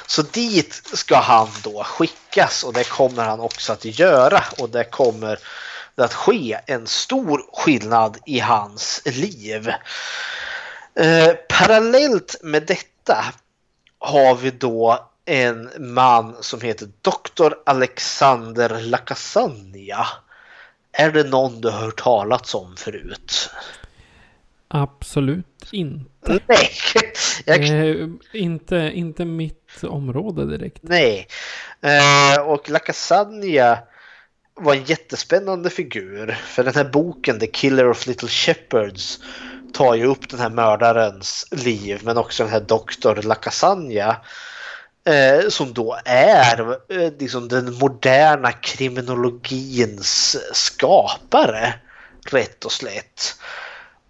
Så 0.07 0.21
dit 0.21 0.81
ska 0.93 1.15
han 1.15 1.49
då 1.63 1.83
skickas 1.83 2.63
och 2.63 2.73
det 2.73 2.89
kommer 2.89 3.25
han 3.25 3.39
också 3.39 3.73
att 3.73 3.85
göra 3.85 4.43
och 4.57 4.69
det 4.69 4.83
kommer 4.83 5.39
att 5.95 6.13
ske 6.13 6.59
en 6.65 6.87
stor 6.87 7.45
skillnad 7.53 8.17
i 8.25 8.39
hans 8.39 9.01
liv. 9.05 9.73
Eh, 10.95 11.33
parallellt 11.49 12.35
med 12.41 12.65
detta 12.65 13.25
har 13.99 14.35
vi 14.35 14.51
då 14.51 15.09
en 15.25 15.71
man 15.77 16.35
som 16.41 16.61
heter 16.61 16.89
Dr. 17.01 17.53
Alexander 17.65 18.81
Lakasania. 18.81 20.07
Är 20.91 21.11
det 21.11 21.23
någon 21.23 21.61
du 21.61 21.69
har 21.69 21.79
hört 21.79 22.03
talats 22.03 22.55
om 22.55 22.75
förut? 22.77 23.49
Absolut 24.67 25.45
inte. 25.71 26.39
Nej. 26.47 26.69
Jag... 27.45 27.63
Eh, 27.63 28.07
inte, 28.33 28.91
inte 28.93 29.25
mitt 29.25 29.83
område 29.83 30.57
direkt. 30.57 30.79
Nej. 30.81 31.27
Eh, 31.81 32.41
och 32.41 32.69
Lacasania 32.69 33.79
var 34.53 34.75
en 34.75 34.83
jättespännande 34.83 35.69
figur. 35.69 36.31
För 36.31 36.63
den 36.63 36.75
här 36.75 36.83
boken 36.83 37.39
The 37.39 37.47
Killer 37.47 37.89
of 37.89 38.07
Little 38.07 38.29
Shepherds 38.29 39.19
tar 39.73 39.95
ju 39.95 40.05
upp 40.05 40.29
den 40.29 40.39
här 40.39 40.49
mördarens 40.49 41.47
liv 41.51 42.01
men 42.03 42.17
också 42.17 42.43
den 42.43 42.51
här 42.51 42.61
doktor 42.61 43.15
Lacasagna 43.15 44.17
eh, 45.05 45.49
som 45.49 45.73
då 45.73 45.99
är 46.05 46.69
eh, 46.89 47.11
liksom 47.19 47.47
den 47.47 47.73
moderna 47.73 48.51
kriminologins 48.51 50.37
skapare 50.53 51.73
rätt 52.31 52.65
och 52.65 52.71
slätt. 52.71 53.35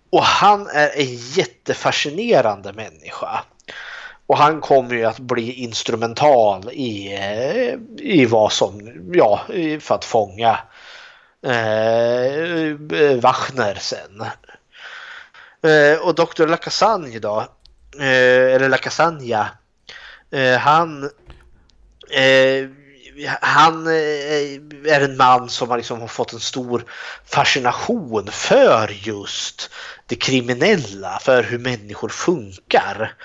Och 0.10 0.24
han 0.24 0.68
är 0.68 0.90
en 0.96 1.16
jättefascinerande 1.16 2.74
människa. 2.74 3.44
Och 4.28 4.38
han 4.38 4.62
kommer 4.62 4.96
ju 4.96 5.06
att 5.06 5.20
bli 5.20 5.54
instrumental 5.54 6.70
i, 6.72 7.14
eh, 7.14 7.74
i 7.98 8.26
vad 8.26 8.52
som, 8.52 8.82
ja, 9.14 9.42
för 9.80 9.96
att 9.96 10.06
fånga 10.06 10.60
eh, 11.46 12.76
Wachner 13.22 13.76
sen. 13.76 14.22
Eh, 15.64 16.00
och 16.00 16.16
Dr. 16.16 16.48
Lacassagne 16.48 17.20
då, 17.20 17.40
eh, 18.00 18.56
eller 18.56 18.70
Lakasanja, 18.70 19.50
eh, 20.32 20.58
han 20.58 21.10
eh, 22.12 22.70
han 23.42 23.88
eh, 23.88 24.94
är 24.94 25.02
en 25.02 25.18
man 25.18 25.50
som 25.50 25.70
har, 25.70 25.78
liksom 25.78 26.08
fått 26.08 26.34
en 26.34 26.40
stor 26.40 26.86
fascination 27.26 28.28
för 28.32 28.88
just 28.92 29.72
det 30.08 30.16
kriminella, 30.16 31.20
för 31.22 31.44
hur 31.44 31.60
människor 31.60 32.10
funkar. 32.10 33.16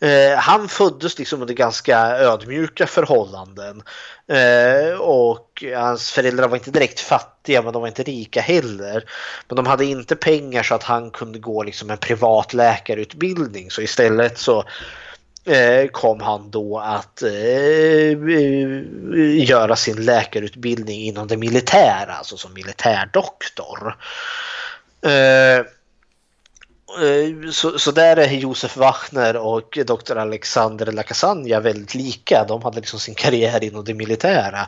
Eh, 0.00 0.38
han 0.38 0.68
föddes 0.68 1.18
liksom 1.18 1.42
under 1.42 1.54
ganska 1.54 1.98
ödmjuka 1.98 2.86
förhållanden 2.86 3.82
eh, 4.28 4.98
och 5.00 5.64
hans 5.76 6.10
föräldrar 6.10 6.48
var 6.48 6.56
inte 6.56 6.70
direkt 6.70 7.00
fattiga 7.00 7.62
men 7.62 7.72
de 7.72 7.82
var 7.82 7.88
inte 7.88 8.02
rika 8.02 8.40
heller. 8.40 9.04
Men 9.48 9.56
de 9.56 9.66
hade 9.66 9.84
inte 9.84 10.16
pengar 10.16 10.62
så 10.62 10.74
att 10.74 10.82
han 10.82 11.10
kunde 11.10 11.38
gå 11.38 11.62
liksom 11.62 11.90
en 11.90 11.98
privat 11.98 12.54
läkarutbildning 12.54 13.70
så 13.70 13.82
istället 13.82 14.38
så 14.38 14.64
eh, 15.44 15.88
kom 15.92 16.20
han 16.20 16.50
då 16.50 16.78
att 16.78 17.22
eh, 17.22 18.18
göra 19.48 19.76
sin 19.76 20.04
läkarutbildning 20.04 21.00
inom 21.00 21.28
det 21.28 21.36
militära, 21.36 22.12
alltså 22.12 22.36
som 22.36 22.54
militärdoktor. 22.54 23.96
Eh, 25.02 25.64
Eh, 26.88 27.50
så, 27.50 27.78
så 27.78 27.90
där 27.90 28.16
är 28.16 28.28
Josef 28.28 28.76
Wachner 28.76 29.36
och 29.36 29.78
Dr. 29.86 30.16
Alexander 30.16 30.92
Lacasagna 30.92 31.60
väldigt 31.60 31.94
lika. 31.94 32.44
De 32.48 32.62
hade 32.62 32.76
liksom 32.76 33.00
sin 33.00 33.14
karriär 33.14 33.64
inom 33.64 33.84
det 33.84 33.94
militära. 33.94 34.60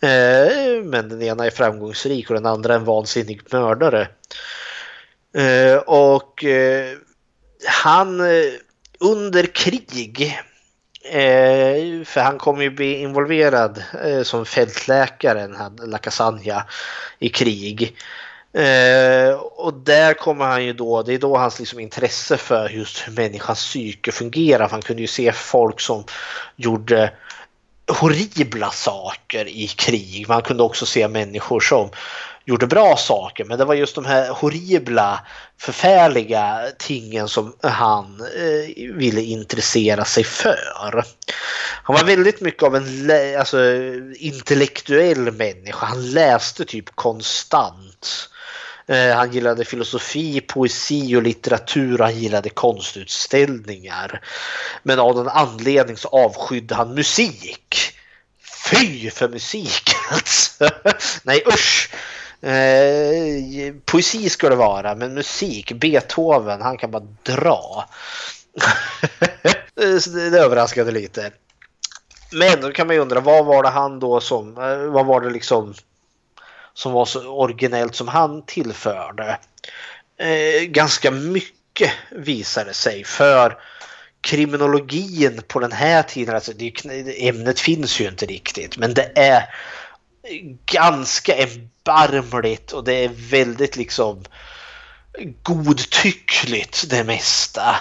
Eh, 0.00 0.82
men 0.84 1.08
den 1.08 1.22
ena 1.22 1.46
är 1.46 1.50
framgångsrik 1.50 2.30
och 2.30 2.34
den 2.34 2.46
andra 2.46 2.74
en 2.74 2.84
vansinnig 2.84 3.40
mördare. 3.52 4.08
Eh, 5.36 5.76
och 5.76 6.44
han 7.66 8.20
under 9.00 9.46
krig 9.46 10.40
för 12.04 12.20
han 12.20 12.38
kommer 12.38 12.62
ju 12.62 12.70
bli 12.70 12.94
involverad 12.94 13.82
som 14.22 14.46
fältläkaren, 14.46 15.56
Lacasagna, 15.86 16.66
i 17.18 17.28
krig. 17.28 17.96
Eh, 18.54 19.34
och 19.34 19.74
där 19.74 20.14
kommer 20.14 20.44
han 20.44 20.64
ju 20.64 20.72
då, 20.72 21.02
det 21.02 21.14
är 21.14 21.18
då 21.18 21.36
hans 21.36 21.58
liksom 21.58 21.80
intresse 21.80 22.36
för 22.36 22.68
just 22.68 23.08
hur 23.08 23.12
människans 23.12 23.58
psyke 23.58 24.12
fungerar. 24.12 24.68
Han 24.68 24.82
kunde 24.82 25.02
ju 25.02 25.08
se 25.08 25.32
folk 25.32 25.80
som 25.80 26.04
gjorde 26.56 27.12
horribla 27.88 28.70
saker 28.70 29.48
i 29.48 29.66
krig. 29.66 30.28
Man 30.28 30.42
kunde 30.42 30.62
också 30.62 30.86
se 30.86 31.08
människor 31.08 31.60
som 31.60 31.90
gjorde 32.44 32.66
bra 32.66 32.96
saker. 32.96 33.44
Men 33.44 33.58
det 33.58 33.64
var 33.64 33.74
just 33.74 33.94
de 33.94 34.04
här 34.04 34.30
horribla, 34.30 35.26
förfärliga 35.58 36.60
tingen 36.78 37.28
som 37.28 37.56
han 37.62 38.20
eh, 38.20 38.94
ville 38.94 39.20
intressera 39.20 40.04
sig 40.04 40.24
för. 40.24 41.04
Han 41.82 41.96
var 41.96 42.04
väldigt 42.04 42.40
mycket 42.40 42.62
av 42.62 42.76
en 42.76 43.10
alltså, 43.38 43.58
intellektuell 44.14 45.32
människa. 45.32 45.86
Han 45.86 46.10
läste 46.10 46.64
typ 46.64 46.96
konstant. 46.96 48.28
Eh, 48.86 49.14
han 49.16 49.32
gillade 49.32 49.64
filosofi, 49.64 50.40
poesi 50.40 51.16
och 51.16 51.22
litteratur 51.22 52.00
och 52.00 52.06
han 52.06 52.18
gillade 52.18 52.50
konstutställningar. 52.50 54.20
Men 54.82 54.98
av 54.98 55.14
någon 55.16 55.28
anledning 55.28 55.96
så 55.96 56.08
avskydde 56.08 56.74
han 56.74 56.94
musik. 56.94 57.76
Fy 58.70 59.10
för 59.10 59.28
musik 59.28 59.94
alltså! 60.10 60.70
Nej 61.22 61.44
usch! 61.46 61.90
Eh, 62.42 63.74
poesi 63.84 64.28
ska 64.28 64.48
det 64.48 64.56
vara, 64.56 64.94
men 64.94 65.14
musik, 65.14 65.72
Beethoven, 65.72 66.62
han 66.62 66.78
kan 66.78 66.90
bara 66.90 67.06
dra. 67.22 67.88
Eh, 69.76 70.12
det, 70.14 70.30
det 70.30 70.38
överraskade 70.38 70.90
lite. 70.90 71.30
Men 72.32 72.60
då 72.60 72.72
kan 72.72 72.86
man 72.86 72.96
ju 72.96 73.02
undra, 73.02 73.20
vad 73.20 73.46
var 73.46 73.62
det 73.62 73.68
han 73.68 74.00
då 74.00 74.20
som, 74.20 74.58
eh, 74.58 74.76
vad 74.76 75.06
var 75.06 75.20
det 75.20 75.30
liksom 75.30 75.74
som 76.74 76.92
var 76.92 77.04
så 77.04 77.28
originellt 77.28 77.94
som 77.94 78.08
han 78.08 78.46
tillförde. 78.46 79.38
Eh, 80.18 80.62
ganska 80.62 81.10
mycket 81.10 81.90
visade 82.10 82.74
sig 82.74 83.04
för 83.04 83.58
kriminologin 84.20 85.42
på 85.48 85.60
den 85.60 85.72
här 85.72 86.02
tiden, 86.02 86.34
alltså 86.34 86.52
det, 86.52 86.72
ämnet 87.28 87.60
finns 87.60 88.00
ju 88.00 88.08
inte 88.08 88.26
riktigt, 88.26 88.76
men 88.76 88.94
det 88.94 89.12
är 89.14 89.54
ganska 90.66 91.36
erbarmligt 91.36 92.72
och 92.72 92.84
det 92.84 92.92
är 92.92 93.08
väldigt 93.08 93.76
liksom 93.76 94.24
godtyckligt 95.42 96.90
det 96.90 97.04
mesta. 97.04 97.76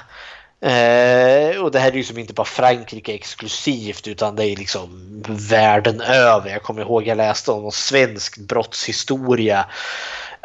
Eh, 0.62 1.62
och 1.62 1.72
det 1.72 1.80
här 1.80 1.92
är 1.92 1.96
ju 1.96 2.04
som 2.04 2.18
inte 2.18 2.34
bara 2.34 2.46
Frankrike 2.46 3.14
exklusivt 3.14 4.08
utan 4.08 4.36
det 4.36 4.46
är 4.46 4.56
liksom 4.56 4.90
världen 5.28 6.02
över. 6.02 6.50
Jag 6.50 6.64
kommer 6.64 6.82
ihåg 6.82 7.08
jag 7.08 7.18
läste 7.18 7.52
om 7.52 7.62
någon 7.62 7.72
svensk 7.72 8.38
brottshistoria 8.38 9.66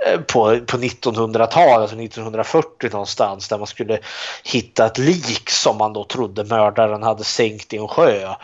eh, 0.06 0.20
på, 0.20 0.60
på 0.66 0.76
1900-talet, 0.76 1.80
alltså 1.80 1.96
1940 1.96 2.90
någonstans, 2.92 3.48
där 3.48 3.58
man 3.58 3.66
skulle 3.66 3.98
hitta 4.44 4.86
ett 4.86 4.98
lik 4.98 5.50
som 5.50 5.78
man 5.78 5.92
då 5.92 6.04
trodde 6.04 6.44
mördaren 6.44 7.02
hade 7.02 7.24
sänkt 7.24 7.72
i 7.72 7.76
en 7.76 7.88
sjö. 7.88 8.34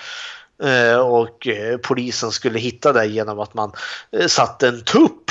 Eh, 0.63 0.99
och 0.99 1.47
eh, 1.47 1.77
polisen 1.77 2.31
skulle 2.31 2.59
hitta 2.59 2.93
det 2.93 3.07
genom 3.07 3.41
att 3.41 3.55
man 3.55 3.73
eh, 4.11 4.27
satte 4.27 4.69
en 4.69 4.85
tupp 4.85 5.31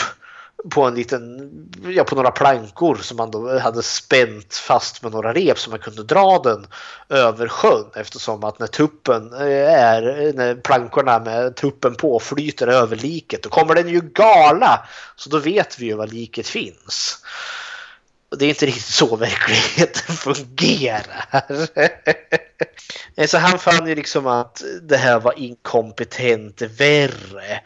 på 0.69 0.83
en 0.83 0.95
liten, 0.95 1.51
ja 1.83 2.03
på 2.03 2.15
några 2.15 2.31
plankor 2.31 2.95
som 2.95 3.17
man 3.17 3.31
då 3.31 3.59
hade 3.59 3.83
spänt 3.83 4.55
fast 4.55 5.03
med 5.03 5.11
några 5.11 5.33
rep 5.33 5.59
så 5.59 5.69
man 5.69 5.79
kunde 5.79 6.03
dra 6.03 6.39
den 6.39 6.67
över 7.09 7.47
sjön 7.47 7.85
eftersom 7.95 8.43
att 8.43 8.59
när 8.59 8.67
tuppen 8.67 9.33
eh, 9.33 9.73
är, 9.73 10.33
när 10.33 10.55
plankorna 10.55 11.19
med 11.19 11.55
tuppen 11.55 11.95
på 11.95 12.19
flyter 12.19 12.67
över 12.67 12.95
liket 12.95 13.43
då 13.43 13.49
kommer 13.49 13.75
den 13.75 13.89
ju 13.89 14.01
gala. 14.01 14.87
Så 15.15 15.29
då 15.29 15.39
vet 15.39 15.79
vi 15.79 15.85
ju 15.85 15.93
var 15.93 16.07
liket 16.07 16.47
finns. 16.47 17.23
Och 18.31 18.37
det 18.37 18.45
är 18.45 18.49
inte 18.49 18.65
riktigt 18.65 18.85
så 18.85 19.15
verkligheten 19.15 20.15
fungerar. 20.35 21.25
Eh, 23.15 23.27
så 23.27 23.37
han 23.37 23.59
fann 23.59 23.87
ju 23.87 23.95
liksom 23.95 24.27
att 24.27 24.63
det 24.81 24.97
här 24.97 25.19
var 25.19 25.39
inkompetent 25.39 26.61
värre. 26.61 27.61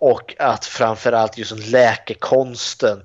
Och 0.00 0.34
att 0.38 0.64
framförallt 0.64 1.38
just 1.38 1.58
läkekonsten 1.58 3.04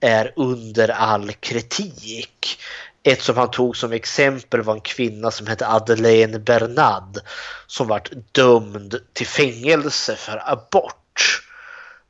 är 0.00 0.32
under 0.36 0.88
all 0.88 1.32
kritik. 1.32 2.60
Ett 3.02 3.22
som 3.22 3.36
han 3.36 3.50
tog 3.50 3.76
som 3.76 3.92
exempel 3.92 4.62
var 4.62 4.74
en 4.74 4.80
kvinna 4.80 5.30
som 5.30 5.46
hette 5.46 5.68
Madeleine 5.68 6.38
Bernad 6.38 7.20
som 7.66 7.88
vart 7.88 8.10
dömd 8.32 9.00
till 9.12 9.26
fängelse 9.26 10.16
för 10.16 10.42
abort. 10.46 11.42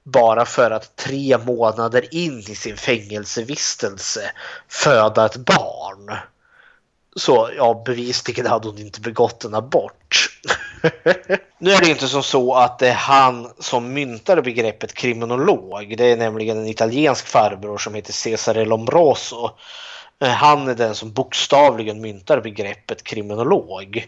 Bara 0.03 0.45
för 0.45 0.71
att 0.71 0.97
tre 0.97 1.39
månader 1.39 2.15
in 2.15 2.39
i 2.39 2.55
sin 2.55 2.77
fängelsevistelse 2.77 4.31
föda 4.69 5.27
ett 5.27 5.37
barn. 5.37 6.17
Så 7.17 7.51
ja, 7.57 7.83
bevisligen 7.87 8.47
hade 8.47 8.69
hon 8.69 8.79
inte 8.79 9.01
begått 9.01 9.45
en 9.45 9.55
abort. 9.55 10.31
nu 11.59 11.71
är 11.71 11.81
det 11.81 11.91
inte 11.91 12.09
som 12.09 12.23
så 12.23 12.55
att 12.55 12.79
det 12.79 12.89
är 12.89 12.95
han 12.95 13.53
som 13.59 13.93
myntade 13.93 14.43
begreppet 14.43 14.95
kriminolog. 14.95 15.95
Det 15.99 16.13
är 16.13 16.17
nämligen 16.17 16.59
en 16.59 16.67
italiensk 16.67 17.27
farbror 17.27 17.79
som 17.79 17.95
heter 17.95 18.13
Cesare 18.13 18.65
Lombroso. 18.65 19.51
Eh, 20.23 20.29
han 20.29 20.69
är 20.69 20.75
den 20.75 20.95
som 20.95 21.13
bokstavligen 21.13 22.01
myntar 22.01 22.41
begreppet 22.41 23.05
kriminolog. 23.05 24.07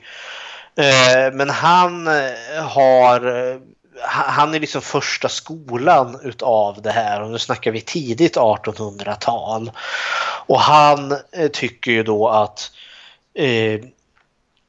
Eh, 0.76 1.32
men 1.32 1.50
han 1.50 2.06
eh, 2.06 2.64
har 2.64 3.60
han 4.02 4.54
är 4.54 4.60
liksom 4.60 4.82
första 4.82 5.28
skolan 5.28 6.20
utav 6.22 6.82
det 6.82 6.90
här 6.90 7.22
och 7.22 7.30
nu 7.30 7.38
snackar 7.38 7.70
vi 7.70 7.80
tidigt 7.80 8.36
1800-tal. 8.36 9.70
Och 10.46 10.60
han 10.60 11.16
tycker 11.52 11.90
ju 11.90 12.02
då 12.02 12.28
att 12.28 12.70
Eh, 13.34 13.80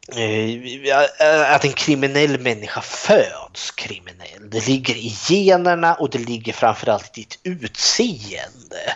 Eh, 0.08 1.56
att 1.56 1.66
en 1.66 1.74
kriminell 1.74 2.40
människa 2.40 2.82
föds 2.82 3.72
kriminell. 3.72 4.50
Det 4.50 4.68
ligger 4.68 4.96
i 4.96 5.14
generna 5.30 5.96
och 5.96 6.10
det 6.10 6.18
ligger 6.18 6.54
framförallt 6.54 7.18
i 7.18 7.22
ditt 7.22 7.40
utseende. 7.44 8.96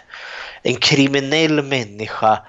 en 0.63 0.75
kriminell 0.75 1.63
människa 1.63 2.39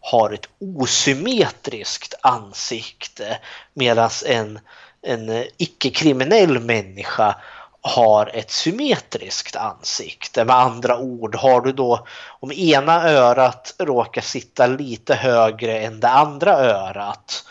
har 0.00 0.30
ett 0.30 0.48
osymmetriskt 0.60 2.14
ansikte 2.20 3.38
medan 3.74 4.10
en, 4.26 4.58
en 5.02 5.44
icke-kriminell 5.56 6.58
människa 6.58 7.36
har 7.80 8.30
ett 8.34 8.50
symmetriskt 8.50 9.56
ansikte. 9.56 10.44
Med 10.44 10.56
andra 10.56 10.98
ord, 10.98 11.34
har 11.34 11.60
du 11.60 11.72
då 11.72 12.06
om 12.40 12.52
ena 12.52 13.10
örat 13.10 13.74
råkar 13.78 14.22
sitta 14.22 14.66
lite 14.66 15.14
högre 15.14 15.80
än 15.80 16.00
det 16.00 16.08
andra 16.08 16.52
örat 16.52 17.44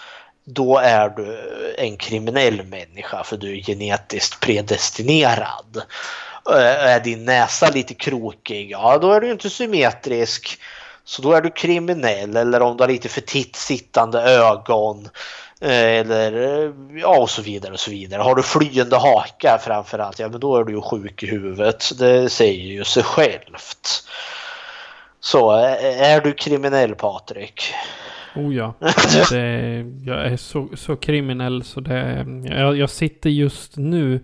då 0.54 0.78
är 0.78 1.10
du 1.10 1.38
en 1.78 1.97
kriminell 1.97 2.64
människa 2.64 3.24
för 3.24 3.38
du 3.38 3.58
är 3.58 3.62
genetiskt 3.62 4.39
predestinerad. 4.39 5.82
Eh, 6.50 6.86
är 6.86 7.00
din 7.00 7.26
näsa 7.26 7.70
lite 7.70 7.93
krokig, 7.93 8.72
ja 8.72 8.97
då 8.97 9.12
är 9.12 9.22
du 9.22 9.32
inte 9.32 9.50
symmetrisk. 9.50 10.60
Så 11.04 11.22
då 11.22 11.34
är 11.34 11.41
du 11.41 11.50
kriminell 11.50 12.38
eller 12.38 12.62
om 12.62 12.78
du 12.78 12.84
har 12.84 12.89
lite 12.89 13.10
för 13.10 13.22
titt 13.22 13.56
sittande 13.56 14.22
ögon. 14.22 15.10
Eh, 15.62 16.00
eller 16.00 16.64
eh, 16.66 16.72
ja 16.95 17.18
och 17.18 17.30
så 17.30 17.41
vidare 17.41 17.74
och 17.74 17.80
så 17.80 17.91
vidare. 17.91 18.22
Har 18.22 18.36
du 18.36 18.43
flyende 18.43 18.97
haka 18.97 19.60
framförallt, 19.62 20.20
ja 20.20 20.30
men 20.30 20.39
då 20.39 20.58
är 20.58 20.64
du 20.64 20.74
ju 20.74 20.82
sjuk 20.82 21.24
i 21.24 21.28
huvudet. 21.28 22.00
Det 22.00 22.30
säger 22.30 22.64
ju 22.64 22.84
sig 22.84 23.04
självt. 23.04 24.04
Så 25.20 25.52
är 25.52 26.22
du 26.22 26.34
kriminell 26.34 26.95
Patrik? 26.95 27.74
Oh 28.36 28.55
ja. 28.55 28.73
Det, 29.32 29.86
jag 30.05 30.25
är 30.25 30.38
så, 30.38 30.69
så 30.75 30.95
kriminell 30.95 31.63
så 31.63 31.80
det... 31.80 32.25
Jag, 32.45 32.77
jag 32.77 32.89
sitter 32.89 33.30
just 33.30 33.77
nu 33.77 34.19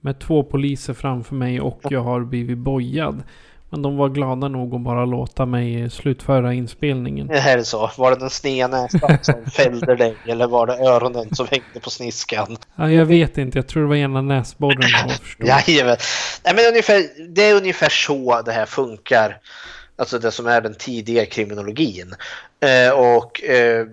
med 0.00 0.18
två 0.18 0.42
poliser 0.42 0.94
framför 0.94 1.34
mig 1.34 1.60
och 1.60 1.80
jag 1.90 2.00
har 2.00 2.20
blivit 2.20 2.58
bojad. 2.58 3.22
Men 3.70 3.82
de 3.82 3.96
var 3.96 4.08
glada 4.08 4.48
nog 4.48 4.74
att 4.74 4.80
bara 4.80 5.04
låta 5.04 5.46
mig 5.46 5.90
slutföra 5.90 6.54
inspelningen. 6.54 7.26
Det 7.26 7.38
här 7.38 7.58
är 7.58 7.62
så. 7.62 7.90
Var 7.96 8.10
det 8.10 8.16
den 8.16 8.30
sneda 8.30 8.82
näsan 8.82 9.18
som 9.22 9.44
fällde 9.50 9.96
dig 9.96 10.16
eller 10.26 10.46
var 10.46 10.66
det 10.66 10.76
öronen 10.78 11.34
som 11.34 11.46
hängde 11.50 11.80
på 11.82 11.90
sniskan? 11.90 12.56
Ja, 12.76 12.90
jag 12.90 13.06
vet 13.06 13.38
inte. 13.38 13.58
Jag 13.58 13.66
tror 13.66 13.82
det 13.82 13.88
var 13.88 13.96
ena 13.96 14.22
näsborren 14.22 14.90
Jajamän. 15.38 15.96
Nej, 16.44 16.54
men 16.54 16.64
ungefär, 16.68 17.02
det 17.34 17.48
är 17.48 17.54
ungefär 17.54 17.88
så 17.88 18.42
det 18.42 18.52
här 18.52 18.66
funkar. 18.66 19.38
Alltså 19.96 20.18
det 20.18 20.30
som 20.30 20.46
är 20.46 20.60
den 20.60 20.74
tidiga 20.74 21.26
kriminologin. 21.26 22.14
Eh, 22.60 22.90
och 22.90 23.44
eh, 23.44 23.86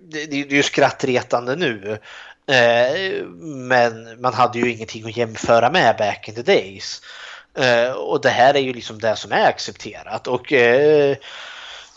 det, 0.00 0.26
det, 0.26 0.40
är 0.40 0.46
ju 0.46 0.62
skrattretande 0.62 1.56
nu. 1.56 1.98
Eh, 2.46 3.26
men 3.42 4.20
man 4.20 4.34
hade 4.34 4.58
ju 4.58 4.72
ingenting 4.72 5.04
att 5.04 5.16
jämföra 5.16 5.70
med 5.70 5.96
back 5.96 6.28
in 6.28 6.34
the 6.34 6.42
days. 6.42 7.00
Eh, 7.58 7.90
och 7.90 8.20
det 8.20 8.28
här 8.28 8.54
är 8.54 8.60
ju 8.60 8.72
liksom 8.72 8.98
det 8.98 9.16
som 9.16 9.32
är 9.32 9.48
accepterat. 9.48 10.26
Och 10.26 10.52
eh, 10.52 11.16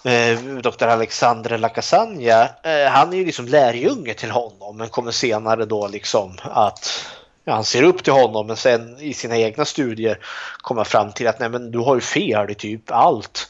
eh 0.04 0.40
Dr. 0.40 0.84
Alexandre 0.84 1.58
Lacasagna, 1.58 2.50
eh, 2.64 2.88
han 2.90 3.14
är 3.14 3.18
ju 3.18 3.26
liksom 3.26 3.48
lärjunge 3.48 4.14
till 4.14 4.32
honom 4.32 4.78
men 4.78 4.90
kommer 4.90 5.12
senare 5.12 5.66
då 5.66 5.88
liksom 5.88 6.38
att 6.44 7.06
han 7.52 7.64
ser 7.64 7.84
upp 7.84 8.04
till 8.04 8.14
honom 8.14 8.48
men 8.48 8.56
sen 8.56 9.00
i 9.00 9.14
sina 9.14 9.38
egna 9.38 9.66
studier 9.66 10.20
kommer 10.58 10.84
fram 10.84 11.12
till 11.12 11.28
att 11.28 11.40
nej 11.40 11.50
men 11.50 11.72
du 11.72 11.80
har 11.80 11.96
ju 11.96 12.02
fel 12.02 12.52
i 12.52 12.56
typ 12.56 12.92
allt. 12.92 13.50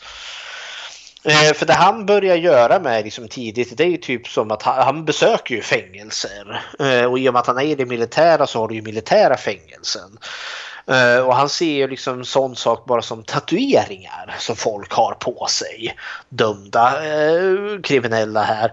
Eh, 1.24 1.54
för 1.54 1.66
det 1.66 1.74
han 1.74 2.06
börjar 2.06 2.36
göra 2.36 2.80
med 2.80 3.04
liksom 3.04 3.28
tidigt 3.28 3.78
det 3.78 3.84
är 3.84 3.88
ju 3.88 3.98
typ 3.98 4.28
som 4.28 4.52
att 4.52 4.62
han, 4.62 4.84
han 4.84 5.06
besöker 5.06 5.56
ju 5.56 5.62
fängelser. 5.62 6.64
Eh, 6.80 7.04
och 7.04 7.20
i 7.20 7.30
och 7.30 7.34
med 7.34 7.39
att 7.39 7.48
han 7.48 7.58
är 7.58 7.64
i 7.64 7.76
det 7.76 7.86
militära 7.86 8.48
så 8.48 8.60
har 8.60 8.68
du 8.68 8.76
ju 8.76 8.82
militära 8.82 9.38
fängelsen. 9.38 10.18
Eh, 10.88 11.20
och 11.20 11.36
han 11.36 11.50
ser 11.50 11.74
ju 11.74 11.88
liksom 11.88 12.26
sån 12.26 12.56
sak 12.56 12.86
bara 12.86 13.02
som 13.02 13.24
tatueringar 13.24 14.36
som 14.39 14.56
folk 14.56 14.93
har 14.93 15.14
på 15.14 15.48
sig. 15.50 15.95
Dömda 16.30 17.06
eh, 17.06 17.82
kriminella 17.84 18.43
här. 18.43 18.72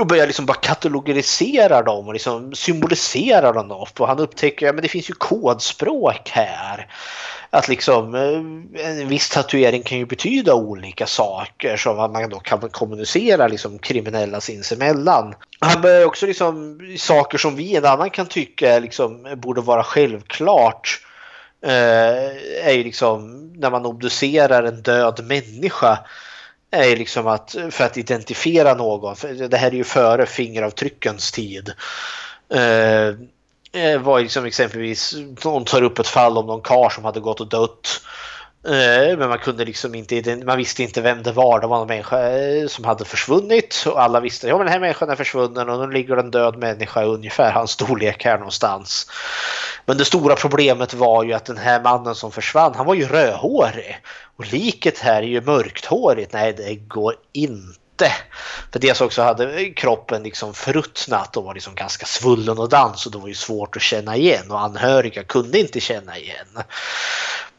Och 0.00 0.06
börjar 0.06 0.26
liksom 0.26 0.46
bara 0.46 0.58
katalogisera 0.58 1.82
dem 1.82 2.06
och 2.06 2.12
liksom 2.12 2.54
symbolisera 2.54 3.52
dem 3.52 3.70
upp. 3.70 4.00
Och 4.00 4.08
han 4.08 4.18
upptäcker 4.18 4.68
att 4.68 4.74
ja, 4.74 4.82
det 4.82 4.88
finns 4.88 5.10
ju 5.10 5.14
kodspråk 5.14 6.30
här 6.30 6.86
att 7.50 7.68
liksom 7.68 8.14
eh, 8.14 8.86
en 8.86 9.08
viss 9.08 9.28
tatuering 9.28 9.82
kan 9.82 9.98
ju 9.98 10.06
betyda 10.06 10.54
olika 10.54 11.06
saker 11.06 11.76
som 11.76 11.96
man 11.96 12.30
då 12.30 12.38
kan 12.38 12.60
kommunicera 12.60 13.48
liksom 13.48 13.78
kriminella 13.78 14.40
sinsemellan. 14.40 15.34
Han 15.60 15.82
börjar 15.82 16.04
också 16.04 16.26
liksom 16.26 16.80
saker 16.98 17.38
som 17.38 17.56
vi 17.56 17.76
en 17.76 17.84
annan 17.84 18.10
kan 18.10 18.26
tycka 18.26 18.78
liksom 18.78 19.34
borde 19.36 19.60
vara 19.60 19.82
självklart 19.82 21.00
eh, 21.62 22.66
är 22.66 22.72
ju 22.72 22.84
liksom 22.84 23.46
när 23.56 23.70
man 23.70 23.86
obducerar 23.86 24.62
en 24.62 24.82
död 24.82 25.24
människa 25.24 25.98
är 26.70 26.84
ju 26.84 26.96
liksom 26.96 27.26
att 27.26 27.56
för 27.70 27.84
att 27.84 27.96
identifiera 27.96 28.74
någon. 28.74 29.16
Det 29.48 29.56
här 29.56 29.70
är 29.70 29.76
ju 29.76 29.84
före 29.84 30.26
fingeravtryckens 30.26 31.32
tid. 31.32 31.72
Eh, 32.54 33.14
Eh, 33.72 34.00
var 34.00 34.20
liksom 34.20 34.44
exempelvis, 34.44 35.14
någon 35.44 35.64
tar 35.64 35.82
upp 35.82 35.98
ett 35.98 36.06
fall 36.06 36.38
om 36.38 36.46
någon 36.46 36.62
kar 36.62 36.90
som 36.90 37.04
hade 37.04 37.20
gått 37.20 37.40
och 37.40 37.48
dött. 37.48 38.00
Eh, 38.64 39.18
men 39.18 39.28
man 39.28 39.38
kunde 39.38 39.64
liksom 39.64 39.94
inte, 39.94 40.36
man 40.44 40.58
visste 40.58 40.82
inte 40.82 41.00
vem 41.00 41.22
det 41.22 41.32
var. 41.32 41.60
Det 41.60 41.66
var 41.66 41.82
en 41.82 41.88
människa 41.88 42.30
eh, 42.30 42.66
som 42.66 42.84
hade 42.84 43.04
försvunnit 43.04 43.84
och 43.86 44.02
alla 44.02 44.20
visste 44.20 44.46
att 44.46 44.50
ja, 44.50 44.58
den 44.58 44.68
här 44.68 44.80
människan 44.80 45.10
är 45.10 45.16
försvunnen 45.16 45.68
och 45.68 45.88
nu 45.88 45.94
ligger 45.94 46.16
en 46.16 46.30
död 46.30 46.58
människa 46.58 47.04
ungefär 47.04 47.52
hans 47.52 47.70
storlek 47.70 48.24
här 48.24 48.38
någonstans. 48.38 49.10
Men 49.86 49.96
det 49.96 50.04
stora 50.04 50.34
problemet 50.34 50.94
var 50.94 51.24
ju 51.24 51.32
att 51.32 51.44
den 51.44 51.58
här 51.58 51.82
mannen 51.82 52.14
som 52.14 52.32
försvann, 52.32 52.74
han 52.74 52.86
var 52.86 52.94
ju 52.94 53.06
rödhårig. 53.06 53.98
Och 54.36 54.52
liket 54.52 54.98
här 54.98 55.22
är 55.22 55.26
ju 55.26 55.40
mörkhårigt. 55.40 56.32
Nej, 56.32 56.52
det 56.52 56.74
går 56.74 57.14
inte 57.32 57.79
inte. 58.00 58.12
För 58.72 58.78
dels 58.78 59.00
också 59.00 59.22
hade 59.22 59.70
kroppen 59.70 60.22
liksom 60.22 60.54
förruttnat 60.54 61.36
och 61.36 61.44
var 61.44 61.54
liksom 61.54 61.74
ganska 61.74 62.06
svullen 62.06 62.58
och 62.58 62.68
dans 62.68 63.06
och 63.06 63.12
det 63.12 63.18
var 63.18 63.28
ju 63.28 63.34
svårt 63.34 63.76
att 63.76 63.82
känna 63.82 64.16
igen 64.16 64.50
och 64.50 64.60
anhöriga 64.60 65.24
kunde 65.24 65.58
inte 65.58 65.80
känna 65.80 66.18
igen. 66.18 66.46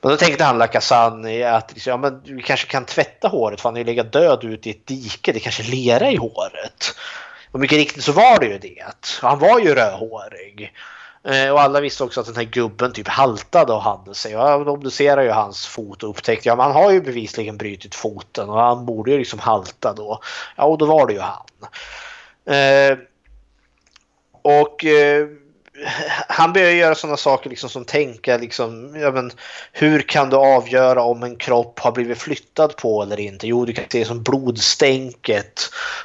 Men 0.02 0.12
då 0.12 0.18
tänkte 0.18 0.44
han 0.44 0.58
Lakasani 0.58 1.44
att 1.44 1.72
liksom, 1.74 1.92
ja, 1.92 1.98
men 1.98 2.22
vi 2.38 2.44
kanske 2.44 2.68
kan 2.68 2.86
tvätta 2.86 3.28
håret 3.28 3.62
för 3.62 3.70
han 3.70 3.74
har 3.74 3.80
ju 3.80 3.86
legat 3.86 4.14
död 4.14 4.44
ute 4.44 4.70
i 4.70 4.72
ett 4.72 4.88
dike, 4.88 5.32
det 5.32 5.40
kanske 5.40 5.64
lera 5.64 6.12
i 6.12 6.16
håret. 6.16 6.96
Och 7.52 7.60
mycket 7.60 7.78
riktigt 7.78 8.04
så 8.04 8.12
var 8.12 8.40
det 8.40 8.46
ju 8.46 8.58
det. 8.58 9.18
Han 9.22 9.40
var 9.40 9.60
ju 9.60 9.76
rödhårig. 9.76 10.74
Eh, 11.24 11.52
och 11.52 11.62
alla 11.62 11.82
visste 11.82 12.04
också 12.04 12.20
att 12.20 12.26
den 12.26 12.36
här 12.36 12.44
gubben 12.44 12.94
typ 12.94 13.08
haltade 13.08 13.74
och 13.74 13.82
hade 13.82 14.16
sig. 14.16 14.38
Och 14.38 14.66
de 14.66 14.72
obducerade 14.72 15.24
ju 15.24 15.32
hans 15.32 15.68
fot 15.68 16.04
och 16.04 16.10
upptäckte 16.10 16.52
att 16.52 16.58
ja, 16.58 16.64
han 16.64 16.72
har 16.72 16.92
ju 16.92 17.02
bevisligen 17.02 17.58
brutit 17.58 17.96
foten 17.96 18.50
och 18.50 18.60
han 18.60 18.86
borde 18.86 19.12
ju 19.12 19.18
liksom 19.18 19.40
halta 19.40 19.94
då. 19.94 20.20
Ja, 20.56 20.64
och 20.64 20.78
då 20.78 20.86
var 20.86 21.08
det 21.08 21.14
ju 21.14 21.20
han. 21.20 21.48
Eh, 22.46 22.98
och 24.42 24.86
eh, 24.86 25.28
han 26.28 26.54
börjar 26.54 26.72
göra 26.72 26.96
sådana 26.96 27.18
saker 27.18 27.50
liksom 27.50 27.70
som 27.70 27.86
tänka 27.86 28.38
liksom, 28.38 28.96
ja, 28.96 29.12
men, 29.12 29.32
hur 29.72 30.02
kan 30.02 30.30
du 30.30 30.36
avgöra 30.36 31.04
om 31.04 31.24
en 31.24 31.36
kropp 31.36 31.80
har 31.80 31.92
blivit 31.92 32.18
flyttad 32.18 32.76
på 32.76 33.04
eller 33.04 33.20
inte? 33.20 33.48
Jo, 33.48 33.66
du 33.66 33.74
kan 33.74 33.86
se 33.92 34.06
som 34.06 34.24
blodstänket 34.24 35.62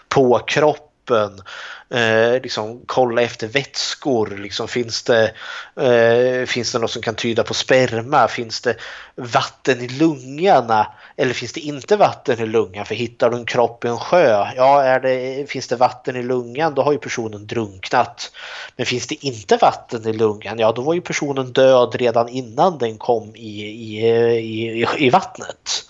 på 0.08 0.38
kroppen 0.38 1.42
eh, 1.90 2.42
liksom, 2.42 2.82
kolla 2.86 3.22
efter 3.22 3.48
vätskor. 3.48 4.38
Liksom, 4.38 4.68
finns, 4.68 5.02
det, 5.02 5.32
eh, 5.80 6.46
finns 6.46 6.72
det 6.72 6.78
något 6.78 6.90
som 6.90 7.02
kan 7.02 7.14
tyda 7.14 7.42
på 7.42 7.54
sperma? 7.54 8.28
Finns 8.28 8.60
det 8.60 8.76
vatten 9.14 9.80
i 9.80 9.88
lungorna? 9.88 10.92
Eller 11.16 11.34
finns 11.34 11.52
det 11.52 11.60
inte 11.60 11.96
vatten 11.96 12.40
i 12.40 12.46
lungan? 12.46 12.86
För 12.86 12.94
hittar 12.94 13.30
du 13.30 13.36
en 13.36 13.46
kropp 13.46 13.84
i 13.84 13.88
en 13.88 13.98
sjö, 13.98 14.46
ja, 14.56 14.82
är 14.82 15.00
det, 15.00 15.50
finns 15.50 15.68
det 15.68 15.76
vatten 15.76 16.16
i 16.16 16.22
lungan, 16.22 16.74
då 16.74 16.82
har 16.82 16.92
ju 16.92 16.98
personen 16.98 17.46
drunknat. 17.46 18.32
Men 18.76 18.86
finns 18.86 19.06
det 19.06 19.26
inte 19.26 19.56
vatten 19.56 20.08
i 20.08 20.12
lungan, 20.12 20.58
ja, 20.58 20.72
då 20.72 20.82
var 20.82 20.94
ju 20.94 21.00
personen 21.00 21.52
död 21.52 21.94
redan 21.94 22.28
innan 22.28 22.78
den 22.78 22.98
kom 22.98 23.36
i, 23.36 23.62
i, 23.62 24.06
i, 24.38 24.86
i 24.98 25.10
vattnet. 25.10 25.84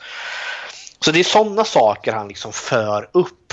Så 1.01 1.13
det 1.13 1.21
är 1.21 1.25
sådana 1.25 1.65
saker 1.65 2.13
han 2.13 2.29
liksom 2.29 2.53
för 2.53 3.09
upp. 3.13 3.53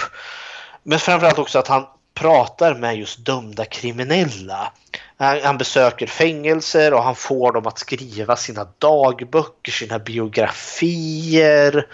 Men 0.83 0.99
framförallt 0.99 1.39
också 1.39 1.59
att 1.59 1.67
han 1.67 1.85
pratar 2.23 2.75
med 2.75 2.97
just 2.97 3.25
dömda 3.25 3.65
kriminella. 3.65 4.71
Han, 5.17 5.39
han, 5.43 5.57
besöker 5.57 6.07
fängelser 6.07 6.93
och 6.93 7.03
han 7.03 7.15
får 7.15 7.51
dem 7.51 7.67
att 7.67 7.79
skriva 7.79 8.35
sina 8.35 8.67
dagböcker, 8.77 9.71
sina 9.71 9.99
biografier. 9.99 11.87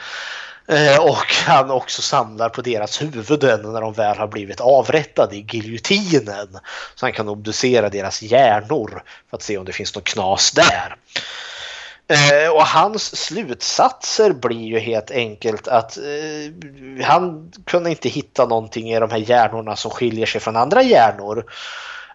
Eh, 0.67 0.99
och 0.99 1.33
han 1.45 1.71
också 1.71 2.01
samlar 2.01 2.49
på 2.49 2.61
deras 2.61 3.01
huvuden 3.01 3.73
när 3.73 3.81
de 3.81 3.93
väl 3.93 4.17
har 4.17 4.27
blivit 4.27 4.61
avrättade 4.61 5.35
i 5.35 5.45
giljotinen. 5.49 6.47
Så 6.95 7.05
han 7.05 7.13
kan 7.13 7.29
obducera 7.29 7.89
deras 7.89 8.21
hjärnor 8.21 9.03
för 9.29 9.37
att 9.37 9.43
se 9.43 9.57
om 9.57 9.65
det 9.65 9.73
finns 9.73 9.95
något 9.95 10.03
knas 10.03 10.51
där. 10.51 10.95
Eh, 12.09 12.51
och 12.51 12.65
hans 12.65 13.15
slutsatser 13.15 14.33
blir 14.33 14.67
ju 14.67 14.79
helt 14.79 15.11
enkelt 15.11 15.67
att 15.67 15.97
eh, 15.97 17.05
han 17.05 17.51
kunde 17.65 17.89
inte 17.89 18.09
hitta 18.09 18.45
någonting 18.45 18.91
i 18.91 18.99
de 18.99 19.11
här 19.11 19.17
hjärnorna 19.17 19.75
som 19.75 19.91
skiljer 19.91 20.25
sig 20.25 20.41
från 20.41 20.55
andra 20.55 20.83
hjärnor. 20.83 21.45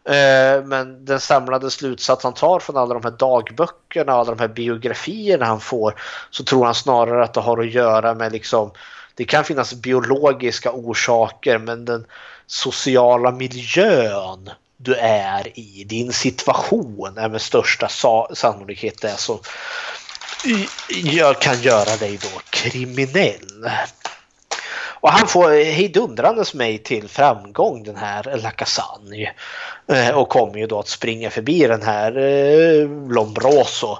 Eh, 0.04 0.64
Men 0.64 1.04
den 1.04 1.20
samlade 1.20 1.70
slutsats 1.70 2.24
han 2.24 2.34
tar 2.34 2.58
från 2.60 2.76
alla 2.76 2.94
de 2.94 3.04
här 3.04 3.16
dagböckerna 3.18 4.14
och 4.14 4.18
alla 4.20 4.34
de 4.34 4.40
här 4.40 4.48
biografierna 4.48 5.44
han 5.46 5.60
får 5.60 5.94
så 6.30 6.44
tror 6.44 6.64
han 6.64 6.74
snarare 6.74 7.24
att 7.24 7.34
det 7.34 7.40
har 7.40 7.58
att 7.58 7.72
göra 7.72 8.14
med 8.14 8.32
liksom 8.32 8.70
det 9.14 9.24
kan 9.24 9.44
finnas 9.44 9.74
biologiska 9.74 10.72
orsaker 10.72 11.58
men 11.58 11.84
den 11.84 12.06
sociala 12.46 13.30
miljön 13.30 14.50
du 14.76 14.94
är 14.94 15.58
i, 15.58 15.84
din 15.84 16.12
situation 16.12 17.18
är 17.18 17.28
med 17.28 17.42
största 17.42 17.88
sannolikhet 18.34 19.00
det 19.00 19.16
som 19.16 19.38
jag 21.04 21.40
kan 21.40 21.62
göra 21.62 21.96
dig 21.96 22.18
då 22.22 22.40
kriminell. 22.50 23.70
Och 25.04 25.10
han 25.10 25.28
får 25.28 25.50
hejdundrandes 25.50 26.54
mig 26.54 26.78
till 26.78 27.08
framgång 27.08 27.82
den 27.82 27.96
här 27.96 28.36
Lacassagne. 28.42 29.32
Eh, 29.86 30.10
och 30.10 30.28
kommer 30.28 30.58
ju 30.58 30.66
då 30.66 30.78
att 30.78 30.88
springa 30.88 31.30
förbi 31.30 31.66
den 31.66 31.82
här 31.82 32.18
eh, 32.18 32.88
Lombroso 33.10 33.98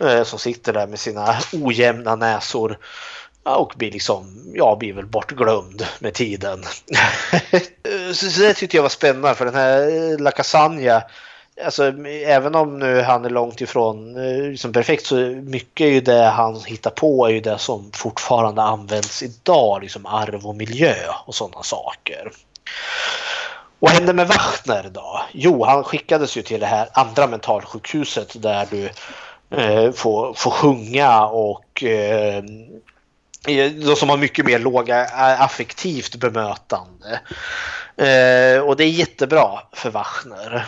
eh, 0.00 0.22
som 0.22 0.38
sitter 0.38 0.72
där 0.72 0.86
med 0.86 0.98
sina 0.98 1.36
ojämna 1.52 2.16
näsor. 2.16 2.78
Och 3.46 3.72
blir 3.76 3.90
liksom, 3.90 4.52
ja, 4.54 4.76
blir 4.76 4.92
väl 4.92 5.06
bortglömd 5.06 5.86
med 5.98 6.14
tiden. 6.14 6.62
så, 8.14 8.30
så 8.30 8.40
det 8.40 8.54
tyckte 8.54 8.76
jag 8.76 8.82
var 8.82 8.90
spännande 8.90 9.34
för 9.34 9.44
den 9.44 9.54
här 9.54 10.18
Lacasagna 10.18 11.02
Alltså, 11.64 11.92
även 12.26 12.54
om 12.54 12.78
nu 12.78 13.02
han 13.02 13.24
är 13.24 13.30
långt 13.30 13.60
ifrån 13.60 14.16
eh, 14.16 14.50
liksom 14.50 14.72
perfekt 14.72 15.06
så 15.06 15.16
mycket 15.42 15.84
är 15.84 15.90
ju 15.90 16.00
det 16.00 16.24
han 16.24 16.60
hittar 16.66 16.90
på 16.90 17.26
är 17.26 17.30
ju 17.30 17.40
det 17.40 17.58
som 17.58 17.90
fortfarande 17.92 18.62
används 18.62 19.22
idag, 19.22 19.82
liksom 19.82 20.06
arv 20.06 20.46
och 20.46 20.56
miljö 20.56 20.94
och 21.26 21.34
sådana 21.34 21.62
saker. 21.62 22.30
Vad 23.78 23.90
hände 23.90 24.12
med 24.12 24.28
Wachner 24.28 24.90
då? 24.92 25.20
Jo, 25.32 25.64
han 25.64 25.84
skickades 25.84 26.36
ju 26.36 26.42
till 26.42 26.60
det 26.60 26.66
här 26.66 26.88
andra 26.92 27.26
mentalsjukhuset 27.26 28.42
där 28.42 28.66
du 28.70 28.90
eh, 29.56 29.92
får, 29.92 30.34
får 30.34 30.50
sjunga 30.50 31.26
och 31.26 31.84
eh, 31.84 32.44
Eh, 33.46 33.70
de 33.70 33.96
som 33.96 34.08
har 34.08 34.16
mycket 34.16 34.46
mer 34.46 34.58
låga 34.58 35.04
eh, 35.04 35.42
affektivt 35.42 36.16
bemötande. 36.16 37.20
Eh, 37.96 38.60
och 38.60 38.76
det 38.76 38.84
är 38.84 38.90
jättebra 38.90 39.60
för 39.72 39.90
Wachner. 39.90 40.66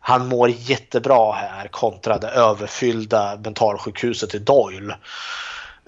Han 0.00 0.28
mår 0.28 0.50
jättebra 0.50 1.32
här 1.32 1.68
kontra 1.68 2.18
det 2.18 2.28
överfyllda 2.28 3.38
mentalsjukhuset 3.44 4.34
i 4.34 4.38
Doyle. 4.38 4.94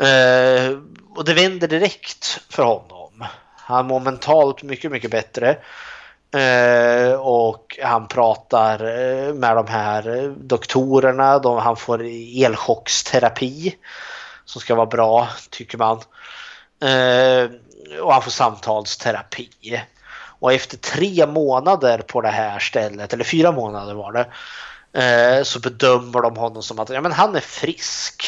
Eh, 0.02 0.78
och 1.16 1.24
det 1.24 1.34
vänder 1.34 1.68
direkt 1.68 2.40
för 2.50 2.62
honom. 2.62 3.24
Han 3.56 3.86
mår 3.86 4.00
mentalt 4.00 4.62
mycket, 4.62 4.90
mycket 4.90 5.10
bättre. 5.10 5.56
Eh, 6.34 7.12
och 7.12 7.78
han 7.82 8.08
pratar 8.08 8.74
eh, 8.84 9.34
med 9.34 9.56
de 9.56 9.66
här 9.66 10.34
doktorerna. 10.36 11.38
De, 11.38 11.58
han 11.58 11.76
får 11.76 12.02
elchocksterapi 12.44 13.74
som 14.48 14.60
ska 14.60 14.74
vara 14.74 14.86
bra, 14.86 15.28
tycker 15.50 15.78
man. 15.78 15.96
Eh, 16.82 17.50
och 18.00 18.12
han 18.12 18.22
får 18.22 18.30
samtalsterapi. 18.30 19.82
Och 20.40 20.52
efter 20.52 20.76
tre 20.76 21.26
månader 21.26 21.98
på 21.98 22.20
det 22.20 22.28
här 22.28 22.58
stället, 22.58 23.12
eller 23.12 23.24
fyra 23.24 23.52
månader 23.52 23.94
var 23.94 24.12
det, 24.12 24.26
eh, 25.02 25.42
så 25.42 25.60
bedömer 25.60 26.22
de 26.22 26.36
honom 26.36 26.62
som 26.62 26.78
att 26.78 26.88
ja, 26.88 27.00
men 27.00 27.12
han 27.12 27.36
är 27.36 27.40
frisk. 27.40 28.24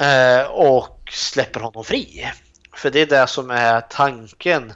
Eh, 0.00 0.46
och 0.46 1.08
släpper 1.12 1.60
honom 1.60 1.84
fri. 1.84 2.30
För 2.74 2.90
det 2.90 3.00
är 3.00 3.06
det 3.06 3.26
som 3.26 3.50
är 3.50 3.80
tanken 3.80 4.72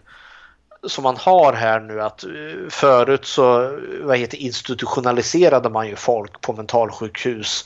som 0.86 1.04
man 1.04 1.16
har 1.16 1.52
här 1.52 1.80
nu 1.80 2.02
att 2.02 2.24
eh, 2.24 2.30
förut 2.70 3.24
så 3.24 3.78
vad 4.02 4.18
heter, 4.18 4.38
institutionaliserade 4.38 5.70
man 5.70 5.88
ju 5.88 5.96
folk 5.96 6.40
på 6.40 6.52
mentalsjukhus. 6.52 7.64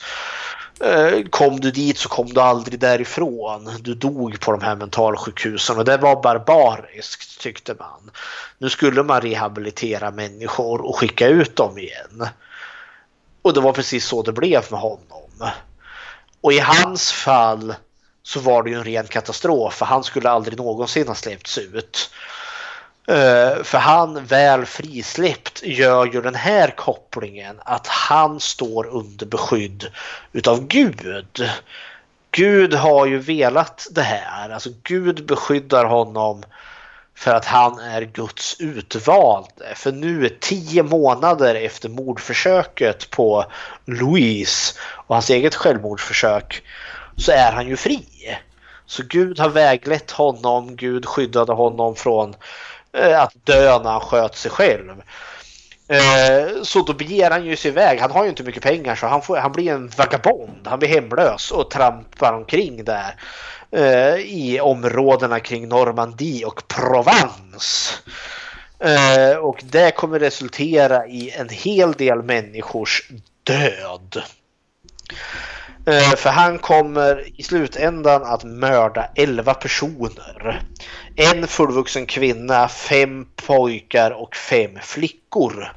Eh, 0.79 1.23
kom 1.29 1.59
du 1.59 1.71
dit 1.71 1.97
så 1.97 2.09
kom 2.09 2.27
du 2.27 2.41
aldrig 2.41 2.79
därifrån. 2.79 3.71
Du 3.79 3.93
dog 3.93 4.39
på 4.39 4.51
de 4.51 4.61
här 4.61 4.75
mentalsjukhusen 4.75 5.77
och 5.77 5.85
det 5.85 5.97
var 5.97 6.23
barbariskt 6.23 7.41
tyckte 7.41 7.75
man. 7.79 8.11
Nu 8.57 8.69
skulle 8.69 9.03
man 9.03 9.21
rehabilitera 9.21 10.11
människor 10.11 10.81
och 10.81 10.95
skicka 10.95 11.27
ut 11.27 11.55
dem 11.55 11.77
igen. 11.77 12.27
Och 13.41 13.53
det 13.53 13.61
var 13.61 13.73
precis 13.73 14.05
så 14.05 14.21
det 14.21 14.33
blev 14.33 14.63
med 14.71 14.79
honom. 14.79 15.51
Och 16.41 16.53
i 16.53 16.59
hans 16.59 17.11
fall 17.11 17.75
så 18.23 18.39
var 18.39 18.63
det 18.63 18.69
ju 18.69 18.75
en 18.75 18.83
ren 18.83 19.07
katastrof 19.07 19.73
för 19.73 19.85
han 19.85 20.03
skulle 20.03 20.29
aldrig 20.29 20.57
någonsin 20.57 21.07
ha 21.07 21.15
släppts 21.15 21.57
ut. 21.57 22.09
Eh, 23.09 23.63
för 23.63 23.77
han 23.77 24.25
väl 24.25 24.65
frisläppt 24.65 25.63
gör 25.63 26.05
ju 26.05 26.21
den 26.21 26.35
här 26.35 26.69
kopplingen 26.69 27.59
att 27.59 27.87
han 27.87 28.39
står 28.39 28.87
under 28.87 29.25
beskydd 29.25 29.91
utav 30.33 30.67
Gud. 30.67 31.49
Gud 32.31 32.73
har 32.73 33.05
ju 33.05 33.17
velat 33.17 33.87
det 33.91 34.01
här. 34.01 34.49
Alltså 34.49 34.69
Gud 34.83 35.25
beskyddar 35.25 35.85
honom 35.85 36.43
för 37.15 37.33
att 37.33 37.45
han 37.45 37.79
är 37.79 38.01
Guds 38.01 38.55
utvalde. 38.59 39.75
För 39.75 39.91
nu 39.91 40.29
tio 40.39 40.83
månader 40.83 41.55
efter 41.55 41.89
mordförsöket 41.89 43.09
på 43.09 43.45
Louise 43.85 44.79
och 44.79 45.15
hans 45.15 45.29
eget 45.29 45.55
självmordsförsök 45.55 46.63
så 47.17 47.31
är 47.31 47.51
han 47.51 47.67
ju 47.67 47.75
fri. 47.75 48.05
Så 48.85 49.03
Gud 49.03 49.39
har 49.39 49.49
väglett 49.49 50.11
honom, 50.11 50.75
Gud 50.75 51.05
skyddade 51.05 51.53
honom 51.53 51.95
från 51.95 52.35
Eh, 52.97 53.21
att 53.21 53.33
dö 53.43 53.79
när 53.83 53.91
han 53.91 54.01
sköt 54.01 54.35
sig 54.35 54.51
själv. 54.51 55.03
Eh, 55.87 56.63
så 56.63 56.81
då 56.81 56.93
beger 56.93 57.31
han 57.31 57.45
ju 57.45 57.55
sig 57.55 57.71
iväg. 57.71 57.99
Han 57.99 58.11
har 58.11 58.23
ju 58.23 58.29
inte 58.29 58.43
mycket 58.43 58.63
pengar 58.63 58.95
så 58.95 59.07
han, 59.07 59.21
får, 59.21 59.37
han 59.37 59.51
blir 59.51 59.71
en 59.71 59.87
vagabond. 59.87 60.67
Han 60.67 60.79
blir 60.79 60.89
hemlös 60.89 61.51
och 61.51 61.69
trampar 61.69 62.33
omkring 62.33 62.83
där 62.83 63.15
eh, 63.71 64.15
i 64.15 64.59
områdena 64.61 65.39
kring 65.39 65.67
Normandie 65.67 66.45
och 66.45 66.67
Provence. 66.67 67.93
Och 69.41 69.61
det 69.63 69.91
kommer 69.95 70.19
resultera 70.19 71.07
i 71.07 71.31
en 71.31 71.49
hel 71.49 71.93
del 71.93 72.23
människors 72.23 73.09
död. 73.43 74.23
Eh, 75.87 76.15
för 76.15 76.29
han 76.29 76.59
kommer 76.59 77.39
i 77.39 77.43
slutändan 77.43 78.23
att 78.23 78.43
mörda 78.43 79.09
11 79.15 79.53
personer. 79.53 80.61
En 81.15 81.47
fullvuxen 81.47 82.05
kvinna, 82.05 82.67
fem 82.67 83.27
pojkar 83.35 84.11
och 84.11 84.35
fem 84.35 84.79
flickor. 84.81 85.73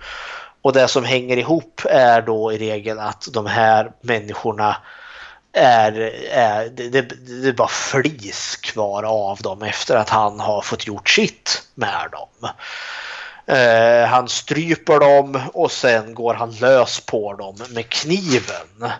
Och 0.62 0.72
det 0.72 0.88
som 0.88 1.04
hänger 1.04 1.36
ihop 1.36 1.82
är 1.90 2.22
då 2.22 2.52
i 2.52 2.58
regel 2.58 2.98
att 2.98 3.28
de 3.32 3.46
här 3.46 3.92
människorna 4.00 4.76
är, 5.52 5.92
är 6.30 6.68
det, 6.68 6.88
det, 6.88 7.02
det 7.42 7.48
är 7.48 7.52
bara 7.52 7.68
flis 7.68 8.56
kvar 8.56 9.02
av 9.02 9.38
dem 9.38 9.62
efter 9.62 9.96
att 9.96 10.08
han 10.08 10.40
har 10.40 10.62
fått 10.62 10.86
gjort 10.86 11.08
sitt 11.08 11.62
med 11.74 12.08
dem. 12.12 12.50
Eh, 13.56 14.08
han 14.08 14.28
stryper 14.28 15.00
dem 15.00 15.40
och 15.54 15.72
sen 15.72 16.14
går 16.14 16.34
han 16.34 16.50
lös 16.50 17.00
på 17.00 17.34
dem 17.34 17.56
med 17.70 17.88
kniven. 17.88 18.92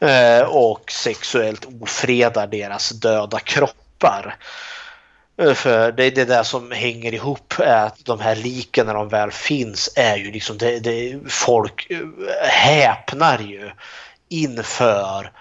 Eh, 0.00 0.42
och 0.42 0.90
sexuellt 0.90 1.66
ofredar 1.80 2.46
deras 2.46 2.88
döda 2.88 3.38
kroppar. 3.38 4.36
Eh, 5.42 5.54
för 5.54 5.92
det 5.92 6.04
är 6.04 6.10
det 6.10 6.24
där 6.24 6.42
som 6.42 6.70
hänger 6.70 7.14
ihop 7.14 7.54
är 7.58 7.86
att 7.86 8.04
de 8.04 8.20
här 8.20 8.36
liken 8.36 8.86
när 8.86 8.94
de 8.94 9.08
väl 9.08 9.30
finns 9.30 9.92
är 9.96 10.16
ju 10.16 10.32
liksom 10.32 10.58
det, 10.58 10.78
det 10.78 11.20
folk 11.28 11.90
eh, 11.90 11.98
häpnar 12.48 13.38
ju 13.38 13.70
inför 14.28 15.32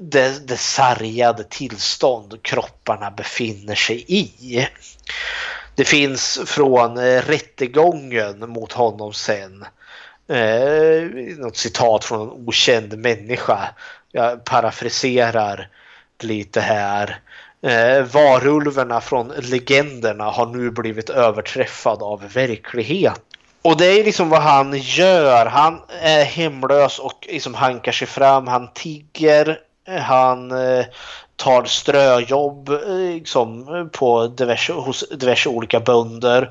det, 0.00 0.48
det 0.48 0.56
sargade 0.56 1.44
tillstånd 1.44 2.42
kropparna 2.42 3.10
befinner 3.10 3.74
sig 3.74 4.04
i. 4.08 4.66
Det 5.74 5.84
finns 5.84 6.40
från 6.46 6.98
rättegången 6.98 8.50
mot 8.50 8.72
honom 8.72 9.12
sen 9.12 9.64
eh, 10.28 11.36
något 11.38 11.56
citat 11.56 12.04
från 12.04 12.20
en 12.20 12.48
okänd 12.48 12.98
människa. 12.98 13.68
Jag 14.12 14.44
parafraserar 14.44 15.68
lite 16.22 16.60
här. 16.60 17.20
Eh, 17.62 18.02
varulverna 18.02 19.00
från 19.00 19.28
legenderna 19.28 20.24
har 20.24 20.46
nu 20.46 20.70
blivit 20.70 21.10
överträffad 21.10 22.02
av 22.02 22.32
verklighet. 22.32 23.20
Och 23.62 23.76
det 23.76 23.86
är 23.86 24.04
liksom 24.04 24.28
vad 24.28 24.42
han 24.42 24.78
gör. 24.78 25.46
Han 25.46 25.80
är 26.00 26.24
hemlös 26.24 26.98
och 26.98 27.26
liksom 27.30 27.54
hankar 27.54 27.92
sig 27.92 28.06
fram. 28.06 28.46
Han 28.46 28.68
tigger. 28.74 29.58
Han 30.00 30.50
eh, 30.50 30.84
tar 31.36 31.64
ströjobb 31.64 32.68
eh, 32.68 33.14
liksom, 33.14 33.90
på 33.92 34.26
diverse, 34.26 34.72
hos 34.72 35.08
diverse 35.10 35.48
olika 35.48 35.80
bönder. 35.80 36.50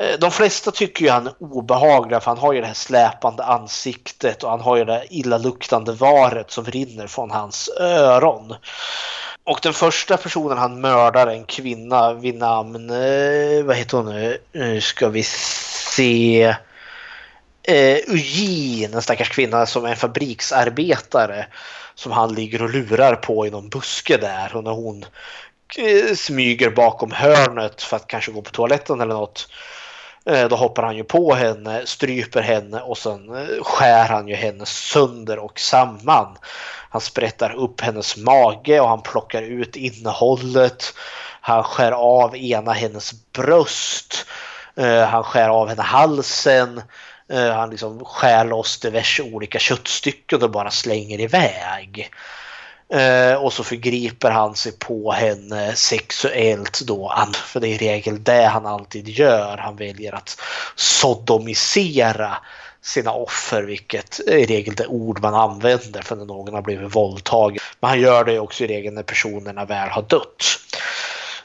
Eh, 0.00 0.18
de 0.18 0.30
flesta 0.30 0.70
tycker 0.70 1.04
ju 1.04 1.10
han 1.10 1.26
är 1.26 1.34
obehaglig 1.38 2.22
för 2.22 2.30
han 2.30 2.38
har 2.38 2.52
ju 2.52 2.60
det 2.60 2.66
här 2.66 2.74
släpande 2.74 3.44
ansiktet 3.44 4.42
och 4.42 4.50
han 4.50 4.60
har 4.60 4.76
ju 4.76 4.84
det 4.84 4.92
här 4.92 5.06
illaluktande 5.10 5.92
varet 5.92 6.50
som 6.50 6.64
rinner 6.64 7.06
från 7.06 7.30
hans 7.30 7.70
öron. 7.80 8.54
Och 9.44 9.58
den 9.62 9.72
första 9.72 10.16
personen 10.16 10.58
han 10.58 10.80
mördar 10.80 11.26
är 11.26 11.32
en 11.32 11.44
kvinna 11.44 12.12
vid 12.12 12.34
namn, 12.34 12.90
eh, 12.90 13.64
vad 13.64 13.76
heter 13.76 13.96
hon 13.96 14.06
nu, 14.06 14.38
nu 14.52 14.80
ska 14.80 15.08
vi 15.08 15.22
se, 15.22 16.42
eh, 17.62 17.96
Eugene, 17.96 18.96
en 18.96 19.02
stackars 19.02 19.30
kvinna 19.30 19.66
som 19.66 19.84
är 19.84 19.90
en 19.90 19.96
fabriksarbetare 19.96 21.46
som 21.94 22.12
han 22.12 22.34
ligger 22.34 22.62
och 22.62 22.70
lurar 22.70 23.14
på 23.14 23.46
i 23.46 23.50
någon 23.50 23.68
buske 23.68 24.16
där. 24.16 24.56
Och 24.56 24.64
när 24.64 24.70
hon 24.70 25.04
eh, 25.78 26.14
smyger 26.14 26.70
bakom 26.70 27.12
hörnet 27.12 27.82
för 27.82 27.96
att 27.96 28.06
kanske 28.06 28.32
gå 28.32 28.42
på 28.42 28.50
toaletten 28.50 29.00
eller 29.00 29.14
något 29.14 29.48
Eh, 30.26 30.48
då 30.48 30.56
hoppar 30.56 30.82
han 30.82 30.96
ju 30.96 31.04
på 31.04 31.34
henne, 31.34 31.86
stryper 31.86 32.42
henne 32.42 32.80
och 32.80 32.98
sen 32.98 33.34
eh, 33.34 33.62
skär 33.62 34.08
han 34.08 34.28
ju 34.28 34.34
henne 34.34 34.66
sönder 34.66 35.38
och 35.38 35.60
samman. 35.60 36.36
Han 36.90 37.00
sprättar 37.00 37.54
upp 37.54 37.80
hennes 37.80 38.16
mage 38.16 38.80
och 38.80 38.88
han 38.88 39.02
plockar 39.02 39.42
ut 39.42 39.76
innehållet. 39.76 40.94
Han 41.40 41.64
skär 41.64 41.92
av 41.92 42.36
ena 42.36 42.72
hennes 42.72 43.12
bröst. 43.32 44.26
Eh, 44.76 45.04
han 45.04 45.24
skär 45.24 45.48
av 45.48 45.68
henne 45.68 45.82
halsen. 45.82 46.82
Han 47.54 47.70
liksom 47.70 48.04
skär 48.04 48.44
loss 48.44 48.80
diverse 48.80 49.22
olika 49.22 49.58
köttstycken 49.58 50.42
och 50.42 50.50
bara 50.50 50.70
slänger 50.70 51.20
iväg. 51.20 52.10
Eh, 52.92 53.34
och 53.34 53.52
så 53.52 53.64
förgriper 53.64 54.30
han 54.30 54.54
sig 54.54 54.72
på 54.72 55.12
henne 55.12 55.74
sexuellt 55.74 56.80
då. 56.80 57.14
För 57.34 57.60
det 57.60 57.68
är 57.68 57.74
i 57.74 57.78
regel 57.78 58.24
det 58.24 58.44
han 58.44 58.66
alltid 58.66 59.08
gör. 59.08 59.56
Han 59.56 59.76
väljer 59.76 60.14
att 60.14 60.40
sodomisera 60.74 62.36
sina 62.82 63.12
offer, 63.12 63.62
vilket 63.62 64.20
är 64.26 64.36
i 64.36 64.46
regel 64.46 64.74
det 64.74 64.86
ord 64.86 65.22
man 65.22 65.34
använder 65.34 66.02
för 66.02 66.16
när 66.16 66.24
någon 66.24 66.54
har 66.54 66.62
blivit 66.62 66.96
våldtagen. 66.96 67.58
Men 67.80 67.90
han 67.90 68.00
gör 68.00 68.24
det 68.24 68.38
också 68.38 68.64
i 68.64 68.66
regel 68.66 68.94
när 68.94 69.02
personerna 69.02 69.64
väl 69.64 69.88
har 69.88 70.02
dött. 70.02 70.44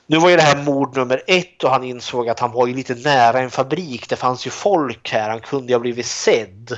Nu 0.06 0.18
var 0.18 0.30
ju 0.30 0.36
det 0.36 0.42
här 0.42 0.64
mord 0.64 0.98
nummer 0.98 1.24
ett 1.28 1.64
och 1.64 1.72
han 1.72 1.84
insåg 1.84 2.30
att 2.30 2.40
han 2.40 2.52
var 2.52 2.68
ju 2.68 2.74
lite 2.74 2.96
nära 2.96 3.40
en 3.40 3.52
fabrik. 3.52 4.10
Det 4.10 4.16
fanns 4.16 4.48
ju 4.48 4.50
folk 4.50 5.12
här, 5.12 5.30
han 5.30 5.42
kunde 5.42 5.68
ju 5.68 5.76
ha 5.76 5.80
blivit 5.80 6.06
sedd. 6.06 6.78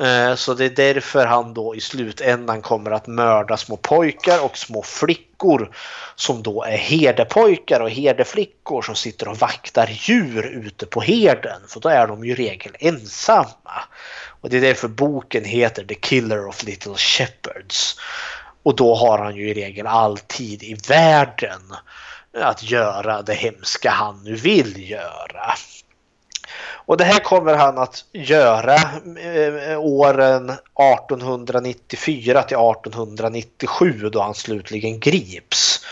Eh, 0.00 0.34
så 0.34 0.54
det 0.54 0.64
är 0.64 0.94
därför 0.94 1.26
han 1.26 1.54
då 1.54 1.74
i 1.74 1.80
slutändan 1.80 2.62
kommer 2.62 2.90
att 2.90 3.06
mörda 3.06 3.56
små 3.56 3.76
pojkar 3.76 4.44
och 4.44 4.58
små 4.58 4.82
flickor 4.82 5.70
som 6.16 6.42
då 6.42 6.62
är 6.64 6.76
herdepojkar 6.76 7.80
och 7.80 7.90
herdeflickor 7.90 8.82
som 8.82 8.94
sitter 8.94 9.28
och 9.28 9.38
vaktar 9.38 9.86
djur 9.92 10.46
ute 10.46 10.86
på 10.86 11.00
herden. 11.00 11.60
För 11.68 11.80
då 11.80 11.88
är 11.88 12.06
de 12.06 12.24
ju 12.24 12.32
i 12.32 12.34
regel 12.34 12.76
ensamma. 12.78 13.82
Och 14.40 14.50
det 14.50 14.56
är 14.56 14.60
därför 14.60 14.88
boken 14.88 15.44
heter 15.44 15.84
The 15.84 15.94
Killer 15.94 16.46
of 16.46 16.62
Little 16.62 16.94
Shepherds. 16.96 18.00
Och 18.62 18.76
då 18.76 18.94
har 18.94 19.18
han 19.18 19.36
ju 19.36 19.50
i 19.50 19.54
regel 19.54 19.86
alltid 19.86 20.62
i 20.62 20.76
världen 20.88 21.74
att 22.40 22.62
göra 22.62 23.22
det 23.22 23.34
hemska 23.34 23.90
han 23.90 24.24
nu 24.24 24.34
vill 24.34 24.90
göra. 24.90 25.54
Och 26.58 26.96
det 26.96 27.04
här 27.04 27.18
kommer 27.18 27.54
han 27.54 27.78
att 27.78 28.04
göra 28.12 28.74
eh, 28.74 29.78
åren 29.78 30.50
1894 30.50 32.42
till 32.42 32.56
1897 32.56 34.10
då 34.12 34.22
han 34.22 34.34
slutligen 34.34 35.00
grips. 35.00 35.84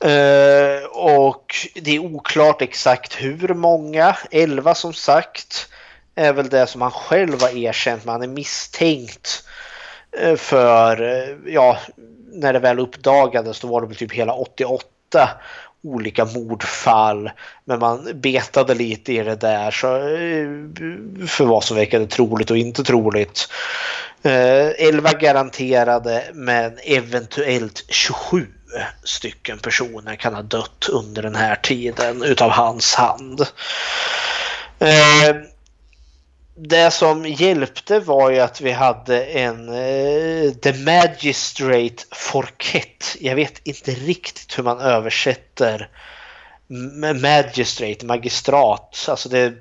Eh, 0.00 0.84
och 0.92 1.54
det 1.74 1.96
är 1.96 1.98
oklart 1.98 2.62
exakt 2.62 3.14
hur 3.14 3.54
många, 3.54 4.16
11 4.30 4.74
som 4.74 4.92
sagt, 4.92 5.68
är 6.14 6.32
väl 6.32 6.48
det 6.48 6.66
som 6.66 6.82
han 6.82 6.90
själv 6.90 7.42
har 7.42 7.56
erkänt, 7.56 8.04
men 8.04 8.12
han 8.12 8.22
är 8.22 8.28
misstänkt 8.28 9.44
eh, 10.20 10.36
för, 10.36 10.98
ja, 11.46 11.78
när 12.32 12.52
det 12.52 12.58
väl 12.58 12.78
uppdagades 12.78 13.60
då 13.60 13.68
var 13.68 13.80
det 13.80 13.86
väl 13.86 13.96
typ 13.96 14.12
hela 14.12 14.32
88 14.32 15.28
olika 15.82 16.24
mordfall. 16.24 17.30
Men 17.64 17.78
man 17.78 18.20
betade 18.20 18.74
lite 18.74 19.12
i 19.12 19.22
det 19.22 19.36
där 19.36 19.70
så, 19.70 19.96
eh, 19.96 21.26
för 21.28 21.44
vad 21.44 21.64
som 21.64 21.76
verkade 21.76 22.06
troligt 22.06 22.50
och 22.50 22.58
inte 22.58 22.84
troligt. 22.84 23.48
Eh, 24.22 24.68
11 24.68 25.12
garanterade 25.12 26.24
men 26.32 26.78
eventuellt 26.84 27.84
27 27.88 28.46
stycken 29.04 29.58
personer 29.58 30.16
kan 30.16 30.34
ha 30.34 30.42
dött 30.42 30.88
under 30.92 31.22
den 31.22 31.34
här 31.34 31.54
tiden 31.54 32.22
utav 32.22 32.50
hans 32.50 32.94
hand. 32.94 33.40
Eh, 34.78 35.36
det 36.60 36.90
som 36.90 37.26
hjälpte 37.26 38.00
var 38.00 38.30
ju 38.30 38.40
att 38.40 38.60
vi 38.60 38.70
hade 38.70 39.24
en 39.24 39.68
uh, 39.68 40.52
The 40.52 40.72
Magistrate 40.72 42.04
Forquette. 42.10 43.06
Jag 43.20 43.34
vet 43.34 43.66
inte 43.66 43.90
riktigt 43.90 44.58
hur 44.58 44.62
man 44.62 44.80
översätter 44.80 45.90
Magistrate, 47.22 48.06
magistrat. 48.06 49.06
Alltså 49.08 49.28
det 49.28 49.38
är 49.38 49.58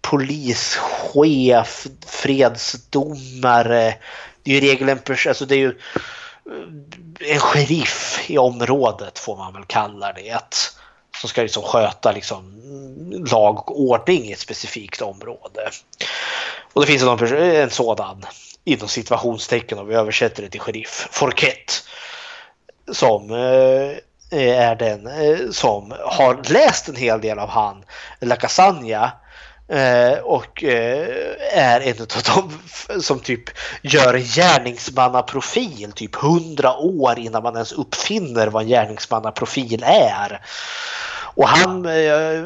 polischef, 0.00 1.86
fredsdomare. 2.06 3.94
Det 4.42 4.50
är 4.50 4.60
ju 4.60 4.68
i 4.68 4.70
regel 4.70 4.98
alltså 5.28 5.46
det 5.46 5.54
är 5.54 5.58
ju 5.58 5.78
eh, 7.20 7.32
en 7.32 7.40
sheriff 7.40 8.24
i 8.26 8.38
området 8.38 9.18
får 9.18 9.36
man 9.36 9.52
väl 9.52 9.64
kalla 9.64 10.12
det. 10.12 10.38
Som 11.20 11.28
ska 11.28 11.42
liksom 11.42 11.62
sköta 11.62 12.12
liksom 12.12 12.62
lag 13.30 13.70
och 13.70 13.80
ordning 13.80 14.24
i 14.24 14.32
ett 14.32 14.38
specifikt 14.38 15.02
område. 15.02 15.70
Och 16.72 16.80
det 16.80 16.86
finns 16.86 17.02
en, 17.02 17.36
en 17.36 17.70
sådan 17.70 18.26
inom 18.64 18.88
situationstecken 18.88 19.78
om 19.78 19.86
vi 19.86 19.94
översätter 19.94 20.42
det 20.42 20.48
till 20.48 20.60
sheriff. 20.60 21.08
Forquette. 21.10 21.72
Som 22.92 23.30
eh, 23.30 23.96
är 24.30 24.76
den 24.76 25.06
eh, 25.06 25.50
som 25.50 25.94
har 26.04 26.52
läst 26.52 26.88
en 26.88 26.96
hel 26.96 27.20
del 27.20 27.38
av 27.38 27.48
han 27.48 27.84
La 28.20 28.36
Casagna. 28.36 29.12
Eh, 29.68 30.18
och 30.18 30.64
eh, 30.64 31.08
är 31.52 31.80
en 31.80 32.00
av 32.00 32.50
de 32.88 33.02
som 33.02 33.20
typ 33.20 33.42
gör 33.82 34.14
en 34.14 34.22
gärningsmannaprofil 34.22 35.92
typ 35.92 36.14
hundra 36.14 36.76
år 36.76 37.18
innan 37.18 37.42
man 37.42 37.54
ens 37.54 37.72
uppfinner 37.72 38.46
vad 38.46 38.62
en 38.62 38.68
gärningsmannaprofil 38.68 39.82
är. 39.86 40.40
Och 41.36 41.48
han 41.48 41.86
eh, 41.86 42.44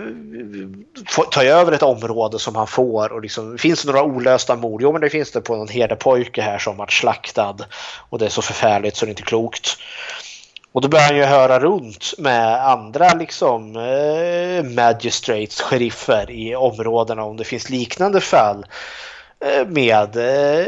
tar 1.31 1.43
ju 1.43 1.49
över 1.49 1.73
ett 1.73 1.83
område 1.83 2.39
som 2.39 2.57
han 2.57 2.67
får 2.67 3.13
och 3.13 3.23
liksom, 3.23 3.59
finns 3.59 3.83
det 3.83 3.93
några 3.93 4.05
olösta 4.05 4.57
mord? 4.57 4.83
Jo 4.83 4.93
men 4.93 5.01
det 5.01 5.11
finns 5.11 5.31
det 5.31 5.41
på 5.41 5.57
någon 5.57 5.69
herdepojke 5.69 6.43
här 6.43 6.59
som 6.59 6.77
varit 6.77 6.93
slaktad 6.93 7.57
och 8.09 8.19
det 8.19 8.25
är 8.25 8.31
så 8.31 8.43
förfärligt 8.43 8.97
så 8.97 9.05
det 9.05 9.09
är 9.09 9.11
inte 9.11 9.23
klokt. 9.23 9.77
Och 10.73 10.81
då 10.81 10.89
börjar 10.89 11.07
han 11.07 11.17
ju 11.17 11.25
höra 11.25 11.61
runt 11.61 12.15
med 12.19 12.67
andra 12.67 13.15
liksom 13.15 13.77
eh, 13.77 14.65
magistrates, 14.65 15.61
sheriffer 15.61 16.31
i 16.31 16.57
områdena 16.57 17.23
om 17.23 17.37
det 17.37 17.45
finns 17.45 17.71
liknande 17.71 18.21
fall 18.21 18.67
eh, 19.45 19.67
med 19.67 20.17
eh, 20.17 20.65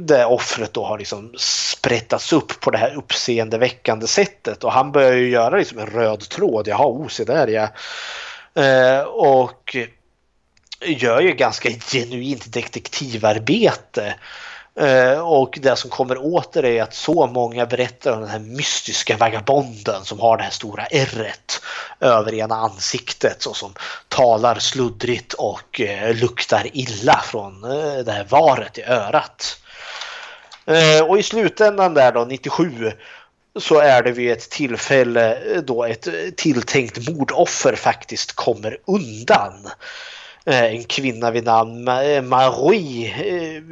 det 0.00 0.24
offret 0.24 0.74
då 0.74 0.84
har 0.84 0.98
liksom 0.98 1.34
sprättats 1.38 2.32
upp 2.32 2.60
på 2.60 2.70
det 2.70 2.78
här 2.78 2.94
uppseendeväckande 2.96 4.06
sättet 4.06 4.64
och 4.64 4.72
han 4.72 4.92
börjar 4.92 5.12
ju 5.12 5.30
göra 5.30 5.56
liksom 5.56 5.78
en 5.78 5.86
röd 5.86 6.20
tråd. 6.20 6.68
Jaha, 6.68 6.86
oh, 6.86 7.08
se 7.08 7.24
där 7.24 7.46
ja. 7.46 7.68
Eh, 8.62 9.00
och 9.02 9.76
gör 10.80 11.20
ju 11.20 11.32
ganska 11.32 11.70
genuint 11.70 12.52
detektivarbete. 12.52 14.14
Eh, 14.80 15.20
och 15.20 15.58
det 15.62 15.76
som 15.76 15.90
kommer 15.90 16.18
åter 16.34 16.64
är 16.64 16.82
att 16.82 16.94
så 16.94 17.26
många 17.26 17.66
berättar 17.66 18.12
om 18.12 18.20
den 18.20 18.28
här 18.28 18.38
mystiska 18.38 19.16
vagabonden 19.16 20.04
som 20.04 20.20
har 20.20 20.36
det 20.36 20.42
här 20.42 20.50
stora 20.50 20.86
ärret 20.86 21.60
över 22.00 22.34
ena 22.34 22.54
ansiktet 22.54 23.44
och 23.44 23.56
som 23.56 23.74
talar 24.08 24.58
sluddrigt 24.58 25.32
och 25.32 25.80
eh, 25.80 26.14
luktar 26.14 26.66
illa 26.72 27.20
från 27.24 27.64
eh, 27.64 27.98
det 28.04 28.12
här 28.12 28.26
varet 28.28 28.78
i 28.78 28.82
örat. 28.82 29.60
Eh, 30.66 31.04
Och 31.04 31.18
i 31.18 31.22
slutändan 31.22 31.94
där 31.94 32.12
då, 32.12 32.24
97, 32.24 32.92
så 33.60 33.80
är 33.80 34.02
det 34.02 34.12
vid 34.12 34.32
ett 34.32 34.50
tillfälle 34.50 35.38
då 35.60 35.84
ett 35.84 36.08
tilltänkt 36.36 37.08
mordoffer 37.08 37.74
faktiskt 37.74 38.32
kommer 38.32 38.78
undan. 38.86 39.68
Eh, 40.48 40.64
En 40.74 40.84
kvinna 40.84 41.30
vid 41.30 41.44
namn 41.44 41.88
eh, 41.88 42.22
Marie 42.22 43.06
eh, 43.06 43.62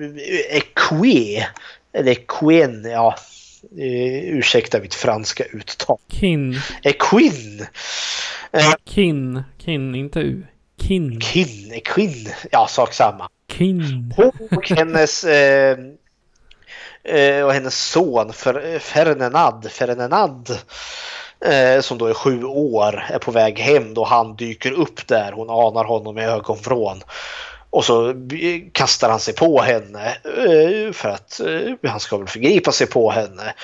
Eque, 0.57 1.47
eller 1.93 2.13
Equen, 2.13 2.85
ja. 2.85 3.15
Ursäkta 3.79 4.81
mitt 4.81 4.95
franska 4.95 5.45
uttal. 5.45 5.99
Kin. 6.09 6.61
Equin. 6.83 7.67
Kin. 8.85 9.43
Kin, 9.59 9.95
inte 9.95 10.21
U. 10.21 10.47
Kin. 10.83 11.21
Kin, 11.21 11.73
Equin, 11.73 12.29
ja 12.53 12.67
sak 12.67 12.93
samma. 12.93 13.29
Kin. 13.49 14.15
Och 14.57 14.71
hennes 14.71 15.25
eh, 15.25 15.79
och 17.45 17.53
hennes 17.53 17.79
son 17.79 18.31
Fer- 18.31 18.79
Ferdinand, 18.79 19.71
Ferdinand 19.71 20.59
eh, 21.45 21.81
som 21.81 21.99
då 21.99 22.07
är 22.07 22.15
sju 22.15 22.45
år 22.45 23.05
är 23.11 23.19
på 23.19 23.31
väg 23.31 23.59
hem 23.59 23.95
då 23.95 24.05
han 24.05 24.37
dyker 24.37 24.73
upp 24.73 25.07
där. 25.07 25.33
Hon 25.33 25.51
anar 25.51 25.85
honom 25.85 26.19
i 26.19 26.25
ögonvrån. 26.25 27.03
Och 27.71 27.85
så 27.85 28.15
kastar 28.73 29.11
han 29.11 29.21
sig 29.21 29.35
på 29.35 29.61
henne 29.61 30.09
eh, 30.25 30.93
för 30.93 31.09
att 31.09 31.41
eh, 31.41 31.91
han 31.91 32.01
ska 32.01 32.17
väl 32.17 32.29
förgripa 32.29 32.73
sig 32.73 32.87
på 32.87 33.11
henne. 33.11 33.55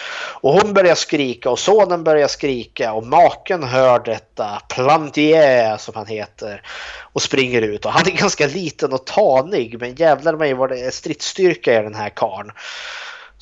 Och 0.40 0.52
hon 0.52 0.74
börjar 0.74 0.94
skrika 0.94 1.50
och 1.50 1.58
sonen 1.58 2.04
börjar 2.04 2.28
skrika 2.28 2.92
och 2.92 3.06
maken 3.06 3.62
hör 3.62 3.98
detta, 3.98 4.62
Plantier 4.68 5.76
som 5.76 5.94
han 5.94 6.06
heter, 6.06 6.62
och 7.12 7.22
springer 7.22 7.62
ut. 7.62 7.84
Och 7.84 7.92
han 7.92 8.06
är 8.06 8.10
ganska 8.18 8.46
liten 8.46 8.92
och 8.92 9.06
tanig 9.06 9.80
men 9.80 9.94
jävlar 9.94 10.36
mig 10.36 10.54
vad 10.54 10.68
det 10.70 10.80
är 10.80 10.90
stridsstyrka 10.90 11.80
i 11.80 11.82
den 11.82 11.94
här 11.94 12.10
karln. 12.10 12.50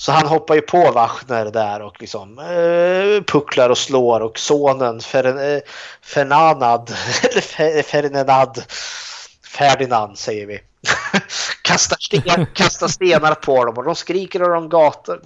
Så 0.01 0.13
han 0.13 0.27
hoppar 0.27 0.55
ju 0.55 0.61
på 0.61 0.91
Wachner 0.91 1.45
där 1.45 1.83
och 1.83 2.01
liksom 2.01 2.39
eh, 2.39 3.25
pucklar 3.25 3.71
och 3.71 3.79
slår 3.79 4.21
och 4.21 4.39
sonen 4.39 5.01
eh, 5.15 5.61
Fernanad, 6.03 6.91
eller 7.59 7.83
Ferdinand, 7.83 8.63
Ferdinand 9.47 10.19
säger 10.19 10.47
vi. 10.47 10.61
kastar, 11.63 11.97
sten, 12.01 12.47
kastar 12.55 12.89
stenar 12.89 13.35
på 13.35 13.65
dem 13.65 13.79
och 13.79 13.85
de 13.85 13.95
skriker 13.95 14.43
och 14.43 14.49
de 14.49 14.69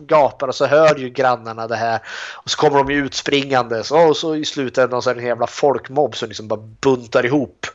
gapar 0.06 0.48
och 0.48 0.55
så 0.55 0.66
hör 0.66 0.97
ju 0.97 1.10
grannarna 1.10 1.68
det 1.68 1.76
här. 1.76 2.01
Och 2.32 2.51
så 2.51 2.56
kommer 2.56 2.78
de 2.78 2.90
ju 2.90 3.06
utspringande 3.06 3.82
och 3.90 4.16
så 4.16 4.36
i 4.36 4.44
slutändan 4.44 5.02
så 5.02 5.10
är 5.10 5.14
det 5.14 5.20
en 5.20 5.26
jävla 5.26 5.47
folkmobb 5.47 6.16
som 6.16 6.28
liksom 6.28 6.48
bara 6.48 6.60
buntar 6.60 7.26
ihop 7.26 7.66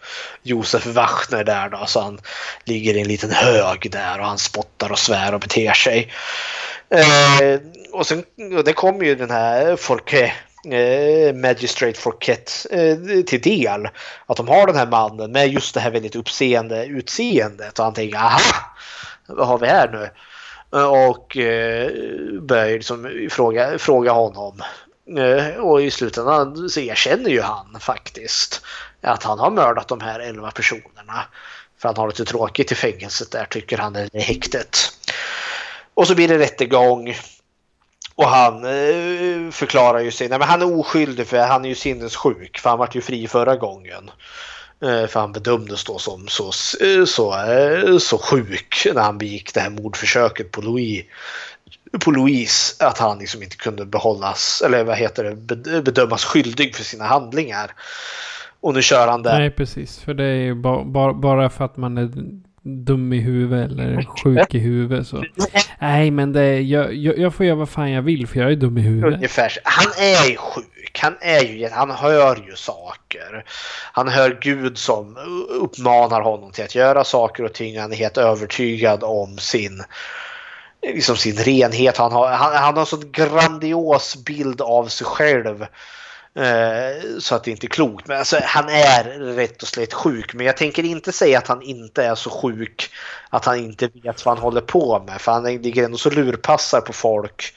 Josef 0.43 0.85
Wachner 0.85 1.43
där 1.43 1.69
då. 1.69 1.85
Så 1.85 2.01
han 2.01 2.19
ligger 2.63 2.93
i 2.93 3.01
en 3.01 3.07
liten 3.07 3.31
hög 3.31 3.91
där 3.91 4.19
och 4.19 4.25
han 4.25 4.37
spottar 4.37 4.91
och 4.91 4.99
svär 4.99 5.33
och 5.33 5.39
beter 5.39 5.73
sig. 5.73 6.11
Eh, 6.89 7.59
och 7.91 8.07
sen 8.07 8.23
och 8.57 8.63
det 8.63 8.73
kommer 8.73 9.05
ju 9.05 9.15
den 9.15 9.31
här 9.31 9.75
Folke 9.75 10.33
eh, 10.65 11.35
Magistrate 11.35 11.99
Forquette 11.99 12.51
eh, 12.69 13.23
till 13.23 13.41
del. 13.41 13.87
Att 14.25 14.37
de 14.37 14.47
har 14.47 14.67
den 14.67 14.75
här 14.75 14.87
mannen 14.87 15.31
med 15.31 15.47
just 15.47 15.73
det 15.73 15.79
här 15.79 15.91
väldigt 15.91 16.15
uppseende 16.15 16.85
utseendet. 16.85 17.79
Och 17.79 17.85
han 17.85 17.93
tänker 17.93 18.17
aha, 18.17 18.39
vad 19.27 19.47
har 19.47 19.57
vi 19.57 19.67
här 19.67 19.89
nu? 19.91 20.09
Eh, 20.79 21.09
och 21.09 21.37
eh, 21.37 21.91
börjar 22.41 22.69
liksom 22.69 23.27
fråga, 23.31 23.77
fråga 23.77 24.11
honom. 24.11 24.61
Eh, 25.17 25.55
och 25.55 25.81
i 25.81 25.91
slutändan 25.91 26.69
så 26.69 26.79
erkänner 26.79 27.29
ju 27.29 27.41
han 27.41 27.77
faktiskt 27.79 28.61
att 29.01 29.23
han 29.23 29.39
har 29.39 29.51
mördat 29.51 29.87
de 29.87 30.01
här 30.01 30.19
11 30.19 30.51
personerna. 30.51 31.25
För 31.77 31.89
han 31.89 31.97
har 31.97 32.07
lite 32.07 32.25
tråkigt 32.25 32.71
i 32.71 32.75
fängelset 32.75 33.31
där 33.31 33.45
tycker 33.45 33.77
han, 33.77 33.95
eller 33.95 34.15
i 34.15 34.21
häktet. 34.21 34.77
Och 35.93 36.07
så 36.07 36.15
blir 36.15 36.27
det 36.27 36.37
rättegång. 36.37 37.15
Och 38.19 38.29
han 38.29 38.55
eh, 38.65 39.51
förklarar 39.51 39.99
ju 39.99 40.11
sig. 40.11 40.29
Nej, 40.29 40.39
men 40.39 40.47
han 40.47 40.61
är 40.61 40.79
oskyldig 40.79 41.27
för 41.27 41.37
han 41.37 41.65
är 41.65 41.69
ju 41.69 41.75
sinnessjuk. 41.75 42.59
För 42.59 42.69
han 42.69 42.79
var 42.79 42.89
ju 42.93 43.01
fri 43.01 43.27
förra 43.27 43.55
gången. 43.55 44.11
Eh, 44.81 45.07
för 45.07 45.19
han 45.19 45.31
bedömdes 45.31 45.83
då 45.83 45.97
som 45.97 46.27
så, 46.27 46.45
eh, 46.85 47.05
så, 47.05 47.33
eh, 47.33 47.97
så 47.97 48.17
sjuk 48.17 48.87
när 48.93 49.01
han 49.01 49.17
begick 49.17 49.53
det 49.53 49.59
här 49.59 49.69
mordförsöket 49.69 50.51
på 50.51 50.61
Louis. 50.61 51.05
På 52.05 52.11
Louise 52.11 52.85
att 52.85 52.97
han 52.97 53.19
liksom 53.19 53.43
inte 53.43 53.55
kunde 53.55 53.85
behållas 53.85 54.63
eller 54.65 54.83
vad 54.83 54.97
heter 54.97 55.23
det 55.23 55.81
bedömas 55.81 56.25
skyldig 56.25 56.75
för 56.75 56.83
sina 56.83 57.05
handlingar. 57.05 57.71
Och 58.61 58.73
nu 58.73 58.81
kör 58.81 59.07
han 59.07 59.23
det. 59.23 59.37
Nej, 59.37 59.51
precis. 59.51 59.99
För 59.99 60.13
det 60.13 60.23
är 60.23 60.41
ju 60.41 60.55
ba 60.55 60.83
ba 60.83 61.13
bara 61.13 61.49
för 61.49 61.65
att 61.65 61.77
man 61.77 61.97
är 61.97 62.11
dum 62.85 63.13
i 63.13 63.19
huvudet 63.19 63.71
eller 63.71 64.03
sjuk 64.23 64.55
i 64.55 64.59
huvudet 64.59 65.07
så. 65.07 65.23
Nej, 65.79 66.11
men 66.11 66.33
det 66.33 66.41
är, 66.41 66.59
jag, 66.59 66.93
jag, 66.93 67.17
jag 67.17 67.33
får 67.33 67.45
göra 67.45 67.55
vad 67.55 67.69
fan 67.69 67.91
jag 67.91 68.01
vill 68.01 68.27
för 68.27 68.39
jag 68.39 68.51
är 68.51 68.55
dum 68.55 68.77
i 68.77 68.81
huvudet. 68.81 69.13
Ungefär. 69.13 69.51
Han 69.63 69.91
är 69.97 70.29
ju 70.29 70.37
sjuk. 70.37 70.99
Han 71.01 71.17
är 71.21 71.41
ju, 71.41 71.69
han 71.69 71.91
hör 71.91 72.35
ju 72.47 72.55
saker. 72.55 73.45
Han 73.93 74.07
hör 74.07 74.37
Gud 74.41 74.77
som 74.77 75.17
uppmanar 75.49 76.21
honom 76.21 76.51
till 76.51 76.63
att 76.63 76.75
göra 76.75 77.03
saker 77.03 77.43
och 77.43 77.53
ting. 77.53 77.79
Han 77.79 77.91
är 77.91 77.95
helt 77.95 78.17
övertygad 78.17 79.03
om 79.03 79.37
sin, 79.37 79.83
liksom 80.83 81.17
sin 81.17 81.35
renhet. 81.37 81.97
Han 81.97 82.11
har, 82.11 82.27
han, 82.29 82.53
han 82.53 82.73
har 82.73 82.81
en 82.81 82.85
sån 82.85 83.11
grandios 83.11 84.25
bild 84.25 84.61
av 84.61 84.85
sig 84.85 85.07
själv. 85.07 85.65
Eh, 86.35 87.19
så 87.19 87.35
att 87.35 87.43
det 87.43 87.51
inte 87.51 87.65
är 87.65 87.69
klokt. 87.69 88.07
Men 88.07 88.17
alltså, 88.17 88.39
han 88.43 88.69
är 88.69 89.03
rätt 89.35 89.61
och 89.61 89.67
slätt 89.67 89.93
sjuk. 89.93 90.33
Men 90.33 90.45
jag 90.45 90.57
tänker 90.57 90.83
inte 90.83 91.11
säga 91.11 91.37
att 91.37 91.47
han 91.47 91.61
inte 91.61 92.03
är 92.03 92.15
så 92.15 92.29
sjuk 92.29 92.89
att 93.29 93.45
han 93.45 93.57
inte 93.57 93.87
vet 93.87 94.25
vad 94.25 94.35
han 94.35 94.43
håller 94.43 94.61
på 94.61 95.03
med. 95.07 95.21
För 95.21 95.31
han 95.31 95.43
ligger 95.43 95.83
ändå 95.83 95.97
så 95.97 96.09
lurpassar 96.09 96.81
på 96.81 96.93
folk 96.93 97.53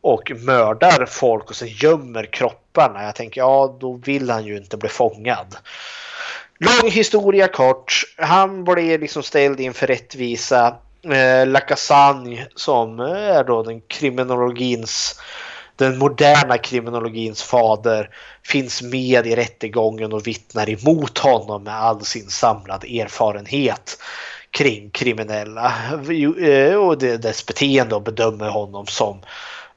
och 0.00 0.32
mördar 0.36 1.06
folk 1.06 1.50
och 1.50 1.56
sen 1.56 1.68
gömmer 1.68 2.24
kropparna. 2.24 3.02
Jag 3.02 3.14
tänker 3.14 3.40
ja, 3.40 3.76
då 3.80 3.92
vill 3.92 4.30
han 4.30 4.44
ju 4.44 4.56
inte 4.56 4.76
bli 4.76 4.88
fångad. 4.88 5.56
Lång 6.60 6.90
historia 6.90 7.48
kort. 7.48 8.02
Han 8.16 8.64
blir 8.64 8.98
liksom 8.98 9.22
ställd 9.22 9.60
inför 9.60 9.86
rättvisa. 9.86 10.76
Eh, 11.02 11.46
Lacassagne 11.46 12.46
som 12.54 13.00
är 13.00 13.44
då 13.44 13.62
den 13.62 13.80
kriminologins 13.80 15.20
den 15.78 15.98
moderna 15.98 16.58
kriminologins 16.58 17.42
fader 17.42 18.10
finns 18.42 18.82
med 18.82 19.26
i 19.26 19.36
rättegången 19.36 20.12
och 20.12 20.26
vittnar 20.26 20.70
emot 20.70 21.18
honom 21.18 21.62
med 21.62 21.74
all 21.74 22.04
sin 22.04 22.28
samlade 22.28 23.00
erfarenhet 23.00 23.98
kring 24.50 24.90
kriminella 24.90 25.72
eh, 26.40 26.74
och 26.74 26.98
dess 26.98 27.46
beteende 27.46 27.94
och 27.94 28.02
bedömer 28.02 28.48
honom 28.48 28.86
som 28.86 29.18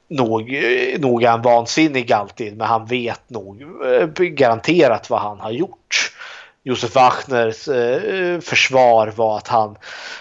nog, 0.08 0.54
eh, 0.54 1.00
nog 1.00 1.22
är 1.22 1.28
han 1.28 1.42
vansinnig 1.42 2.12
alltid 2.12 2.56
men 2.56 2.66
han 2.66 2.86
vet 2.86 3.30
nog 3.30 3.62
eh, 3.62 4.08
garanterat 4.24 5.10
vad 5.10 5.20
han 5.20 5.40
har 5.40 5.50
gjort. 5.50 6.12
Josef 6.64 6.94
Wachners 6.94 7.68
eh, 7.68 8.40
försvar 8.40 9.12
var 9.16 9.36
att 9.38 9.48
han 9.48 9.76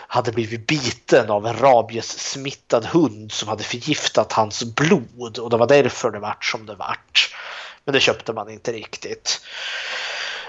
hade 0.07 0.31
blivit 0.31 0.67
biten 0.67 1.29
av 1.29 1.47
en 1.47 1.57
rabiessmittad 1.57 2.85
hund 2.85 3.31
som 3.31 3.49
hade 3.49 3.63
förgiftat 3.63 4.33
hans 4.33 4.63
blod 4.63 5.37
och 5.37 5.49
det 5.49 5.57
var 5.57 5.67
därför 5.67 6.11
det 6.11 6.19
vart 6.19 6.45
som 6.45 6.65
det 6.65 6.75
vart. 6.75 7.35
Men 7.85 7.93
det 7.93 7.99
köpte 7.99 8.33
man 8.33 8.49
inte 8.49 8.71
riktigt. 8.71 9.41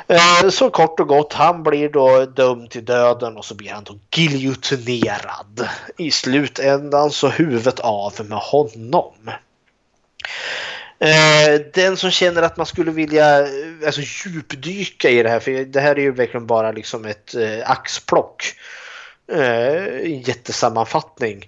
Eh, 0.06 0.48
Så 0.50 0.70
kort 0.70 1.00
och 1.00 1.08
gott, 1.08 1.32
han 1.32 1.62
blir 1.62 1.88
då 1.88 2.26
dömd 2.26 2.70
till 2.70 2.84
döden 2.84 3.36
och 3.36 3.44
så 3.44 3.54
blir 3.54 3.70
han 3.70 3.84
då 3.84 3.98
giljotinerad. 4.14 5.68
I 5.98 6.10
slutändan 6.10 7.10
så 7.10 7.28
huvudet 7.28 7.80
av 7.80 8.14
med 8.24 8.38
honom. 8.38 9.30
Eh, 11.02 11.60
den 11.74 11.96
som 11.96 12.10
känner 12.10 12.42
att 12.42 12.56
man 12.56 12.66
skulle 12.66 12.90
vilja 12.90 13.40
eh, 13.40 13.46
alltså, 13.86 14.00
djupdyka 14.00 15.10
i 15.10 15.22
det 15.22 15.28
här, 15.28 15.40
för 15.40 15.64
det 15.64 15.80
här 15.80 15.98
är 15.98 16.02
ju 16.02 16.12
verkligen 16.12 16.46
bara 16.46 16.72
liksom 16.72 17.04
ett 17.04 17.34
eh, 17.34 17.70
axplock. 17.70 18.44
Eh, 19.32 19.84
En 19.84 20.20
jättesammanfattning. 20.20 21.46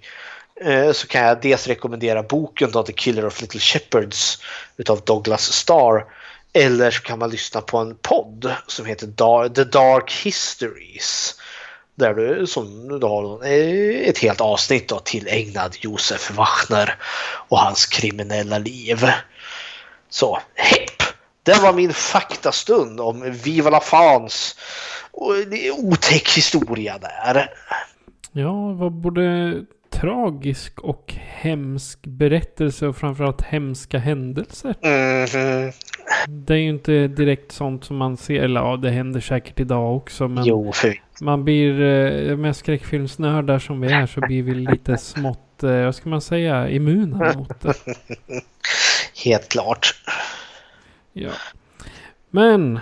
Eh, 0.61 0.91
Så 0.91 1.07
kan 1.07 1.21
jag 1.21 1.41
dels 1.41 1.67
rekommendera 1.67 2.23
boken 2.23 2.71
då, 2.71 2.83
The 2.83 2.93
Killer 2.93 3.25
of 3.25 3.41
Little 3.41 3.59
Shepherds 3.59 4.41
utav 4.77 5.01
Douglas 5.05 5.53
Starr. 5.53 6.05
Eller 6.53 6.91
så 6.91 7.01
kan 7.01 7.19
man 7.19 7.29
lyssna 7.29 7.61
på 7.61 7.77
en 7.77 7.95
podd 8.01 8.51
som 8.67 8.85
heter 8.85 9.07
The 9.49 9.63
Dark 9.63 10.11
Histories. 10.11 11.35
Där 11.95 12.13
du, 12.13 12.47
som 12.47 12.99
du 12.99 13.05
har 13.05 13.45
eh, 13.45 14.09
ett 14.09 14.17
helt 14.17 14.41
avsnitt 14.41 14.89
då, 14.89 14.99
tillägnad 14.99 15.75
Josef 15.79 16.31
Wachner 16.31 16.95
och 17.47 17.59
hans 17.59 17.85
kriminella 17.85 18.57
liv. 18.57 19.05
Så, 20.09 20.39
hepp! 20.55 21.17
Det 21.43 21.61
var 21.61 21.73
min 21.73 21.93
faktastund 21.93 22.99
om 22.99 23.31
Viva 23.43 23.69
la 23.69 23.79
är 25.67 25.71
otäck 25.71 26.29
historia 26.37 26.97
där. 26.97 27.49
Ja, 28.31 28.73
var 28.73 28.89
både 28.89 29.53
tragisk 29.89 30.79
och 30.79 31.13
hemsk 31.17 31.99
berättelse 32.07 32.87
och 32.87 32.97
framförallt 32.97 33.41
hemska 33.41 33.99
händelser. 33.99 34.75
Mhm. 34.81 35.71
Det 36.27 36.53
är 36.53 36.57
ju 36.57 36.69
inte 36.69 37.07
direkt 37.07 37.51
sånt 37.51 37.83
som 37.85 37.97
man 37.97 38.17
ser, 38.17 38.43
eller 38.43 38.61
ja, 38.61 38.77
det 38.77 38.89
händer 38.89 39.19
säkert 39.19 39.59
idag 39.59 39.95
också, 39.95 40.27
men 40.27 40.43
Jo, 40.45 40.73
man 41.21 41.43
blir, 41.43 41.81
eh, 41.81 42.37
med 42.37 42.55
skräckfilmsnördar 42.55 43.59
som 43.59 43.81
vi 43.81 43.91
är, 43.91 44.05
så 44.05 44.19
blir 44.21 44.43
vi 44.43 44.53
lite 44.53 44.97
smått, 44.97 45.63
eh, 45.63 45.85
vad 45.85 45.95
ska 45.95 46.09
man 46.09 46.21
säga, 46.21 46.69
immuna 46.69 47.33
mot 47.37 47.61
det. 47.61 47.73
helt 49.15 49.49
klart. 49.49 49.95
Ja. 51.13 51.31
Men 52.29 52.79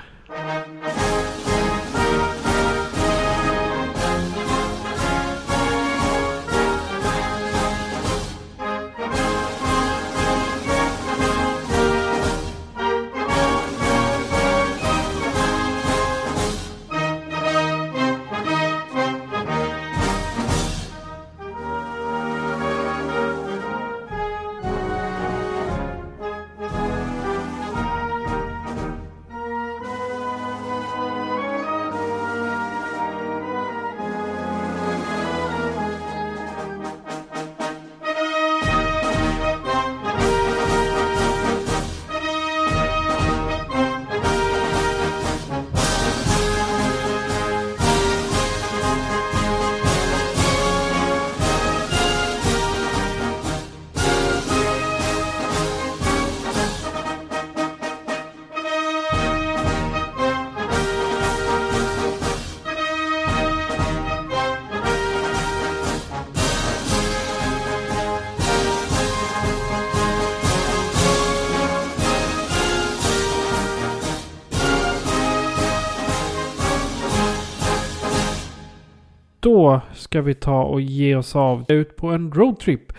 ska 80.14 80.22
vi 80.22 80.34
ta 80.34 80.64
och 80.64 80.82
ge 80.82 81.16
oss 81.16 81.36
av 81.36 81.66
ut 81.68 81.96
på 81.96 82.08
en 82.08 82.32
roadtrip. 82.32 82.94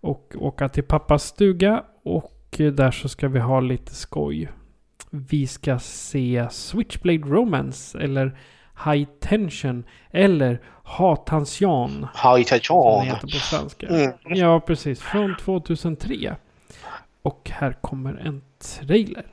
Och 0.00 0.34
åka 0.38 0.68
till 0.68 0.82
pappas 0.82 1.24
stuga. 1.24 1.84
Och 2.04 2.56
där 2.58 2.90
så 2.90 3.08
ska 3.08 3.28
vi 3.28 3.40
ha 3.40 3.60
lite 3.60 3.94
skoj. 3.94 4.48
Vi 5.10 5.46
ska 5.46 5.78
se 5.78 6.46
Switchblade 6.50 7.18
Romance. 7.18 7.98
Eller 7.98 8.38
High 8.84 9.08
Tension. 9.20 9.84
Eller 10.10 10.60
Hatansian. 10.82 12.00
Det 12.00 12.08
Hajtajan. 12.14 13.06
heter 13.06 13.20
på 13.20 13.28
svenska. 13.28 13.86
Mm. 13.86 14.12
Ja, 14.24 14.60
precis. 14.60 15.00
Från 15.00 15.36
2003. 15.36 16.36
Och 17.22 17.50
här 17.52 17.72
kommer 17.72 18.14
en 18.14 18.42
trailer. 18.58 19.26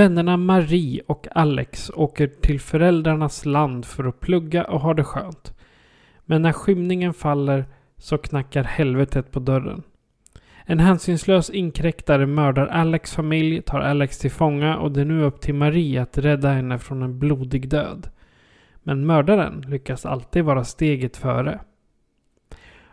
Vännerna 0.00 0.36
Marie 0.36 1.02
och 1.06 1.26
Alex 1.30 1.90
åker 1.94 2.26
till 2.26 2.60
föräldrarnas 2.60 3.46
land 3.46 3.86
för 3.86 4.04
att 4.04 4.20
plugga 4.20 4.64
och 4.64 4.80
ha 4.80 4.94
det 4.94 5.04
skönt. 5.04 5.54
Men 6.24 6.42
när 6.42 6.52
skymningen 6.52 7.14
faller 7.14 7.64
så 7.96 8.18
knackar 8.18 8.64
helvetet 8.64 9.32
på 9.32 9.40
dörren. 9.40 9.82
En 10.64 10.80
hänsynslös 10.80 11.50
inkräktare 11.50 12.26
mördar 12.26 12.66
Alex 12.66 13.14
familj, 13.14 13.62
tar 13.62 13.80
Alex 13.80 14.18
till 14.18 14.30
fånga 14.30 14.76
och 14.76 14.92
det 14.92 15.00
är 15.00 15.04
nu 15.04 15.22
upp 15.22 15.40
till 15.40 15.54
Marie 15.54 16.02
att 16.02 16.18
rädda 16.18 16.48
henne 16.48 16.78
från 16.78 17.02
en 17.02 17.18
blodig 17.18 17.68
död. 17.68 18.08
Men 18.82 19.06
mördaren 19.06 19.64
lyckas 19.68 20.06
alltid 20.06 20.44
vara 20.44 20.64
steget 20.64 21.16
före. 21.16 21.60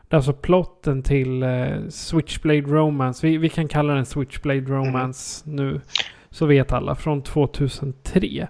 Det 0.01 0.13
är 0.13 0.17
alltså 0.17 0.33
plotten 0.33 1.03
till 1.03 1.43
eh, 1.43 1.87
Switchblade 1.89 2.61
Romance. 2.61 3.27
Vi, 3.27 3.37
vi 3.37 3.49
kan 3.49 3.67
kalla 3.67 3.93
den 3.93 4.05
Switchblade 4.05 4.61
Romance 4.61 5.49
nu. 5.49 5.81
Så 6.37 6.45
vet 6.45 6.71
alla. 6.71 6.95
Från 6.95 7.23
2003. 7.23 8.47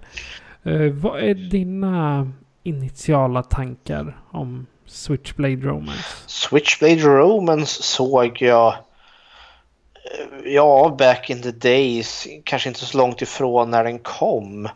Eh, 0.64 0.82
vad 0.92 1.24
är 1.24 1.34
dina 1.34 2.32
initiala 2.64 3.44
tankar 3.44 4.18
om 4.32 4.68
Switchblade 4.86 5.56
Romance? 5.56 6.04
Switchblade 6.26 6.96
Romance 6.96 7.84
såg 7.84 8.42
jag 8.42 8.68
eh, 8.68 10.54
ja, 10.54 10.96
back 11.00 11.30
in 11.30 11.42
the 11.42 11.52
days, 11.52 12.28
kanske 12.44 12.70
inte 12.70 12.86
så 12.86 12.98
långt 12.98 13.22
ifrån 13.22 13.72
när 13.72 13.84
den 13.84 14.00
kom. 14.00 14.70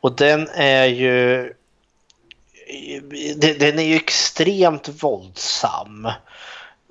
Och 0.00 0.16
den 0.16 0.48
är 0.54 0.84
ju 0.84 1.52
den 3.36 3.58
den 3.58 3.78
är 3.78 3.84
ju 3.84 3.96
extremt 3.96 5.02
våldsam. 5.02 6.08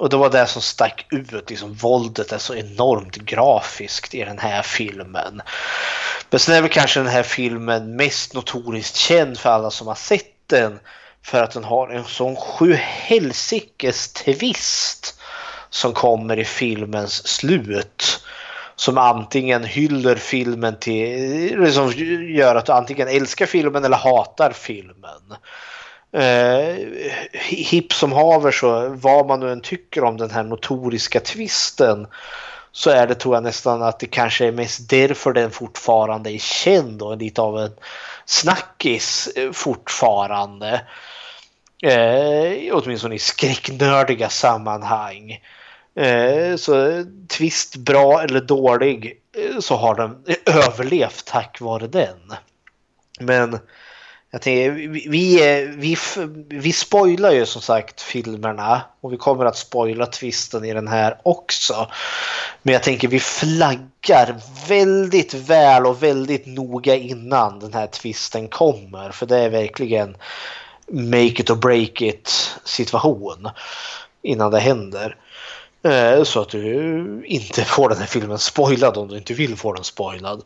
Och 0.04 0.10
det 0.10 0.18
var 0.18 0.30
det 0.30 0.48
som 0.48 0.62
stack 0.62 1.06
ut, 1.10 1.50
liksom 1.50 1.74
våldet 1.74 2.32
är 2.32 2.38
så 2.38 2.56
enormt 2.56 3.16
grafiskt 3.16 4.16
i 4.16 4.24
den 4.24 4.40
här 4.40 4.62
filmen. 4.62 5.42
Men 6.30 6.40
sen 6.40 6.56
är 6.56 6.62
väl 6.62 6.72
kanske 6.72 7.00
den 7.00 7.10
här 7.10 7.24
filmen 7.24 7.96
mest 7.96 8.34
notoriskt 8.34 8.96
känd 8.96 9.40
för 9.40 9.50
alla 9.50 9.72
som 9.72 9.88
har 9.88 9.96
sett 9.96 10.48
den. 10.48 10.80
För 11.22 11.44
att 11.44 11.52
den 11.52 11.64
har 11.64 11.90
en 11.90 12.04
sån 12.04 12.36
sjuhelsikes 12.36 14.14
twist 14.14 15.20
som 15.70 15.94
kommer 15.94 16.40
i 16.40 16.46
filmens 16.46 17.28
slut. 17.28 18.24
Som 18.76 18.98
antingen 18.98 19.64
hyller 19.64 20.16
filmen 20.16 20.80
till, 20.80 21.74
som 21.74 21.92
gör 22.36 22.56
att 22.56 22.66
du 22.66 22.72
antingen 22.72 23.08
älskar 23.08 23.46
filmen 23.46 23.86
eller 23.86 23.98
hatar 23.98 24.52
filmen. 24.52 25.36
Eh, 26.14 26.76
hipp 27.42 27.94
som 27.94 28.12
haver 28.12 28.52
så 28.52 28.90
vad 28.90 29.28
man 29.28 29.40
nu 29.40 29.52
än 29.52 29.62
tycker 29.62 30.04
om 30.04 30.18
den 30.18 30.32
här 30.32 30.44
notoriska 30.44 31.20
tvisten 31.20 32.08
så 32.72 32.90
är 32.90 33.08
det 33.08 33.16
tror 33.16 33.36
jag 33.36 33.44
nästan 33.44 33.82
att 33.82 34.00
det 34.00 34.06
kanske 34.06 34.48
är 34.48 34.52
mest 34.52 34.90
därför 34.90 35.34
den 35.34 35.52
fortfarande 35.52 36.32
är 36.32 36.38
känd 36.38 37.02
och 37.02 37.18
lite 37.18 37.42
av 37.42 37.60
en 37.60 37.72
snackis 38.26 39.28
eh, 39.36 39.52
fortfarande. 39.52 40.82
Eh, 41.84 42.72
åtminstone 42.72 43.16
i 43.16 43.20
skräcknördiga 43.20 44.30
sammanhang. 44.30 45.40
Eh, 45.96 46.56
så 46.56 47.06
twist 47.28 47.76
bra 47.76 48.22
eller 48.22 48.42
dålig 48.42 49.22
eh, 49.38 49.60
så 49.60 49.76
har 49.76 49.96
den 49.96 50.24
överlevt 50.46 51.26
tack 51.26 51.62
vare 51.62 51.88
den. 51.88 52.34
Men 53.20 53.60
jag 54.34 54.42
tänker, 54.42 54.72
vi, 54.72 55.08
vi, 55.10 55.68
vi, 55.78 55.98
vi 56.50 56.74
spoilar 56.74 57.32
ju 57.32 57.46
som 57.46 57.62
sagt 57.62 58.02
filmerna 58.02 58.82
och 59.02 59.14
vi 59.14 59.18
kommer 59.18 59.46
att 59.46 59.58
spoila 59.58 60.06
twisten 60.06 60.66
i 60.66 60.74
den 60.74 60.88
här 60.88 61.18
också. 61.24 61.88
Men 62.62 62.74
jag 62.74 62.84
tänker 62.84 63.08
vi 63.08 63.20
flaggar 63.20 64.36
väldigt 64.68 65.34
väl 65.34 65.86
och 65.86 66.04
väldigt 66.04 66.46
noga 66.46 66.96
innan 66.96 67.60
den 67.60 67.74
här 67.74 67.88
twisten 67.88 68.48
kommer. 68.48 69.12
För 69.12 69.26
det 69.26 69.38
är 69.38 69.50
verkligen 69.50 70.18
make 70.88 71.42
it 71.42 71.50
or 71.50 71.56
break 71.56 72.02
it 72.02 72.56
situation 72.64 73.50
innan 74.22 74.52
det 74.52 74.60
händer. 74.60 75.18
Eh, 75.84 76.24
så 76.24 76.42
att 76.42 76.50
du 76.50 77.24
inte 77.26 77.66
får 77.66 77.90
den 77.90 77.98
här 77.98 78.06
filmen 78.06 78.40
spoilad 78.40 78.98
om 78.98 79.08
du 79.08 79.18
inte 79.18 79.34
vill 79.34 79.56
få 79.56 79.74
den 79.74 79.84
spoilad. 79.84 80.42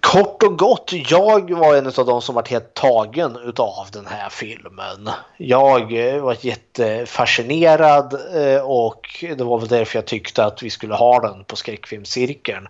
Kort 0.00 0.42
och 0.42 0.58
gott, 0.58 0.92
jag 0.92 1.50
var 1.50 1.76
en 1.76 1.86
av 1.86 2.06
de 2.06 2.22
som 2.22 2.34
var 2.34 2.44
helt 2.44 2.74
tagen 2.74 3.36
utav 3.44 3.86
den 3.92 4.06
här 4.06 4.28
filmen. 4.28 5.10
Jag 5.36 6.08
eh, 6.08 6.22
var 6.22 6.36
jättefascinerad 6.40 8.14
eh, 8.34 8.60
och 8.60 9.24
det 9.36 9.44
var 9.44 9.58
väl 9.58 9.68
därför 9.68 9.98
jag 9.98 10.06
tyckte 10.06 10.44
att 10.44 10.62
vi 10.62 10.70
skulle 10.70 10.94
ha 10.94 11.20
den 11.20 11.44
på 11.44 11.56
skräckfilmscirkeln. 11.56 12.68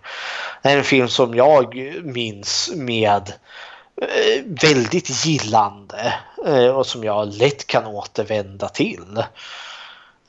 Det 0.63 0.69
är 0.69 0.77
en 0.77 0.83
film 0.83 1.07
som 1.07 1.35
jag 1.35 1.75
minns 2.03 2.71
med 2.75 3.33
eh, 4.01 4.43
väldigt 4.45 5.25
gillande 5.25 6.13
och 6.73 6.87
som 6.87 7.03
jag 7.03 7.33
lätt 7.33 7.67
kan 7.67 7.85
återvända 7.85 8.69
till. 8.69 9.23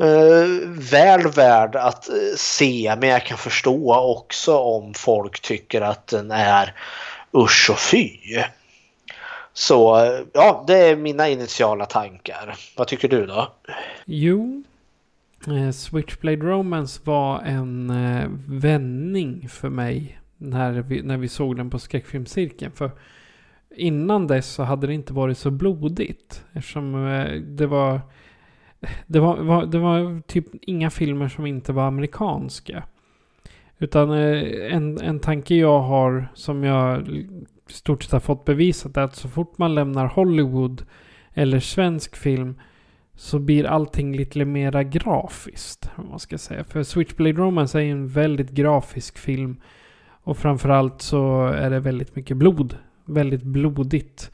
Eh, 0.01 0.69
väl 0.91 1.29
värd 1.29 1.77
att 1.77 2.09
eh, 2.09 2.15
se 2.37 2.97
men 3.01 3.09
jag 3.09 3.27
kan 3.27 3.39
förstå 3.39 3.95
också 3.95 4.59
om 4.59 4.95
folk 4.95 5.41
tycker 5.41 5.81
att 5.81 6.07
den 6.07 6.31
är 6.31 6.75
usch 7.37 7.71
och 7.71 7.79
fy. 7.79 8.19
Så 9.53 10.05
eh, 10.05 10.21
ja, 10.33 10.65
det 10.67 10.77
är 10.77 10.97
mina 10.97 11.29
initiala 11.29 11.87
tankar. 11.87 12.57
Vad 12.77 12.87
tycker 12.87 13.09
du 13.09 13.27
då? 13.27 13.53
Jo. 14.05 14.63
Eh, 15.47 15.71
Switchblade 15.71 16.37
Romance 16.37 17.01
var 17.05 17.41
en 17.41 17.91
eh, 17.91 18.29
vändning 18.49 19.49
för 19.49 19.69
mig. 19.69 20.21
När 20.37 20.73
vi, 20.73 21.03
när 21.03 21.17
vi 21.17 21.29
såg 21.29 21.57
den 21.57 21.71
på 21.71 21.79
skräckfilmscirkeln. 21.79 22.73
För 22.73 22.91
innan 23.77 24.27
dess 24.27 24.47
så 24.47 24.63
hade 24.63 24.87
det 24.87 24.95
inte 24.95 25.13
varit 25.13 25.39
så 25.39 25.51
blodigt. 25.51 26.45
Eftersom 26.53 27.07
eh, 27.09 27.33
det 27.33 27.67
var... 27.67 28.01
Det 29.07 29.21
var, 29.21 29.37
var, 29.37 29.67
det 29.67 29.79
var 29.79 30.21
typ 30.21 30.47
inga 30.63 30.91
filmer 30.91 31.29
som 31.29 31.47
inte 31.47 31.73
var 31.73 31.87
amerikanska. 31.87 32.83
Utan 33.79 34.11
eh, 34.11 34.75
en, 34.75 35.01
en 35.01 35.21
tanke 35.21 35.55
jag 35.55 35.81
har 35.81 36.29
som 36.35 36.65
jag 36.65 37.09
i 37.09 37.29
stort 37.67 38.03
sett 38.03 38.13
har 38.13 38.21
fått 38.21 38.45
bevisat 38.45 38.97
är 38.97 39.03
att 39.03 39.17
så 39.17 39.29
fort 39.29 39.59
man 39.59 39.75
lämnar 39.75 40.07
Hollywood 40.07 40.85
eller 41.35 41.61
svensk 41.61 42.17
film 42.17 42.61
så 43.15 43.39
blir 43.39 43.65
allting 43.65 44.17
lite 44.17 44.45
mera 44.45 44.83
grafiskt. 44.83 45.91
Man 46.11 46.19
ska 46.19 46.39
säga. 46.39 46.65
För 46.65 46.83
Switchblade 46.83 47.33
Romance 47.33 47.79
är 47.79 47.83
ju 47.83 47.91
en 47.91 48.09
väldigt 48.09 48.51
grafisk 48.51 49.19
film. 49.19 49.61
Och 50.23 50.39
framförallt 50.39 51.03
så 51.03 51.47
är 51.47 51.71
det 51.71 51.81
väldigt 51.81 52.17
mycket 52.17 52.37
blod. 52.37 52.77
Väldigt 53.05 53.43
blodigt. 53.43 54.31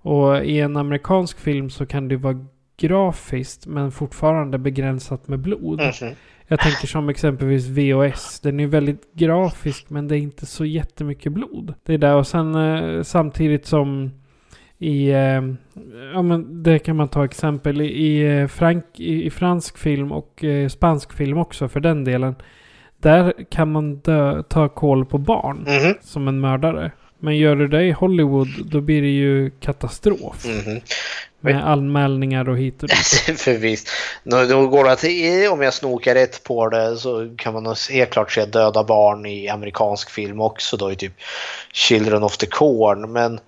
Och 0.00 0.44
i 0.44 0.60
en 0.60 0.76
amerikansk 0.76 1.38
film 1.38 1.70
så 1.70 1.86
kan 1.86 2.08
det 2.08 2.16
vara 2.16 2.46
grafiskt 2.78 3.66
men 3.66 3.90
fortfarande 3.90 4.58
begränsat 4.58 5.28
med 5.28 5.38
blod. 5.38 5.80
Mhm. 5.80 6.14
Jag 6.50 6.60
tänker 6.60 6.86
som 6.86 7.08
exempelvis 7.08 7.68
VOS. 7.68 8.40
Den 8.40 8.60
är 8.60 8.66
väldigt 8.66 9.12
grafisk 9.14 9.90
men 9.90 10.08
det 10.08 10.16
är 10.16 10.18
inte 10.18 10.46
så 10.46 10.64
jättemycket 10.64 11.32
blod. 11.32 11.74
Det 11.84 11.94
är 11.94 11.98
där 11.98 12.14
och 12.16 12.26
sen 12.26 12.54
eh, 12.54 13.02
samtidigt 13.02 13.66
som 13.66 14.10
i, 14.78 15.10
eh, 15.10 15.42
ja 16.14 16.22
men 16.22 16.62
det 16.62 16.78
kan 16.78 16.96
man 16.96 17.08
ta 17.08 17.24
exempel 17.24 17.80
i, 17.80 17.84
i, 17.86 18.38
eh, 18.40 18.46
frank, 18.46 18.84
i, 18.96 19.24
i 19.26 19.30
fransk 19.30 19.78
film 19.78 20.12
och 20.12 20.44
eh, 20.44 20.68
spansk 20.68 21.12
film 21.12 21.38
också 21.38 21.68
för 21.68 21.80
den 21.80 22.04
delen. 22.04 22.34
Där 23.00 23.32
kan 23.50 23.72
man 23.72 23.96
dö, 23.96 24.42
ta 24.42 24.68
koll 24.68 25.04
på 25.06 25.18
barn 25.18 25.56
Mhm. 25.58 25.94
som 26.00 26.28
en 26.28 26.40
mördare. 26.40 26.90
Men 27.18 27.36
gör 27.36 27.56
du 27.56 27.68
det 27.68 27.82
i 27.82 27.92
Hollywood 27.92 28.48
då 28.70 28.80
blir 28.80 29.02
det 29.02 29.08
ju 29.08 29.50
katastrof. 29.50 30.46
Mhm. 30.46 30.80
Med 31.40 31.68
anmälningar 31.68 32.48
och 32.48 32.58
hit 32.58 32.82
och 32.82 32.88
dit. 32.88 33.38
Förvisst. 33.40 33.88
Då, 34.24 34.66
går 34.66 34.84
det 34.84 34.92
att, 34.92 35.52
om 35.52 35.62
jag 35.62 35.74
snokar 35.74 36.14
rätt 36.14 36.44
på 36.44 36.68
det 36.68 36.96
så 36.96 37.34
kan 37.36 37.54
man 37.54 37.74
helt 37.90 38.10
klart 38.10 38.32
se 38.32 38.46
döda 38.46 38.84
barn 38.84 39.26
i 39.26 39.48
amerikansk 39.48 40.10
film 40.10 40.40
också 40.40 40.76
då 40.76 40.92
i 40.92 40.96
typ 40.96 41.12
Children 41.72 42.22
of 42.22 42.36
the 42.36 42.46
Corn. 42.46 43.12
Men 43.12 43.40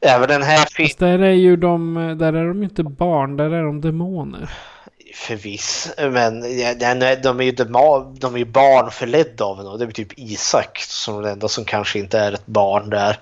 även 0.00 0.28
den 0.28 0.42
här 0.42 0.66
filmen, 0.70 1.18
där 1.18 1.26
är 1.26 1.32
ju 1.32 1.56
de, 1.56 1.94
där 2.18 2.32
är 2.32 2.48
de 2.48 2.62
inte 2.62 2.82
barn, 2.82 3.36
där 3.36 3.50
är 3.50 3.62
de 3.62 3.80
demoner. 3.80 4.50
Förviss, 5.14 5.90
men 5.98 6.44
är- 6.44 7.22
de 7.22 7.40
är 7.40 7.44
ju 7.44 7.52
de 7.52 8.34
är 8.34 8.38
ju 8.38 8.44
barn 8.44 8.90
förledda 8.90 9.44
av 9.44 9.60
en. 9.60 9.78
Det 9.78 9.84
är 9.84 9.90
typ 9.90 10.18
Isak 10.18 10.78
som 10.78 11.22
den 11.22 11.32
enda 11.32 11.48
som 11.48 11.64
kanske 11.64 11.98
inte 11.98 12.18
är 12.18 12.32
ett 12.32 12.46
barn 12.46 12.90
där. 12.90 13.18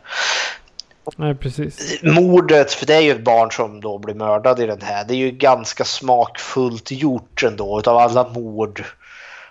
Nej, 1.16 1.34
precis. 1.34 2.02
mordet, 2.02 2.72
för 2.72 2.86
det 2.86 2.94
är 2.94 3.00
ju 3.00 3.10
ett 3.10 3.24
barn 3.24 3.50
som 3.50 3.80
då 3.80 3.98
blir 3.98 4.14
mördad 4.14 4.60
i 4.60 4.66
den 4.66 4.82
här. 4.82 5.04
Det 5.04 5.14
är 5.14 5.18
ju 5.18 5.30
ganska 5.30 5.84
smakfullt 5.84 6.90
gjort 6.90 7.42
ändå. 7.42 7.78
Utav 7.78 7.96
alla 7.96 8.28
mord 8.28 8.84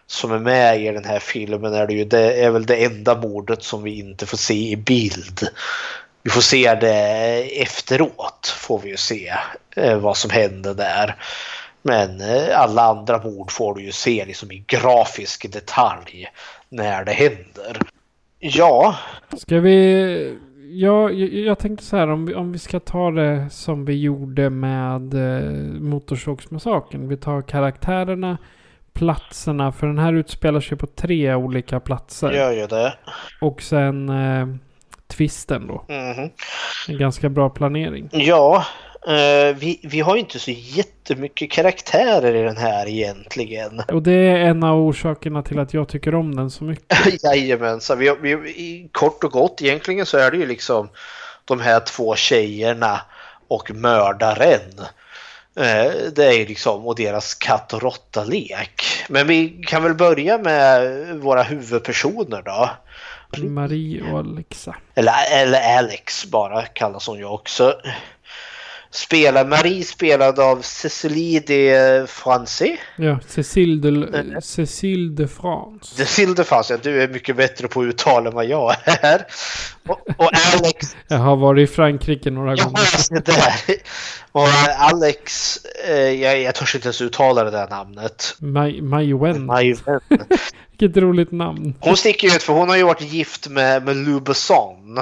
som 0.08 0.32
är 0.32 0.40
med 0.40 0.82
i 0.82 0.92
den 0.92 1.06
här 1.06 1.20
filmen 1.20 1.74
är 1.74 1.88
det 1.88 1.94
ju 1.94 2.06
det 2.06 2.44
är 2.44 2.50
väl 2.50 2.66
det 2.66 2.86
enda 2.86 3.16
mordet 3.16 3.64
som 3.64 3.84
vi 3.84 4.00
inte 4.00 4.26
får 4.26 4.38
se 4.38 4.72
i 4.72 4.76
bild. 4.76 5.48
Vi 6.24 6.30
får 6.30 6.42
se 6.42 6.76
det 6.76 7.62
efteråt 7.62 8.56
får 8.58 8.80
vi 8.80 8.90
ju 8.90 8.98
se 8.98 9.34
eh, 9.76 9.98
vad 9.98 10.18
som 10.18 10.30
hände 10.30 10.74
där. 10.74 11.16
Men 11.82 12.22
eh, 12.22 12.60
alla 12.60 12.82
andra 12.82 13.24
mord 13.24 13.52
får 13.52 13.76
du 13.76 13.84
ju 13.84 13.92
se 13.92 14.26
liksom 14.26 14.52
i 14.52 14.64
grafisk 14.68 15.52
detalj 15.54 16.28
när 16.70 17.06
det 17.06 17.12
händer. 17.12 17.78
Ja, 18.40 18.96
Ska 19.38 19.60
vi... 19.60 20.40
Ja, 20.72 21.12
jag, 21.12 21.60
tänkte 21.60 21.86
så 21.86 21.98
här 21.98 22.08
om 22.08 22.26
vi, 22.26 22.36
om 22.36 22.52
vi 22.52 22.60
ska 22.60 22.80
ta 22.80 23.12
det 23.12 23.50
som 23.52 23.86
vi 23.86 24.02
gjorde 24.02 24.50
med 24.50 25.14
eh, 25.14 25.52
Motorsågsmassakern. 25.82 27.08
Vi 27.08 27.18
tar 27.18 27.42
karaktärerna, 27.42 28.38
platserna. 28.94 29.72
För 29.72 29.88
den 29.88 29.98
här 29.98 30.14
utspelar 30.14 30.60
sig 30.62 30.78
på 30.78 30.88
tre 30.88 31.36
olika 31.36 31.80
platser. 31.80 32.32
gör 32.32 32.52
ju 32.52 32.68
det. 32.68 32.94
Och 33.42 33.62
sen 33.62 34.10
eh, 34.10 34.48
twisten 35.08 35.68
då. 35.68 35.86
Mhm. 35.88 36.30
En 36.88 36.98
ganska 36.98 37.30
bra 37.30 37.50
planering. 37.50 38.10
Ja, 38.12 38.66
eh, 39.08 39.56
vi, 39.56 39.80
vi 39.84 40.00
har 40.00 40.16
ju 40.16 40.20
inte 40.20 40.40
så 40.40 40.52
jättemycket 40.52 41.52
karaktärer 41.52 42.36
i 42.36 42.42
den 42.42 42.58
här 42.58 42.88
egentligen. 42.88 43.80
Och 43.92 44.04
det 44.04 44.12
är 44.12 44.36
en 44.36 44.64
av 44.64 44.80
orsakerna 44.80 45.44
till 45.44 45.60
att 45.60 45.74
jag 45.74 45.88
tycker 45.88 46.16
om 46.16 46.36
den 46.36 46.52
så 46.52 46.64
mycket. 46.64 47.24
Jajamensan, 47.24 48.00
vi, 48.00 48.16
vi, 48.22 48.32
i, 48.50 48.90
kort 48.92 49.24
och 49.24 49.32
gott 49.32 49.62
egentligen 49.62 50.06
så 50.06 50.18
är 50.18 50.32
det 50.32 50.38
ju 50.38 50.46
liksom 50.46 50.90
de 51.46 51.60
här 51.60 51.80
två 51.80 52.16
tjejerna 52.16 53.02
och 53.48 53.72
mördaren. 53.72 54.80
Eh, 55.56 55.92
Det 56.14 56.26
är 56.26 56.32
ju 56.32 56.46
liksom 56.46 56.88
och 56.88 56.96
deras 56.96 57.34
katt 57.34 57.74
och 57.74 57.82
råtta-lek. 57.82 58.82
Men 59.10 59.28
vi 59.28 59.50
kan 59.50 59.84
väl 59.84 59.94
börja 59.94 60.38
med 60.38 60.90
våra 61.20 61.44
huvudpersoner 61.44 62.42
då. 62.42 62.70
Marie 63.38 64.12
och 64.12 64.20
Alexa. 64.20 64.76
Eller, 64.96 65.14
eller 65.32 65.78
Alex 65.78 66.26
bara 66.26 66.62
kallas 66.62 67.08
hon 67.08 67.18
ju 67.18 67.26
också. 67.26 67.74
Spelar 68.92 69.46
Marie 69.46 69.84
spelad 69.84 70.40
av 70.40 70.62
Cécilie 70.62 71.40
de 71.48 72.08
Francy. 72.08 72.78
Ja, 72.96 73.20
Cécile 73.28 73.82
de, 73.82 74.42
Cécile 74.42 75.12
de 75.16 75.28
France. 75.28 75.96
Cécile 75.96 76.34
de 76.34 76.44
Francy, 76.44 76.78
du 76.84 77.02
är 77.04 77.08
mycket 77.08 77.36
bättre 77.36 77.68
på 77.68 77.82
att 77.82 77.86
uttala 77.86 78.30
än 78.30 78.36
vad 78.36 78.46
jag 78.46 78.76
är. 78.86 79.26
Och, 79.88 80.00
och 80.18 80.30
Alex, 80.54 80.96
Jag 81.08 81.18
har 81.18 81.36
varit 81.36 81.70
i 81.70 81.74
Frankrike 81.74 82.32
några 82.32 82.56
ja, 82.56 82.64
gånger. 82.64 83.10
det 83.10 83.26
där. 83.26 83.76
Och 84.32 84.48
Alex, 84.78 85.58
eh, 85.90 85.96
jag, 85.96 86.42
jag 86.42 86.56
törs 86.56 86.76
inte 86.76 86.88
ens 86.88 87.02
uttala 87.02 87.44
det 87.44 87.52
där 87.52 87.68
namnet. 87.68 88.36
Maj, 88.40 88.82
Majoen. 88.82 89.46
Maj- 89.46 89.78
Vilket 90.80 90.98
roligt 91.04 91.32
namn. 91.32 91.74
Hon 91.80 91.98
sticker 91.98 92.28
ju 92.28 92.36
ut 92.36 92.44
för 92.44 92.54
hon 92.54 92.70
har 92.70 92.78
ju 92.78 92.84
varit 92.84 93.02
gift 93.02 93.48
med, 93.48 93.84
med 93.86 93.98
Lou 93.98 94.20
Besson. 94.20 95.00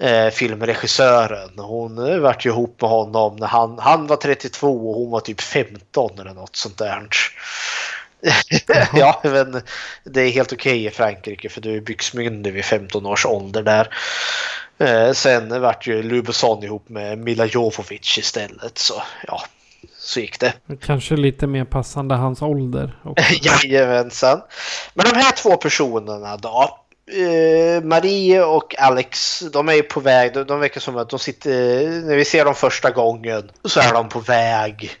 Eh, 0.00 0.30
filmregissören. 0.30 1.50
Hon 1.56 2.08
eh, 2.08 2.18
vart 2.18 2.46
ju 2.46 2.50
ihop 2.50 2.80
med 2.80 2.90
honom 2.90 3.36
när 3.36 3.46
han, 3.46 3.78
han 3.78 4.06
var 4.06 4.16
32 4.16 4.90
och 4.90 4.94
hon 4.94 5.10
var 5.10 5.20
typ 5.20 5.40
15 5.40 6.18
eller 6.18 6.34
något 6.34 6.56
sånt 6.56 6.78
där. 6.78 7.08
ja, 8.94 9.20
men 9.24 9.62
det 10.04 10.20
är 10.20 10.30
helt 10.30 10.52
okej 10.52 10.86
i 10.86 10.90
Frankrike 10.90 11.48
för 11.48 11.60
du 11.60 11.76
är 11.76 11.80
byxmyndig 11.80 12.52
vid 12.52 12.64
15 12.64 13.06
års 13.06 13.26
ålder 13.26 13.62
där. 13.62 13.88
Eh, 14.78 15.12
sen 15.12 15.60
vart 15.60 15.86
ju 15.86 16.02
Lou 16.02 16.22
Besson 16.22 16.64
ihop 16.64 16.88
med 16.88 17.18
Mila 17.18 17.46
Jovovich 17.46 18.18
istället 18.18 18.78
så 18.78 19.02
ja, 19.26 19.42
så 19.98 20.20
gick 20.20 20.40
det. 20.40 20.52
Kanske 20.82 21.16
lite 21.16 21.46
mer 21.46 21.64
passande 21.64 22.14
hans 22.14 22.42
ålder. 22.42 22.98
Jajamensan. 23.42 24.40
Men 24.94 25.06
de 25.10 25.16
här 25.16 25.32
två 25.32 25.56
personerna 25.56 26.36
då. 26.36 26.80
Eh, 27.12 27.82
Marie 27.82 28.42
och 28.42 28.74
Alex, 28.78 29.40
de 29.52 29.68
är 29.68 29.72
ju 29.72 29.82
på 29.82 30.00
väg. 30.00 30.34
De, 30.34 30.44
de 30.44 30.60
verkar 30.60 30.80
som 30.80 30.96
att 30.96 31.10
de 31.10 31.18
sitter, 31.18 31.82
eh, 31.82 31.90
när 31.90 32.16
vi 32.16 32.24
ser 32.24 32.44
dem 32.44 32.54
första 32.54 32.90
gången 32.90 33.50
så 33.64 33.80
är 33.80 33.92
de 33.92 34.08
på 34.08 34.20
väg 34.20 34.98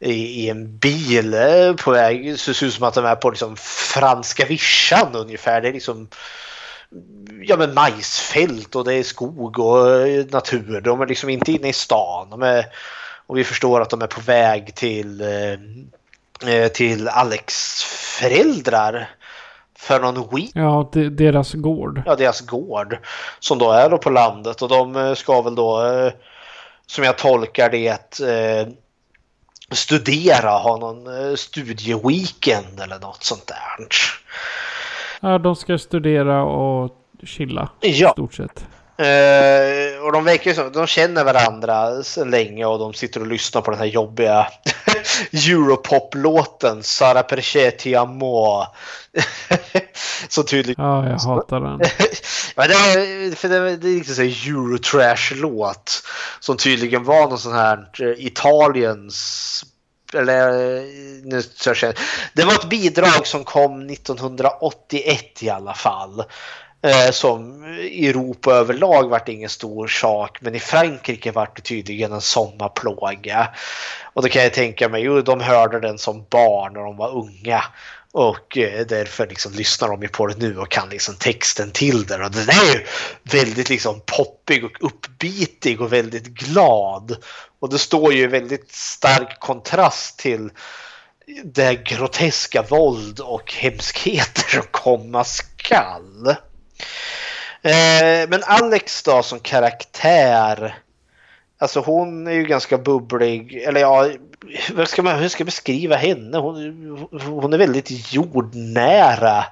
i, 0.00 0.12
i 0.12 0.48
en 0.48 0.78
bil 0.78 1.34
eh, 1.34 1.72
på 1.74 1.90
väg. 1.90 2.38
Så 2.38 2.50
det 2.50 2.54
ser 2.54 2.66
ut 2.66 2.74
som 2.74 2.84
att 2.84 2.94
de 2.94 3.04
är 3.04 3.16
på 3.16 3.30
liksom 3.30 3.56
franska 3.56 4.44
vischan 4.44 5.14
ungefär. 5.14 5.60
Det 5.60 5.68
är 5.68 5.72
liksom 5.72 6.08
ja, 7.42 7.56
men 7.56 7.74
majsfält 7.74 8.74
och 8.74 8.84
det 8.84 8.94
är 8.94 9.02
skog 9.02 9.58
och 9.58 10.06
eh, 10.06 10.26
natur. 10.26 10.80
De 10.80 11.00
är 11.00 11.06
liksom 11.06 11.28
inte 11.28 11.52
inne 11.52 11.68
i 11.68 11.72
stan. 11.72 12.30
De 12.30 12.42
är, 12.42 12.66
och 13.26 13.38
vi 13.38 13.44
förstår 13.44 13.80
att 13.80 13.90
de 13.90 14.02
är 14.02 14.06
på 14.06 14.20
väg 14.20 14.74
till, 14.74 15.22
till 16.72 17.08
Alex 17.08 17.82
föräldrar 17.84 19.08
för 19.86 20.00
någon 20.00 20.36
week 20.36 20.50
Ja, 20.54 20.88
de, 20.92 21.08
deras 21.08 21.52
gård. 21.54 22.02
ja, 22.06 22.16
deras 22.16 22.40
gård 22.40 22.98
som 23.40 23.58
då 23.58 23.70
är 23.72 23.90
då 23.90 23.98
på 23.98 24.10
landet 24.10 24.62
och 24.62 24.68
de 24.68 24.96
eh, 24.96 25.14
ska 25.14 25.42
väl 25.42 25.54
då 25.54 25.86
eh, 25.86 26.12
som 26.86 27.04
jag 27.04 27.18
tolkar 27.18 27.70
det 27.70 28.20
eh, 28.20 28.68
studera, 29.72 30.50
ha 30.50 30.76
någon 30.76 31.36
studieweekend 31.36 32.80
eller 32.80 32.98
något 32.98 33.22
sånt 33.24 33.46
där. 33.46 33.86
Ja, 35.20 35.38
de 35.38 35.56
ska 35.56 35.78
studera 35.78 36.42
och 36.44 36.90
chilla. 37.22 37.68
I 37.80 37.90
Ja, 38.00 38.10
stort 38.12 38.34
sett. 38.34 38.66
Eh, 38.98 40.02
och 40.02 40.12
de 40.12 40.24
verkar 40.24 40.50
ju 40.50 40.54
som 40.54 40.72
de 40.72 40.86
känner 40.86 41.24
varandra 41.24 42.02
sedan 42.02 42.30
länge 42.30 42.64
och 42.64 42.78
de 42.78 42.94
sitter 42.94 43.20
och 43.20 43.26
lyssnar 43.26 43.62
på 43.62 43.70
den 43.70 43.80
här 43.80 43.86
jobbiga 43.86 44.46
Europop-låten 45.32 46.82
Sara 46.82 47.22
Perché 47.22 47.70
Ti 47.70 47.94
Amo. 47.94 48.66
Så 50.28 50.42
tydligt 50.42 50.78
Ja, 50.78 51.08
jag 51.08 51.18
hatar 51.18 51.60
den. 51.60 51.80
Ja, 52.56 52.66
det, 52.66 53.38
för 53.38 53.48
det, 53.48 53.76
det 53.76 53.88
är 53.88 53.94
liksom 53.94 54.24
en 54.24 54.30
Eurotrash-låt 54.30 56.02
som 56.40 56.56
tydligen 56.56 57.04
var 57.04 57.28
någon 57.28 57.38
sån 57.38 57.54
här 57.54 57.88
eh, 58.00 58.26
Italiens 58.26 59.64
eller 60.14 60.48
eh, 60.48 60.82
nu 61.24 61.42
jag. 61.82 61.94
Det 62.32 62.44
var 62.44 62.52
ett 62.52 62.68
bidrag 62.68 63.26
som 63.26 63.44
kom 63.44 63.90
1981 63.90 65.42
i 65.42 65.50
alla 65.50 65.74
fall. 65.74 66.22
Eh, 66.86 67.10
som 67.10 67.64
i 67.80 68.08
Europa 68.08 68.52
överlag 68.52 69.08
vart 69.08 69.28
ingen 69.28 69.48
stor 69.48 69.86
sak 69.86 70.38
men 70.40 70.54
i 70.54 70.58
Frankrike 70.58 71.32
vart 71.32 71.56
det 71.56 71.62
tydligen 71.62 72.12
en 72.12 72.20
sommarplåga. 72.20 73.48
Och 74.02 74.22
då 74.22 74.28
kan 74.28 74.42
jag 74.42 74.52
tänka 74.52 74.88
mig, 74.88 75.02
jo 75.02 75.20
de 75.20 75.40
hörde 75.40 75.80
den 75.80 75.98
som 75.98 76.26
barn 76.30 76.72
när 76.72 76.80
de 76.80 76.96
var 76.96 77.10
unga. 77.10 77.64
Och 78.12 78.58
eh, 78.58 78.86
därför 78.86 79.26
liksom 79.26 79.52
lyssnar 79.52 79.88
de 79.88 80.02
ju 80.02 80.08
på 80.08 80.26
det 80.26 80.38
nu 80.38 80.58
och 80.58 80.70
kan 80.70 80.88
liksom 80.88 81.14
texten 81.14 81.70
till 81.70 82.06
den. 82.06 82.22
Och 82.22 82.30
den 82.30 82.48
är 82.48 82.74
ju 82.74 82.86
väldigt 83.22 83.68
liksom 83.68 84.00
poppig 84.06 84.64
och 84.64 84.76
uppbitig 84.80 85.80
och 85.80 85.92
väldigt 85.92 86.26
glad. 86.26 87.16
Och 87.60 87.70
det 87.70 87.78
står 87.78 88.12
ju 88.12 88.22
i 88.22 88.26
väldigt 88.26 88.72
stark 88.72 89.40
kontrast 89.40 90.18
till 90.18 90.50
det 91.44 91.74
groteska 91.74 92.62
våld 92.62 93.20
och 93.20 93.52
hemskheter 93.52 94.48
som 94.48 94.62
komma 94.70 95.24
skall. 95.24 96.36
Eh, 97.62 98.28
men 98.28 98.42
Alex 98.44 99.02
då 99.02 99.22
som 99.22 99.40
karaktär 99.40 100.76
Alltså 101.58 101.80
hon 101.80 102.26
är 102.26 102.32
ju 102.32 102.44
ganska 102.44 102.78
bubblig. 102.78 103.54
Eller 103.54 103.80
ja, 103.80 104.10
hur 104.76 104.84
ska, 104.84 105.02
man, 105.02 105.18
hur 105.18 105.28
ska 105.28 105.40
jag 105.40 105.46
beskriva 105.46 105.96
henne? 105.96 106.38
Hon, 106.38 107.08
hon 107.22 107.52
är 107.52 107.58
väldigt 107.58 108.12
jordnära. 108.12 109.44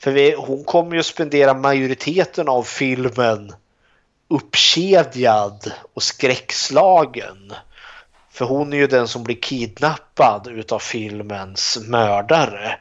För 0.00 0.10
vi, 0.10 0.34
hon 0.34 0.64
kommer 0.64 0.92
ju 0.92 1.00
att 1.00 1.06
spendera 1.06 1.54
majoriteten 1.54 2.48
av 2.48 2.62
filmen 2.62 3.52
uppkedjad 4.28 5.72
och 5.94 6.02
skräckslagen. 6.02 7.52
För 8.30 8.44
hon 8.44 8.72
är 8.72 8.76
ju 8.76 8.86
den 8.86 9.08
som 9.08 9.24
blir 9.24 9.40
kidnappad 9.40 10.48
utav 10.48 10.78
filmens 10.78 11.78
mördare 11.88 12.78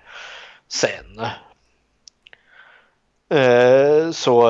sen. 0.67 1.21
Eh, 3.29 4.11
så 4.11 4.43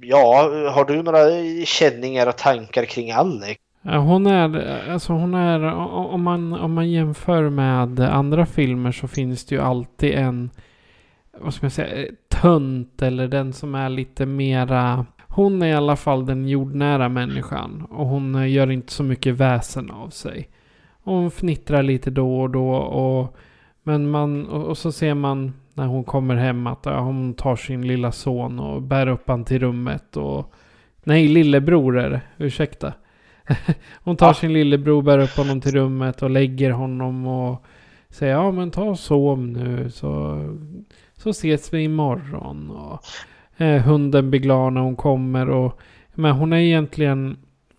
ja, 0.00 0.50
har 0.74 0.84
du 0.84 1.02
några 1.02 1.18
känningar 1.64 2.26
och 2.26 2.36
tankar 2.36 2.84
kring 2.84 3.10
Alex? 3.10 3.60
Eh, 3.84 4.02
hon 4.02 4.26
är, 4.26 4.68
eh, 4.68 4.92
alltså 4.92 5.12
hon 5.12 5.34
är, 5.34 5.64
om 5.74 6.22
man, 6.22 6.52
om 6.52 6.72
man 6.72 6.90
jämför 6.90 7.50
med 7.50 8.00
andra 8.00 8.46
filmer 8.46 8.92
så 8.92 9.08
finns 9.08 9.44
det 9.44 9.54
ju 9.54 9.60
alltid 9.60 10.14
en, 10.14 10.50
vad 11.38 11.54
ska 11.54 11.64
man 11.64 11.70
säga, 11.70 12.06
tönt 12.28 13.02
eller 13.02 13.28
den 13.28 13.52
som 13.52 13.74
är 13.74 13.88
lite 13.88 14.26
mera, 14.26 15.06
hon 15.28 15.62
är 15.62 15.66
i 15.66 15.74
alla 15.74 15.96
fall 15.96 16.26
den 16.26 16.48
jordnära 16.48 17.08
människan 17.08 17.86
och 17.90 18.06
hon 18.06 18.50
gör 18.50 18.70
inte 18.70 18.92
så 18.92 19.02
mycket 19.02 19.34
väsen 19.34 19.90
av 19.90 20.08
sig. 20.08 20.48
Hon 21.04 21.30
fnittrar 21.30 21.82
lite 21.82 22.10
då 22.10 22.40
och 22.40 22.50
då 22.50 22.70
och, 22.74 23.36
men 23.82 24.10
man, 24.10 24.46
och, 24.46 24.64
och 24.64 24.78
så 24.78 24.92
ser 24.92 25.14
man 25.14 25.52
när 25.74 25.86
hon 25.86 26.04
kommer 26.04 26.34
hem 26.34 26.66
att 26.66 26.80
ja, 26.82 27.00
hon 27.00 27.34
tar 27.34 27.56
sin 27.56 27.86
lilla 27.86 28.12
son 28.12 28.58
och 28.60 28.82
bär 28.82 29.06
upp 29.06 29.28
han 29.28 29.44
till 29.44 29.58
rummet 29.58 30.16
och, 30.16 30.52
nej 31.04 31.28
lillebror 31.28 31.98
är 31.98 32.10
det, 32.10 32.20
ursäkta. 32.38 32.92
Hon 34.04 34.16
tar 34.16 34.26
Ja. 34.26 34.34
sin 34.34 34.52
lillebror, 34.52 35.02
bär 35.02 35.18
upp 35.18 35.36
honom 35.36 35.60
till 35.60 35.72
rummet 35.72 36.22
och 36.22 36.30
lägger 36.30 36.70
honom 36.70 37.26
och 37.26 37.64
säger 38.08 38.32
ja 38.32 38.50
men 38.50 38.70
ta 38.70 38.82
och 38.82 38.98
sov 38.98 39.38
nu 39.46 39.90
så, 39.90 40.38
så 41.14 41.30
ses 41.30 41.72
vi 41.74 41.82
imorgon. 41.82 42.70
Och, 42.70 43.04
eh, 43.62 43.82
hunden 43.82 44.30
blir 44.30 44.40
glad 44.40 44.72
när 44.72 44.80
hon 44.80 44.96
kommer 44.96 45.48
och 45.50 45.80
men 46.14 46.32
hon 46.32 46.52
är 46.52 46.56
egentligen 46.58 47.36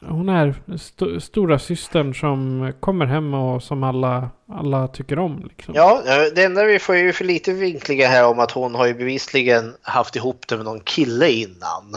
hon 0.09 0.29
är 0.29 0.55
st- 0.75 1.21
stora 1.21 1.59
systern 1.59 2.13
som 2.13 2.73
kommer 2.79 3.05
hem 3.05 3.33
och 3.33 3.63
som 3.63 3.83
alla, 3.83 4.29
alla 4.53 4.87
tycker 4.87 5.19
om. 5.19 5.49
Liksom. 5.55 5.73
Ja, 5.75 6.01
eh, 6.07 6.23
det 6.35 6.43
enda 6.43 6.63
vi 6.63 6.79
får 6.79 6.95
ju 6.95 7.13
för 7.13 7.25
lite 7.25 7.53
vinklingar 7.53 8.07
här 8.07 8.25
om 8.27 8.39
att 8.39 8.51
hon 8.51 8.75
har 8.75 8.85
ju 8.85 8.93
bevisligen 8.93 9.75
haft 9.81 10.15
ihop 10.15 10.47
det 10.47 10.55
med 10.55 10.65
någon 10.65 10.79
kille 10.79 11.29
innan. 11.29 11.95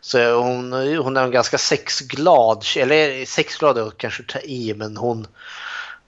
Så 0.00 0.34
hon, 0.34 0.72
hon 0.98 1.16
är 1.16 1.24
en 1.24 1.30
ganska 1.30 1.58
sexglad, 1.58 2.64
eller 2.76 3.24
sexglad 3.24 3.78
är 3.78 3.82
att 3.86 3.98
kanske 3.98 4.22
ta 4.22 4.38
i, 4.38 4.74
men 4.76 4.96
hon... 4.96 5.26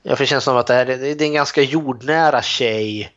Jag 0.03 0.19
får 0.19 0.25
känslan 0.25 0.57
av 0.57 0.61
att 0.61 0.67
det, 0.67 0.75
här, 0.75 0.87
är- 0.87 0.99
det 0.99 1.25
är 1.25 1.27
en 1.27 1.33
ganska 1.33 1.63
jordnära 1.63 2.43
tjej 2.43 3.13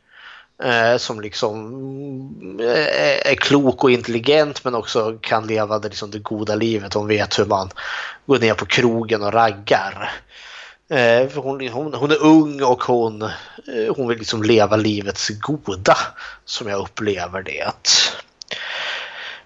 Eh, 0.64 0.98
som 0.98 1.22
liksom 1.22 2.60
eh, 2.60 2.88
eh, 2.88 3.31
är 3.31 3.36
klok 3.36 3.84
och 3.84 3.91
intelligent 3.91 4.64
men 4.64 4.76
också 4.76 5.18
kan 5.22 5.48
leva 5.48 5.80
det, 5.80 5.90
liksom, 5.90 6.11
det 6.11 6.19
goda 6.19 6.56
livet. 6.56 6.94
Hon 6.94 7.07
vet 7.07 7.40
hur 7.40 7.45
man 7.45 7.69
går 8.26 8.40
ner 8.40 8.53
på 8.53 8.65
krogen 8.65 9.23
och 9.23 9.34
raggar. 9.34 10.11
Eh, 10.90 11.27
för 11.27 11.41
hon, 11.41 11.68
hon, 11.68 11.94
hon 11.94 12.11
är 12.11 12.23
ung 12.23 12.64
och 12.64 12.84
hon, 12.84 13.22
eh, 13.22 13.95
hon 13.95 14.07
vill 14.07 14.18
liksom 14.18 14.44
leva 14.44 14.76
livets 14.76 15.30
goda 15.30 15.98
som 16.45 16.68
jag 16.68 16.80
upplever 16.80 17.41
det. 17.41 17.72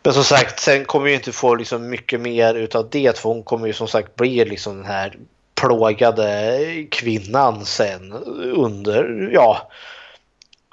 Men 0.03 0.13
som 0.13 0.23
sagt, 0.23 0.59
sen 0.59 0.85
kommer 0.85 1.05
vi 1.05 1.13
inte 1.13 1.31
få 1.31 1.55
liksom 1.55 1.89
mycket 1.89 2.21
mer 2.21 2.55
utav 2.55 2.89
det 2.89 3.19
för 3.19 3.29
hon 3.29 3.43
kommer 3.43 3.67
ju 3.67 3.73
som 3.73 3.87
sagt 3.87 4.15
bli 4.15 4.45
liksom 4.45 4.77
den 4.77 4.85
här 4.85 5.17
plågade 5.55 6.59
kvinnan 6.91 7.65
sen 7.65 8.13
under, 8.55 9.29
ja, 9.33 9.69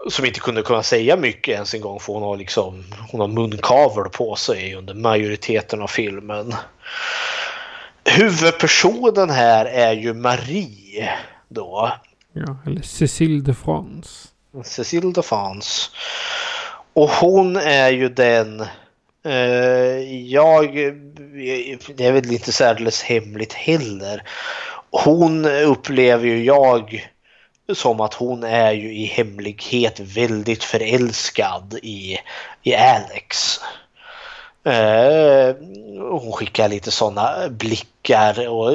som 0.08 0.24
inte 0.24 0.40
kunde 0.40 0.62
kunna 0.62 0.82
säga 0.82 1.16
mycket 1.16 1.54
ens 1.54 1.74
en 1.74 1.80
gång 1.80 2.00
för 2.00 2.12
hon 2.12 2.22
har 2.22 2.36
liksom, 2.36 2.84
hon 3.10 3.20
har 3.20 3.28
munkavel 3.28 4.10
på 4.12 4.36
sig 4.36 4.74
under 4.74 4.94
majoriteten 4.94 5.82
av 5.82 5.86
filmen. 5.86 6.54
Huvudpersonen 8.04 9.30
här 9.30 9.66
är 9.66 9.92
ju 9.92 10.14
Marie 10.14 11.10
då. 11.48 11.92
Ja, 12.32 12.56
eller 12.66 12.82
Cécile 12.82 13.40
de 13.40 13.54
France. 13.54 14.28
Cécile 14.64 15.12
de 15.12 15.22
France. 15.22 15.90
Och 16.92 17.10
hon 17.10 17.56
är 17.56 17.90
ju 17.90 18.08
den 18.08 18.60
eh, 19.24 20.22
jag, 20.26 20.74
det 21.96 22.06
är 22.06 22.12
väl 22.12 22.32
inte 22.32 22.52
särdeles 22.52 23.02
hemligt 23.02 23.52
heller. 23.52 24.22
Hon 24.90 25.44
upplever 25.46 26.26
ju 26.26 26.44
jag 26.44 27.10
som 27.74 28.00
att 28.00 28.14
hon 28.14 28.44
är 28.44 28.72
ju 28.72 28.94
i 28.94 29.04
hemlighet 29.04 30.00
väldigt 30.00 30.64
förälskad 30.64 31.78
i, 31.82 32.18
i 32.62 32.74
Alex. 32.74 33.60
Eh, 34.64 35.54
hon 36.10 36.32
skickar 36.32 36.68
lite 36.68 36.90
sådana 36.90 37.48
blickar 37.48 38.48
och 38.48 38.72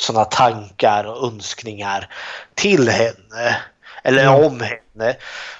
sådana 0.00 0.24
tankar 0.24 1.04
och 1.04 1.26
önskningar 1.26 2.08
till 2.54 2.88
henne. 2.88 3.56
Eller 4.02 4.24
Ja. 4.24 4.46
om 4.46 4.60
henne. 4.60 5.16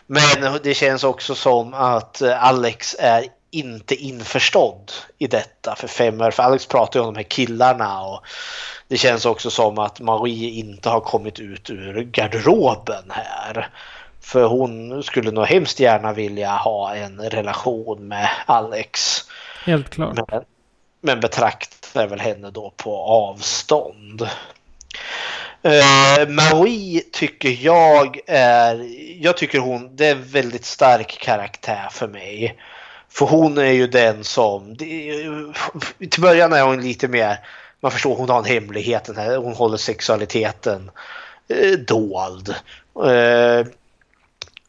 Men 0.07 0.59
det 0.63 0.75
känns 0.75 1.05
också 1.05 1.35
som 1.35 1.75
att 1.75 2.23
Alex 2.23 2.97
är 2.99 3.25
inte 3.51 3.95
införstådd 3.95 4.93
i 5.19 5.27
detta 5.27 5.77
för 5.77 5.89
fem 5.89 6.21
år. 6.21 6.31
För 6.31 6.43
Alex 6.43 6.67
pratar 6.67 7.01
ju 7.01 7.07
om 7.07 7.15
de 7.15 7.19
här 7.19 7.29
killarna 7.29 8.03
och 8.03 8.23
det 8.89 8.97
känns 8.97 9.27
också 9.27 9.51
som 9.51 9.79
att 9.79 10.01
Marie 10.01 10.51
inte 10.51 10.89
har 10.89 11.01
kommit 11.01 11.41
ut 11.41 11.71
ur 11.71 12.03
garderoben 12.03 13.05
här. 13.11 13.69
För 14.21 14.45
hon 14.45 15.03
skulle 15.03 15.31
nog 15.31 15.47
hemskt 15.47 15.81
gärna 15.81 16.13
vilja 16.13 16.51
ha 16.51 16.95
en 16.95 17.21
relation 17.21 18.09
med 18.09 18.29
Alex. 18.47 19.21
Helt 19.65 19.91
klart. 19.91 20.31
Men, 20.31 20.45
men 21.01 21.21
betraktar 21.21 22.07
väl 22.07 22.21
henne 22.21 22.51
då 22.51 22.73
på 22.77 22.97
avstånd. 22.97 24.29
Eh, 25.63 26.29
Marie 26.29 27.01
tycker 27.13 27.59
jag 27.61 28.19
är, 28.27 28.87
jag 29.25 29.37
tycker 29.37 29.59
hon, 29.59 29.97
det 29.97 30.07
är 30.07 30.13
en 30.13 30.25
väldigt 30.25 30.65
stark 30.65 31.19
karaktär 31.21 31.89
för 31.91 32.09
mig. 32.09 32.57
För 33.11 33.27
hon 33.27 33.59
är 33.59 33.73
ju 33.73 33.87
den 33.87 34.25
som, 34.25 34.77
det, 34.77 35.13
till 36.11 36.23
början 36.23 36.53
är 36.53 36.63
hon 36.63 36.83
lite 36.83 37.09
mer, 37.09 37.39
man 37.81 37.93
förstår 37.93 38.17
hon 38.17 38.29
har 38.29 38.39
en 38.39 38.45
hemlighet, 38.45 39.05
den 39.05 39.17
här, 39.17 39.37
hon 39.37 39.53
håller 39.53 39.77
sexualiteten 39.77 40.91
eh, 41.49 41.73
dold. 41.73 42.55
Eh, 43.05 43.67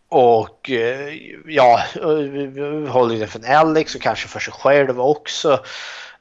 och 0.09 0.69
eh, 0.69 1.13
ja, 1.45 1.81
eh, 1.95 2.91
håller 2.91 3.19
den 3.19 3.27
för 3.27 3.49
Alex 3.49 3.95
och 3.95 4.01
kanske 4.01 4.27
för 4.27 4.39
sig 4.39 4.53
själv 4.53 5.01
också. 5.01 5.51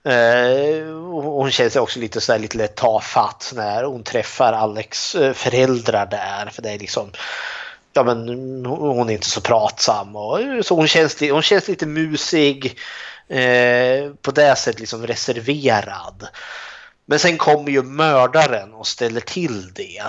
Eh, 0.04 0.86
Hon 1.22 1.50
känner 1.50 1.70
sig 1.70 1.82
också 1.82 2.00
lite 2.00 2.20
så 2.20 2.38
lite 2.38 2.58
lätt 2.58 2.76
tafatt 2.76 3.52
när 3.56 3.84
hon 3.84 4.02
träffar 4.02 4.52
Alex 4.52 5.14
eh, 5.14 5.32
föräldrar 5.32 6.06
där. 6.06 6.50
För 6.50 6.62
det 6.62 6.70
är 6.70 6.78
liksom, 6.78 7.10
ja 7.98 8.04
men 8.04 8.66
hon 8.66 9.08
är 9.08 9.12
inte 9.12 9.30
så 9.30 9.40
pratsam. 9.40 10.16
Och, 10.16 10.40
så 10.62 10.74
hon 10.74 10.88
känns, 10.88 11.20
hon 11.20 11.42
känns 11.42 11.68
lite 11.68 11.86
musig. 11.86 12.78
Eh, 13.28 14.12
på 14.22 14.30
det 14.30 14.56
sättet 14.56 14.80
liksom 14.80 15.06
reserverad. 15.06 16.28
Men 17.06 17.18
sen 17.18 17.38
kommer 17.38 17.70
ju 17.70 17.82
mördaren 17.82 18.74
och 18.74 18.86
ställer 18.86 19.20
till 19.20 19.72
det. 19.74 20.02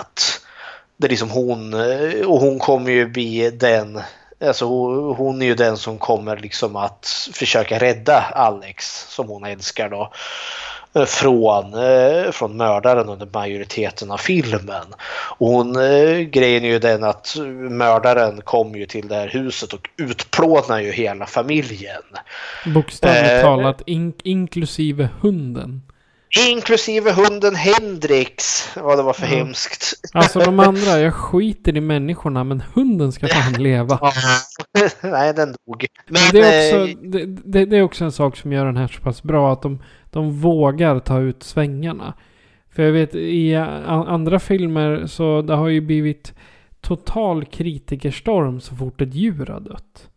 Det 0.96 1.06
är 1.06 1.10
liksom 1.10 1.30
hon, 1.30 1.74
eh, 1.74 2.26
och 2.26 2.40
hon 2.40 2.58
kommer 2.58 2.90
ju 2.90 3.06
bli 3.06 3.50
den, 3.50 4.00
alltså 4.44 4.64
hon 5.12 5.42
är 5.42 5.46
ju 5.46 5.54
den 5.54 5.76
som 5.76 5.98
kommer 5.98 6.36
liksom 6.36 6.76
att 6.76 7.28
försöka 7.32 7.78
rädda 7.78 8.20
Alex, 8.20 9.06
som 9.08 9.28
hon 9.28 9.44
älskar 9.44 9.88
då, 9.88 10.12
från, 11.06 11.74
eh, 11.74 12.30
från 12.32 12.56
mördaren 12.56 13.08
under 13.08 13.28
majoriteten 13.32 14.10
av 14.10 14.16
filmen. 14.16 14.84
Och 15.38 15.48
hon, 15.48 15.76
eh, 15.76 16.18
grejen 16.18 16.64
är 16.64 16.68
ju 16.68 16.78
den 16.78 17.04
att 17.04 17.36
mördaren 17.70 18.40
kommer 18.44 18.78
ju 18.78 18.86
till 18.86 19.08
det 19.08 19.14
här 19.14 19.28
huset 19.28 19.72
och 19.72 19.88
utplånar 19.96 20.80
ju 20.80 20.92
hela 20.92 21.26
familjen. 21.26 22.02
Bokstavligt 22.74 23.30
Eh, 23.30 23.40
talat, 23.42 23.82
in, 23.86 24.12
inklusive 24.24 25.08
hunden. 25.20 25.82
Inklusive 26.48 27.12
hunden 27.12 27.54
Hendrix. 27.54 28.64
Vad 28.76 28.98
det 28.98 29.02
var 29.02 29.12
för 29.12 29.22
Ja. 29.26 29.28
hemskt. 29.28 29.94
Alltså 30.12 30.38
de 30.38 30.60
andra, 30.60 30.98
jag 30.98 31.14
skiter 31.14 31.76
i 31.76 31.80
människorna 31.80 32.44
men 32.44 32.62
hunden 32.74 33.12
ska 33.12 33.28
fan 33.28 33.52
leva. 33.52 33.98
Ja. 34.00 34.12
Nej, 35.02 35.34
den 35.34 35.48
dog. 35.66 35.86
Men, 36.08 36.22
Men 36.22 36.32
det, 36.32 36.46
är 36.48 36.74
eh, 36.76 36.82
också, 36.82 36.94
det, 37.02 37.26
det, 37.26 37.64
det 37.66 37.76
är 37.76 37.82
också 37.82 38.04
en 38.04 38.12
sak 38.12 38.36
som 38.36 38.52
gör 38.52 38.66
den 38.66 38.76
här 38.76 38.88
så 38.88 39.00
pass 39.02 39.22
bra. 39.22 39.52
Att 39.52 39.62
de, 39.62 39.82
de 40.10 40.30
vågar 40.30 40.98
ta 40.98 41.20
ut 41.20 41.42
svängarna. 41.42 42.14
För 42.70 42.82
jag 42.82 42.92
vet 42.92 43.14
i 43.14 43.56
andra 43.86 44.38
filmer 44.38 45.06
så 45.06 45.42
det 45.42 45.54
har 45.54 45.68
ju 45.68 45.80
blivit 45.80 46.34
total 46.80 47.44
kritikerstorm 47.44 48.60
så 48.60 48.74
fort 48.74 49.00
ett 49.00 49.14
djur 49.14 49.46
har 49.46 49.60
dött. 49.60 50.10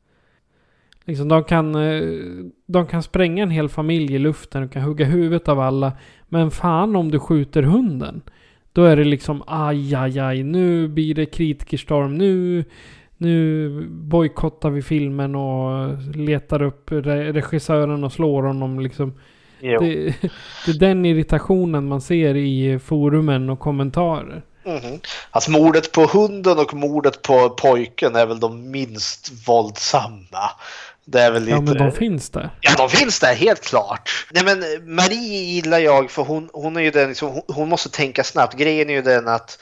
Liksom 1.05 1.27
de 1.27 1.43
kan, 1.43 1.75
eh, 1.75 2.01
de 2.65 2.87
kan 2.87 3.03
spränga 3.03 3.43
en 3.43 3.49
hel 3.49 3.69
familj 3.69 4.15
i 4.15 4.19
luften 4.19 4.63
och 4.63 4.71
kan 4.71 4.81
hugga 4.81 5.05
huvudet 5.05 5.49
av 5.49 5.59
alla. 5.59 5.93
Men 6.29 6.51
fan 6.51 6.95
om 6.95 7.11
du 7.11 7.19
skjuter 7.19 7.63
hunden. 7.63 8.21
Då 8.73 8.83
är 8.83 8.95
det 8.95 9.03
liksom 9.03 9.43
aj, 9.47 9.95
aj, 9.95 10.19
aj. 10.19 10.43
Nu 10.43 10.87
blir 10.87 11.15
det 11.15 11.25
kritikerstorm. 11.25 12.15
Nu, 12.15 12.63
nu 13.17 13.69
bojkottar 13.89 14.69
vi 14.69 14.81
filmen 14.81 15.35
och 15.35 15.97
letar 16.15 16.61
upp 16.61 16.91
regissören 16.91 18.03
och 18.03 18.11
slår 18.11 18.43
honom 18.43 18.79
liksom. 18.79 19.13
Det, 19.64 20.14
det 20.65 20.72
är 20.72 20.80
den 20.80 21.06
irritationen 21.06 21.88
man 21.88 22.02
ser 22.02 22.35
i 22.35 22.80
forumen 22.85 23.49
och 23.49 23.60
kommentarer. 23.60 24.41
Mhm. 24.65 24.99
Alltså 25.31 25.52
mordet 25.52 25.91
på 25.91 26.06
hunden 26.06 26.60
och 26.60 26.73
mordet 26.73 27.22
på 27.22 27.49
pojken 27.49 28.15
är 28.15 28.26
väl 28.26 28.40
de 28.40 28.72
minst 28.72 29.31
våldsamma. 29.48 30.49
Det 31.06 31.22
är 31.22 31.31
väl 31.31 31.44
lite... 31.44 31.56
Ja 31.56 31.61
men 31.61 31.77
de 31.77 31.91
finns 31.91 32.30
där. 32.30 32.49
Ja, 32.61 32.72
de 32.77 32.90
finns 32.90 33.19
där 33.19 33.35
helt 33.35 33.61
klart. 33.61 34.27
Nej, 34.31 34.44
men 34.44 34.64
Marie 34.95 35.44
gillar 35.44 35.80
jag 35.80 36.11
för 36.11 36.23
hon, 36.23 36.49
hon 36.53 36.77
är 36.77 36.81
ju 36.81 36.91
den 36.91 37.10
liksom, 37.10 37.30
hon, 37.30 37.41
hon 37.48 37.69
måste 37.69 37.90
tänka 37.90 38.23
snabbt. 38.23 38.57
Grejen 38.57 38.90
är 38.90 38.94
ju 38.94 39.02
den 39.02 39.27
att 39.27 39.60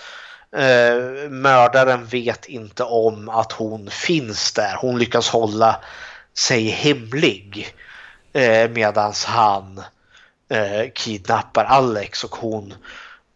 eh, 0.55 1.29
mördaren 1.29 2.05
vet 2.05 2.45
inte 2.45 2.83
om 2.83 3.29
att 3.29 3.51
hon 3.51 3.89
finns 3.89 4.53
där. 4.53 4.75
Hon 4.81 4.99
lyckas 4.99 5.29
hålla 5.29 5.75
sig 6.37 6.69
hemlig 6.69 7.73
eh, 8.33 8.69
medans 8.69 9.25
han 9.25 9.81
eh, 10.49 10.91
kidnappar 10.93 11.63
Alex 11.63 12.23
och 12.23 12.35
hon 12.35 12.73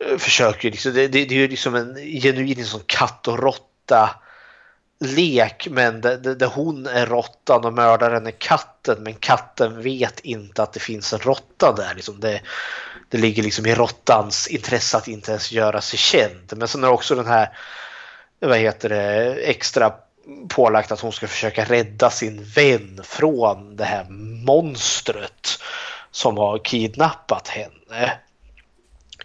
eh, 0.06 0.18
försöker 0.18 0.72
liksom, 0.72 0.94
det, 0.94 1.08
det, 1.08 1.26
det 1.26 1.36
är 1.36 1.40
ju 1.40 1.48
liksom 1.48 1.76
en 1.76 1.96
genuin 1.96 2.58
liksom, 2.58 2.82
katt 2.86 3.28
och 3.28 3.40
råtta 3.40 4.10
lek 5.00 5.68
men 5.72 6.02
där, 6.02 6.18
där 6.18 6.48
hon 6.48 6.88
är 6.88 7.06
råttan 7.06 7.66
och 7.66 7.74
mördaren 7.74 8.28
är 8.28 8.32
katten 8.32 9.04
men 9.04 9.14
katten 9.14 9.82
vet 9.82 10.20
inte 10.20 10.64
att 10.64 10.74
det 10.74 10.80
finns 10.80 11.14
en 11.14 11.20
råtta 11.20 11.74
där. 11.74 11.94
Liksom 11.96 12.20
det, 12.20 12.42
det 13.10 13.18
ligger 13.18 13.44
liksom 13.44 13.66
i 13.66 13.76
råttans 13.76 14.48
intresse 14.48 14.98
att 14.98 15.08
inte 15.08 15.32
ens 15.32 15.52
göra 15.52 15.82
sig 15.82 16.00
känd. 16.00 16.54
Men 16.58 16.68
sen 16.68 16.84
är 16.84 16.88
det 16.88 16.94
också 16.94 17.16
den 17.16 17.28
här, 17.28 17.58
vad 18.40 18.58
heter 18.58 18.90
det, 18.90 19.34
extra 19.34 19.94
pålagt 20.50 20.92
att 20.92 21.00
hon 21.00 21.12
ska 21.12 21.28
försöka 21.28 21.66
rädda 21.66 22.10
sin 22.10 22.44
vän 22.44 23.02
från 23.04 23.76
det 23.76 23.84
här 23.84 24.06
monstret 24.46 25.60
som 26.12 26.38
har 26.38 26.58
kidnappat 26.58 27.48
henne. 27.48 28.20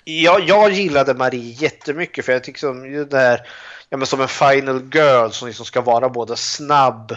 Jag, 0.05 0.49
jag 0.49 0.73
gillade 0.73 1.15
Marie 1.15 1.53
jättemycket 1.53 2.25
för 2.25 2.33
jag 2.33 2.45
tycker 2.45 2.61
som 2.61 3.09
det 3.11 3.19
här, 3.19 3.47
ja 3.89 3.97
men 3.97 4.07
som 4.07 4.21
en 4.21 4.29
final 4.29 4.91
girl 4.95 5.31
som 5.31 5.49
liksom 5.49 5.67
ska 5.67 5.81
vara 5.81 6.09
både 6.09 6.37
snabb, 6.37 7.17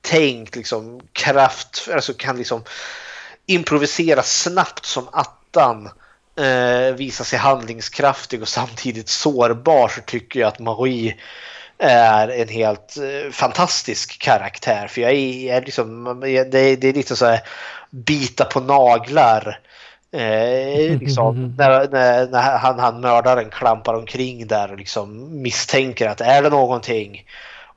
tänkt, 0.00 0.56
liksom 0.56 1.00
kraft, 1.12 1.88
alltså 1.92 2.14
kan 2.14 2.36
liksom 2.36 2.64
improvisera 3.46 4.22
snabbt 4.22 4.86
som 4.86 5.08
attan. 5.12 5.90
Eh, 6.38 6.94
visa 6.94 7.24
sig 7.24 7.38
handlingskraftig 7.38 8.42
och 8.42 8.48
samtidigt 8.48 9.08
sårbar 9.08 9.88
så 9.88 10.00
tycker 10.00 10.40
jag 10.40 10.48
att 10.48 10.58
Marie 10.58 11.16
är 11.78 12.28
en 12.28 12.48
helt 12.48 12.96
eh, 12.96 13.30
fantastisk 13.32 14.18
karaktär. 14.22 14.86
För 14.86 15.00
jag 15.00 15.12
är, 15.12 15.52
är 15.56 15.60
liksom, 15.60 16.20
det, 16.20 16.28
är- 16.58 16.76
det 16.76 16.88
är 16.88 16.92
lite 16.92 17.16
så 17.16 17.26
här 17.26 17.40
bita 17.90 18.44
på 18.44 18.60
naglar. 18.60 19.60
Eh, 20.12 20.98
liksom, 21.00 21.54
när, 21.58 21.88
när, 21.88 22.26
när 22.26 22.40
han, 22.58 22.78
han 22.78 23.00
mördaren 23.00 23.50
klampar 23.50 23.94
omkring 23.94 24.46
där 24.46 24.72
och 24.72 24.78
liksom 24.78 25.28
misstänker 25.42 26.08
att 26.08 26.20
är 26.20 26.42
det 26.42 26.50
någonting 26.50 27.24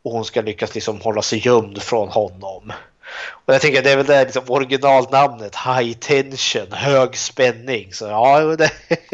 och 0.04 0.12
hon 0.12 0.26
ska 0.26 0.42
lyckas 0.42 0.76
liksom 0.76 1.02
hålla 1.02 1.22
sig 1.22 1.40
gömd 1.48 1.82
från 1.82 2.10
honom. 2.10 2.74
Och 3.46 3.54
jag 3.54 3.62
tänker 3.62 3.82
det 3.84 3.92
är 3.92 3.98
väl 3.98 4.06
det 4.06 4.24
liksom 4.24 4.44
originalnamnet 4.48 5.56
high 5.56 5.94
tension, 5.94 6.72
hög 6.72 7.18
spänning. 7.18 7.94
Så 7.94 8.06
ja, 8.06 8.40
det, 8.40 8.72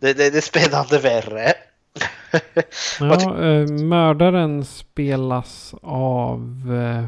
det, 0.00 0.12
det, 0.12 0.30
det 0.30 0.36
är 0.38 0.40
spännande 0.40 0.98
värre. 0.98 1.54
Ja, 3.00 3.44
eh, 3.44 3.68
mördaren 3.68 4.64
spelas 4.64 5.74
av 5.82 6.62
eh, 6.98 7.04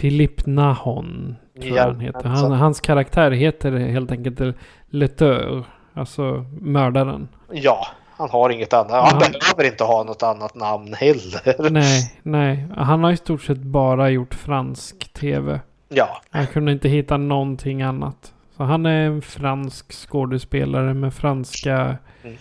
Philip 0.00 0.46
Nahon. 0.46 1.36
Tror 1.62 1.76
jag 1.76 1.84
han 1.84 2.00
heter. 2.00 2.24
Han, 2.28 2.52
hans 2.52 2.80
karaktär 2.80 3.30
heter 3.30 3.72
helt 3.72 4.10
enkelt 4.12 4.56
Leteur. 4.90 5.64
Alltså 5.94 6.44
mördaren. 6.60 7.28
Ja, 7.52 7.86
han 8.16 8.30
har 8.30 8.50
inget 8.50 8.72
annat. 8.72 8.90
Han 9.12 9.20
Ja. 9.32 9.38
behöver 9.40 9.72
inte 9.72 9.84
ha 9.84 10.02
något 10.04 10.22
annat 10.22 10.54
namn 10.54 10.94
heller. 10.94 11.70
Nej, 11.70 12.14
nej. 12.22 12.66
Han 12.76 13.04
har 13.04 13.10
i 13.12 13.16
stort 13.16 13.42
sett 13.42 13.58
bara 13.58 14.10
gjort 14.10 14.34
fransk 14.34 15.12
tv. 15.12 15.60
Ja, 15.88 16.08
Jag 16.30 16.50
kunde 16.52 16.72
inte 16.72 16.88
hitta 16.88 17.16
någonting 17.16 17.82
annat. 17.82 18.32
Så 18.56 18.62
han 18.62 18.86
är 18.86 19.06
en 19.06 19.22
fransk 19.22 19.92
skådespelare 19.92 20.94
med 20.94 21.14
franska 21.14 21.96
Mm. 22.24 22.36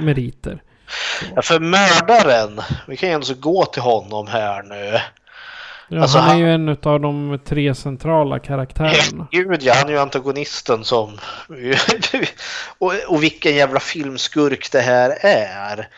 Meriter. 0.00 0.62
Ja, 1.34 1.42
för 1.42 1.60
mördaren, 1.60 2.60
vi 2.88 2.96
kan 2.96 3.08
ju 3.08 3.14
ändå 3.14 3.34
gå 3.38 3.64
till 3.64 3.82
honom 3.82 4.26
här 4.26 4.62
nu. 4.62 5.00
Ja, 5.88 6.02
Alltså, 6.02 6.18
han 6.18 6.36
är 6.36 6.40
ju 6.40 6.52
en 6.52 6.68
av 6.68 7.00
de 7.00 7.38
tre 7.44 7.74
centrala 7.74 8.38
karaktärerna. 8.38 9.26
Gud 9.32 9.62
ja, 9.62 9.74
han 9.74 9.88
är 9.88 9.92
ju 9.92 9.98
antagonisten 9.98 10.84
som... 10.84 11.18
och, 12.78 12.92
och 13.08 13.22
vilken 13.22 13.54
jävla 13.54 13.80
filmskurk 13.80 14.72
det 14.72 14.80
här 14.80 15.18
är. 15.20 15.88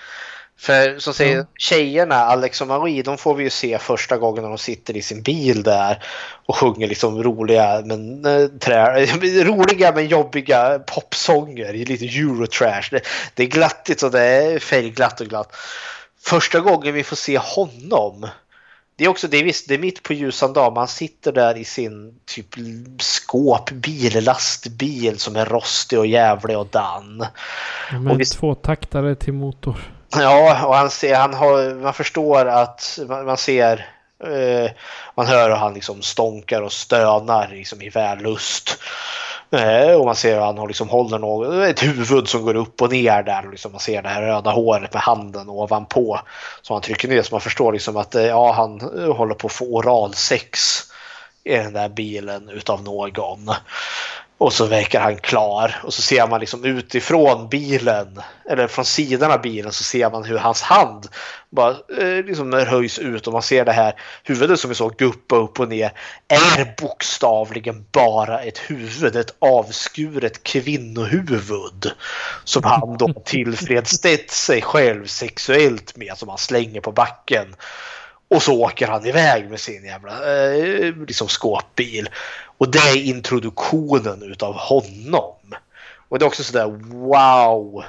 För 0.62 0.98
som 0.98 1.14
säger, 1.14 1.36
Ja. 1.36 1.44
tjejerna, 1.58 2.14
Alex 2.14 2.60
och 2.60 2.66
Marie, 2.66 3.02
de 3.02 3.18
får 3.18 3.34
vi 3.34 3.44
ju 3.44 3.50
se 3.50 3.78
första 3.78 4.18
gången 4.18 4.42
när 4.42 4.48
de 4.48 4.58
sitter 4.58 4.96
i 4.96 5.02
sin 5.02 5.22
bil 5.22 5.62
där 5.62 6.02
och 6.46 6.56
sjunger 6.56 6.88
liksom 6.88 7.22
roliga 7.22 7.82
men, 7.84 8.24
eh, 8.24 8.46
trä, 8.46 9.06
roliga 9.44 9.92
men 9.92 10.08
jobbiga 10.08 10.78
popsånger 10.78 11.74
i 11.74 11.84
lite 11.84 12.04
eurotrash. 12.04 12.88
Det, 12.90 13.00
det 13.34 13.42
är 13.42 13.46
glattigt 13.46 14.02
och 14.02 14.10
det 14.10 14.20
är 14.22 14.58
färgglatt 14.58 15.20
och 15.20 15.26
glatt. 15.26 15.56
Första 16.24 16.60
gången 16.60 16.94
vi 16.94 17.04
får 17.04 17.16
se 17.16 17.38
honom 17.38 18.26
det 18.96 19.04
är 19.04 19.08
också, 19.08 19.28
det 19.28 19.36
är 19.36 19.44
visst, 19.44 19.68
det 19.68 19.74
är 19.74 19.78
mitt 19.78 20.02
på 20.02 20.12
ljusan 20.12 20.52
dag. 20.52 20.72
Man 20.72 20.88
sitter 20.88 21.32
där 21.32 21.56
i 21.56 21.64
sin 21.64 22.14
typ 22.24 22.46
skåpbil, 22.98 24.24
lastbil 24.24 25.18
som 25.18 25.36
är 25.36 25.46
rostig 25.46 25.98
och 25.98 26.06
jävlig 26.06 26.58
och 26.58 26.66
dan. 26.66 27.26
Med 27.92 28.12
och 28.12 28.20
visst- 28.20 28.38
tvåtaktare 28.38 29.14
till 29.14 29.32
motor. 29.32 29.76
Ja, 30.16 30.66
och 30.66 30.74
han 30.74 30.90
ser, 30.90 31.14
han 31.14 31.34
har, 31.34 31.74
man 31.74 31.94
förstår 31.94 32.46
att 32.46 32.98
man, 33.08 33.24
man 33.24 33.36
ser, 33.36 33.88
eh, 34.24 34.70
man 35.14 35.26
hör 35.26 35.48
hur 35.48 35.56
han 35.56 35.74
liksom 35.74 36.02
stånkar 36.02 36.62
och 36.62 36.72
stönar 36.72 37.48
liksom 37.48 37.82
i 37.82 37.88
vällust. 37.88 38.78
Eh, 39.50 39.94
och 39.94 40.04
man 40.04 40.16
ser 40.16 40.34
hur 40.34 40.40
han 40.40 40.58
har 40.58 40.66
liksom 40.66 40.88
håller 40.88 41.18
något, 41.18 41.68
ett 41.68 41.82
huvud 41.82 42.28
som 42.28 42.42
går 42.42 42.54
upp 42.54 42.82
och 42.82 42.92
ner 42.92 43.22
där. 43.22 43.44
Och 43.46 43.50
liksom 43.50 43.72
man 43.72 43.80
ser 43.80 44.02
det 44.02 44.08
här 44.08 44.22
röda 44.22 44.50
håret 44.50 44.92
med 44.92 45.02
handen 45.02 45.48
ovanpå. 45.48 46.20
Som 46.62 46.74
han 46.74 46.82
trycker 46.82 47.08
ner 47.08 47.22
så 47.22 47.34
man 47.34 47.40
förstår 47.40 47.72
liksom 47.72 47.96
att 47.96 48.14
eh, 48.14 48.26
ja, 48.26 48.52
han 48.52 48.80
eh, 48.80 49.16
håller 49.16 49.34
på 49.34 49.46
att 49.46 49.52
få 49.52 49.64
oralsex 49.64 50.80
i 51.44 51.56
den 51.56 51.72
där 51.72 51.88
bilen 51.88 52.48
utav 52.48 52.82
någon. 52.82 53.50
Och 54.42 54.52
så 54.52 54.66
verkar 54.66 55.00
han 55.00 55.16
klar 55.16 55.80
och 55.84 55.94
så 55.94 56.02
ser 56.02 56.26
man 56.26 56.40
liksom 56.40 56.64
utifrån 56.64 57.48
bilen 57.48 58.20
eller 58.50 58.66
från 58.66 58.84
sidan 58.84 59.30
av 59.30 59.40
bilen 59.40 59.72
så 59.72 59.84
ser 59.84 60.10
man 60.10 60.24
hur 60.24 60.38
hans 60.38 60.62
hand 60.62 61.08
bara 61.50 61.70
eh, 61.70 62.24
liksom 62.24 62.52
höjs 62.52 62.98
ut 62.98 63.26
och 63.26 63.32
man 63.32 63.42
ser 63.42 63.64
det 63.64 63.72
här 63.72 63.94
huvudet 64.24 64.60
som 64.60 64.68
vi 64.68 64.74
såg 64.74 64.96
guppa 64.96 65.36
upp 65.36 65.60
och 65.60 65.68
ner 65.68 65.92
är 66.28 66.74
bokstavligen 66.82 67.84
bara 67.92 68.42
ett 68.42 68.58
huvud, 68.58 69.16
ett 69.16 69.34
avskuret 69.38 70.42
kvinnohuvud 70.42 71.92
som 72.44 72.64
han 72.64 72.96
då 72.98 73.12
tillfredsställt 73.24 74.30
sig 74.30 74.62
själv 74.62 75.06
sexuellt 75.06 75.96
med 75.96 76.16
som 76.16 76.28
han 76.28 76.38
slänger 76.38 76.80
på 76.80 76.92
backen. 76.92 77.54
Och 78.32 78.42
så 78.42 78.60
åker 78.60 78.86
han 78.86 79.06
iväg 79.06 79.50
med 79.50 79.60
sin 79.60 79.84
jävla 79.84 80.34
eh, 80.34 80.94
liksom 81.06 81.28
skåpbil. 81.28 82.08
Och 82.58 82.70
det 82.70 82.78
är 82.78 82.96
introduktionen 82.96 84.22
utav 84.22 84.54
honom. 84.54 85.54
Och 86.08 86.18
det 86.18 86.24
är 86.24 86.26
också 86.26 86.44
sådär 86.44 86.66
wow. 86.90 87.84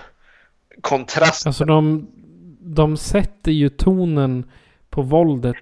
Kontrast. 0.82 1.48
Alltså 1.48 1.66
de, 1.66 2.08
de 2.60 2.98
sätter 2.98 3.52
ju 3.52 3.70
tonen 3.70 4.52
på 4.90 5.02
våldet 5.02 5.56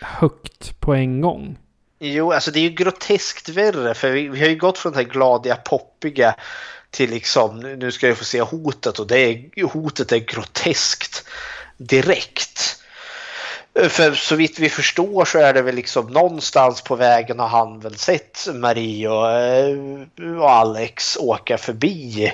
högt 0.00 0.80
på 0.80 0.94
en 0.94 1.20
gång. 1.20 1.58
Jo, 2.00 2.32
alltså 2.32 2.50
det 2.50 2.58
är 2.58 2.62
ju 2.62 2.70
groteskt 2.70 3.48
värre 3.48 3.94
för 3.94 4.10
vi, 4.10 4.28
vi 4.28 4.40
har 4.40 4.48
ju 4.48 4.56
gått 4.56 4.78
från 4.78 4.92
det 4.92 4.98
här 4.98 5.04
gladiga, 5.04 5.56
poppiga 5.56 6.34
till 6.90 7.10
liksom 7.10 7.60
nu 7.60 7.76
nu 7.76 7.92
ska 7.92 8.08
jag 8.08 8.18
få 8.18 8.24
se 8.24 8.40
hotet 8.40 8.98
och 8.98 9.06
det 9.06 9.18
är, 9.18 9.64
hotet 9.66 10.12
är 10.12 10.18
groteskt 10.18 11.28
direkt. 11.76 12.83
För 13.74 14.12
så 14.12 14.36
vitt 14.36 14.58
vi 14.58 14.68
förstår 14.68 15.24
så 15.24 15.38
är 15.38 15.52
det 15.52 15.62
väl 15.62 15.74
liksom 15.74 16.06
någonstans 16.06 16.82
på 16.82 16.96
vägen 16.96 17.38
har 17.38 17.48
han 17.48 17.80
väl 17.80 17.96
sett 17.96 18.46
Marie 18.54 19.08
och, 19.08 19.30
eh, 19.30 19.76
och 20.40 20.50
Alex 20.50 21.16
åka 21.16 21.58
förbi. 21.58 22.32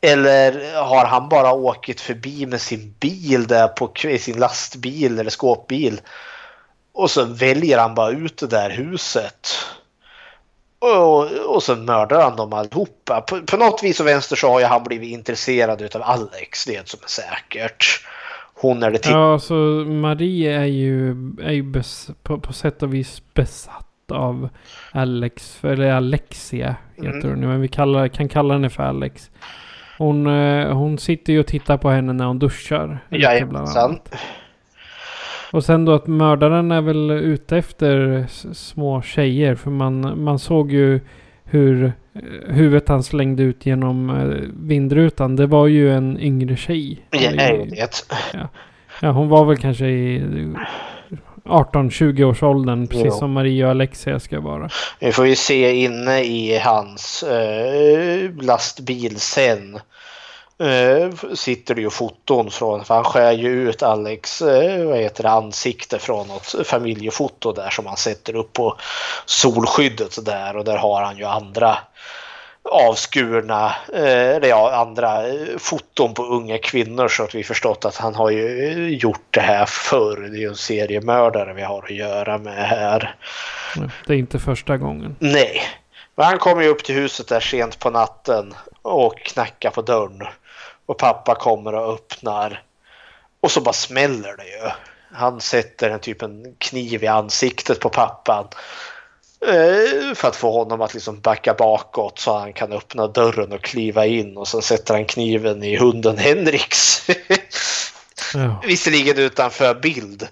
Eller 0.00 0.76
har 0.82 1.04
han 1.04 1.28
bara 1.28 1.52
åkt 1.52 2.00
förbi 2.00 2.46
med 2.46 2.60
sin 2.60 2.94
bil 3.00 3.46
där 3.46 3.68
på 3.68 3.92
sin 4.18 4.38
lastbil 4.38 5.18
eller 5.18 5.30
skåpbil 5.30 6.00
Och 6.92 7.10
så 7.10 7.24
väljer 7.24 7.78
han 7.78 7.94
bara 7.94 8.10
ut 8.10 8.36
det 8.36 8.46
där 8.46 8.70
huset. 8.70 9.48
Och, 10.78 11.32
och 11.32 11.62
så 11.62 11.76
mördar 11.76 12.22
han 12.22 12.36
dem 12.36 12.52
allihopa. 12.52 13.20
På, 13.20 13.40
på 13.40 13.56
något 13.56 13.82
vis 13.82 14.00
och 14.00 14.06
vänster 14.06 14.36
så 14.36 14.50
har 14.50 14.60
ju 14.60 14.66
han 14.66 14.84
blivit 14.84 15.12
intresserad 15.12 15.82
utav 15.82 16.02
Alex. 16.02 16.64
Det 16.64 16.76
är 16.76 16.84
som 16.84 17.00
är 17.04 17.08
säkert. 17.08 18.00
Hon 18.64 18.82
är 18.82 18.90
det 18.90 18.98
till. 18.98 19.12
Ja, 19.12 19.38
så 19.38 19.54
Marie 19.86 20.60
är 20.60 20.64
ju, 20.64 21.10
är 21.42 21.52
ju 21.52 21.62
bes, 21.62 22.10
på, 22.22 22.38
på 22.38 22.52
sätt 22.52 22.82
och 22.82 22.94
vis 22.94 23.22
besatt 23.34 23.86
av 24.12 24.48
Alex. 24.92 25.64
Eller 25.64 25.92
Alexia 25.92 26.76
heter 26.96 27.08
Mm. 27.10 27.30
hon 27.30 27.40
nu. 27.40 27.46
Men 27.46 27.60
vi 27.60 27.68
kallar, 27.68 28.08
kan 28.08 28.28
kalla 28.28 28.54
henne 28.54 28.70
för 28.70 28.82
Alex. 28.82 29.30
Hon, 29.98 30.26
eh, 30.26 30.72
hon 30.72 30.98
sitter 30.98 31.32
ju 31.32 31.40
och 31.40 31.46
tittar 31.46 31.76
på 31.76 31.90
henne 31.90 32.12
när 32.12 32.24
hon 32.24 32.38
duschar. 32.38 32.98
Jajamensan. 33.08 33.98
Och 35.52 35.64
sen 35.64 35.84
då 35.84 35.94
att 35.94 36.06
mördaren 36.06 36.72
är 36.72 36.80
väl 36.80 37.10
ute 37.10 37.56
efter 37.58 38.24
små 38.54 39.02
tjejer. 39.02 39.54
För 39.54 39.70
man, 39.70 40.22
man 40.24 40.38
såg 40.38 40.72
ju 40.72 41.00
hur 41.44 41.84
eh, 41.84 41.92
huvudet 42.54 42.88
han 42.88 43.02
slängde 43.02 43.42
ut 43.42 43.66
genom 43.66 44.10
eh, 44.10 44.48
vindrutan. 44.68 45.36
Det 45.36 45.46
var 45.46 45.66
ju 45.66 45.92
en 45.92 46.18
yngre 46.20 46.56
tjej. 46.56 47.06
Ja, 47.10 47.64
vet. 47.70 48.12
Ja, 49.00 49.10
hon 49.10 49.28
var 49.28 49.44
väl 49.44 49.56
kanske 49.56 49.86
i 49.86 50.22
18-20 51.44 52.24
års 52.24 52.42
åldern. 52.42 52.86
Precis 52.86 53.04
Jo. 53.06 53.10
som 53.10 53.32
Maria 53.32 53.64
och 53.64 53.70
Alexia 53.70 54.20
ska 54.20 54.40
vara. 54.40 54.68
Vi 55.00 55.12
får 55.12 55.26
ju 55.26 55.36
se 55.36 55.74
inne 55.74 56.20
i 56.24 56.58
hans 56.58 57.22
eh, 57.22 58.30
lastbil 58.40 59.20
sen. 59.20 59.78
Eh, 60.64 61.34
sitter 61.34 61.74
det 61.74 61.80
ju 61.80 61.90
foton 61.90 62.50
från, 62.50 62.84
för 62.84 62.94
han 62.94 63.04
skär 63.04 63.32
ju 63.32 63.68
ut 63.68 63.82
Alex 63.82 64.42
eh, 64.42 64.84
vad 64.84 64.98
heter 64.98 65.22
det, 65.22 65.30
ansikte 65.30 65.98
från 65.98 66.28
något 66.28 66.54
familjefoto 66.64 67.52
där 67.52 67.70
som 67.70 67.86
han 67.86 67.96
sätter 67.96 68.36
upp 68.36 68.52
på 68.52 68.76
solskyddet 69.26 70.24
där 70.24 70.56
och 70.56 70.64
där 70.64 70.76
har 70.76 71.02
han 71.02 71.16
ju 71.16 71.24
andra 71.24 71.78
avskurna, 72.70 73.66
eh, 73.94 74.36
eller 74.36 74.48
ja, 74.48 74.74
andra 74.74 75.22
foton 75.58 76.14
på 76.14 76.24
unga 76.24 76.58
kvinnor 76.58 77.08
så 77.08 77.22
att 77.22 77.34
vi 77.34 77.44
förstått 77.44 77.84
att 77.84 77.96
han 77.96 78.14
har 78.14 78.30
ju 78.30 78.88
gjort 78.88 79.26
det 79.30 79.40
här 79.40 79.66
förr. 79.66 80.16
Det 80.16 80.36
är 80.36 80.40
ju 80.40 80.48
en 80.48 80.56
seriemördare 80.56 81.54
vi 81.54 81.62
har 81.62 81.82
att 81.82 81.90
göra 81.90 82.38
med 82.38 82.68
här. 82.68 83.16
Det 84.06 84.12
är 84.12 84.18
inte 84.18 84.38
första 84.38 84.76
gången. 84.76 85.16
Nej. 85.18 85.62
Men 86.14 86.26
han 86.26 86.38
kommer 86.38 86.62
ju 86.62 86.68
upp 86.68 86.84
till 86.84 86.94
huset 86.94 87.28
där 87.28 87.40
sent 87.40 87.78
på 87.78 87.90
natten 87.90 88.54
och 88.82 89.18
knackar 89.18 89.70
på 89.70 89.82
dörren. 89.82 90.26
Och 90.86 90.98
pappa 90.98 91.34
kommer 91.34 91.74
och 91.74 91.94
öppnar. 91.94 92.62
Och 93.40 93.50
så 93.50 93.60
bara 93.60 93.72
smäller 93.72 94.36
det 94.36 94.44
ju. 94.44 94.70
Han 95.12 95.40
sätter 95.40 95.90
en 95.90 96.00
typ 96.00 96.22
en 96.22 96.54
kniv 96.58 97.04
i 97.04 97.06
ansiktet 97.06 97.80
på 97.80 97.88
pappan. 97.88 98.48
Eh, 99.46 100.14
För 100.14 100.28
att 100.28 100.36
få 100.36 100.52
honom 100.52 100.80
att 100.80 100.94
liksom 100.94 101.20
backa 101.20 101.54
bakåt 101.54 102.18
så 102.18 102.38
han 102.38 102.52
kan 102.52 102.72
öppna 102.72 103.06
dörren 103.06 103.52
och 103.52 103.62
kliva 103.62 104.06
in. 104.06 104.36
Och 104.36 104.48
sen 104.48 104.62
sätter 104.62 104.94
han 104.94 105.04
kniven 105.04 105.62
i 105.62 105.76
hunden 105.76 106.18
Henriks. 106.18 107.06
Ja. 108.34 108.62
Visserligen 108.66 109.18
utanför 109.18 109.74
bild. 109.74 110.28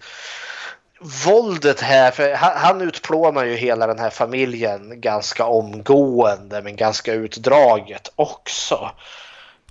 Våldet 1.27 1.81
här, 1.81 2.11
för 2.11 2.35
han, 2.35 2.53
han 2.57 2.81
utplånar 2.81 3.45
ju 3.45 3.55
hela 3.55 3.87
den 3.87 3.99
här 3.99 4.11
familjen 4.11 5.01
ganska 5.01 5.45
omgående 5.45 6.63
men 6.63 6.77
ganska 6.77 7.13
utdraget 7.13 8.13
också. 8.17 8.91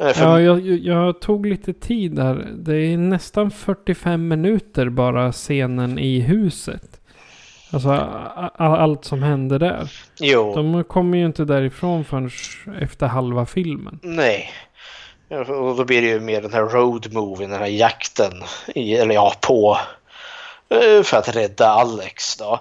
För, 0.02 0.22
Ja, 0.22 0.41
jag, 0.41 0.60
jag 0.68 1.22
tog 1.22 1.45
lite 1.45 1.73
tid 1.73 2.15
där. 2.15 2.48
Det 2.56 2.76
är 2.76 2.98
nästan 2.98 3.52
45 3.52 4.28
minuter 4.28 4.90
bara 4.90 5.32
scenen 5.32 5.99
i 5.99 6.19
huset. 6.19 6.84
Alltså 7.73 7.90
allt 8.57 9.06
som 9.06 9.23
hände 9.23 9.57
där. 9.57 9.91
jo, 10.19 10.56
De 10.56 10.84
kommer 10.84 11.18
ju 11.18 11.26
inte 11.26 11.45
därifrån 11.45 12.06
förrän 12.06 12.30
efter 12.82 13.07
halva 13.07 13.45
filmen. 13.45 13.99
nej. 14.03 14.52
Och 15.48 15.76
då 15.76 15.86
blir 15.86 16.02
det 16.02 16.07
ju 16.07 16.19
mer 16.19 16.41
den 16.41 16.53
här 16.53 16.61
road 16.61 17.14
movie, 17.14 17.48
den 17.48 17.60
här 17.60 17.68
jakten, 17.68 18.32
i, 18.76 18.95
eller 18.95 19.15
ja, 19.15 19.34
på 19.41 19.78
eh, 20.69 21.03
för 21.03 21.18
att 21.18 21.36
rädda 21.36 21.68
Alex 21.68 22.38
då. 22.38 22.60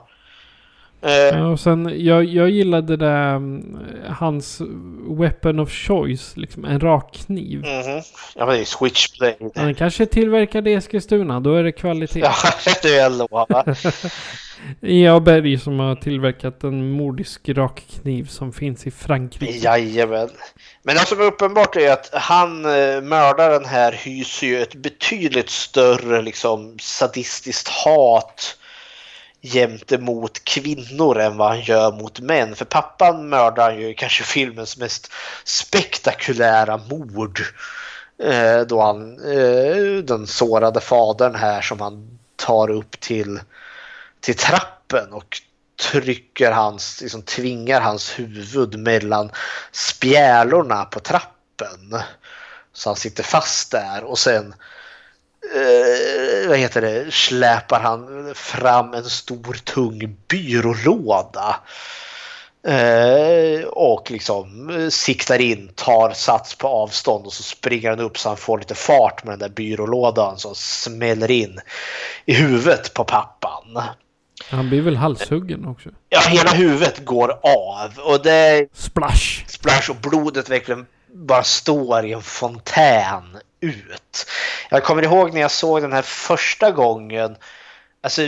Eh, 1.02 1.10
Ja, 1.12 1.46
och 1.46 1.60
sen, 1.60 2.04
jag, 2.04 2.24
jag 2.24 2.50
gillade 2.50 2.96
det 2.96 3.06
mm, 3.10 3.78
hans 4.08 4.60
weapon 5.18 5.60
of 5.60 5.70
choice, 5.72 6.36
liksom 6.36 6.64
en 6.64 6.80
rak 6.80 7.20
kniv. 7.26 7.58
mhm. 7.60 8.02
Ja, 8.34 8.46
men 8.46 8.48
det 8.54 8.60
är 8.60 8.64
switchblade. 8.64 9.36
Den 9.54 9.74
kanske 9.74 10.04
är 10.04 10.06
tillverkad 10.06 10.68
i 10.68 10.72
Eskilstuna, 10.72 11.40
då 11.40 11.54
är 11.54 11.62
det 11.62 11.72
kvalitet. 11.72 12.20
Ja, 12.20 12.34
det 12.82 12.88
är 12.88 13.02
jag 13.02 13.12
lovar. 13.12 13.76
E.A. 14.82 15.20
Berg 15.20 15.58
som 15.58 15.78
har 15.78 15.94
tillverkat 15.94 16.64
en 16.64 16.90
mordisk 16.92 17.48
rakkniv 17.48 18.24
som 18.26 18.52
finns 18.52 18.86
i 18.86 18.90
Frankrike. 18.90 19.52
Jajamän. 19.58 20.28
Men 20.82 20.94
det 20.94 21.00
som 21.06 21.20
är 21.20 21.24
uppenbart 21.24 21.76
är 21.76 21.92
att 21.92 22.10
han, 22.12 22.64
eh, 22.64 23.00
mördaren 23.00 23.64
här, 23.64 23.92
hyser 23.92 24.46
ju 24.46 24.62
ett 24.62 24.74
betydligt 24.74 25.50
större 25.50 26.22
liksom 26.22 26.76
sadistiskt 26.80 27.68
hat 27.68 28.56
gentemot 29.42 30.44
kvinnor 30.44 31.20
än 31.20 31.36
vad 31.36 31.48
han 31.48 31.60
gör 31.60 31.92
mot 31.92 32.20
män. 32.20 32.56
För 32.56 32.64
pappan 32.64 33.28
mördar 33.28 33.72
ju 33.72 33.94
kanske 33.94 34.24
filmens 34.24 34.76
mest 34.76 35.12
spektakulära 35.44 36.80
mord. 36.90 37.40
Eh, 38.22 38.60
då 38.60 38.82
han, 38.82 39.18
eh, 39.32 40.02
den 40.04 40.26
sårade 40.26 40.80
fadern 40.80 41.34
här 41.34 41.60
som 41.60 41.80
han 41.80 42.18
tar 42.36 42.70
upp 42.70 43.00
till, 43.00 43.40
till 44.20 44.36
trappen 44.36 45.12
och 45.12 45.40
trycker 45.80 46.52
hans, 46.52 47.00
liksom 47.00 47.22
tvingar 47.22 47.80
hans 47.80 48.18
huvud 48.18 48.78
mellan 48.78 49.30
spjälorna 49.72 50.84
på 50.84 51.00
trappen. 51.00 52.02
Så 52.72 52.88
han 52.88 52.96
sitter 52.96 53.22
fast 53.22 53.70
där 53.70 54.04
och 54.04 54.18
sen 54.18 54.54
eh, 55.54 56.48
vad 56.48 56.58
heter 56.58 56.80
det, 56.80 57.14
släpar 57.14 57.80
han 57.80 58.34
fram 58.34 58.94
en 58.94 59.04
stor 59.04 59.54
tung 59.64 60.16
byrålåda. 60.28 61.56
Eh, 62.66 63.64
och 63.64 64.10
liksom 64.10 64.70
eh, 64.70 64.88
siktar 64.88 65.40
in, 65.40 65.70
tar 65.74 66.10
sats 66.10 66.54
på 66.54 66.68
avstånd 66.68 67.26
och 67.26 67.32
så 67.32 67.42
springer 67.42 67.90
han 67.90 68.00
upp 68.00 68.18
så 68.18 68.28
han 68.28 68.36
får 68.36 68.58
lite 68.58 68.74
fart 68.74 69.24
med 69.24 69.32
den 69.32 69.38
där 69.38 69.48
byrålådan 69.48 70.38
som 70.38 70.54
smäller 70.54 71.30
in 71.30 71.60
i 72.24 72.34
huvudet 72.34 72.94
på 72.94 73.04
pappan. 73.04 73.82
Han 74.50 74.68
blir 74.68 74.82
väl 74.82 74.96
halshuggen 74.96 75.66
också? 75.66 75.88
Ja, 76.08 76.20
hela 76.20 76.50
huvudet 76.50 77.04
går 77.04 77.30
av 77.30 77.98
och 77.98 78.22
det 78.22 78.68
Splash! 78.72 79.44
splash 79.46 79.90
och 79.90 79.96
blodet 79.96 80.50
verkligen 80.50 80.86
bara 81.14 81.42
står 81.42 82.06
i 82.06 82.12
en 82.12 82.22
fontän 82.22 83.38
ut. 83.60 84.26
Jag 84.70 84.84
kommer 84.84 85.02
ihåg 85.02 85.34
när 85.34 85.40
jag 85.40 85.50
såg 85.50 85.82
den 85.82 85.92
här 85.92 86.02
första 86.02 86.70
gången. 86.70 87.36
Alltså 88.02 88.22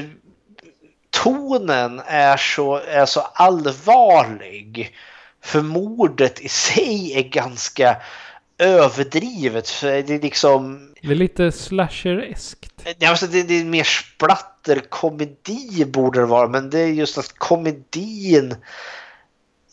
tonen 1.10 2.02
är 2.06 2.36
så, 2.36 2.76
är 2.76 3.06
så 3.06 3.20
allvarlig. 3.20 4.96
För 5.44 5.62
mordet 5.62 6.40
i 6.40 6.48
sig 6.48 7.18
är 7.18 7.22
ganska 7.22 7.96
överdrivet. 8.58 9.68
För 9.68 10.02
det 10.02 10.14
är 10.14 10.20
liksom 10.20 10.88
Det 11.02 11.10
är 11.10 11.14
lite 11.14 11.52
slasher-eskt. 11.52 12.72
Ja, 12.98 13.10
alltså 13.10 13.26
det, 13.26 13.42
det 13.42 13.60
är 13.60 13.64
mer 13.64 13.84
splatterkomedi 13.84 15.84
borde 15.84 16.20
det 16.20 16.26
vara, 16.26 16.48
men 16.48 16.70
det 16.70 16.78
är 16.78 16.86
just 16.86 17.18
att 17.18 17.38
komedin 17.38 18.56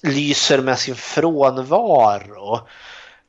lyser 0.04 0.62
med 0.62 0.80
sin 0.80 0.96
frånvaro. 0.96 2.68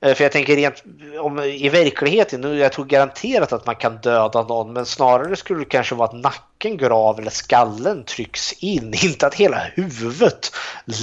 Eh, 0.02 0.14
För 0.14 0.24
jag 0.24 0.32
tänker 0.32 0.56
rent 0.56 0.84
om, 1.20 1.38
i 1.38 1.68
verkligheten, 1.68 2.40
nu 2.40 2.58
jag 2.58 2.72
tror 2.72 2.84
garanterat 2.84 3.52
att 3.52 3.66
man 3.66 3.76
kan 3.76 3.96
döda 3.96 4.42
någon, 4.42 4.72
men 4.72 4.86
snarare 4.86 5.36
skulle 5.36 5.58
det 5.58 5.64
kanske 5.64 5.94
vara 5.94 6.08
att 6.08 6.14
nacken 6.22 6.76
går 6.76 6.90
av 7.08 7.18
eller 7.18 7.30
skallen 7.30 8.04
trycks 8.04 8.52
in, 8.52 8.94
inte 9.04 9.26
att 9.26 9.34
hela 9.34 9.58
huvudet 9.74 10.50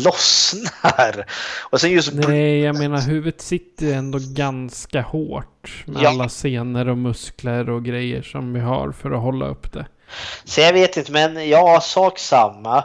lossnar. 0.03 1.25
Och 1.69 1.81
sen 1.81 1.91
just 1.91 2.13
Nej, 2.13 2.59
jag 2.59 2.77
menar 2.79 3.01
huvudet 3.01 3.41
sitter 3.41 3.93
ändå 3.93 4.19
ganska 4.21 5.01
hårt. 5.01 5.83
Med 5.85 6.03
Ja. 6.03 6.09
alla 6.09 6.29
senor 6.29 6.87
och 6.87 6.97
muskler 6.97 7.69
och 7.69 7.85
grejer 7.85 8.21
som 8.21 8.53
vi 8.53 8.59
har 8.59 8.91
för 8.91 9.11
att 9.11 9.21
hålla 9.21 9.47
upp 9.47 9.73
det. 9.73 9.85
Så 10.45 10.61
jag 10.61 10.73
vet 10.73 10.97
inte, 10.97 11.11
men 11.11 11.49
ja, 11.49 11.79
sak 11.81 12.19
samma. 12.19 12.83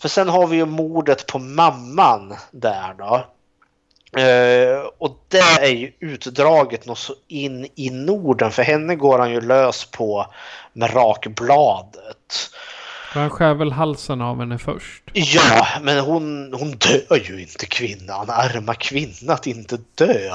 För 0.00 0.08
sen 0.08 0.28
har 0.28 0.46
vi 0.46 0.56
ju 0.56 0.66
mordet 0.66 1.26
på 1.26 1.38
mamman 1.38 2.34
där 2.50 2.94
då. 2.98 3.24
Eh, 4.16 4.80
och 4.98 5.24
det 5.28 5.38
är 5.38 5.70
ju 5.70 5.92
utdraget 6.00 6.86
något 6.86 6.98
så 6.98 7.14
in 7.28 7.68
i 7.74 7.90
Norden. 7.90 8.50
För 8.50 8.62
henne 8.62 8.96
går 8.96 9.18
han 9.18 9.30
ju 9.30 9.40
lös 9.40 9.84
på 9.84 10.26
med 10.72 10.94
rakbladet. 10.94 12.50
Han 13.12 13.30
skär 13.30 13.54
väl 13.54 13.72
halsen 13.72 14.20
av 14.20 14.38
henne 14.38 14.58
först. 14.58 15.02
Ja, 15.12 15.66
men 15.82 15.98
hon, 15.98 16.54
hon 16.54 16.70
dör 16.70 17.16
ju 17.24 17.40
inte 17.40 17.66
kvinnan. 17.66 18.30
Arma 18.30 18.74
kvinna 18.74 19.32
att 19.32 19.46
inte 19.46 19.78
dö. 19.94 20.30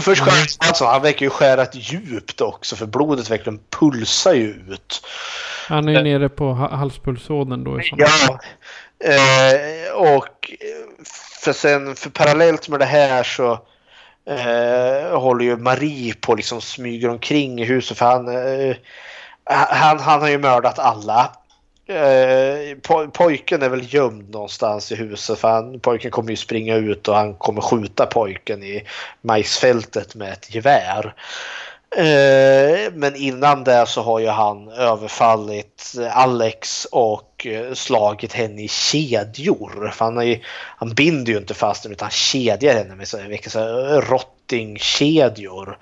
Först 0.00 0.22
skär 0.22 0.46
alltså, 0.68 0.84
han 0.84 1.02
verkar 1.02 1.26
ju 1.26 1.30
skära 1.30 1.62
ett 1.62 1.92
djupt 1.92 2.40
också 2.40 2.76
för 2.76 2.86
blodet 2.86 3.30
verkligen 3.30 3.60
pulsar 3.80 4.34
ju 4.34 4.50
ut. 4.68 5.06
Han 5.68 5.88
är 5.88 5.92
ju 5.92 6.02
nere 6.02 6.28
på 6.28 6.44
ha- 6.52 6.76
halspulsådern 6.76 7.64
då 7.64 7.80
i 7.80 7.92
Ja. 7.96 8.38
Eh, 9.04 9.92
och 9.94 10.50
för 11.46 11.52
sen, 11.52 11.96
för 11.96 12.10
parallellt 12.10 12.68
med 12.68 12.80
det 12.80 12.86
här 12.86 13.22
så 13.22 13.52
eh, 14.28 15.18
håller 15.20 15.44
ju 15.44 15.56
Marie 15.56 16.14
på 16.14 16.32
att 16.32 16.38
liksom 16.38 16.60
smyger 16.60 17.08
omkring 17.08 17.60
i 17.60 17.64
huset 17.64 17.98
för 17.98 18.06
han, 18.06 18.28
eh, 18.28 18.76
han, 19.44 20.00
han 20.00 20.20
har 20.20 20.28
ju 20.28 20.38
mördat 20.38 20.78
alla. 20.78 21.32
Eh, 21.88 22.76
po- 22.76 23.10
pojken 23.10 23.62
är 23.62 23.68
väl 23.68 23.94
gömd 23.94 24.30
någonstans 24.30 24.92
i 24.92 24.94
huset 24.94 25.38
för 25.38 25.48
han, 25.48 25.80
pojken 25.80 26.10
kommer 26.10 26.30
ju 26.30 26.36
springa 26.36 26.74
ut 26.74 27.08
och 27.08 27.16
han 27.16 27.34
kommer 27.34 27.60
skjuta 27.60 28.06
pojken 28.06 28.62
i 28.62 28.86
majsfältet 29.22 30.14
med 30.14 30.32
ett 30.32 30.54
gevär. 30.54 31.14
Eh, 31.96 32.92
men 32.92 33.16
innan 33.16 33.64
det 33.64 33.86
så 33.86 34.02
har 34.02 34.18
ju 34.18 34.28
han 34.28 34.68
överfallit 34.68 35.94
Alex 36.10 36.84
och 36.84 37.46
eh, 37.46 37.74
slagit 37.74 38.32
henne 38.32 38.62
i 38.62 38.68
kedjor. 38.68 39.90
För 39.94 40.04
han, 40.04 40.26
ju, 40.26 40.40
han 40.76 40.94
binder 40.94 41.32
ju 41.32 41.38
inte 41.38 41.54
fast 41.54 41.84
henne 41.84 41.94
utan 41.94 42.10
kedjar 42.10 42.74
henne 42.74 42.94
med 42.94 43.08
så, 43.08 43.18
vilka 43.28 43.50
så 43.50 43.58
här 43.58 44.00
rottingkedjor. 44.00 45.78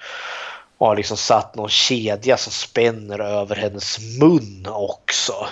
Och 0.78 0.86
har 0.86 0.96
liksom 0.96 1.16
satt 1.16 1.54
någon 1.54 1.68
kedja 1.68 2.36
som 2.36 2.52
spänner 2.52 3.18
över 3.18 3.56
hennes 3.56 3.98
mun 4.20 4.66
också. 4.68 5.46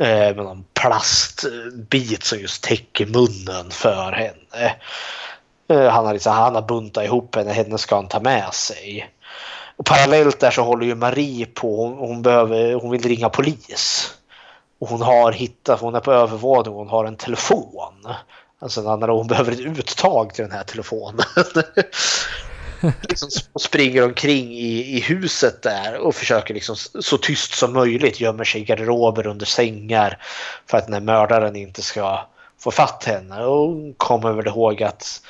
Eh, 0.00 0.06
med 0.08 0.36
någon 0.36 0.64
plastbit 0.74 2.24
som 2.24 2.38
just 2.38 2.62
täcker 2.62 3.06
munnen 3.06 3.70
för 3.70 4.12
henne. 4.12 4.74
Han 5.90 6.06
har, 6.06 6.12
liksom, 6.12 6.32
han 6.32 6.54
har 6.54 6.62
buntat 6.62 7.04
ihop 7.04 7.34
henne, 7.36 7.52
henne 7.52 7.78
ska 7.78 7.94
han 7.94 8.08
ta 8.08 8.20
med 8.20 8.54
sig. 8.54 9.10
Och 9.78 9.84
parallellt 9.84 10.40
där 10.40 10.50
så 10.50 10.62
håller 10.62 10.86
ju 10.86 10.94
Marie 10.94 11.46
på, 11.46 11.86
hon, 11.86 11.98
hon, 11.98 12.22
behöver, 12.22 12.74
hon 12.74 12.90
vill 12.90 13.02
ringa 13.02 13.28
polis. 13.28 14.14
Och 14.78 14.88
hon 14.88 15.02
har 15.02 15.32
hittat, 15.32 15.80
hon 15.80 15.94
är 15.94 16.00
på 16.00 16.12
övervåning 16.12 16.72
och 16.72 16.78
hon 16.78 16.88
har 16.88 17.04
en 17.04 17.16
telefon. 17.16 17.94
Alltså 18.58 18.96
när 18.96 19.08
hon 19.08 19.26
behöver 19.26 19.52
ett 19.52 19.60
uttag 19.60 20.34
till 20.34 20.44
den 20.44 20.52
här 20.52 20.64
telefonen. 20.64 21.24
liksom 23.08 23.28
och 23.52 23.62
springer 23.62 24.04
omkring 24.04 24.52
i, 24.52 24.96
i 24.96 25.00
huset 25.00 25.62
där 25.62 25.98
och 25.98 26.14
försöker 26.14 26.54
liksom 26.54 26.76
så 27.00 27.18
tyst 27.18 27.54
som 27.54 27.72
möjligt 27.72 28.20
gömmer 28.20 28.44
sig 28.44 28.60
i 28.60 28.64
garderober 28.64 29.26
under 29.26 29.46
sängar 29.46 30.18
för 30.66 30.78
att 30.78 30.84
den 30.84 30.94
här 30.94 31.00
mördaren 31.00 31.56
inte 31.56 31.82
ska 31.82 32.26
få 32.60 32.70
fatt 32.70 33.04
henne. 33.04 33.44
Och 33.44 33.68
hon 33.68 33.94
kommer 33.94 34.32
väl 34.32 34.46
ihåg 34.46 34.82
att 34.82 35.22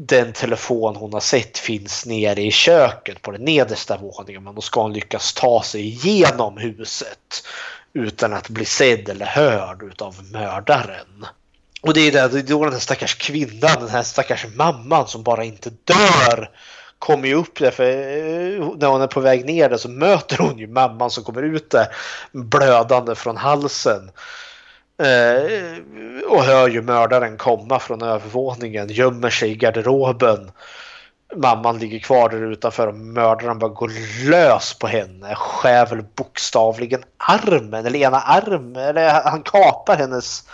den 0.00 0.32
telefon 0.32 0.96
hon 0.96 1.12
har 1.12 1.20
sett 1.20 1.58
finns 1.58 2.06
nere 2.06 2.42
i 2.42 2.50
köket 2.50 3.22
på 3.22 3.30
den 3.30 3.44
nedersta 3.44 3.96
våningen 3.96 4.44
men 4.44 4.54
då 4.54 4.60
ska 4.60 4.82
hon 4.82 4.92
lyckas 4.92 5.32
ta 5.32 5.62
sig 5.62 5.86
igenom 5.86 6.56
huset 6.56 7.44
utan 7.92 8.32
att 8.32 8.48
bli 8.48 8.64
sedd 8.64 9.08
eller 9.08 9.26
hörd 9.26 9.82
utav 9.82 10.16
mördaren. 10.32 11.26
Och 11.82 11.94
det 11.94 12.00
är 12.00 12.12
där- 12.12 12.28
det 12.28 12.38
är 12.38 12.42
då 12.42 12.64
den 12.64 12.72
här 12.72 12.80
stackars 12.80 13.14
kvinnan, 13.14 13.76
den 13.80 13.88
här 13.88 14.02
stackars 14.02 14.46
mamman 14.54 15.08
som 15.08 15.22
bara 15.22 15.44
inte 15.44 15.70
dör 15.70 16.50
kommer 16.98 17.28
ju 17.28 17.34
upp 17.34 17.58
där 17.58 17.70
för 17.70 17.84
eh, 17.84 18.66
när 18.78 18.86
hon 18.86 19.02
är 19.02 19.06
på 19.06 19.20
väg 19.20 19.44
ner 19.44 19.68
där 19.68 19.76
så 19.76 19.88
möter 19.88 20.38
hon 20.38 20.58
ju 20.58 20.66
mamman 20.66 21.10
som 21.10 21.24
kommer 21.24 21.42
ut 21.42 21.70
där 21.70 21.86
blödande 22.32 23.14
från 23.14 23.36
halsen. 23.36 24.10
Eh, 25.02 25.78
och 26.28 26.44
hör 26.44 26.68
ju 26.68 26.82
mördaren 26.82 27.36
komma 27.36 27.78
från 27.78 28.02
övervåningen, 28.02 28.88
gömmer 28.88 29.30
sig 29.30 29.50
i 29.50 29.54
garderoben. 29.54 30.50
Mamman 31.36 31.78
ligger 31.78 31.98
kvar 31.98 32.28
där 32.28 32.52
utanför 32.52 32.86
och 32.86 32.94
mördaren 32.94 33.58
bara 33.58 33.70
går 33.70 33.90
lös 34.30 34.78
på 34.78 34.86
henne. 34.86 35.34
Skär 35.34 35.86
väl 35.86 36.04
bokstavligen 36.14 37.00
armen, 37.16 37.86
eller 37.86 37.98
ena 37.98 38.20
armen, 38.20 38.76
eller 38.76 39.22
han 39.24 39.42
kapar 39.42 39.96
hennes 39.96 40.48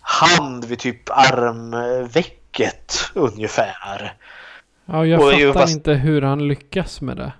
hand 0.00 0.64
vid 0.64 0.78
typ 0.78 1.10
armvecket 1.10 3.10
ungefär. 3.14 4.12
Ja, 4.86 5.06
jag 5.06 5.20
Och 5.20 5.30
fattar 5.30 5.52
fast- 5.52 5.74
inte 5.74 5.92
hur 5.92 6.22
han 6.22 6.48
lyckas 6.48 7.00
med 7.00 7.16
det. 7.16 7.32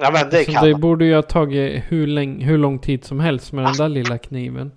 Ja 0.00 0.10
men 0.12 0.30
det 0.30 0.38
Alltså, 0.48 0.64
det 0.64 0.74
borde 0.74 1.04
ju 1.04 1.14
ha 1.14 1.22
tagit 1.22 1.82
hur, 1.88 2.06
länge, 2.06 2.44
hur 2.44 2.58
lång 2.58 2.78
tid 2.78 3.04
som 3.04 3.20
helst 3.20 3.52
med 3.52 3.64
den 3.64 3.76
där 3.76 3.88
lilla 3.88 4.18
kniven. 4.18 4.72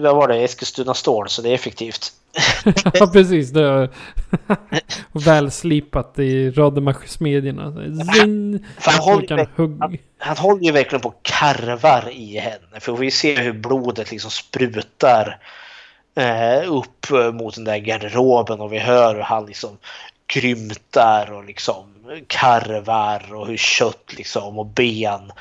Vad 0.00 0.16
var 0.16 0.28
det? 0.28 0.36
Eskilstuna 0.36 0.94
stål, 0.94 1.28
så 1.28 1.42
det 1.42 1.50
är 1.50 1.54
effektivt. 1.54 2.12
ja, 2.94 3.06
precis. 3.06 3.50
Det 3.50 3.62
är 3.62 3.90
väl 5.24 5.50
slipat 5.50 6.18
i! 6.18 6.52
För 8.78 8.90
han 8.90 9.00
håller, 9.00 9.48
hugg... 9.56 10.00
han 10.18 10.36
håller 10.36 10.62
ju 10.64 10.72
verkligen 10.72 11.00
på 11.00 11.08
och 11.08 11.22
karvar 11.22 12.08
i 12.12 12.38
henne. 12.38 12.80
För 12.80 12.92
vi 12.92 13.10
ser 13.10 13.36
hur 13.36 13.52
blodet 13.52 14.10
liksom 14.10 14.30
sprutar 14.30 15.38
eh, 16.14 16.72
upp 16.72 17.10
eh, 17.10 17.32
mot 17.32 17.54
den 17.54 17.64
där 17.64 17.78
garderoben 17.78 18.60
och 18.60 18.72
vi 18.72 18.78
hör 18.78 19.14
hur 19.14 19.22
han 19.22 19.46
liksom 19.46 19.78
grymtar 20.26 21.32
och 21.32 21.44
liksom 21.44 21.94
karvar 22.26 23.34
och 23.34 23.46
hur 23.46 23.56
kött 23.56 24.14
liksom 24.16 24.58
och 24.58 24.66
ben 24.66 25.32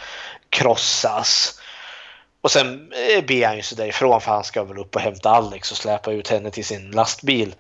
krossas. 0.50 1.62
Och 2.48 2.52
sen 2.52 2.92
eh, 2.92 3.26
ber 3.26 3.48
han 3.48 3.56
ju 3.56 3.62
sig 3.62 3.78
därifrån 3.78 4.22
för 4.22 4.32
han 4.32 4.44
ska 4.44 4.64
väl 4.64 4.78
upp 4.78 4.96
och 4.96 5.02
hämta 5.02 5.30
Alex 5.30 5.72
och 5.72 5.78
släpa 5.78 6.12
ut 6.12 6.28
henne 6.28 6.52
till 6.52 6.66
sin 6.66 6.92
lastbil. 6.92 7.56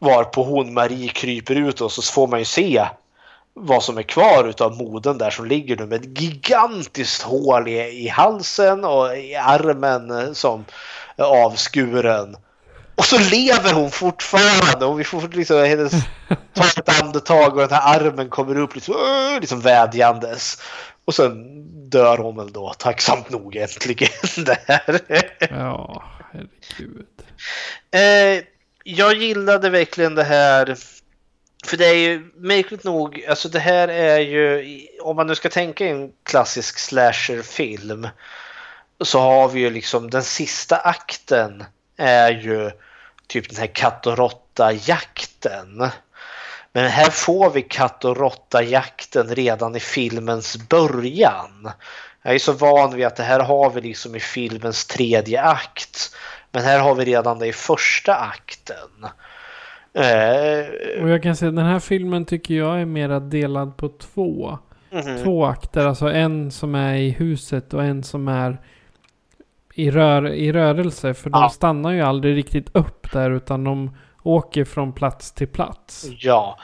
Varpå 0.00 0.42
hon 0.42 0.74
Marie 0.74 1.08
kryper 1.08 1.54
ut 1.54 1.80
och 1.80 1.92
så 1.92 2.02
får 2.02 2.26
man 2.26 2.38
ju 2.38 2.44
se 2.44 2.86
vad 3.54 3.82
som 3.82 3.98
är 3.98 4.02
kvar 4.02 4.48
utav 4.48 4.76
moden 4.76 5.18
där 5.18 5.30
som 5.30 5.46
ligger 5.46 5.76
nu 5.76 5.86
med 5.86 6.00
ett 6.00 6.20
gigantiskt 6.20 7.22
hål 7.22 7.68
i, 7.68 7.78
i 7.78 8.08
halsen 8.08 8.84
och 8.84 9.16
i 9.16 9.34
armen 9.34 10.10
eh, 10.10 10.32
som 10.32 10.64
är 11.16 11.44
avskuren. 11.44 12.36
Och 12.94 13.04
så 13.04 13.18
lever 13.18 13.72
hon 13.72 13.90
fortfarande 13.90 14.86
och 14.86 15.00
vi 15.00 15.04
får 15.04 15.28
liksom 15.28 15.58
hennes 15.58 15.92
ta 16.54 16.64
ett 16.64 17.02
andetag 17.02 17.52
och 17.52 17.60
den 17.60 17.70
här 17.70 18.00
armen 18.00 18.28
kommer 18.28 18.58
upp 18.58 18.74
liksom, 18.74 18.94
"Åh", 18.98 19.40
liksom 19.40 19.60
vädjandes. 19.60 20.62
Och 21.04 21.14
sen 21.14 21.64
dör 21.90 22.18
hon 22.18 22.36
väl 22.36 22.52
då 22.52 22.74
tacksamt 22.78 23.30
nog 23.30 23.56
äntligen 23.56 24.08
där. 24.36 25.00
Ja, 25.50 26.04
herregud. 26.32 27.06
Eh, 27.90 28.44
jag 28.84 29.16
gillade 29.16 29.70
verkligen 29.70 30.14
det 30.14 30.24
här. 30.24 30.76
För 31.64 31.76
det 31.76 31.86
är 31.86 31.94
ju 31.94 32.30
märkligt 32.34 32.84
nog, 32.84 33.24
alltså 33.28 33.48
det 33.48 33.58
här 33.58 33.88
är 33.88 34.18
ju, 34.18 34.80
om 35.00 35.16
man 35.16 35.26
nu 35.26 35.34
ska 35.34 35.48
tänka 35.48 35.86
en 35.86 36.12
klassisk 36.22 36.78
slasherfilm. 36.78 38.08
Så 39.00 39.20
har 39.20 39.48
vi 39.48 39.60
ju 39.60 39.70
liksom 39.70 40.10
den 40.10 40.22
sista 40.22 40.76
akten 40.76 41.64
är 41.96 42.30
ju 42.30 42.70
typ 43.26 43.48
den 43.48 43.58
här 43.58 43.66
katt 43.66 44.06
och 44.06 44.18
råtta-jakten. 44.18 45.88
Men 46.78 46.90
här 46.90 47.10
får 47.10 47.50
vi 47.50 47.62
katt 47.62 48.04
och 48.04 48.16
råtta-jakten 48.16 49.26
redan 49.34 49.76
i 49.76 49.80
filmens 49.80 50.68
början. 50.68 51.70
Jag 52.22 52.34
är 52.34 52.38
så 52.38 52.52
van 52.52 52.96
vid 52.96 53.06
att 53.06 53.16
det 53.16 53.22
här 53.22 53.40
har 53.40 53.70
vi 53.70 53.80
liksom 53.80 54.14
i 54.16 54.20
filmens 54.20 54.86
tredje 54.86 55.42
akt. 55.42 56.14
Men 56.52 56.62
här 56.62 56.80
har 56.80 56.94
vi 56.94 57.04
redan 57.04 57.38
det 57.38 57.46
i 57.46 57.52
första 57.52 58.14
akten. 58.14 59.04
Eh, 59.94 61.02
Och 61.02 61.08
jag 61.08 61.22
kan 61.22 61.36
säga 61.36 61.50
den 61.50 61.66
här 61.66 61.78
filmen 61.78 62.24
tycker 62.24 62.54
jag 62.54 62.80
är 62.80 62.84
mera 62.84 63.20
delad 63.20 63.76
på 63.76 63.88
två. 63.88 64.58
mhm. 64.90 65.22
Två 65.24 65.46
akter. 65.46 65.86
Alltså 65.86 66.06
en 66.12 66.50
som 66.50 66.74
är 66.74 66.94
i 66.94 67.10
huset 67.10 67.74
och 67.74 67.84
en 67.84 68.02
som 68.04 68.28
är 68.28 68.58
i, 69.74 69.90
rör, 69.90 70.28
i 70.28 70.52
rörelse. 70.52 71.14
För 71.14 71.30
de 71.30 71.40
Ja. 71.42 71.48
stannar 71.48 71.90
ju 71.90 72.00
aldrig 72.02 72.36
riktigt 72.36 72.68
upp 72.72 73.12
där 73.12 73.30
utan 73.30 73.64
de 73.64 73.90
åker 74.22 74.64
från 74.64 74.92
plats 74.92 75.32
till 75.32 75.48
plats. 75.48 76.06
Ja, 76.18 76.58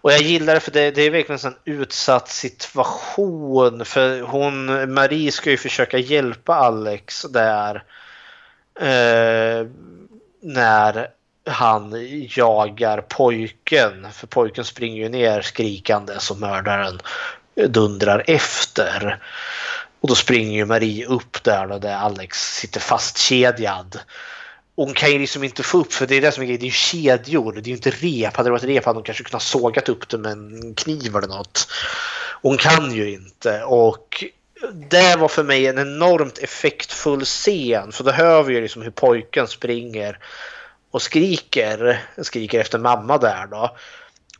och 0.00 0.12
jag 0.12 0.20
gillar 0.20 0.54
det 0.54 0.60
för 0.60 0.70
det, 0.70 0.90
det 0.90 1.02
är 1.02 1.10
verkligen 1.10 1.40
en 1.44 1.74
utsatt 1.74 2.28
situation. 2.28 3.84
För 3.84 4.20
hon, 4.20 4.94
Marie 4.94 5.32
ska 5.32 5.50
ju 5.50 5.56
försöka 5.56 5.98
hjälpa 5.98 6.54
Alex 6.54 7.22
där. 7.22 7.84
Eh, 8.80 9.66
när 10.40 11.08
han 11.48 11.94
jagar 12.36 13.00
pojken. 13.00 14.06
För 14.12 14.26
pojken 14.26 14.64
springer 14.64 15.02
ju 15.02 15.08
ner 15.08 15.42
skrikande 15.42 16.14
så 16.18 16.34
mördaren 16.34 17.00
dundrar 17.68 18.24
efter. 18.26 19.22
Och 20.00 20.08
då 20.08 20.14
springer 20.14 20.56
ju 20.56 20.64
Marie 20.64 21.06
upp 21.06 21.44
där 21.44 21.66
då 21.66 21.78
där 21.78 21.94
Alex 21.94 22.54
sitter 22.54 22.80
fastkedjad. 22.80 24.00
Och 24.78 24.84
hon 24.84 24.94
kan 24.94 25.12
ju 25.12 25.18
liksom 25.18 25.44
inte 25.44 25.62
få 25.62 25.78
upp, 25.78 25.92
för 25.92 26.06
det 26.06 26.16
är 26.16 26.20
det 26.20 26.32
som 26.32 26.42
är 26.42 26.46
grejen, 26.46 26.60
det 26.60 26.64
är 26.64 26.68
ju 26.68 26.72
kedjor, 26.72 27.52
det 27.52 27.60
är 27.60 27.68
ju 27.68 27.74
inte 27.74 27.90
rep. 27.90 28.36
Hade 28.36 28.48
det 28.48 28.52
varit 28.52 28.64
rep 28.64 28.84
hade 28.84 28.96
hon 28.96 29.04
kanske 29.04 29.24
kunnat 29.24 29.42
sågat 29.42 29.88
upp 29.88 30.08
det 30.08 30.18
med 30.18 30.32
en 30.32 30.74
kniv 30.74 31.16
eller 31.16 31.28
något. 31.28 31.68
Hon 32.42 32.56
kan 32.56 32.94
ju 32.94 33.10
inte 33.12 33.62
och 33.62 34.24
det 34.90 35.16
var 35.16 35.28
för 35.28 35.42
mig 35.42 35.66
en 35.66 35.78
enormt 35.78 36.38
effektfull 36.38 37.24
scen, 37.24 37.92
för 37.92 38.04
då 38.04 38.10
hör 38.10 38.42
vi 38.42 38.54
ju 38.54 38.60
liksom 38.60 38.82
hur 38.82 38.90
pojken 38.90 39.48
springer 39.48 40.18
och 40.90 41.02
skriker, 41.02 42.04
skriker 42.22 42.60
efter 42.60 42.78
mamma 42.78 43.18
där 43.18 43.46
då. 43.46 43.76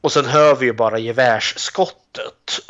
Och 0.01 0.12
sen 0.12 0.27
hör 0.27 0.55
vi 0.55 0.66
ju 0.66 0.73
bara 0.73 0.98
gevärsskottet. 0.98 2.60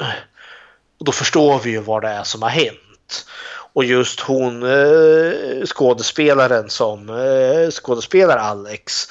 Och 0.98 1.04
då 1.04 1.12
förstår 1.12 1.58
vi 1.58 1.70
ju 1.70 1.80
vad 1.80 2.02
det 2.02 2.08
är 2.08 2.24
som 2.24 2.42
har 2.42 2.50
hänt. 2.50 3.26
Och 3.72 3.84
just 3.84 4.20
hon 4.20 4.62
eh, 4.62 5.64
skådespelaren 5.64 6.70
som 6.70 7.08
eh, 7.08 7.70
skådespelar 7.70 8.36
Alex. 8.36 9.08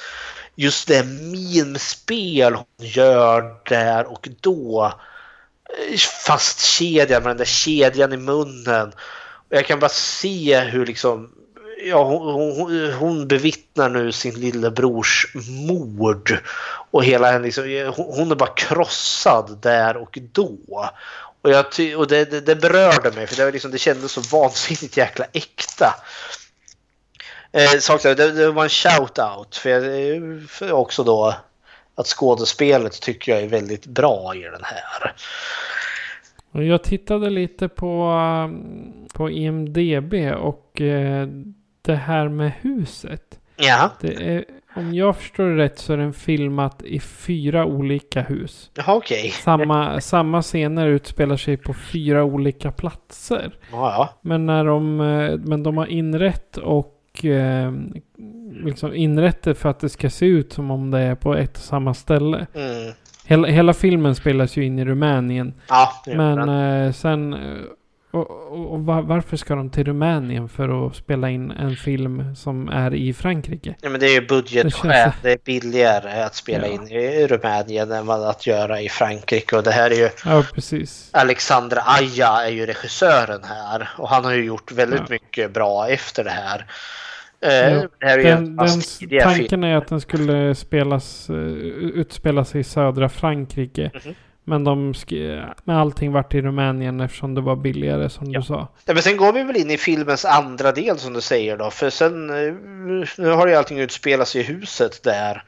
Just 0.54 0.88
det 0.88 1.06
minspel 1.06 2.54
hon 2.54 2.66
gör 2.78 3.56
där 3.68 4.12
och 4.12 4.28
då. 4.40 4.92
Eh, 5.90 5.96
fast 6.26 6.60
kedjan 6.60 7.22
med 7.22 7.30
den 7.30 7.36
där 7.36 7.44
kedjan 7.44 8.12
i 8.12 8.16
munnen. 8.16 8.92
Jag 9.48 9.66
kan 9.66 9.80
bara 9.80 9.88
se 9.88 10.60
hur 10.60 10.86
liksom 10.86 11.30
Ja, 11.80 12.04
hon, 12.04 12.34
hon, 12.34 12.92
hon 12.92 13.28
bevittnar 13.28 13.88
nu 13.88 14.12
sin 14.12 14.34
lillebrors 14.34 15.26
mord. 15.68 16.38
Och 16.90 17.04
hela 17.04 17.30
henne 17.30 17.44
liksom, 17.44 17.92
hon 17.96 18.30
är 18.30 18.34
bara 18.34 18.54
krossad 18.54 19.58
där 19.62 19.96
och 19.96 20.18
då. 20.32 20.90
Och, 21.48 21.54
jag, 21.54 21.98
och 21.98 22.06
det, 22.06 22.30
det, 22.30 22.40
det 22.40 22.56
berörde 22.56 23.10
mig 23.10 23.26
för 23.26 23.36
det, 23.36 23.44
var 23.44 23.52
liksom, 23.52 23.70
det 23.70 23.78
kändes 23.78 24.12
så 24.12 24.20
vansinnigt 24.20 24.96
jäkla 24.96 25.24
äkta. 25.32 25.94
Eh, 27.52 27.78
sak 27.80 28.02
där, 28.02 28.14
det, 28.14 28.32
det 28.32 28.50
var 28.50 28.62
en 28.62 28.68
shout-out 28.68 29.58
för, 29.58 29.70
jag, 29.70 30.50
för 30.50 30.72
också 30.72 31.04
då 31.04 31.34
att 31.94 32.06
skådespelet 32.06 33.00
tycker 33.00 33.32
jag 33.32 33.42
är 33.42 33.48
väldigt 33.48 33.86
bra 33.86 34.34
i 34.34 34.42
den 34.42 34.64
här. 34.64 35.14
Jag 36.52 36.82
tittade 36.82 37.30
lite 37.30 37.68
på, 37.68 38.10
um, 38.44 39.08
på 39.14 39.30
IMDB 39.30 40.14
och 40.36 40.80
eh, 40.80 41.28
det 41.82 41.96
här 41.96 42.28
med 42.28 42.52
huset. 42.60 43.38
Ja, 43.56 43.90
Det 44.00 44.14
är, 44.14 44.44
om 44.78 44.94
jag 44.94 45.16
förstår 45.16 45.44
det 45.44 45.56
rätt 45.56 45.78
så 45.78 45.92
är 45.92 45.96
den 45.96 46.12
filmat 46.12 46.82
i 46.82 47.00
fyra 47.00 47.64
olika 47.64 48.22
hus. 48.22 48.70
jaha 48.74 48.94
okej. 48.94 49.30
Samma, 49.30 50.00
samma 50.00 50.42
scener 50.42 50.86
utspelar 50.86 51.36
sig 51.36 51.56
på 51.56 51.74
fyra 51.74 52.24
olika 52.24 52.72
platser. 52.72 53.54
Ja, 53.72 53.92
ja. 53.92 54.08
Men 54.22 54.46
när 54.46 54.64
de, 54.64 55.00
eh, 55.00 55.38
men 55.38 55.62
de 55.62 55.76
har 55.76 55.86
inrett 55.86 56.56
och 56.56 57.24
eh, 57.24 57.72
liksom 58.64 58.94
inrett 58.94 59.42
det 59.42 59.54
för 59.54 59.68
att 59.68 59.80
det 59.80 59.88
ska 59.88 60.10
se 60.10 60.26
ut 60.26 60.52
som 60.52 60.70
om 60.70 60.90
det 60.90 60.98
är 60.98 61.14
på 61.14 61.34
ett 61.34 61.56
och 61.56 61.62
samma 61.62 61.94
ställe. 61.94 62.46
Mm. 62.54 62.92
Hela, 63.26 63.48
hela 63.48 63.74
filmen 63.74 64.14
spelas 64.14 64.56
ju 64.56 64.64
in 64.64 64.78
i 64.78 64.84
Rumänien. 64.84 65.54
Ja, 65.68 65.88
Men 66.06 66.48
eh, 66.48 66.92
sen... 66.92 67.36
eh, 68.12 68.18
Och, 68.20 68.30
och, 68.52 68.72
och 68.72 68.80
va- 68.80 69.00
varför 69.00 69.36
ska 69.36 69.54
de 69.54 69.70
till 69.70 69.84
Rumänien 69.84 70.48
för 70.48 70.86
att 70.86 70.96
spela 70.96 71.30
in 71.30 71.50
en 71.50 71.76
film 71.76 72.34
som 72.36 72.68
är 72.68 72.94
i 72.94 73.12
Frankrike? 73.12 73.74
Ja, 73.80 73.88
men 73.90 74.00
det 74.00 74.06
är 74.06 74.14
ju 74.14 74.20
Det 74.20 74.26
budgetskäl. 74.26 74.92
känns- 74.92 75.14
Det 75.22 75.32
är 75.32 75.38
billigare 75.44 76.22
att 76.22 76.34
spela 76.34 76.66
Ja. 76.66 76.72
in 76.72 76.88
i 76.88 77.26
Rumänien 77.26 77.92
än 77.92 78.06
vad 78.06 78.28
att 78.28 78.46
göra 78.46 78.80
i 78.80 78.88
Frankrike. 78.88 79.56
Och 79.56 79.62
det 79.62 79.70
här 79.70 79.90
är 79.90 79.94
ju 79.94 80.08
Ja, 80.24 80.44
precis. 80.54 81.08
Alexandra 81.12 81.80
Aja 81.86 82.28
är 82.46 82.50
ju 82.50 82.66
regissören 82.66 83.40
här 83.44 83.88
och 83.98 84.08
han 84.08 84.24
har 84.24 84.32
ju 84.32 84.44
gjort 84.44 84.72
väldigt 84.72 85.00
Ja. 85.00 85.06
mycket 85.10 85.52
bra 85.54 85.88
efter 85.88 86.24
det 86.24 86.30
här. 86.30 86.66
Eh, 87.40 87.72
Ja. 87.74 87.82
Det 88.00 88.06
här 88.06 88.18
är 88.18 88.22
ju 88.22 88.24
Den, 88.24 88.44
en 88.44 88.56
den, 89.10 89.20
tanken 89.22 89.64
är 89.64 89.76
att 89.76 89.88
den 89.88 90.00
skulle 90.00 90.54
spelas, 90.54 91.30
uh, 91.30 91.36
utspela 91.94 92.44
sig 92.44 92.60
i 92.60 92.64
södra 92.64 93.08
Frankrike. 93.08 93.90
Mhm. 94.04 94.14
Men 94.48 94.64
de 94.64 94.94
med 95.64 95.78
allting 95.80 96.12
vart 96.12 96.34
i 96.34 96.40
Rumänien 96.42 97.00
eftersom 97.00 97.34
det 97.34 97.40
var 97.40 97.56
billigare 97.56 98.10
som 98.10 98.30
Ja. 98.32 98.40
du 98.40 98.46
sa. 98.46 98.68
Ja, 98.84 98.94
men 98.94 99.02
sen 99.02 99.16
går 99.16 99.32
vi 99.32 99.42
väl 99.42 99.56
in 99.56 99.70
i 99.70 99.78
filmens 99.78 100.24
andra 100.24 100.72
del 100.72 100.98
som 100.98 101.12
du 101.12 101.20
säger 101.20 101.56
då. 101.56 101.70
För 101.70 101.90
sen, 101.90 102.30
eh, 102.30 102.54
nu 103.18 103.30
har 103.30 103.46
ju 103.46 103.54
allting 103.54 103.78
utspelat 103.80 104.28
sig 104.28 104.40
i 104.40 104.44
huset 104.44 105.02
där. 105.02 105.42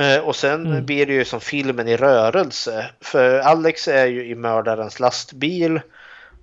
Eh, 0.00 0.24
Och 0.24 0.36
sen 0.36 0.66
Mm. 0.66 0.86
blir 0.86 1.06
det 1.06 1.12
ju 1.12 1.24
som 1.24 1.40
filmen 1.40 1.88
i 1.88 1.96
rörelse. 1.96 2.86
För 3.00 3.38
Alex 3.38 3.88
är 3.88 4.06
ju 4.06 4.26
i 4.26 4.34
mördarens 4.34 5.00
lastbil. 5.00 5.80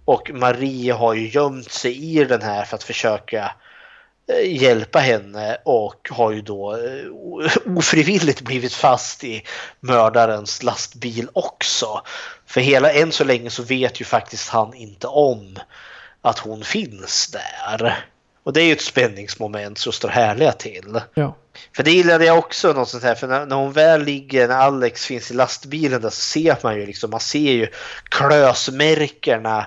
Och 0.06 0.32
Marie 0.34 0.94
har 0.94 1.14
ju 1.14 1.28
gömt 1.30 1.72
sig 1.72 2.20
i 2.20 2.24
den 2.24 2.42
här 2.42 2.64
för 2.66 2.76
att 2.76 2.84
försöka 2.84 3.40
eh, 3.40 3.50
hjälpa 4.44 5.00
henne 5.00 5.58
och 5.64 6.10
har 6.12 6.32
ju 6.32 6.42
då 6.42 6.76
eh, 6.76 7.78
ofrivilligt 7.78 8.42
blivit 8.42 8.74
fast 8.74 9.24
i 9.24 9.44
mördarens 9.80 10.64
lastbil 10.64 11.30
också. 11.34 12.02
För 12.46 12.62
hela 12.62 12.92
än 12.92 13.12
så 13.12 13.24
länge 13.24 13.50
så 13.50 13.64
vet 13.64 14.02
ju 14.02 14.06
faktiskt 14.06 14.50
han 14.50 14.74
inte 14.74 15.08
om 15.08 15.60
att 16.22 16.40
hon 16.40 16.64
finns 16.64 17.32
där. 17.32 18.06
Och 18.44 18.54
det 18.54 18.62
är 18.62 18.66
ju 18.66 18.74
ett 18.74 18.82
spänningsmoment 18.82 19.78
som 19.78 19.94
står 19.94 20.10
härliga 20.10 20.52
till. 20.52 21.02
Ja. 21.14 21.36
För 21.76 21.84
det 21.84 21.92
gillade 21.92 22.26
jag 22.26 22.38
också 22.38 22.74
något 22.74 22.90
sånt 22.90 23.04
här, 23.04 23.16
för 23.16 23.28
när, 23.28 23.46
när 23.46 23.56
hon 23.56 23.72
väl 23.72 24.04
ligger, 24.04 24.48
när 24.48 24.56
Alex 24.56 25.06
finns 25.06 25.32
i 25.32 25.34
lastbilen 25.34 26.02
där 26.02 26.10
så 26.10 26.22
ser 26.22 26.58
man 26.64 26.76
ju 26.76 26.86
liksom, 26.86 27.10
man 27.10 27.20
ser 27.20 27.52
ju 27.52 27.68
klösmärkena 28.10 29.66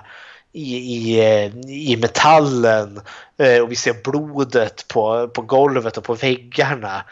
i, 0.53 0.77
i, 0.77 1.19
eh, 1.19 1.51
i 1.67 1.97
metallen 2.01 3.01
eh, 3.37 3.61
och 3.61 3.71
vi 3.71 3.75
ser 3.75 3.93
blodet 4.03 4.87
på, 4.87 5.27
på 5.27 5.41
golvet 5.41 5.97
och 5.97 6.03
på 6.03 6.13
väggarna. 6.13 7.03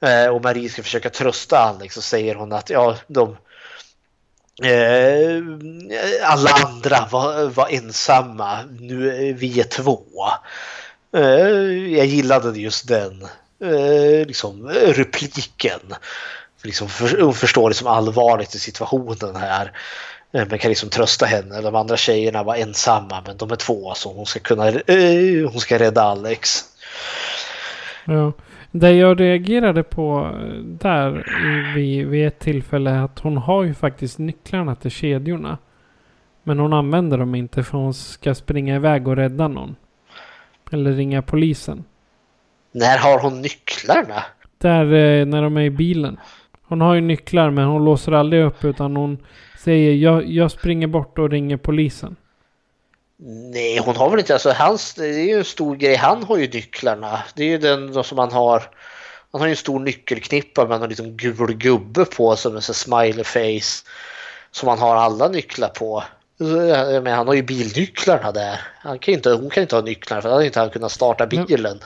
Eh, 0.00 0.26
och 0.26 0.42
Marie 0.42 0.68
ska 0.68 0.82
försöka 0.82 1.10
trösta 1.10 1.58
Alex 1.58 1.82
liksom, 1.82 2.00
och 2.00 2.04
säger 2.04 2.34
hon 2.34 2.52
att 2.52 2.70
ja, 2.70 2.96
de 3.06 3.36
Eh, 4.62 5.42
alla 6.22 6.50
andra 6.50 7.08
var, 7.10 7.48
var 7.48 7.68
ensamma, 7.70 8.58
nu 8.80 9.28
är 9.28 9.32
vi 9.32 9.60
är 9.60 9.64
två. 9.64 10.02
Eh, 11.16 11.92
jag 11.96 12.06
gillade 12.06 12.58
just 12.58 12.88
den 12.88 13.22
eh, 13.64 14.26
liksom, 14.26 14.68
repliken. 14.68 15.80
Liksom, 16.62 16.88
för, 16.88 17.20
hon 17.20 17.34
förstår 17.34 17.68
liksom 17.68 17.86
allvaret 17.86 18.54
i 18.54 18.58
situationen 18.58 19.36
här. 19.36 19.72
Men 20.34 20.58
kan 20.58 20.68
liksom 20.68 20.88
trösta 20.88 21.26
henne. 21.26 21.60
De 21.60 21.74
andra 21.74 21.96
tjejerna 21.96 22.42
var 22.42 22.54
ensamma 22.56 23.22
men 23.26 23.36
de 23.36 23.50
är 23.50 23.56
två 23.56 23.94
så 23.94 24.12
hon 24.12 24.26
ska 24.26 24.40
kunna 24.40 24.68
eh, 24.68 25.50
hon 25.50 25.60
ska 25.60 25.78
rädda 25.78 26.02
Alex. 26.02 26.60
Ja. 28.04 28.32
Det 28.70 28.92
jag 28.92 29.20
reagerade 29.20 29.82
på 29.82 30.30
där 30.64 31.26
vid, 31.74 32.06
vid 32.06 32.26
ett 32.26 32.38
tillfälle 32.38 32.90
är 32.90 33.04
att 33.04 33.18
hon 33.18 33.36
har 33.36 33.64
ju 33.64 33.74
faktiskt 33.74 34.18
nycklarna 34.18 34.74
till 34.74 34.90
kedjorna. 34.90 35.58
Men 36.42 36.58
hon 36.58 36.72
använder 36.72 37.18
dem 37.18 37.34
inte 37.34 37.62
för 37.62 37.78
hon 37.78 37.94
ska 37.94 38.34
springa 38.34 38.76
iväg 38.76 39.08
och 39.08 39.16
rädda 39.16 39.48
någon. 39.48 39.76
Eller 40.70 40.92
ringa 40.92 41.22
polisen. 41.22 41.84
När 42.72 42.98
har 42.98 43.18
hon 43.18 43.42
nycklarna? 43.42 44.22
Där 44.58 44.84
eh, 44.84 45.26
när 45.26 45.42
de 45.42 45.56
är 45.56 45.62
i 45.62 45.70
bilen. 45.70 46.16
Hon 46.62 46.80
har 46.80 46.94
ju 46.94 47.00
nycklar 47.00 47.50
men 47.50 47.64
hon 47.64 47.84
låser 47.84 48.12
aldrig 48.12 48.44
upp 48.44 48.64
utan 48.64 48.96
hon 48.96 49.18
säger 49.64 49.94
jag, 49.94 50.26
jag 50.26 50.50
springer 50.50 50.86
bort 50.86 51.18
och 51.18 51.30
ringer 51.30 51.56
polisen. 51.56 52.16
Nej, 53.52 53.78
hon 53.78 53.96
har 53.96 54.10
väl 54.10 54.18
inte, 54.18 54.32
alltså 54.32 54.50
hans, 54.50 54.94
det 54.94 55.06
är 55.06 55.26
ju 55.28 55.38
en 55.38 55.44
stor 55.44 55.76
grej, 55.76 55.96
han 55.96 56.22
har 56.22 56.38
ju 56.38 56.48
nycklarna. 56.48 57.18
Det 57.34 57.44
är 57.44 57.48
ju 57.48 57.58
den 57.58 58.04
som 58.04 58.18
han 58.18 58.32
har, 58.32 58.62
han 59.32 59.40
har 59.40 59.46
ju 59.46 59.50
en 59.50 59.56
stor 59.56 59.80
nyckelknippa 59.80 60.66
med 60.66 60.82
en 60.82 60.88
liten 60.88 61.16
gul 61.16 61.54
gubbe 61.54 62.04
på 62.04 62.36
som 62.36 62.56
en 62.56 62.62
sån 62.62 62.74
smiley 62.74 63.24
face. 63.24 63.84
Som 64.50 64.68
han 64.68 64.78
har 64.78 64.96
alla 64.96 65.28
nycklar 65.28 65.68
på. 65.68 66.02
Men 67.02 67.06
han 67.06 67.26
har 67.26 67.34
ju 67.34 67.42
bilnycklarna 67.42 68.32
där. 68.32 68.60
Han 68.80 68.98
kan 68.98 69.14
inte, 69.14 69.30
hon 69.30 69.50
kan 69.50 69.62
inte 69.62 69.76
ha 69.76 69.82
nycklarna 69.82 70.22
för 70.22 70.28
då 70.28 70.34
hade 70.34 70.46
inte 70.46 70.60
han 70.60 70.70
kunnat 70.70 70.92
starta 70.92 71.28
Men- 71.32 71.46
bilen. 71.46 71.78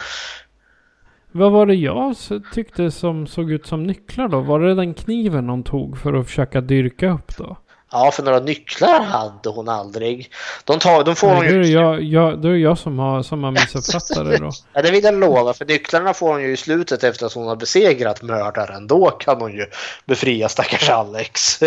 Vad 1.33 1.53
var 1.53 1.67
det 1.67 1.75
jag 1.75 2.15
tyckte 2.55 2.91
som 2.91 3.27
såg 3.27 3.51
ut 3.51 3.67
som 3.67 3.83
nycklar 3.83 4.29
då? 4.29 4.41
Var 4.41 4.61
det 4.61 4.75
den 4.75 4.95
kniven 4.95 5.49
hon 5.49 5.63
tog 5.63 5.99
för 5.99 6.15
att 6.15 6.27
försöka 6.27 6.61
dyrka 6.61 7.11
upp 7.11 7.37
då? 7.37 7.57
Ja, 7.93 8.10
för 8.10 8.23
några 8.23 8.40
nycklar 8.40 9.01
hade 9.01 9.48
hon 9.48 9.69
aldrig. 9.69 10.31
De, 10.65 10.78
tar, 10.78 11.05
de 11.05 11.16
får 11.16 11.28
hon 11.28 11.39
Nej, 11.39 11.48
då, 11.48 11.55
är 11.55 11.59
det 11.59 11.66
ju... 11.66 11.73
jag, 11.73 12.02
jag, 12.02 12.44
är 12.44 12.48
jag 12.56 12.78
som 12.78 12.98
har, 12.98 13.23
som 13.23 13.44
har 13.44 13.51
missuppfattat 13.51 14.31
det 14.31 14.36
då. 14.39 14.51
Ja, 14.73 14.82
det 14.82 14.90
vill 14.90 15.05
jag 15.05 15.15
lova, 15.15 15.55
för 15.55 15.65
nycklarna 15.65 16.15
får 16.15 16.28
hon 16.32 16.43
ju 16.43 16.52
i 16.52 16.56
slutet 16.56 17.05
efter 17.05 17.27
att 17.27 17.32
hon 17.32 17.47
har 17.48 17.56
besegrat 17.56 18.23
mördaren. 18.23 18.86
Då 18.86 19.10
kan 19.10 19.40
hon 19.40 19.52
ju 19.52 19.66
befria 20.05 20.48
stackars 20.48 20.90
Alex. 20.90 21.62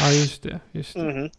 Ja, 0.00 0.10
just 0.12 0.42
det. 0.42 0.60
Just 0.72 0.94
det. 0.94 1.02
Mhm. 1.02 1.30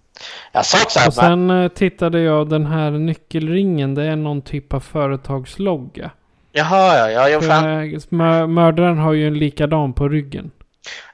Jag 0.52 0.66
sa 0.66 0.78
också 0.84 1.00
Och 1.00 1.06
att 1.08 1.14
sen 1.16 1.50
eh, 1.50 1.68
tittade 1.68 2.20
jag 2.22 2.50
den 2.50 2.66
här 2.66 2.92
nyckelringen. 2.92 3.96
Det 3.96 4.04
är 4.04 4.16
någon 4.16 4.42
typ 4.42 4.74
av 4.74 4.80
företagslogga. 4.80 6.12
Jaha, 6.52 6.98
ja, 6.98 7.12
ja, 7.12 7.30
ja, 7.30 7.42
för 7.42 7.50
han, 7.50 7.64
För, 7.64 8.16
mö- 8.16 8.48
mördaren 8.48 8.98
har 8.98 9.14
ju 9.14 9.28
en 9.28 9.38
likadan 9.38 9.94
på 9.94 10.10
ryggen. 10.10 10.52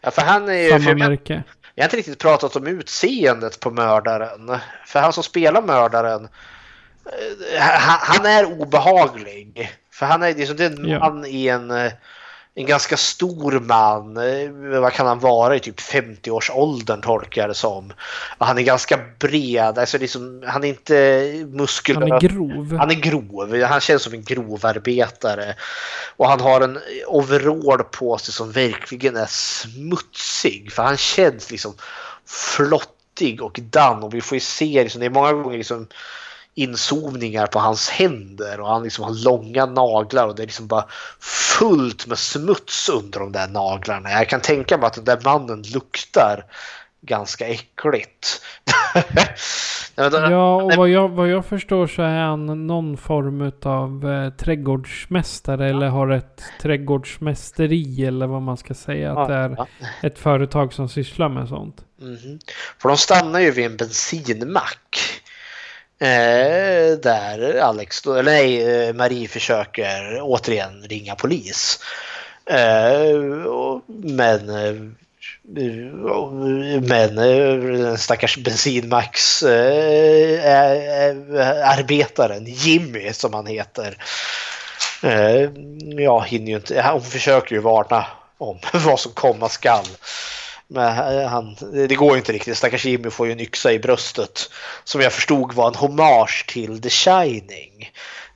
ja, 0.02 0.12
för 0.12 0.22
han 0.22 0.50
är 0.50 0.54
ju... 0.54 0.70
Samma 0.70 0.84
För 0.84 1.34
jag, 1.34 1.42
jag 1.76 1.84
har 1.84 1.88
inte 1.88 1.98
riktigt 1.98 2.20
pratat 2.20 2.56
om 2.56 2.68
utseendet 2.68 3.60
på 3.60 3.72
mördaren. 3.72 4.58
För 4.86 5.00
han 5.00 5.14
som 5.14 5.24
spelar 5.24 5.62
mördaren, 5.62 6.28
eh, 7.06 7.62
han, 7.62 8.00
han 8.02 8.26
är 8.26 8.46
obehaglig. 8.62 9.72
För 9.92 10.06
han 10.06 10.24
är 10.24 10.34
liksom 10.34 10.56
det 10.58 10.66
är 10.66 10.70
en 10.70 10.90
Ja. 10.90 11.00
man 11.00 11.26
i 11.26 11.48
en, 11.48 11.72
eh, 11.72 11.92
en 12.58 12.66
ganska 12.66 12.98
stor 12.98 13.60
man. 13.60 14.18
Eh, 14.18 14.80
Vad 14.80 14.94
kan 14.94 15.08
han 15.08 15.20
vara 15.20 15.56
i 15.56 15.60
typ 15.60 15.80
50-årsåldern 15.80 17.02
tolkar 17.02 17.42
jag 17.42 17.50
det 17.50 17.56
som. 17.56 17.94
Han 18.38 18.58
är 18.58 18.62
ganska 18.62 19.00
bred, 19.20 19.78
alltså 19.78 19.98
liksom, 19.98 20.44
han 20.48 20.64
är 20.64 20.68
inte 20.68 20.96
muskulös. 21.48 22.10
Han 22.10 22.12
är 22.12 22.20
grov. 22.20 22.78
Han 22.80 22.92
är 22.92 22.96
grov, 22.96 23.62
han 23.64 23.82
känns 23.82 24.04
som 24.04 24.14
en 24.14 24.24
grovarbetare. 24.24 25.56
Och 26.16 26.30
han 26.30 26.40
har 26.40 26.62
en 26.62 26.80
overall 27.08 27.84
på 27.84 28.18
sig 28.18 28.34
som 28.34 28.52
verkligen 28.52 29.16
är 29.16 29.30
smutsig. 29.30 30.72
För 30.72 30.84
han 30.84 30.98
känns 30.98 31.52
liksom 31.52 31.74
flottig 32.26 33.42
och 33.42 33.60
dann. 33.64 34.04
Och 34.04 34.14
vi 34.14 34.22
får 34.22 34.36
ju 34.36 34.40
se, 34.40 34.84
liksom, 34.84 35.00
det 35.00 35.06
är 35.06 35.10
många 35.10 35.34
gånger 35.34 35.58
liksom 35.58 35.88
inzoomningar 36.56 37.48
på 37.48 37.60
hans 37.60 37.90
händer 37.90 38.60
och 38.60 38.68
han 38.68 38.84
liksom 38.84 39.04
har 39.04 39.24
långa 39.24 39.66
naglar 39.66 40.28
och 40.28 40.36
det 40.36 40.44
är 40.44 40.48
liksom 40.48 40.68
bara 40.68 40.86
fullt 41.60 42.08
med 42.08 42.18
smuts 42.18 42.90
under 42.90 43.20
de 43.20 43.32
där 43.32 43.48
naglarna. 43.48 44.12
Jag 44.12 44.30
kan 44.30 44.42
tänka 44.42 44.78
mig 44.78 44.88
att 44.88 44.94
den 44.94 45.06
där 45.06 45.20
mannen 45.24 45.62
luktar 45.74 46.44
ganska 47.02 47.48
äckligt. 47.48 48.42
Ja, 49.98 50.56
och 50.56 50.74
vad 50.76 50.90
jag, 50.90 51.10
vad 51.10 51.30
jag 51.30 51.46
förstår 51.46 51.88
så 51.88 52.02
är 52.02 52.20
han 52.20 52.68
någon 52.68 52.98
form 52.98 53.52
av 53.64 54.12
eh, 54.12 54.30
trädgårdsmästare 54.30 55.70
eller 55.70 55.88
har 55.88 56.10
ett 56.10 56.44
trädgårdsmästeri 56.62 58.06
eller 58.06 58.28
vad 58.28 58.42
man 58.42 58.58
ska 58.58 58.74
säga. 58.74 59.14
Att 59.14 59.28
det 59.28 59.34
är 59.34 59.56
Ja. 59.58 59.68
ett 60.04 60.20
företag 60.20 60.74
som 60.74 60.90
sysslar 60.90 61.30
med 61.30 61.48
sånt. 61.48 61.76
Mhm. 62.02 62.40
För 62.82 62.90
de 62.90 62.98
stannar 62.98 63.40
ju 63.40 63.52
vid 63.52 63.66
en 63.66 63.78
bensinmack. 63.78 65.00
Eh, 66.00 66.98
där 66.98 67.60
Alex, 67.60 68.02
då, 68.02 68.14
eller 68.14 68.32
nej, 68.32 68.64
eh, 68.88 68.94
Marie 68.94 69.28
försöker 69.28 70.20
återigen 70.22 70.84
ringa 70.90 71.16
polis. 71.16 71.80
Eh, 72.46 73.46
och- 73.46 73.82
men 73.88 74.50
eh, 74.50 74.74
men 76.82 77.18
eh, 77.18 77.56
den 77.84 77.98
stackars 77.98 78.38
bensinmax 78.38 79.44
eh, 79.44 80.46
eh, 80.46 81.16
arbetaren 81.78 82.46
Jimmy 82.46 83.14
som 83.14 83.34
han 83.34 83.46
heter. 83.48 83.98
Eh, 85.04 85.50
ja, 85.98 86.20
hinner 86.22 86.48
ju 86.48 86.56
inte. 86.56 86.82
Hon 86.92 87.02
försöker 87.02 87.56
ju 87.56 87.62
varna 87.62 88.06
om 88.38 88.60
vad 88.74 89.00
som 89.00 89.12
komma 89.12 89.50
skall. 89.50 89.86
Men 90.68 91.18
eh, 91.20 91.28
han, 91.28 91.56
det 91.88 91.96
går 91.96 92.12
ju 92.12 92.18
inte 92.18 92.32
riktigt. 92.32 92.58
Stackars 92.58 92.86
Jimmy 92.86 93.10
får 93.10 93.26
ju 93.28 93.32
en 93.32 93.40
yxa 93.40 93.72
i 93.74 93.80
bröstet. 93.80 94.50
Som 94.84 95.02
jag 95.02 95.14
förstod 95.14 95.54
var 95.54 95.68
en 95.68 95.76
hommage 95.76 96.46
till 96.48 96.82
The 96.82 96.90
Shining. 96.90 97.72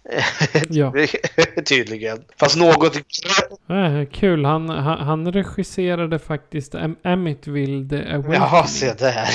Ja. 0.70 0.94
Tydligen. 1.66 2.24
Fast 2.40 2.58
något... 2.58 2.96
Eh, 2.96 4.06
kul, 4.12 4.46
han, 4.46 4.70
han, 4.70 5.00
han 5.08 5.32
regisserade 5.32 6.20
faktiskt 6.20 6.74
Am- 6.76 6.96
Amityville 7.04 7.90
The 7.90 7.96
Awakening. 8.12 8.34
Jaha, 8.34 8.68
se 8.68 8.94
där. 8.94 9.30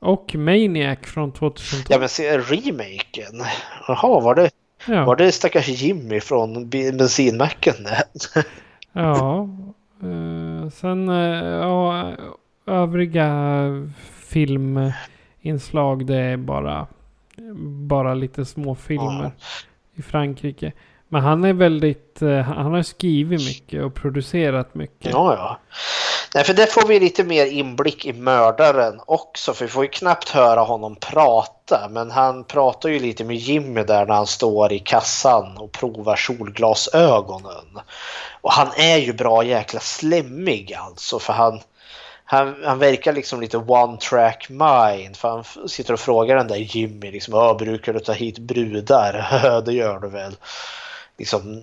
Och 0.00 0.34
Maniac 0.34 0.98
från 1.02 1.32
2012. 1.32 1.82
ja 1.88 1.98
men 1.98 2.08
se 2.08 2.38
remaken. 2.38 3.44
Jaha, 3.88 4.20
var 4.20 4.34
det, 4.34 4.50
Ja, 4.86 5.04
var 5.04 5.16
det 5.16 5.32
stackars 5.32 5.68
Jimmy 5.68 6.20
från 6.20 6.68
be- 6.68 6.92
bensinmacken? 6.92 7.74
ja. 8.92 9.48
Eh, 10.02 10.68
sen 10.68 11.08
eh, 11.08 11.44
ja, 11.44 12.12
övriga 12.66 13.28
filminslag 14.14 16.06
det 16.06 16.16
är 16.16 16.36
bara, 16.36 16.86
bara 17.88 18.14
lite 18.14 18.44
små 18.44 18.74
filmer 18.74 19.30
i 19.94 20.02
Frankrike. 20.02 20.72
Men 21.08 21.22
han 21.22 21.44
är 21.44 21.52
väldigt, 21.52 22.22
eh, 22.22 22.40
han 22.40 22.74
har 22.74 22.82
skrivit 22.82 23.46
mycket 23.46 23.84
och 23.84 23.94
producerat 23.94 24.74
mycket. 24.74 25.12
Ja, 25.12 25.34
ja. 25.34 25.58
Nej, 26.34 26.44
för 26.44 26.54
där 26.54 26.66
får 26.66 26.88
vi 26.88 27.00
lite 27.00 27.24
mer 27.24 27.46
inblick 27.46 28.06
i 28.06 28.12
mördaren 28.12 29.00
också. 29.06 29.54
För 29.54 29.64
vi 29.64 29.70
får 29.70 29.84
ju 29.84 29.90
knappt 29.90 30.28
höra 30.28 30.60
honom 30.60 30.96
prata. 30.96 31.88
Men 31.90 32.10
han 32.10 32.44
pratar 32.44 32.88
ju 32.88 32.98
lite 32.98 33.24
med 33.24 33.36
Jimmy 33.36 33.82
där 33.82 34.06
när 34.06 34.14
han 34.14 34.26
står 34.26 34.72
i 34.72 34.78
kassan 34.78 35.58
och 35.58 35.72
provar 35.72 36.16
solglasögonen. 36.16 37.80
Och 38.40 38.52
han 38.52 38.68
är 38.76 38.96
ju 38.96 39.12
bra 39.12 39.44
jäkla 39.44 39.80
slemmig 39.80 40.74
alltså. 40.74 41.18
För 41.18 41.32
han, 41.32 41.60
han, 42.24 42.56
han 42.64 42.78
verkar 42.78 43.12
liksom 43.12 43.40
lite 43.40 43.56
one 43.56 43.96
track 43.96 44.48
mind. 44.48 45.16
För 45.16 45.28
han 45.28 45.68
sitter 45.68 45.92
och 45.92 46.00
frågar 46.00 46.36
den 46.36 46.48
där 46.48 46.56
Jimmy 46.56 47.10
liksom. 47.10 47.56
Brukar 47.58 47.92
du 47.92 48.00
ta 48.00 48.12
hit 48.12 48.38
brudar? 48.38 49.60
det 49.66 49.72
gör 49.72 49.98
du 49.98 50.08
väl. 50.08 50.36
Liksom, 51.18 51.62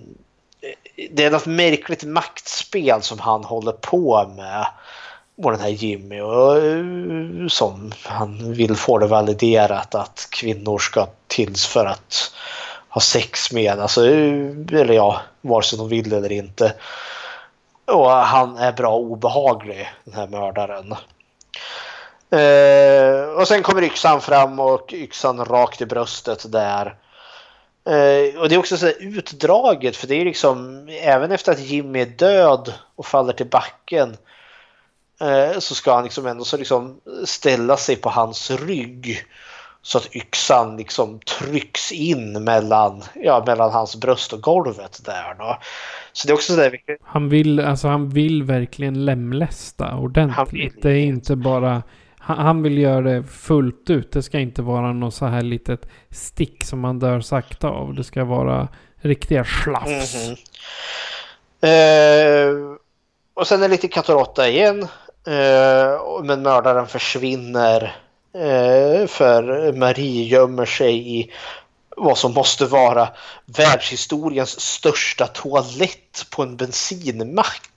det 1.10 1.24
är 1.24 1.30
något 1.30 1.46
märkligt 1.46 2.04
maktspel 2.04 3.02
som 3.02 3.18
han 3.18 3.44
håller 3.44 3.72
på 3.72 4.32
med. 4.36 4.66
Och 5.42 5.50
den 5.50 5.60
här 5.60 5.68
Jimmy. 5.68 6.20
Och, 6.20 6.58
eh, 6.58 7.48
som 7.48 7.92
han 8.04 8.52
vill 8.52 8.76
få 8.76 8.98
det 8.98 9.06
validerat 9.06 9.94
att 9.94 10.28
kvinnor 10.30 10.78
ska 10.78 11.06
tills 11.26 11.66
för 11.66 11.86
att 11.86 12.32
ha 12.88 13.00
sex 13.00 13.52
med. 13.52 13.80
Alltså, 13.80 14.06
eh, 14.06 14.50
eller 14.72 14.94
ja, 14.94 15.20
vare 15.40 15.62
sig 15.62 15.78
de 15.78 15.88
vill 15.88 16.12
eller 16.12 16.32
inte. 16.32 16.74
Och 17.84 18.10
han 18.10 18.56
är 18.56 18.72
bra 18.72 18.96
obehaglig, 18.96 19.90
den 20.04 20.14
här 20.14 20.26
mördaren. 20.26 20.94
Eh, 22.30 23.40
och 23.40 23.48
sen 23.48 23.62
kommer 23.62 23.82
yxan 23.82 24.20
fram 24.20 24.60
och 24.60 24.92
yxan 24.92 25.44
rakt 25.44 25.80
i 25.80 25.86
bröstet 25.86 26.52
där. 26.52 26.96
Eh, 27.86 28.40
och 28.40 28.48
det 28.48 28.54
är 28.54 28.58
också 28.58 28.76
så 28.76 28.88
utdraget 28.88 29.96
för 29.96 30.06
det 30.06 30.14
är 30.14 30.24
liksom 30.24 30.88
även 30.88 31.32
efter 31.32 31.52
att 31.52 31.60
Jimmy 31.60 32.00
är 32.00 32.06
död 32.06 32.72
och 32.96 33.06
faller 33.06 33.32
till 33.32 33.46
backen 33.46 34.16
eh, 35.20 35.58
så 35.58 35.74
ska 35.74 35.94
han 35.94 36.04
liksom 36.04 36.26
ändå 36.26 36.44
så 36.44 36.56
liksom 36.56 37.00
ställa 37.24 37.76
sig 37.76 37.96
på 37.96 38.10
hans 38.10 38.50
rygg 38.50 39.26
så 39.82 39.98
att 39.98 40.16
yxan 40.16 40.76
liksom 40.76 41.20
trycks 41.20 41.92
in 41.92 42.44
mellan, 42.44 43.02
ja, 43.14 43.44
mellan 43.46 43.72
hans 43.72 43.96
bröst 43.96 44.32
och 44.32 44.40
golvet 44.40 45.02
där 45.04 45.34
då. 45.38 45.58
Så 46.12 46.26
det 46.26 46.32
är 46.32 46.34
också 46.34 46.52
så 46.52 46.60
där, 46.60 46.78
Han 47.02 47.28
vill, 47.28 47.60
alltså 47.60 47.88
han 47.88 48.08
vill 48.08 48.42
verkligen 48.42 49.04
lemlästa 49.04 49.96
ordentligt. 49.96 50.74
Vill 50.74 50.82
det 50.82 50.90
är 50.90 51.04
inte 51.04 51.36
bara... 51.36 51.82
Han, 52.26 52.62
vill 52.62 52.78
göra 52.78 53.00
det 53.00 53.24
fullt 53.24 53.90
ut. 53.90 54.12
Det 54.12 54.22
ska 54.22 54.38
inte 54.38 54.62
vara 54.62 54.92
något 54.92 55.14
så 55.14 55.26
här 55.26 55.42
litet 55.42 55.88
stick 56.10 56.64
som 56.64 56.80
man 56.80 56.98
dör 56.98 57.20
sakta 57.20 57.68
av. 57.68 57.94
Det 57.94 58.04
ska 58.04 58.24
vara 58.24 58.68
riktiga 58.96 59.44
slafs. 59.44 60.28
Mhm. 60.28 60.36
Eh, 61.70 62.76
och 63.34 63.46
sen 63.46 63.62
är 63.62 63.68
det 63.68 63.74
lite 63.74 63.88
katt 63.88 64.38
igen. 64.38 64.82
Eh, 65.26 66.22
men 66.24 66.42
mördaren 66.42 66.86
försvinner. 66.86 67.96
Eh, 68.34 69.06
för 69.06 69.72
Marie 69.72 70.24
gömmer 70.24 70.64
sig 70.64 71.20
i 71.20 71.30
vad 71.96 72.18
som 72.18 72.34
måste 72.34 72.66
vara 72.66 73.08
världshistoriens 73.46 74.60
största 74.60 75.26
toalett 75.26 76.26
på 76.30 76.42
en 76.42 76.56
bensinmack. 76.56 77.70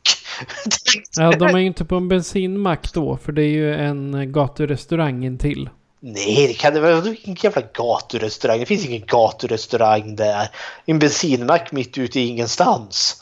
Ja, 1.18 1.32
de 1.32 1.46
är 1.46 1.58
ju 1.58 1.66
inte 1.66 1.86
på 1.86 1.96
en 1.96 2.08
bensinmack 2.08 2.94
då. 2.94 3.18
För 3.18 3.32
det 3.32 3.44
är 3.44 3.50
ju 3.50 3.76
en 3.76 4.32
gaturestaurang 4.32 5.26
intill. 5.26 5.70
Nej, 6.00 6.48
det 6.48 6.54
kan 6.54 6.74
det 6.74 6.80
vara. 6.80 7.16
Ingen 7.24 7.38
jävla 7.42 7.62
gaturestaurang. 7.74 8.60
Det 8.60 8.66
finns 8.66 8.86
ingen 8.86 9.06
gaturestaurang 9.06 10.16
där. 10.16 10.50
En 10.86 11.00
bensinmack 11.00 11.72
mitt 11.72 11.98
ute 11.98 12.20
i 12.20 12.28
ingenstans. 12.28 13.22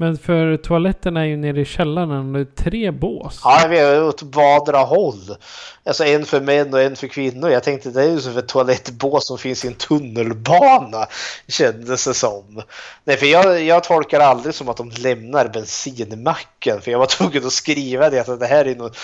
Men 0.00 0.18
för 0.18 0.56
toaletten 0.56 1.16
är 1.16 1.24
ju 1.24 1.36
nere 1.36 1.60
i 1.60 1.64
källaren 1.64 2.10
och 2.10 2.32
det 2.32 2.40
är 2.40 2.64
tre 2.64 2.90
bås. 2.90 3.40
Ja, 3.44 3.60
jag 3.62 3.68
vet, 3.68 4.02
åt 4.02 4.22
vardera 4.22 4.78
håll. 4.78 5.36
Alltså 5.84 6.04
en 6.04 6.24
för 6.24 6.40
män 6.40 6.74
och 6.74 6.80
en 6.80 6.96
för 6.96 7.06
kvinnor. 7.06 7.50
Jag 7.50 7.62
tänkte 7.62 7.90
det 7.90 8.02
är 8.02 8.10
ju 8.10 8.20
som 8.20 8.38
ett 8.38 8.48
toalettbås 8.48 9.26
som 9.26 9.38
finns 9.38 9.64
i 9.64 9.68
en 9.68 9.74
tunnelbana. 9.74 11.06
Kändes 11.48 12.04
det 12.04 12.14
som. 12.14 12.62
Nej, 13.04 13.16
för 13.16 13.26
jag, 13.26 13.62
jag 13.62 13.84
tolkar 13.84 14.20
aldrig 14.20 14.54
som 14.54 14.68
att 14.68 14.76
de 14.76 14.90
lämnar 14.90 15.48
bensinmacken. 15.48 16.80
För 16.80 16.90
jag 16.90 16.98
var 16.98 17.06
tvungen 17.16 17.46
att 17.46 17.52
skriva 17.52 18.10
det 18.10 18.28
att 18.28 18.40
det 18.40 18.46
här 18.46 18.64
är 18.64 18.74
nog 18.74 18.94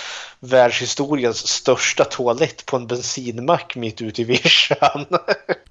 världshistoriens 0.41 1.47
största 1.47 2.05
toalett 2.05 2.67
på 2.67 2.77
en 2.77 2.87
bensinmack 2.87 3.77
mitt 3.77 4.03
ute 4.03 4.23
i 4.23 4.25
vischan. 4.25 5.07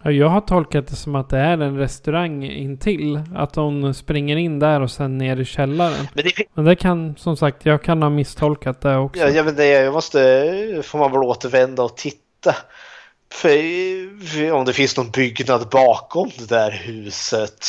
Ja, 0.05 0.11
jag 0.11 0.29
har 0.29 0.41
tolkat 0.41 0.87
det 0.87 0.95
som 0.95 1.15
att 1.15 1.29
det 1.29 1.37
är 1.37 1.57
en 1.57 1.77
restaurang 1.77 2.43
intill. 2.43 3.21
Att 3.35 3.55
hon 3.55 3.93
springer 3.93 4.37
in 4.37 4.59
där 4.59 4.81
och 4.81 4.91
sen 4.91 5.14
ner 5.17 5.37
i 5.37 5.45
källaren. 5.45 6.07
Men 6.13 6.23
det, 6.23 6.31
Men 6.53 6.65
det 6.65 6.75
kan, 6.75 7.15
som 7.17 7.37
sagt, 7.37 7.65
jag 7.65 7.83
kan 7.83 8.01
ha 8.01 8.09
misstolkat 8.09 8.81
det 8.81 8.97
också. 8.97 9.21
Ja, 9.21 9.29
jag, 9.29 9.43
vet, 9.43 9.51
inte, 9.51 9.63
jag 9.63 9.93
måste, 9.93 10.81
får 10.83 10.99
man 10.99 11.11
väl 11.11 11.21
återvända 11.21 11.83
och 11.83 11.97
titta. 11.97 12.55
För, 13.31 14.27
för 14.27 14.51
om 14.51 14.65
det 14.65 14.73
finns 14.73 14.97
någon 14.97 15.11
byggnad 15.11 15.67
bakom 15.71 16.29
det 16.37 16.49
där 16.49 16.71
huset. 16.71 17.65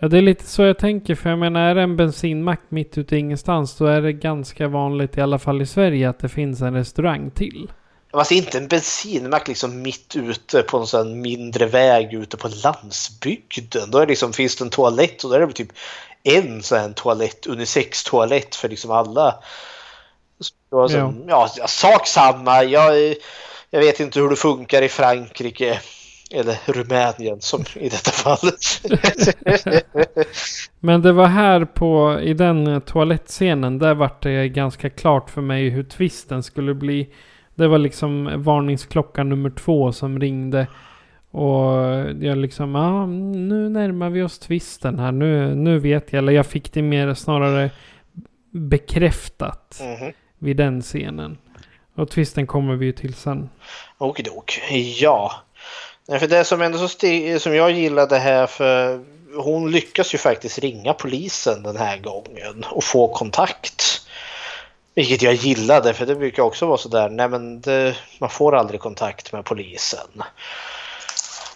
Ja, 0.00 0.08
det 0.08 0.18
är 0.18 0.22
lite 0.22 0.44
så 0.44 0.62
jag 0.62 0.78
tänker. 0.78 1.14
För 1.14 1.30
jag 1.30 1.38
menar, 1.38 1.60
är 1.60 1.74
det 1.74 1.82
en 1.82 1.96
bensinmack 1.96 2.60
mitt 2.68 2.98
ute 2.98 3.16
i 3.16 3.18
ingenstans. 3.18 3.76
Då 3.76 3.86
är 3.86 4.02
det 4.02 4.12
ganska 4.12 4.68
vanligt, 4.68 5.18
i 5.18 5.20
alla 5.20 5.38
fall 5.38 5.62
i 5.62 5.66
Sverige, 5.66 6.08
att 6.08 6.18
det 6.18 6.28
finns 6.28 6.62
en 6.62 6.74
restaurang 6.74 7.30
till. 7.30 7.70
Alltså 8.18 8.34
inte 8.34 8.58
en 8.58 8.68
bensinmack 8.68 9.48
liksom 9.48 9.82
mitt 9.82 10.16
ute 10.16 10.62
på 10.62 10.78
en 10.78 10.86
sån 10.86 11.20
mindre 11.20 11.66
väg 11.66 12.14
ute 12.14 12.36
på 12.36 12.48
landsbygden. 12.48 13.90
Då 13.90 13.98
är 13.98 14.06
det 14.06 14.10
liksom, 14.10 14.32
finns 14.32 14.56
det 14.56 14.64
en 14.64 14.70
toalett 14.70 15.24
och 15.24 15.30
då 15.30 15.36
är 15.36 15.46
det 15.46 15.52
typ 15.52 15.72
en 16.22 16.62
sån 16.62 16.78
här 16.78 16.92
toalett, 16.92 17.46
unisex-toalett 17.46 18.54
för 18.54 18.68
liksom 18.68 18.90
alla. 18.90 19.34
Så, 20.70 20.82
alltså, 20.82 20.98
Ja. 21.28 21.48
ja. 21.56 21.68
Sak 21.68 22.06
samma. 22.06 22.64
Jag, 22.64 23.14
jag 23.70 23.80
vet 23.80 24.00
inte 24.00 24.20
hur 24.20 24.30
det 24.30 24.36
funkar 24.36 24.82
i 24.82 24.88
Frankrike. 24.88 25.80
Eller 26.30 26.58
Rumänien 26.66 27.40
som 27.40 27.64
i 27.74 27.88
detta 27.88 28.10
fall. 28.10 28.38
Men 30.80 31.02
det 31.02 31.12
var 31.12 31.26
här 31.26 31.64
på, 31.64 32.20
i 32.22 32.34
den 32.34 32.80
toalettscenen, 32.80 33.78
där 33.78 33.94
vart 33.94 34.22
det 34.22 34.48
ganska 34.48 34.90
klart 34.90 35.30
för 35.30 35.40
mig 35.40 35.68
hur 35.68 35.84
twisten 35.84 36.42
skulle 36.42 36.74
bli. 36.74 37.08
Det 37.56 37.68
var 37.68 37.78
liksom 37.78 38.42
varningsklocka 38.42 39.22
nummer 39.24 39.50
två 39.50 39.92
som 39.92 40.20
ringde. 40.20 40.66
Och 41.30 41.72
jag 42.20 42.38
liksom, 42.38 42.74
ja 42.74 43.06
nu 43.06 43.68
närmar 43.68 44.10
vi 44.10 44.22
oss 44.22 44.38
twisten 44.38 44.98
här. 44.98 45.12
Nu, 45.12 45.54
nu 45.54 45.78
vet 45.78 46.12
jag, 46.12 46.18
eller 46.18 46.32
jag 46.32 46.46
fick 46.46 46.72
det 46.72 46.82
mer 46.82 47.14
snarare 47.14 47.70
bekräftat 48.50 49.80
Mhm. 49.82 50.12
vid 50.38 50.56
den 50.56 50.82
scenen. 50.82 51.38
Och 51.94 52.10
twisten 52.10 52.46
kommer 52.46 52.74
vi 52.76 52.86
ju 52.86 52.92
till 52.92 53.14
sen. 53.14 53.48
Okidok. 53.98 54.60
Ja. 55.00 55.32
För 56.20 56.26
det 56.28 56.44
som 56.44 56.62
ändå 56.62 56.78
så 56.78 56.88
som 57.38 57.54
jag 57.54 57.70
gillade 57.70 58.18
här 58.18 58.46
för 58.46 59.00
hon 59.44 59.70
lyckas 59.70 60.14
ju 60.14 60.18
faktiskt 60.18 60.58
ringa 60.58 60.92
polisen 60.92 61.62
den 61.62 61.76
här 61.76 61.98
gången 61.98 62.64
och 62.70 62.84
få 62.84 63.08
kontakt. 63.08 64.05
Vilket 64.96 65.22
jag 65.22 65.34
gillade 65.34 65.94
för 65.94 66.06
det 66.06 66.14
brukar 66.14 66.42
också 66.42 66.66
vara 66.66 66.78
sådär, 66.78 67.08
nej 67.08 67.28
men 67.28 67.60
det, 67.60 67.96
man 68.18 68.30
får 68.30 68.56
aldrig 68.56 68.80
kontakt 68.80 69.32
med 69.32 69.44
polisen. 69.44 70.22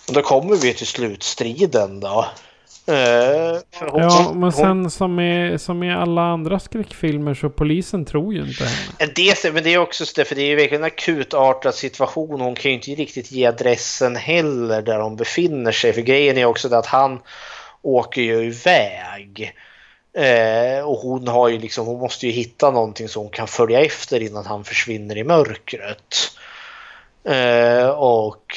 Och 0.09 0.15
då 0.15 0.23
kommer 0.23 0.57
vi 0.57 0.75
till 0.75 0.87
slutstriden 0.87 2.01
då. 2.01 2.27
Eh, 2.87 3.61
Ja, 3.81 4.33
men 4.35 4.53
sen 4.53 4.91
som 4.91 5.21
i, 5.21 5.59
som 5.59 5.83
i 5.83 5.93
alla 5.93 6.23
andra 6.23 6.59
skräckfilmer 6.59 7.35
så 7.35 7.51
polisen 7.51 8.05
tror 8.05 8.35
ju 8.35 8.41
inte 8.41 8.65
henne. 8.65 9.12
Det, 9.15 9.53
men 9.53 9.65
det 9.65 9.75
är 9.75 9.79
också 9.79 10.07
så 10.07 10.12
det, 10.17 10.25
för 10.25 10.35
det 10.35 10.43
är 10.43 10.49
ju 10.49 10.57
verkligen 10.57 10.83
en 10.83 10.87
akutartad 10.87 11.75
situation. 11.75 12.41
Hon 12.41 12.55
kan 12.55 12.71
ju 12.71 12.75
inte 12.77 12.91
riktigt 12.91 13.33
ge 13.33 13.47
adressen 13.47 14.17
heller 14.17 14.83
där 14.83 14.99
hon 14.99 15.17
befinner 15.17 15.73
sig. 15.73 15.93
För 15.93 16.01
grejen 16.01 16.39
är 16.39 16.45
också 16.45 16.69
det 16.69 16.79
att 16.79 16.87
han 16.87 17.21
åker 17.83 18.23
ju 18.23 18.45
iväg. 18.45 19.55
Eh, 20.12 20.85
och 20.85 20.99
hon 20.99 21.28
har 21.28 21.49
ju 21.49 21.59
liksom, 21.59 21.87
hon 21.87 22.01
måste 22.01 22.27
ju 22.27 22.32
hitta 22.32 22.70
någonting 22.70 23.09
som 23.09 23.23
hon 23.23 23.31
kan 23.31 23.49
följa 23.49 23.81
efter 23.81 24.23
innan 24.23 24.47
han 24.47 24.65
försvinner 24.65 25.19
i 25.19 25.24
mörkret. 25.24 26.15
Eh, 27.24 27.89
och 27.89 28.57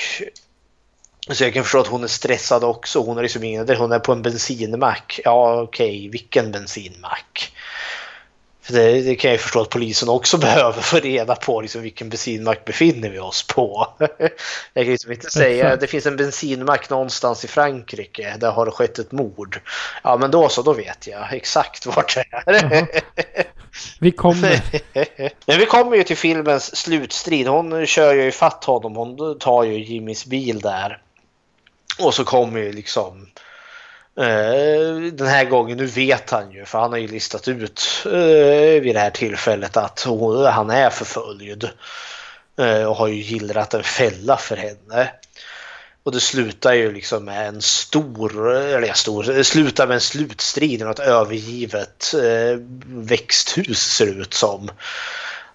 så 1.30 1.44
jag 1.44 1.54
kan 1.54 1.64
förstå 1.64 1.80
att 1.80 1.88
hon 1.88 2.04
är 2.04 2.08
stressad 2.08 2.64
också. 2.64 3.00
Hon 3.00 3.18
är 3.18 3.22
liksom 3.22 3.44
ingen, 3.44 3.76
hon 3.76 3.92
är 3.92 4.00
på 4.00 4.12
en 4.12 4.22
bensinmack. 4.22 5.20
Ja 5.24 5.62
okej, 5.62 6.10
vilken 6.10 6.52
bensinmack? 6.52 7.54
För 8.64 8.74
det, 8.74 9.02
det 9.02 9.16
kan 9.16 9.30
jag 9.30 9.36
ju 9.36 9.42
förstå 9.44 9.62
att 9.62 9.70
polisen 9.70 10.10
också 10.10 10.38
behöver 10.48 10.82
få 10.82 10.98
reda 10.98 11.36
på 11.36 11.62
liksom, 11.62 11.82
vilken 11.82 12.10
bensinmack 12.10 12.66
befinner 12.66 13.10
vi 13.10 13.20
oss 13.20 13.48
på. 13.48 13.88
jag 14.74 14.86
kan 14.86 14.92
liksom 14.92 15.12
inte 15.12 15.30
säga 15.30 15.76
det 15.76 15.88
finns 15.88 16.06
en 16.06 16.18
bensinmack 16.18 16.90
någonstans 16.90 17.46
i 17.46 17.48
Frankrike. 17.48 18.36
Där 18.40 18.52
har 18.52 18.66
det 18.66 18.72
skett 18.72 19.00
ett 19.00 19.12
mord. 19.12 19.62
Ja 20.04 20.18
men 20.18 20.32
då 20.32 20.50
så, 20.50 20.62
då 20.62 20.74
vet 20.74 21.08
jag 21.08 21.34
exakt 21.34 21.86
vart 21.86 22.16
det 22.16 22.26
är. 22.32 22.88
Vi 24.00 24.12
kommer. 24.12 24.62
Men 25.46 25.60
vi 25.60 25.66
kommer 25.66 25.98
ju 25.98 26.04
till 26.04 26.18
filmens 26.18 26.76
slutstrid. 26.76 27.48
Hon 27.48 27.86
kör 27.86 28.14
ju 28.14 28.28
ifatt 28.28 28.64
honom. 28.64 28.96
Hon 28.96 29.40
tar 29.40 29.64
ju 29.64 29.84
Jimmys 29.84 30.26
bil 30.26 30.60
där. 30.60 31.02
Och 32.00 32.14
så 32.14 32.24
kommer 32.24 32.60
ju 32.60 32.72
liksom 32.72 33.28
Eh, 34.18 35.12
den 35.12 35.28
här 35.28 35.46
gången, 35.46 35.78
nu 35.78 35.86
vet 35.86 36.30
han 36.30 36.52
ju 36.52 36.66
för 36.66 36.80
han 36.80 36.92
har 36.92 37.00
ju 37.00 37.08
listat 37.08 37.48
ut 37.48 37.82
eh, 38.06 38.82
vid 38.82 38.96
det 38.96 39.00
här 39.00 39.10
tillfället 39.10 39.78
att 39.78 40.04
hon, 40.04 40.46
han 40.46 40.70
är 40.70 40.90
förföljd. 40.90 41.70
Eh, 42.58 42.84
och 42.84 42.96
har 42.96 43.08
ju 43.08 43.22
gillrat 43.22 43.74
en 43.74 43.84
fälla 43.84 44.38
för 44.38 44.56
henne. 44.56 45.10
Och 46.04 46.12
det 46.12 46.20
slutar 46.20 46.74
ju 46.74 46.92
liksom 46.92 47.26
med 47.26 47.48
en 47.48 47.62
stor, 47.62 48.52
eller 48.56 48.88
ja, 48.88 48.94
stor, 48.94 49.24
det 49.24 49.44
slutar 49.44 49.88
med 49.88 49.96
en 49.96 50.02
slutstrid 50.02 50.82
i 50.82 50.84
något 50.84 51.00
övergivet 51.00 52.14
eh, 52.14 52.60
växthus 52.86 53.80
ser 53.80 54.06
det 54.06 54.12
ut 54.12 54.34
som. 54.34 54.70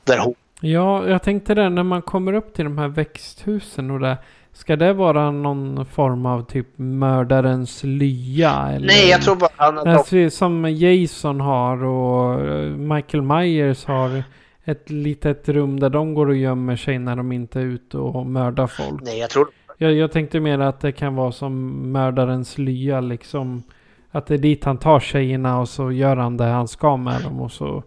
Där 0.05 0.19
hon, 0.19 0.35
Ja, 0.61 1.09
jag 1.09 1.23
tänkte 1.23 1.55
det 1.55 1.69
när 1.69 1.83
man 1.83 2.03
kommer 2.03 2.33
upp 2.33 2.55
till 2.55 2.65
de 2.65 2.79
här 2.79 2.89
växthusen 2.89 3.91
och 3.91 4.01
det. 4.01 4.19
Ska 4.59 4.77
det 4.77 4.93
vara 4.93 5.31
någon 5.31 5.87
form 5.87 6.27
av 6.27 6.43
typ 6.43 6.67
mördarens 6.77 7.85
lya? 7.85 8.69
Eller? 8.69 8.87
nej 8.87 9.09
jag 9.11 9.23
tror 9.23 9.37
bara 9.37 9.51
han, 9.57 9.79
Alltså, 9.79 10.31
som 10.31 10.65
Jason 10.71 11.41
har 11.41 11.85
och 11.85 12.41
eh, 12.41 12.71
Michael 12.71 13.23
Myers 13.23 13.85
har 13.85 14.23
ett 14.65 14.91
litet 14.91 15.49
rum 15.49 15.81
där 15.81 15.91
de 15.91 16.15
går 16.15 16.27
och 16.29 16.37
gömmer 16.37 16.77
sig 16.77 16.99
när 16.99 17.17
de 17.17 17.33
inte 17.33 17.61
är 17.61 17.65
ute 17.65 17.99
och 17.99 18.27
mördar 18.27 18.67
folk. 18.67 19.03
nej 19.03 19.19
jag 19.19 19.31
tror 19.31 19.47
Jag, 19.79 19.93
jag 19.93 20.13
tänkte 20.13 20.41
mer 20.41 20.59
att 20.59 20.81
det 20.81 20.93
kan 20.93 21.15
vara 21.15 21.33
som 21.33 21.83
mördarens 21.93 22.59
lya 22.59 23.01
liksom. 23.01 23.63
Att 24.11 24.27
det 24.27 24.35
är 24.35 24.39
dit 24.39 24.65
han 24.65 24.79
tar 24.79 25.01
tjejerna 25.01 25.61
och 25.61 25.69
så 25.69 25.93
gör 25.93 26.17
han 26.17 26.37
det 26.37 26.45
han 26.45 26.69
ska 26.69 26.97
med 26.97 27.23
dem 27.23 27.41
och 27.41 27.53
så 27.53 27.83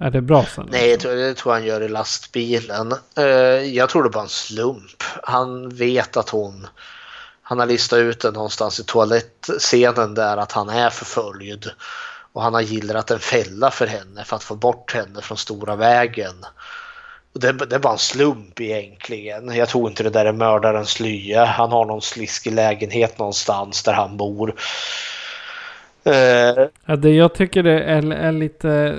är 0.00 0.10
det 0.10 0.20
bra 0.20 0.44
sen. 0.44 0.68
Nej, 0.70 0.90
jag 0.90 1.00
tror, 1.00 1.14
det 1.14 1.34
tror 1.34 1.52
han 1.52 1.64
gör 1.64 1.80
i 1.80 1.88
lastbilen. 1.88 2.92
Eh, 3.16 3.24
jag 3.74 3.88
tror 3.88 4.02
det 4.02 4.08
var 4.08 4.22
en 4.22 4.28
slump. 4.28 5.02
Han 5.22 5.68
vet 5.68 6.16
att 6.16 6.28
hon... 6.28 6.66
Han 7.42 7.58
har 7.58 7.66
listat 7.66 7.98
ut 7.98 8.20
det 8.20 8.30
någonstans 8.30 8.80
i 8.80 8.84
toalettscenen 8.84 10.14
där 10.14 10.36
att 10.36 10.52
han 10.52 10.68
är 10.68 10.90
förföljd. 10.90 11.70
Och 12.32 12.42
han 12.42 12.54
har 12.54 12.60
gillrat 12.60 13.10
en 13.10 13.18
fälla 13.18 13.70
för 13.70 13.86
henne 13.86 14.24
för 14.24 14.36
att 14.36 14.42
få 14.42 14.54
bort 14.54 14.94
henne 14.94 15.20
från 15.22 15.38
stora 15.38 15.76
vägen. 15.76 16.34
Det, 17.32 17.52
det 17.52 17.78
var 17.78 17.92
en 17.92 17.98
slump 17.98 18.60
egentligen. 18.60 19.54
Jag 19.54 19.68
tror 19.68 19.88
inte 19.88 20.02
det 20.02 20.10
där 20.10 20.24
är 20.24 20.32
mördarens 20.32 21.00
lya. 21.00 21.44
Han 21.44 21.72
har 21.72 21.84
någon 21.84 22.02
sliskig 22.02 22.52
lägenhet 22.52 23.18
någonstans 23.18 23.82
där 23.82 23.92
han 23.92 24.16
bor. 24.16 24.54
Eh, 26.04 26.66
Ja, 26.84 26.96
det 26.96 27.10
jag 27.10 27.34
tycker 27.34 27.62
det 27.62 27.82
är, 27.82 28.12
är 28.12 28.32
lite... 28.32 28.98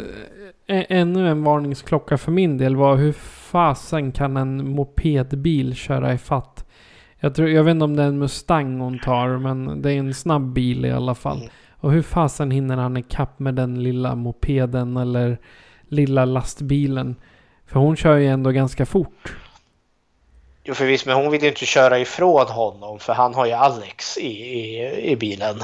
Ännu 0.71 1.29
en 1.29 1.43
varningsklocka 1.43 2.17
för 2.17 2.31
min 2.31 2.57
del 2.57 2.75
var 2.75 2.95
hur 2.95 3.11
fasen 3.51 4.11
kan 4.11 4.37
en 4.37 4.69
mopedbil 4.69 5.75
köra 5.75 6.13
i 6.13 6.17
fatt? 6.17 6.65
Jag, 7.19 7.35
tror, 7.35 7.49
jag 7.49 7.63
vet 7.63 7.71
inte 7.71 7.83
om 7.83 7.95
det 7.95 8.03
är 8.03 8.07
en 8.07 8.19
Mustang 8.19 8.79
hon 8.79 8.99
tar, 8.99 9.37
men 9.37 9.81
det 9.81 9.93
är 9.93 9.97
en 9.97 10.13
snabb 10.13 10.53
bil 10.53 10.85
i 10.85 10.91
alla 10.91 11.15
fall. 11.15 11.49
Och 11.79 11.91
hur 11.91 12.01
fasen 12.01 12.51
hinner 12.51 12.77
han 12.77 12.97
ikapp 12.97 13.39
med 13.39 13.55
den 13.55 13.83
lilla 13.83 14.15
mopeden 14.15 14.97
eller 14.97 15.37
lilla 15.87 16.25
lastbilen? 16.25 17.15
För 17.65 17.79
hon 17.79 17.95
kör 17.95 18.17
ju 18.17 18.27
ändå 18.27 18.51
ganska 18.51 18.85
fort. 18.85 19.35
Jo 20.63 20.73
förvisso, 20.73 21.09
men 21.09 21.17
hon 21.17 21.31
vill 21.31 21.41
ju 21.41 21.47
inte 21.47 21.65
köra 21.65 21.99
ifrån 21.99 22.47
honom 22.47 22.99
för 22.99 23.13
han 23.13 23.33
har 23.33 23.45
ju 23.45 23.51
Alex 23.51 24.17
i, 24.17 24.27
i, 24.27 25.11
i 25.11 25.15
bilen. 25.15 25.55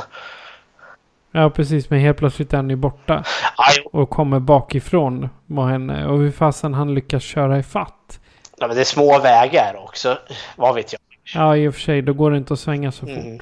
Ja, 1.37 1.49
precis. 1.49 1.89
Men 1.89 1.99
helt 1.99 2.17
plötsligt 2.17 2.53
är 2.53 2.57
han 2.57 2.69
ju 2.69 2.75
borta. 2.75 3.23
Aj, 3.57 3.83
Och 3.93 4.09
kommer 4.09 4.39
bakifrån 4.39 5.29
med 5.45 5.67
henne. 5.67 6.07
Och 6.07 6.17
hur 6.17 6.31
fasen 6.31 6.73
han 6.73 6.93
lyckas 6.93 7.23
köra 7.23 7.59
i 7.59 7.63
fatt. 7.63 8.19
ja, 8.57 8.67
men 8.67 8.75
det 8.75 8.81
är 8.81 8.85
små 8.85 9.19
vägar 9.19 9.75
också. 9.83 10.17
Vad 10.55 10.75
vet 10.75 10.93
jag. 10.93 10.99
Ja, 11.33 11.55
i 11.57 11.67
och 11.67 11.73
för 11.73 11.81
sig. 11.81 12.01
Då 12.01 12.13
går 12.13 12.31
det 12.31 12.37
inte 12.37 12.53
att 12.53 12.59
svänga 12.59 12.91
så 12.91 12.99
fort. 12.99 13.09
Mm. 13.09 13.39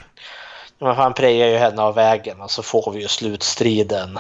Men 0.80 0.96
han 0.96 1.14
prejar 1.14 1.48
ju 1.48 1.58
henne 1.58 1.82
av 1.82 1.96
vägen 1.96 2.42
och 2.42 2.52
så 2.52 2.64
får 2.64 2.92
vi 2.92 3.02
ju 3.02 3.08
slutstriden. 3.08 4.20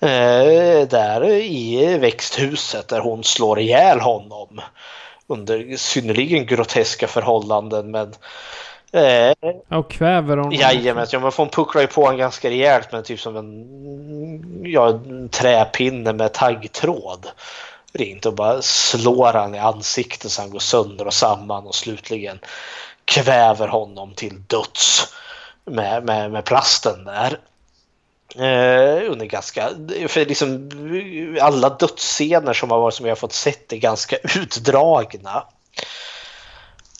Eh, 0.00 0.88
där 0.88 1.24
i 1.32 1.98
växthuset 2.00 2.88
där 2.88 3.00
hon 3.00 3.24
slår 3.24 3.58
ihjäl 3.60 4.00
honom. 4.00 4.60
Under 5.26 5.76
synnerligen 5.76 6.46
groteska 6.46 7.06
förhållanden 7.06 7.90
men 7.90 8.14
eh, 8.92 9.32
och 9.78 9.90
kväver 9.90 10.36
honom. 10.36 10.52
Jajamän, 10.52 11.06
ja, 11.10 11.20
man 11.20 11.32
får 11.32 11.46
puckla 11.46 11.80
ju 11.80 11.86
på 11.86 12.08
en 12.08 12.16
ganska 12.16 12.50
rejält 12.50 12.92
med 12.92 13.04
typ 13.04 13.20
som 13.20 13.36
en, 13.36 14.62
ja, 14.64 14.88
en 14.88 15.28
träpinne 15.28 16.12
med 16.12 16.32
taggtråd. 16.32 17.26
Rint 17.92 18.26
och 18.26 18.34
bara 18.34 18.62
slår 18.62 19.32
han 19.32 19.54
i 19.54 19.58
ansiktet 19.58 20.30
så 20.30 20.42
han 20.42 20.50
går 20.50 20.58
sönder 20.58 21.06
och 21.06 21.14
samman 21.14 21.66
och 21.66 21.74
slutligen 21.74 22.38
kväver 23.04 23.68
honom 23.68 24.14
till 24.14 24.42
döds 24.46 25.14
med, 25.64 26.04
med, 26.04 26.30
med 26.32 26.44
plasten 26.44 27.04
där. 27.04 27.38
Eh, 28.34 29.10
under 29.10 29.26
ganska, 29.26 29.68
för 30.08 30.26
liksom 30.26 30.70
alla 31.40 31.68
dödsscener 31.68 32.52
som 32.52 32.70
har 32.70 32.80
varit 32.80 32.94
som 32.94 33.06
jag 33.06 33.10
har 33.10 33.16
fått 33.16 33.32
sett 33.32 33.72
är 33.72 33.76
ganska 33.76 34.16
utdragna. 34.16 35.44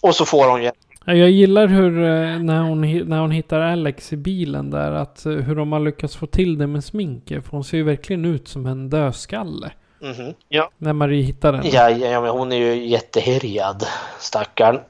Och 0.01 0.17
så 0.17 0.25
får 0.25 0.49
hon 0.49 0.63
ju 0.63 0.71
Jag 1.07 1.31
gillar 1.31 1.67
hur 1.67 2.05
eh, 2.05 2.39
när 2.39 2.63
hon, 2.63 2.81
när 3.09 3.19
hon 3.19 3.31
hittar 3.31 3.61
Alex 3.61 4.13
i 4.13 4.17
bilen 4.17 4.71
där. 4.71 4.93
Att 4.93 5.27
eh, 5.27 5.33
hur 5.33 5.57
de 5.57 5.73
har 5.73 5.81
lyckats 5.81 6.17
få 6.17 6.27
till 6.27 6.59
det 6.59 6.67
med 6.67 6.85
sminket. 6.85 7.45
För 7.45 7.51
hon 7.51 7.65
ser 7.65 7.77
ju 7.77 7.83
verkligen 7.83 8.25
ut 8.25 8.49
som 8.49 8.67
en 8.67 8.91
dödskalle. 8.91 9.73
Mhm, 10.01 10.35
ja. 10.49 10.71
När 10.79 10.93
Marie 10.93 11.23
hittar 11.23 11.53
den. 11.53 11.63
Ja, 11.73 11.91
ja, 11.91 12.21
men 12.21 12.31
hon 12.31 12.53
är 12.53 12.57
ju 12.57 12.87
jättehärjad, 12.87 13.87
stackarn. 14.19 14.81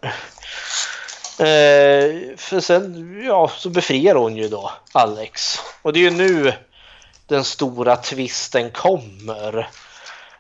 Eh, 1.39 2.37
för 2.37 2.61
sen, 2.61 3.23
ja, 3.27 3.51
så 3.57 3.71
befriar 3.71 4.15
hon 4.15 4.37
ju 4.37 4.49
då 4.49 4.71
Alex. 4.93 5.59
Och 5.83 5.93
det 5.93 6.07
är 6.07 6.11
ju 6.11 6.17
nu 6.17 6.53
den 7.27 7.45
stora 7.45 7.97
twisten 7.97 8.71
kommer. 8.71 9.69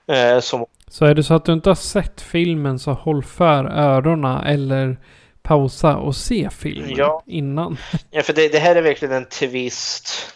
Eh, 0.06 0.40
som, 0.40 0.66
Så 0.88 1.04
är 1.04 1.14
det 1.14 1.22
så 1.22 1.34
att 1.34 1.44
du 1.44 1.52
inte 1.52 1.70
har 1.70 1.74
sett 1.74 2.20
filmen 2.20 2.78
så 2.78 2.92
håll 2.92 3.24
för 3.24 3.64
öronen 3.64 4.40
eller 4.40 4.96
pausa 5.42 5.96
och 5.96 6.16
se 6.16 6.48
filmen 6.58 6.94
Ja. 6.96 7.22
innan. 7.26 7.78
ja, 8.10 8.22
för 8.22 8.32
det, 8.32 8.48
det 8.48 8.58
här 8.58 8.76
är 8.76 8.82
verkligen 8.82 9.14
en 9.14 9.26
twist 9.26 10.28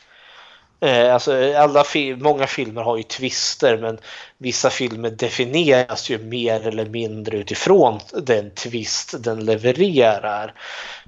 Eh, 0.80 1.14
alltså, 1.14 1.54
alla 1.56 1.84
fi- 1.84 2.16
många 2.16 2.46
filmer 2.46 2.82
har 2.82 2.96
ju 2.96 3.02
twister 3.02 3.76
men 3.76 3.98
vissa 4.38 4.70
filmer 4.70 5.10
definieras 5.10 6.10
ju 6.10 6.18
mer 6.18 6.66
eller 6.66 6.86
mindre 6.86 7.36
utifrån 7.36 8.00
den 8.12 8.50
twist 8.50 9.14
den 9.24 9.44
levererar. 9.44 10.54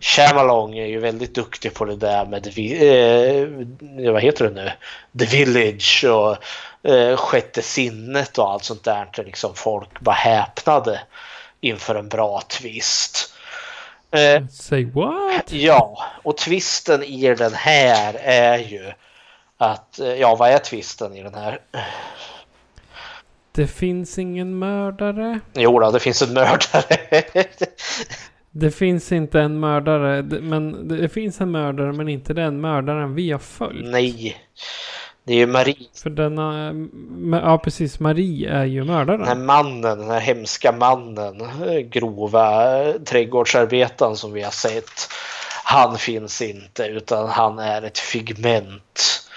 Shyamalan 0.01 0.75
är 0.75 0.87
ju 0.87 0.99
väldigt 0.99 1.35
duktig 1.35 1.75
på 1.75 1.85
det 1.85 1.97
där 1.97 2.27
med 2.27 2.47
eh, 2.47 4.13
vad 4.13 4.23
heter 4.23 4.45
det 4.51 4.63
nu? 4.63 4.71
The 5.27 5.37
Village 5.37 6.05
och 6.09 6.37
eh, 6.91 7.17
Sjätte 7.17 7.63
sinnet 7.63 8.39
och 8.39 8.51
allt 8.51 8.65
sånt 8.65 8.85
där. 8.85 9.09
Där 9.17 9.25
liksom 9.25 9.55
folk 9.55 10.01
bara 10.01 10.15
häpnade 10.15 11.01
inför 11.61 11.95
en 11.95 12.09
bra 12.09 12.41
twist. 12.49 13.35
Eh, 14.11 14.47
Say 14.51 14.85
what? 14.85 15.53
Ja, 15.53 15.99
och 16.23 16.37
twisten 16.37 17.03
i 17.03 17.35
den 17.35 17.55
här 17.55 18.15
är 18.23 18.59
ju 18.59 18.93
att, 19.59 19.99
eh, 19.99 20.15
ja 20.15 20.35
vad 20.37 20.51
är 20.51 20.59
twisten 20.59 21.17
i 21.17 21.23
den 21.23 21.35
här? 21.35 21.61
Det 23.53 23.67
finns 23.67 24.19
ingen 24.19 24.59
mördare. 24.59 25.41
Jo 25.55 25.81
då, 25.81 25.91
det 25.91 26.01
finns 26.01 26.23
en 26.23 26.33
mördare. 26.33 26.97
Det 28.51 28.71
finns 28.71 29.13
inte 29.13 29.41
en 29.41 29.61
mördare. 29.61 30.23
Men 30.23 30.89
det 30.89 31.09
finns 31.09 31.41
en 31.41 31.51
mördare 31.51 31.93
men 31.93 32.09
inte 32.09 32.35
den 32.35 32.61
mördaren 32.61 33.15
vi 33.15 33.31
har 33.31 33.39
följt. 33.39 33.87
Nej, 33.87 34.37
det 35.29 35.35
är 35.35 35.37
ju 35.37 35.47
Marie, 35.47 35.89
För 36.03 36.11
denna... 36.11 36.69
m- 36.69 37.41
Ja 37.43 37.59
precis, 37.59 38.01
Marie 38.01 38.51
är 38.51 38.65
ju 38.65 38.81
den 38.81 38.89
här 38.89 39.05
mördaren. 39.07 39.47
mannen, 39.47 39.99
den 39.99 40.11
här 40.11 40.21
hemska 40.21 40.73
mannen, 40.73 41.41
eh, 41.41 41.79
grova 41.79 42.79
eh, 42.83 42.95
trädgårdsarbetaren 42.95 44.17
som 44.17 44.33
vi 44.33 44.43
har 44.43 44.51
sett. 44.51 45.09
Han 45.65 45.99
finns 45.99 46.43
inte 46.43 46.85
utan 46.85 47.29
han 47.29 47.59
är 47.59 47.83
ett 47.83 47.99
figment 47.99 49.29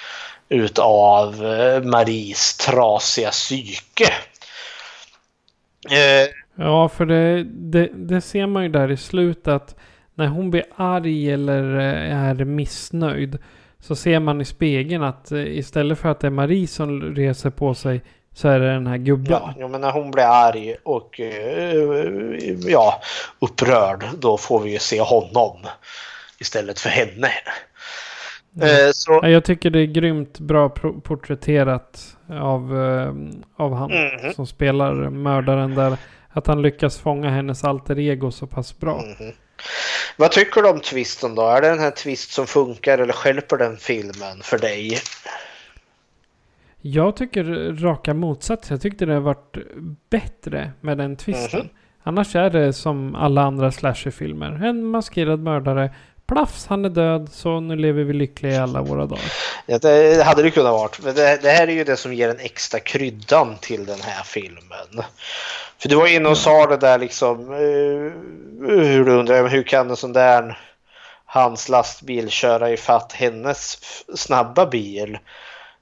utav 0.49 1.45
eh, 1.45 1.84
Maries 1.84 2.57
trasiga 2.57 3.30
psyke. 3.31 4.13
Eh, 5.89 6.30
Ja, 6.55 6.89
för 6.89 7.05
det, 7.05 7.43
det, 7.43 7.89
det 7.93 8.22
ser 8.22 8.47
man 8.47 8.63
ju 8.63 8.69
där 8.69 8.91
i 8.91 8.97
slutet 8.97 9.47
att 9.47 9.76
när 10.15 10.27
hon 10.27 10.51
blir 10.51 10.63
arg 10.76 11.31
eller 11.31 11.80
eh, 11.80 12.18
är 12.30 12.34
missnöjd 12.45 13.38
så 13.81 13.95
ser 13.95 14.19
man 14.19 14.41
i 14.41 14.45
spegeln 14.45 15.03
att 15.03 15.31
eh, 15.31 15.57
istället 15.57 15.99
för 15.99 16.09
att 16.09 16.19
det 16.19 16.27
är 16.27 16.31
Marie 16.31 16.67
som 16.67 17.01
reser 17.15 17.49
på 17.49 17.73
sig 17.73 18.01
så 18.33 18.47
är 18.47 18.59
det 18.59 18.73
den 18.73 18.87
här 18.87 18.97
gubben. 18.97 19.41
Ja, 19.59 19.67
men 19.67 19.81
när 19.81 19.91
hon 19.91 20.11
blir 20.11 20.23
arg 20.23 20.75
och 20.83 21.19
eh, 21.19 21.75
ja, 22.67 23.01
upprörd 23.39 24.03
då 24.19 24.37
får 24.37 24.59
vi 24.59 24.71
ju 24.71 24.79
se 24.79 25.01
honom 25.01 25.57
istället 26.39 26.79
för 26.79 26.89
henne. 26.89 27.27
Eh, 28.61 28.91
så, 28.93 29.19
Ja, 29.23 29.29
Jag 29.29 29.43
tycker 29.45 29.69
det 29.69 29.79
är 29.79 29.85
grymt 29.85 30.39
bra 30.39 30.69
porträtterat 31.03 32.17
av, 32.29 32.73
av 33.57 33.73
han 33.73 33.91
Mhm. 33.91 34.33
som 34.33 34.47
spelar 34.47 34.93
mördaren 35.09 35.75
där. 35.75 35.97
Att 36.33 36.47
han 36.47 36.61
lyckas 36.61 36.97
fånga 36.97 37.29
hennes 37.29 37.63
alter 37.63 37.99
ego 37.99 38.31
så 38.31 38.47
pass 38.47 38.79
bra. 38.79 39.03
Vad 40.17 40.31
tycker 40.31 40.61
du 40.61 40.69
om 40.69 40.79
twisten 40.79 41.35
då? 41.35 41.41
Är 41.41 41.61
det 41.61 41.69
den 41.69 41.79
här 41.79 41.91
twist 41.91 42.31
som 42.31 42.47
funkar 42.47 42.97
eller 42.97 43.13
skälper 43.13 43.57
den 43.57 43.77
filmen 43.77 44.41
för 44.41 44.57
dig? 44.57 44.97
Jag 46.81 47.15
tycker 47.15 47.43
raka 47.81 48.13
motsatsen. 48.13 48.75
Jag 48.75 48.81
tyckte 48.81 49.05
det 49.05 49.13
har 49.13 49.21
varit 49.21 49.57
bättre 50.09 50.71
med 50.81 50.97
den 50.97 51.15
twisten. 51.15 51.59
Mhm. 51.59 51.69
Annars 52.03 52.35
är 52.35 52.49
det 52.49 52.73
som 52.73 53.15
alla 53.15 53.41
andra 53.41 53.71
slasherfilmer. 53.71 54.65
En 54.65 54.85
maskerad 54.85 55.39
mördare. 55.39 55.93
Plafs, 56.31 56.67
han 56.67 56.85
är 56.85 56.89
död. 56.89 57.29
Så 57.31 57.59
nu 57.59 57.75
lever 57.75 58.03
vi 58.03 58.13
lyckliga 58.13 58.53
i 58.53 58.57
alla 58.57 58.81
våra 58.81 59.05
dagar. 59.05 59.31
Det 59.79 60.23
hade 60.23 60.43
det 60.43 60.51
kunnat 60.51 60.71
varit. 60.73 60.99
Men 61.03 61.15
det, 61.15 61.39
det 61.41 61.49
här 61.49 61.67
är 61.67 61.71
ju 61.71 61.83
det 61.83 61.97
som 61.97 62.13
ger 62.13 62.29
en 62.29 62.39
extra 62.39 62.79
kryddan 62.79 63.55
till 63.61 63.85
den 63.85 64.01
här 64.01 64.23
filmen. 64.23 65.03
För 65.79 65.89
du 65.89 65.95
var 65.95 66.07
inne 66.07 66.29
och 66.29 66.37
sa 66.37 66.67
det 66.67 66.77
där 66.77 66.99
liksom. 66.99 67.53
eh, 67.53 68.11
hur 68.69 69.05
du 69.05 69.11
undrar, 69.11 69.47
hur 69.47 69.63
kan 69.63 69.89
en 69.89 69.95
sån 69.95 70.13
där 70.13 70.59
hans 71.25 71.69
lastbil 71.69 72.29
köra 72.29 72.71
ifatt 72.71 73.13
hennes 73.13 73.77
snabba 74.15 74.65
bil? 74.65 75.17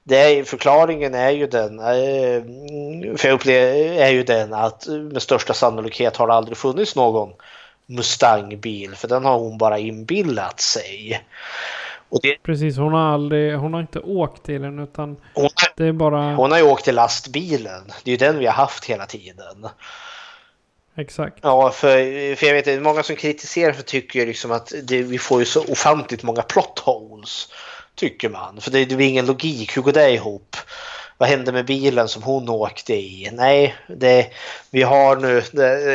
Det 0.04 0.16
är, 0.16 0.44
förklaringen 0.44 1.14
är 1.14 1.30
ju 1.30 1.46
den, 1.46 1.78
eh, 1.78 2.42
för 3.16 3.28
jag 3.28 3.34
upplever, 3.34 3.74
är 4.00 4.10
ju 4.10 4.22
den 4.22 4.52
att 4.52 4.86
med 4.86 5.22
största 5.22 5.54
sannolikhet 5.54 6.16
har 6.16 6.26
det 6.26 6.34
aldrig 6.34 6.58
funnits 6.58 6.96
någon 6.96 7.32
Mustang-bil 7.90 8.94
för 8.94 9.08
den 9.08 9.24
har 9.24 9.38
hon 9.38 9.58
bara 9.58 9.78
inbillat 9.78 10.60
sig. 10.60 11.24
Och 12.08 12.20
det, 12.22 12.36
Precis, 12.42 12.76
hon 12.76 12.92
har 12.92 13.12
aldrig, 13.14 13.56
hon 13.56 13.74
har 13.74 13.80
inte 13.80 14.00
åkt 14.00 14.48
i 14.48 14.58
den 14.58 14.78
utan 14.78 15.16
hon, 15.34 15.48
det 15.76 15.84
är 15.84 15.92
bara... 15.92 16.34
hon 16.34 16.50
har 16.50 16.58
ju 16.58 16.64
åkt 16.64 16.84
till 16.84 16.94
lastbilen. 16.94 17.92
Det 18.04 18.10
är 18.10 18.12
ju 18.12 18.16
den 18.16 18.38
vi 18.38 18.46
har 18.46 18.52
haft 18.52 18.84
hela 18.84 19.06
tiden. 19.06 19.68
Exakt. 20.96 21.38
Ja, 21.42 21.70
för, 21.70 22.34
för 22.34 22.46
jag 22.46 22.54
vet 22.54 22.64
det 22.64 22.72
är 22.72 22.80
många 22.80 23.02
som 23.02 23.16
kritiserar 23.16 23.72
för 23.72 23.82
tycker 23.82 24.20
ju 24.20 24.26
liksom 24.26 24.52
att 24.52 24.72
det, 24.82 25.02
vi 25.02 25.18
får 25.18 25.40
ju 25.40 25.46
så 25.46 25.64
ofantligt 25.72 26.22
många 26.22 26.42
plot 26.42 26.78
holes. 26.78 27.48
Tycker 27.94 28.28
man. 28.28 28.60
För 28.60 28.70
det, 28.70 28.84
det 28.84 28.96
blir 28.96 29.08
ingen 29.08 29.26
logik. 29.26 29.76
Hur 29.76 29.82
går 29.82 29.92
det 29.92 30.10
ihop? 30.10 30.56
Vad 31.20 31.28
hände 31.28 31.52
med 31.52 31.66
bilen 31.66 32.08
som 32.08 32.22
hon 32.22 32.48
åkte 32.48 32.94
i? 32.94 33.30
Nej, 33.32 33.74
det, 33.86 34.26
vi 34.70 34.82
har 34.82 35.16
nu 35.16 35.42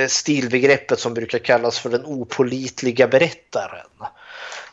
stilbegreppet 0.07 0.99
som 0.99 1.13
brukar 1.13 1.39
kallas 1.39 1.79
för 1.79 1.89
den 1.89 2.05
opolitliga 2.05 3.07
berättaren. 3.07 3.87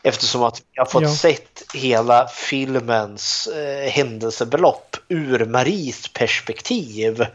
Eftersom 0.03 0.43
att 0.43 0.61
vi 0.71 0.79
har 0.79 0.85
fått 0.85 1.03
Ja. 1.03 1.15
sett 1.15 1.63
hela 1.73 2.27
filmens 2.27 3.47
eh, 3.47 3.89
händelseförlopp 3.89 4.97
ur 5.07 5.45
Maries 5.45 6.13
perspektiv. 6.13 7.25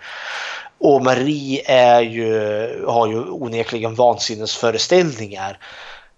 Och 0.78 1.04
Marie 1.04 1.62
är 1.66 2.00
ju, 2.00 2.30
har 2.86 3.06
ju 3.08 3.18
onekligen 3.18 3.94
vansinnesföreställningar. 3.94 5.58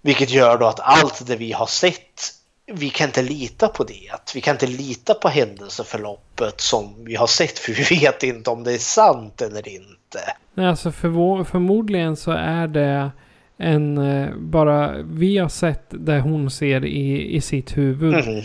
Vilket 0.03 0.31
gör 0.31 0.59
då 0.59 0.67
att 0.67 0.81
allt 0.81 1.27
det 1.27 1.37
vi 1.37 1.53
har 1.53 1.67
sett, 1.67 2.33
vi 2.73 2.91
kan 2.91 3.07
inte 3.07 3.23
lita 3.23 3.69
på 3.69 3.85
det. 3.85 4.11
Vi 4.35 4.41
kan 4.41 4.55
inte 4.55 4.67
lita 4.67 5.15
på 5.15 5.29
händelseförloppet 5.29 6.61
som 6.61 7.05
vi 7.05 7.17
har 7.17 7.27
sett 7.27 7.59
för 7.59 7.73
vi 7.73 7.97
vet 8.01 8.23
inte 8.23 8.51
om 8.51 8.65
det 8.65 8.73
är 8.73 8.79
sant 8.79 9.43
eller 9.43 9.69
inte. 9.69 10.19
Nej, 10.55 10.67
alltså 10.67 10.89
förvå- 10.91 11.45
förmodligen 11.45 12.17
så 12.17 12.31
är 12.31 12.67
det 12.69 13.11
en... 13.59 13.99
eh, 13.99 14.35
Bara 14.37 14.95
vi 15.03 15.39
har 15.39 15.49
sett 15.49 15.85
det 15.91 16.21
hon 16.21 16.51
ser 16.51 16.85
i, 16.85 17.35
i 17.37 17.41
sitt 17.41 17.77
huvud. 17.77 18.27
Mhm. 18.27 18.43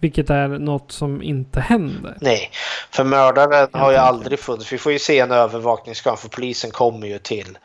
Vilket 0.00 0.30
är 0.30 0.48
något 0.48 0.92
som 0.92 1.22
inte 1.22 1.60
händer. 1.60 2.16
Nej, 2.20 2.50
för 2.90 3.04
mördaren 3.04 3.68
har 3.72 3.90
ju 3.90 3.96
aldrig 3.96 4.38
funnits. 4.38 4.72
Vi 4.72 4.78
får 4.78 4.92
ju 4.92 4.98
se 4.98 5.18
en 5.18 5.30
övervakningskamera 5.32 6.16
för 6.16 6.28
polisen 6.28 6.70
kommer 6.70 7.06
ju 7.06 7.18
till 7.18 7.58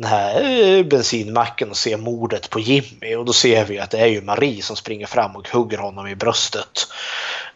den 0.00 0.08
här 0.08 0.42
eh, 0.78 0.86
bensinmacken 0.86 1.70
och 1.70 1.76
ser 1.76 1.96
mordet 1.96 2.50
på 2.50 2.60
Jimmy 2.60 3.14
och 3.16 3.24
då 3.24 3.32
ser 3.32 3.64
vi 3.64 3.78
att 3.78 3.90
det 3.90 3.98
är 3.98 4.06
ju 4.06 4.22
Marie 4.22 4.62
som 4.62 4.76
springer 4.76 5.06
fram 5.06 5.36
och 5.36 5.48
hugger 5.48 5.78
honom 5.78 6.06
i 6.06 6.16
bröstet 6.16 6.86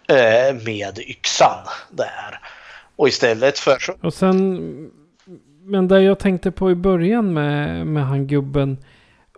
eh, 0.09 0.55
med 0.65 0.99
yxan 0.99 1.67
där. 1.91 2.41
Och 2.97 3.09
istället 3.09 3.59
för 3.59 3.79
Och 4.03 4.15
sen... 4.15 4.91
Men 5.63 5.89
det 5.89 6.03
jag 6.03 6.19
tänkte 6.19 6.51
på 6.51 6.71
i 6.71 6.75
början 6.75 7.33
med, 7.33 7.87
med 7.87 8.07
han 8.07 8.27
gubben. 8.27 8.79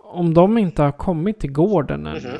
Om 0.02 0.34
de 0.34 0.58
inte 0.58 0.82
har 0.82 0.92
kommit 0.92 1.40
till 1.40 1.52
gården 1.52 2.06
ännu. 2.06 2.38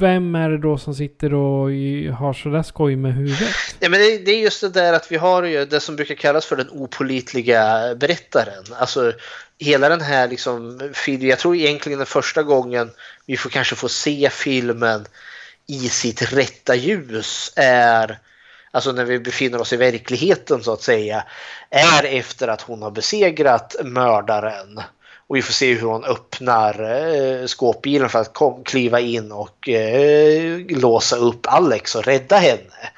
Vem 0.00 0.34
är 0.34 0.50
det 0.50 0.58
då 0.58 0.78
som 0.78 0.94
sitter 0.94 1.34
och 1.34 1.70
har 2.18 2.32
sådär 2.32 2.62
skoj 2.62 2.96
med 2.96 3.14
huvudet? 3.14 3.54
Ja, 3.80 3.88
men 3.88 4.00
det, 4.00 4.18
det 4.18 4.30
är 4.30 4.40
just 4.40 4.60
det 4.60 4.68
där 4.68 4.92
att 4.92 5.12
vi 5.12 5.16
har 5.16 5.42
ju 5.42 5.64
det 5.64 5.80
som 5.80 5.96
brukar 5.96 6.14
kallas 6.14 6.46
för 6.46 6.56
den 6.56 6.68
opolitliga 6.70 7.94
berättaren. 7.94 8.64
Alltså 8.78 9.12
hela 9.58 9.88
den 9.88 10.00
här 10.00 10.28
liksom 10.28 10.80
filmen. 10.94 11.28
Jag 11.28 11.38
tror 11.38 11.56
egentligen 11.56 11.98
den 11.98 12.06
första 12.06 12.42
gången 12.42 12.90
vi 13.26 13.36
får 13.36 13.50
kanske 13.50 13.76
få 13.76 13.88
se 13.88 14.30
filmen 14.32 15.04
i 15.66 15.88
sitt 15.88 16.32
rätta 16.32 16.74
ljus 16.74 17.52
är 17.56 18.18
Alltså 18.72 18.92
när 18.92 19.04
vi 19.04 19.18
befinner 19.18 19.60
oss 19.60 19.72
i 19.72 19.76
verkligheten 19.76 20.62
så 20.62 20.72
att 20.72 20.82
säga. 20.82 21.24
Är 21.70 22.04
efter 22.04 22.48
att 22.48 22.62
hon 22.62 22.82
har 22.82 22.90
besegrat 22.90 23.76
mördaren. 23.84 24.80
Och 25.30 25.36
vi 25.36 25.42
får 25.42 25.52
se 25.52 25.74
hur 25.74 25.86
hon 25.86 26.04
öppnar 26.04 26.82
eh, 26.82 27.46
skåpbilen 27.46 28.08
för 28.08 28.18
att 28.18 28.32
kom, 28.32 28.64
kliva 28.64 29.00
in 29.00 29.32
och 29.32 29.68
eh, 29.68 30.60
låsa 30.68 31.16
upp 31.16 31.46
Alex 31.46 31.94
och 31.94 32.04
rädda 32.04 32.36
henne. 32.36 32.90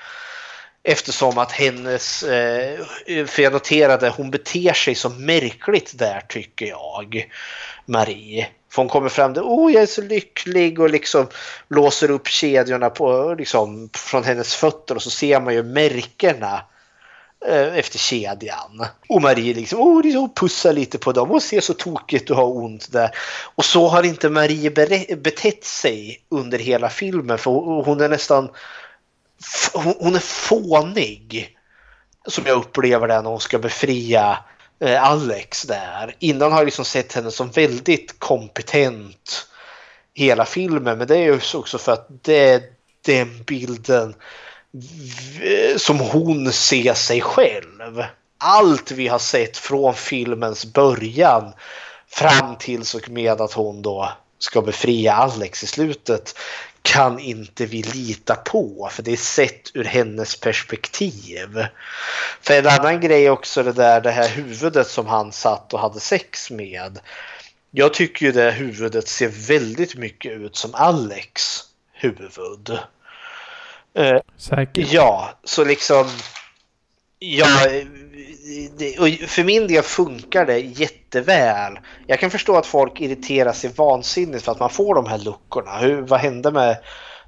Eftersom 0.82 1.38
att 1.38 1.52
hennes, 1.52 2.22
eh, 2.22 2.84
för 3.26 3.40
jag 3.42 3.52
noterade, 3.52 4.09
hon 4.09 4.30
beter 4.30 4.72
sig 4.72 4.94
så 4.94 5.09
märkligt 5.09 5.98
där 5.98 6.20
tycker 6.28 6.66
jag. 6.66 7.30
Marie. 7.86 8.48
För 8.70 8.82
hon 8.82 8.88
kommer 8.88 9.09
fram 9.09 9.32
där, 9.32 9.42
oh 9.42 9.72
jag 9.72 9.82
är 9.82 9.86
så 9.86 10.02
lycklig 10.02 10.80
och 10.80 10.90
liksom 10.90 11.26
låser 11.68 12.10
upp 12.10 12.28
kedjorna 12.28 12.90
på, 12.90 13.34
liksom, 13.38 13.90
från 13.94 14.24
hennes 14.24 14.54
fötter 14.54 14.94
och 14.94 15.02
så 15.02 15.10
ser 15.10 15.40
man 15.40 15.54
ju 15.54 15.62
märkena 15.62 16.54
eh, 16.54 16.60
Eh, 17.48 17.78
efter 17.78 17.98
kedjan. 17.98 18.86
Och 19.09 19.23
Marie 19.23 19.55
liksom, 19.55 19.81
oh, 19.81 20.02
liksom 20.02 20.35
pussar 20.35 20.73
lite 20.73 20.98
på 20.98 21.12
dem 21.12 21.31
och 21.31 21.43
ser 21.43 21.60
så 21.60 21.74
tokigt 21.74 22.27
du 22.27 22.35
har 22.35 22.56
ont 22.56 22.93
där. 22.93 23.10
Och 23.55 23.64
så 23.64 23.89
har 23.89 24.02
inte 24.02 24.28
Marie 24.28 24.70
betett 25.16 25.64
sig 25.64 26.24
under 26.28 26.59
hela 26.59 26.90
filmen 26.90 27.39
för 27.39 27.51
hon 27.85 28.01
är 28.01 28.09
nästan 28.09 28.51
hon, 29.73 30.14
är 30.14 30.19
fånig. 30.20 31.56
Som 32.27 32.44
jag 32.47 32.59
upplever 32.59 33.09
det 33.09 33.23
när 33.23 33.31
hon 33.31 33.40
ska 33.40 33.59
befria 33.59 34.39
eh, 34.81 35.05
Alex 35.05 35.62
där. 35.62 36.14
Innan 36.19 36.52
har 36.52 36.59
jag 36.59 36.64
liksom 36.64 36.85
sett 36.85 37.12
henne 37.12 37.31
som 37.31 37.51
väldigt 37.51 38.19
kompetent 38.19 39.47
hela 40.14 40.44
filmen. 40.44 40.98
Men 40.98 41.06
det 41.06 41.16
är 41.16 41.23
ju 41.23 41.40
också 41.55 41.78
för 41.78 41.93
att 41.93 42.09
det 42.23 42.48
är 42.48 42.62
den 43.06 43.44
bilden 43.44 44.14
som 45.77 46.01
hon 46.01 46.53
ser 46.53 46.94
sig 46.94 47.20
själv. 47.20 48.05
Allt 48.39 48.90
vi 48.90 49.09
har 49.09 49.19
sett 49.19 49.57
från 49.57 49.94
filmens 49.94 50.65
början 50.65 51.53
fram 52.09 52.57
tills 52.59 52.94
och 52.94 53.11
med 53.11 53.40
att 53.40 53.53
hon 53.53 53.82
då 53.82 54.12
ska 54.39 54.62
befria 54.62 55.12
Alex 55.12 55.62
i 55.62 55.66
slutet 55.66 56.39
kan 56.82 57.19
inte 57.19 57.66
vi 57.66 57.82
lita 57.82 58.35
på 58.35 58.89
för 58.93 59.03
det 59.03 59.12
är 59.12 59.16
sett 59.16 59.77
ur 59.77 59.85
hennes 59.85 60.40
perspektiv. 60.40 61.66
För 62.40 62.55
en 62.55 62.66
annan 62.66 63.01
grej 63.01 63.31
också 63.31 63.62
det 63.62 63.73
där 63.73 64.01
det 64.01 64.11
här 64.11 64.28
huvudet 64.28 64.89
som 64.89 65.07
han 65.07 65.32
satt 65.32 65.74
och 65.74 65.81
hade 65.81 66.01
sex 66.01 66.51
med. 66.51 66.99
Jag 67.70 67.94
tycker 67.94 68.27
ju 68.27 68.32
det 68.32 68.51
huvudet 68.51 69.09
ser 69.09 69.28
väldigt 69.28 69.94
mycket 69.94 70.32
ut 70.32 70.57
som 70.57 70.74
Alex 70.74 71.61
huvud. 71.93 72.78
Eh, 73.94 74.20
Säkert. 74.36 74.93
Ja, 74.93 75.31
så 75.44 75.64
liksom. 75.64 76.06
Ja, 77.19 77.47
och 78.98 79.09
för 79.28 79.44
min 79.44 79.66
del 79.66 79.82
funkar 79.82 80.47
det 80.47 80.59
jätteväl. 80.59 81.78
Jag 82.06 82.20
kan 82.20 82.31
förstå 82.31 82.56
att 82.56 82.66
folk 82.66 83.01
irriterar 83.01 83.52
sig 83.52 83.70
vansinnigt 83.77 84.44
för 84.44 84.52
att 84.52 84.60
man 84.60 84.70
får 84.70 84.94
de 84.94 85.06
här 85.06 85.19
luckorna. 85.19 85.78
Hur, 85.78 86.01
vad 86.02 86.20
hände 86.20 86.51
med... 86.51 86.77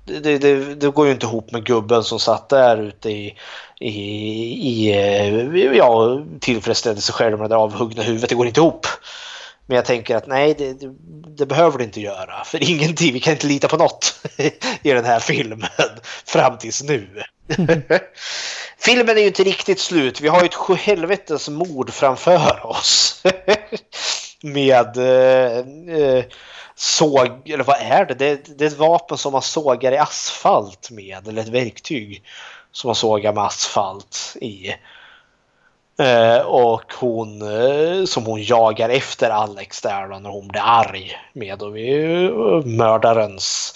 Det, 0.07 0.39
det, 0.39 0.75
det 0.75 0.89
går 0.89 1.07
ju 1.07 1.13
inte 1.13 1.27
ihop 1.27 1.53
med 1.53 1.65
gubben 1.65 2.05
som 2.05 2.19
satt 2.19 2.49
där 2.49 2.77
ute 2.77 3.11
i, 3.11 3.39
i, 3.81 3.91
i 4.71 4.93
eh, 4.93 5.77
ja, 5.77 6.23
tillfredsställde 6.41 7.01
sig 7.01 7.15
själv 7.15 7.39
med 7.39 7.51
det 7.51 7.57
avhuggna 7.57 8.03
huvudet. 8.03 8.29
Det 8.29 8.35
går 8.35 8.47
inte 8.47 8.61
ihop. 8.61 8.87
Men 9.67 9.77
jag 9.77 9.85
tänker 9.85 10.17
att 10.17 10.27
nej, 10.27 10.55
det, 10.59 10.73
det, 10.73 10.95
det 11.37 11.47
behöver 11.47 11.79
du 11.79 11.85
inte 11.85 12.01
göra. 12.01 12.45
För 12.45 12.63
ingenting, 12.71 13.13
vi 13.13 13.21
kan 13.21 13.33
inte 13.33 13.47
lita 13.47 13.69
på 13.69 13.77
något 13.77 14.27
i 14.83 14.91
den 14.93 15.05
här 15.05 15.21
filmen 15.21 15.69
fram 16.27 16.59
tills 16.59 16.83
nu. 16.83 17.23
filmen 18.79 19.17
är 19.17 19.21
ju 19.21 19.27
inte 19.27 19.45
riktigt 19.45 19.81
slut. 19.81 20.21
Vi 20.21 20.29
har 20.29 20.41
ju 20.41 20.47
ett 20.47 20.55
sjuhelvetes 20.55 21.49
mord 21.49 21.93
framför 21.93 22.67
oss. 22.67 23.23
Med 24.43 24.97
eh, 24.97 25.59
eh, 25.99 26.25
såg, 26.75 27.51
eller 27.51 27.65
vad 27.65 27.81
är 27.81 28.05
det? 28.05 28.15
det? 28.15 28.59
Det 28.59 28.65
är 28.65 28.69
ett 28.69 28.79
vapen 28.79 29.19
som 29.19 29.33
man 29.33 29.43
sågar 29.43 29.93
i 29.93 29.99
asfalt 29.99 30.91
med, 30.91 31.29
eller 31.29 31.43
ett 31.43 31.49
verktyg 31.49 32.23
som 32.73 32.89
man 32.89 32.95
sågar 32.95 33.33
med 33.33 33.45
asfalt 33.45 34.37
i. 34.41 34.75
Eh, 35.99 36.47
och 36.47 36.93
hon 37.01 37.43
eh, 37.43 38.05
som 38.05 38.25
hon 38.27 38.43
jagar 38.43 38.89
efter 38.89 39.31
Alex 39.31 39.81
där 39.81 40.09
då, 40.09 40.19
när 40.19 40.31
hon 40.31 40.49
blir 40.49 40.63
arg 40.65 41.13
med 41.33 41.63
och 41.63 41.69
eh, 41.69 41.73
vi, 41.75 42.31
mördarens 42.65 43.75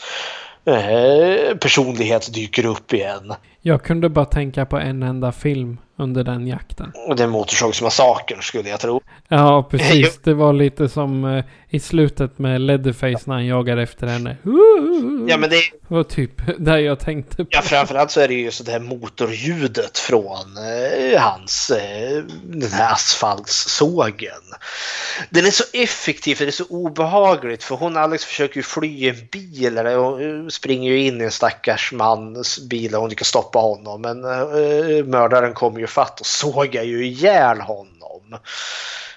eh, 0.64 1.56
personlighet 1.56 2.34
dyker 2.34 2.66
upp 2.66 2.92
igen. 2.92 3.34
Jag 3.60 3.82
kunde 3.82 4.08
bara 4.08 4.24
tänka 4.24 4.66
på 4.66 4.78
en 4.78 5.02
enda 5.02 5.32
film 5.32 5.78
under 5.98 6.24
den 6.24 6.46
jakten. 6.46 6.92
Och 7.08 7.16
det 7.16 7.22
är 7.22 7.26
Motorsågsmassakern 7.26 8.42
skulle 8.42 8.68
jag 8.68 8.80
tro. 8.80 9.00
Ja, 9.28 9.68
precis. 9.70 10.18
Det 10.22 10.34
var 10.34 10.52
lite 10.52 10.88
som 10.88 11.24
eh, 11.24 11.44
i 11.70 11.80
slutet 11.80 12.38
med 12.38 12.60
Leatherface 12.60 13.22
när 13.24 13.34
han 13.34 13.46
jagar 13.46 13.76
efter 13.76 14.06
henne. 14.06 14.36
Ja 15.28 15.36
men 15.36 15.50
det, 15.50 15.62
var 15.88 16.02
typ 16.02 16.32
där 16.58 16.78
jag 16.78 17.00
tänkte 17.00 17.36
på. 17.36 17.50
ja, 17.50 17.62
framförallt 17.62 18.10
så 18.10 18.20
är 18.20 18.28
det 18.28 18.34
ju 18.34 18.50
så 18.50 18.64
det 18.64 18.72
här 18.72 18.80
motorljudet 18.80 19.98
från 19.98 20.56
eh, 20.56 21.20
hans, 21.20 21.70
eh, 21.70 22.24
den 22.44 22.70
här 22.72 22.92
asfaltssågen. 22.92 24.32
Den 25.30 25.46
är 25.46 25.50
så 25.50 25.64
effektiv 25.72 26.34
för 26.34 26.44
det 26.44 26.50
är 26.50 26.52
så 26.52 26.66
obehagligt 26.68 27.64
för 27.64 27.76
hon 27.76 27.96
Alex 27.96 28.24
försöker 28.24 28.56
ju 28.56 28.62
fly 28.62 28.88
i 28.88 29.08
en 29.08 29.26
bil 29.32 29.78
eller 29.78 29.96
hon 29.96 30.50
springer 30.50 30.92
ju 30.92 31.02
in 31.02 31.20
i 31.20 31.24
en 31.24 31.30
stackars 31.30 31.92
mans 31.92 32.68
bil 32.68 32.94
och 32.94 33.00
hon 33.00 33.10
lyckas 33.10 33.28
stoppa 33.28 33.47
honom 33.54 34.00
men 34.02 34.24
eh, 34.24 35.04
mördaren 35.04 35.54
kommer 35.54 35.80
ju 35.80 35.86
fatt 35.86 36.20
och 36.20 36.26
sågar 36.26 36.82
ju 36.82 37.06
ihjäl 37.06 37.60
honom 37.60 38.38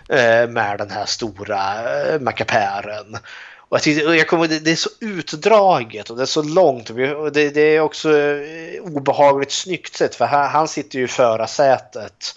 eh, 0.09 0.47
med 0.49 0.75
den 0.77 0.89
här 0.91 1.05
stora 1.05 1.59
eh, 2.03 2.19
mackapären. 2.19 3.17
Och 3.57 3.77
jag, 3.77 3.83
tyckte, 3.83 4.07
och 4.07 4.15
jag 4.15 4.27
kommer, 4.27 4.47
det, 4.47 4.59
det 4.59 4.71
är 4.71 4.75
så 4.75 4.89
utdraget 4.99 6.09
och 6.09 6.17
det 6.17 6.23
är 6.23 6.25
så 6.25 6.43
långt. 6.43 6.89
Och 6.89 6.99
vi- 6.99 7.13
och 7.13 7.31
det, 7.31 7.49
det 7.49 7.61
är 7.75 7.79
också 7.79 8.17
eh, 8.17 8.81
obehagligt 8.83 9.51
snyggt 9.51 9.95
sätt 9.95 10.15
för 10.15 10.25
han, 10.25 10.49
han 10.49 10.67
sitter 10.67 10.99
ju 10.99 11.05
i 11.05 11.07
förarsätet. 11.07 12.35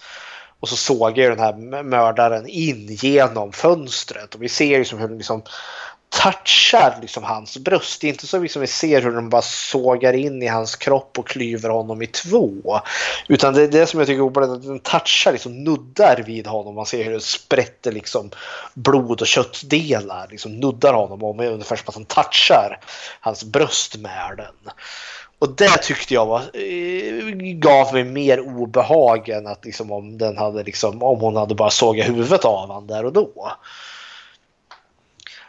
Och 0.59 0.69
så 0.69 0.75
såg 0.75 1.17
ju 1.17 1.29
den 1.29 1.39
här 1.39 1.83
mördaren 1.83 2.47
in 2.47 2.87
genom 2.89 3.51
fönstret. 3.51 4.35
Och 4.35 4.43
vi 4.43 4.49
ser 4.49 4.77
ju 4.77 4.85
som 4.85 4.99
hur 4.99 5.09
liksom 5.09 5.43
touchar 6.23 6.97
liksom 7.01 7.23
hans 7.23 7.57
bröst. 7.57 8.01
Det 8.01 8.07
är 8.07 8.11
inte 8.11 8.27
så 8.27 8.39
liksom 8.39 8.61
vi 8.61 8.67
ser 8.67 9.01
hur 9.01 9.11
de 9.11 9.29
bara 9.29 9.41
sågar 9.41 10.13
in 10.13 10.43
i 10.43 10.47
hans 10.47 10.75
kropp 10.75 11.19
och 11.19 11.27
klyver 11.27 11.69
honom 11.69 12.01
i 12.01 12.07
två. 12.07 12.51
Utan 13.27 13.53
det 13.53 13.61
är 13.61 13.67
det 13.67 13.85
som 13.85 13.99
jag 13.99 14.07
tycker 14.07 14.19
är 14.19 14.25
obehagligt, 14.25 14.57
att 14.57 14.67
den 14.67 14.79
touchar, 14.79 15.31
liksom 15.31 15.63
nuddar 15.63 16.23
vid 16.25 16.47
honom. 16.47 16.75
Man 16.75 16.85
ser 16.85 17.03
hur 17.03 17.11
det 17.11 17.21
sprätter 17.21 17.91
liksom 17.91 18.31
blod 18.73 19.21
och 19.21 19.27
köttdelar. 19.27 20.27
Liksom 20.31 20.59
nuddar 20.59 20.93
honom 20.93 21.23
och 21.23 21.35
med 21.35 21.51
ungefär 21.51 21.75
som 21.75 21.85
att 21.87 21.95
han 21.95 22.05
touchar 22.05 22.79
hans 23.19 23.43
bröst 23.43 23.97
med 23.97 24.33
den. 24.37 24.73
Och 25.39 25.49
det 25.49 25.77
tyckte 25.77 26.13
jag 26.13 26.25
var, 26.25 26.39
eh, 26.39 27.35
gav 27.53 27.93
mig 27.93 28.03
mer 28.03 28.39
obehag 28.39 29.29
än 29.29 29.47
att 29.47 29.65
liksom 29.65 29.91
om, 29.91 30.17
den 30.17 30.37
hade 30.37 30.63
liksom, 30.63 31.03
om 31.03 31.19
hon 31.19 31.35
hade 31.35 31.55
bara 31.55 31.69
sågat 31.69 32.07
huvudet 32.07 32.45
av 32.45 32.59
honom 32.59 32.87
där 32.87 33.05
och 33.05 33.13
då. 33.13 33.51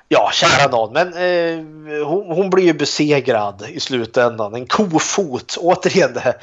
Ja, 0.09 0.31
kära 0.33 0.71
någon, 0.71 0.93
men 0.93 1.13
eh, 1.13 2.07
hon, 2.07 2.37
hon 2.37 2.51
blir 2.51 2.65
ju 2.65 2.73
besegrad 2.73 3.67
i 3.69 3.81
slutändan. 3.81 4.55
En 4.55 4.67
kofot, 4.67 5.57
återigen 5.57 6.13
det 6.13 6.21
här. 6.21 6.35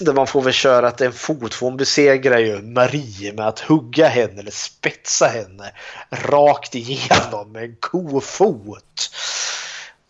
Där 0.00 0.12
man 0.12 0.26
får 0.26 0.42
väl 0.42 0.52
köra 0.52 0.88
att 0.88 0.98
det 0.98 1.04
är 1.04 1.08
en 1.08 1.12
fot, 1.12 1.54
för 1.54 1.66
hon 1.66 1.76
besegrar 1.76 2.38
ju 2.38 2.62
Marie 2.62 3.32
med 3.32 3.46
att 3.46 3.60
hugga 3.60 4.08
henne 4.08 4.40
eller 4.40 4.50
spetsa 4.50 5.26
henne 5.26 5.72
rakt 6.10 6.74
igenom 6.74 7.52
med 7.52 7.62
en 7.62 7.76
kofot. 7.80 9.10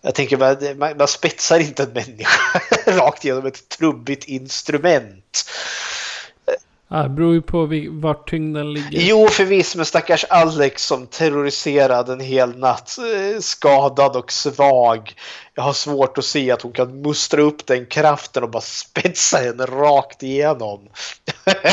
Jag 0.02 0.14
tänker 0.14 0.36
man, 0.36 0.78
man, 0.78 0.96
man 0.96 1.08
spetsar 1.08 1.58
inte 1.58 1.82
en 1.82 1.92
människa 1.92 2.60
rakt 2.86 3.24
igenom 3.24 3.46
ett 3.46 3.68
trubbigt 3.68 4.24
instrument. 4.24 5.44
Ja, 6.92 7.02
det 7.02 7.08
beror 7.08 7.34
ju 7.34 7.42
på 7.42 7.68
vart 7.90 8.30
tyngden 8.30 8.72
ligger. 8.72 9.00
Jo, 9.00 9.28
förvisso, 9.28 9.78
men 9.78 9.86
stackars 9.86 10.24
Alex 10.24 10.86
som 10.86 11.06
terroriserad 11.06 12.08
en 12.08 12.20
hel 12.20 12.58
natt, 12.58 12.98
eh, 12.98 13.40
skadad 13.40 14.16
och 14.16 14.32
svag. 14.32 15.14
Jag 15.54 15.62
har 15.62 15.72
svårt 15.72 16.18
att 16.18 16.24
se 16.24 16.50
att 16.50 16.62
hon 16.62 16.72
kan 16.72 17.02
mustra 17.02 17.42
upp 17.42 17.66
den 17.66 17.86
kraften 17.86 18.42
och 18.42 18.50
bara 18.50 18.60
spetsa 18.60 19.38
henne 19.38 19.66
rakt 19.66 20.22
igenom. 20.22 20.88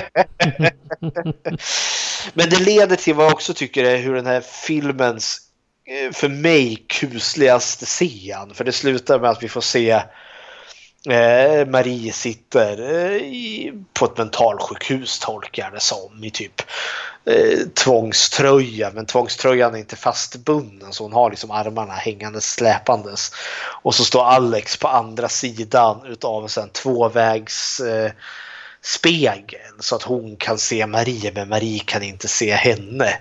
men 2.34 2.50
det 2.50 2.60
leder 2.60 2.96
till 2.96 3.16
vad 3.16 3.26
jag 3.26 3.34
också 3.34 3.54
tycker 3.54 3.84
är 3.84 3.98
hur 3.98 4.16
den 4.16 4.26
här 4.26 4.42
filmens, 4.42 5.40
eh, 5.88 6.14
för 6.14 6.30
mig, 6.30 6.86
kusligaste 6.90 7.86
scen. 7.86 8.54
För 8.54 8.64
det 8.64 8.72
slutar 8.72 9.20
med 9.20 9.30
att 9.30 9.44
vi 9.44 9.50
får 9.50 9.62
se 9.62 10.02
Eh, 11.06 11.68
Marie 11.68 12.14
sitter 12.14 12.96
eh, 12.96 13.16
i, 13.16 13.74
på 13.94 14.06
ett 14.06 14.18
mentalsjukhus 14.18 15.20
tolkar 15.20 15.64
jag 15.64 15.74
det 15.74 15.80
som 15.80 16.24
i 16.24 16.32
typ 16.32 16.62
eh, 17.26 17.60
tvångströja. 17.74 18.92
Men 18.94 19.06
tvångströjan 19.06 19.76
är 19.76 19.80
inte 19.80 19.96
fastbunden 19.96 20.94
så 20.94 21.04
hon 21.04 21.14
har 21.14 21.30
liksom 21.30 21.52
armarna 21.52 21.94
hängande 21.94 22.42
släpandes. 22.42 23.32
Och 23.82 23.96
så 23.96 24.04
står 24.04 24.24
Alex 24.24 24.78
på 24.78 24.88
andra 24.88 25.30
sidan 25.30 26.06
utav 26.06 26.44
en 26.44 26.50
sån 26.50 26.70
tvåvägs 26.70 27.80
eh, 27.80 28.12
spegel 28.82 29.72
så 29.80 29.96
att 29.96 30.04
hon 30.04 30.36
kan 30.36 30.58
se 30.58 30.88
Marie 30.88 31.32
men 31.36 31.50
Marie 31.50 31.80
kan 31.80 32.04
inte 32.04 32.28
se 32.28 32.54
henne. 32.54 33.20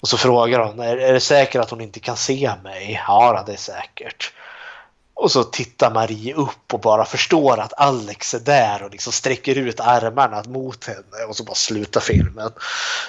Och 0.00 0.08
så 0.08 0.18
frågar 0.18 0.60
hon, 0.60 0.80
är, 0.80 0.96
är 0.96 1.12
det 1.12 1.20
säkert 1.20 1.60
att 1.60 1.70
hon 1.70 1.80
inte 1.80 2.00
kan 2.00 2.16
se 2.16 2.52
mig? 2.62 3.02
Ja, 3.06 3.44
det 3.46 3.52
är 3.52 3.56
säkert. 3.56 4.32
Och 5.16 5.30
så 5.30 5.44
tittar 5.44 5.94
Marie 5.94 6.34
upp 6.34 6.74
och 6.74 6.80
bara 6.80 7.04
förstår 7.04 7.60
att 7.60 7.72
Alex 7.76 8.34
är 8.34 8.40
där 8.40 8.82
och 8.82 8.90
liksom 8.90 9.12
sträcker 9.12 9.58
ut 9.58 9.80
armarna 9.80 10.42
mot 10.46 10.84
henne 10.84 11.24
och 11.28 11.36
så 11.36 11.44
bara 11.44 11.54
slutar 11.54 12.00
filmen. 12.00 12.50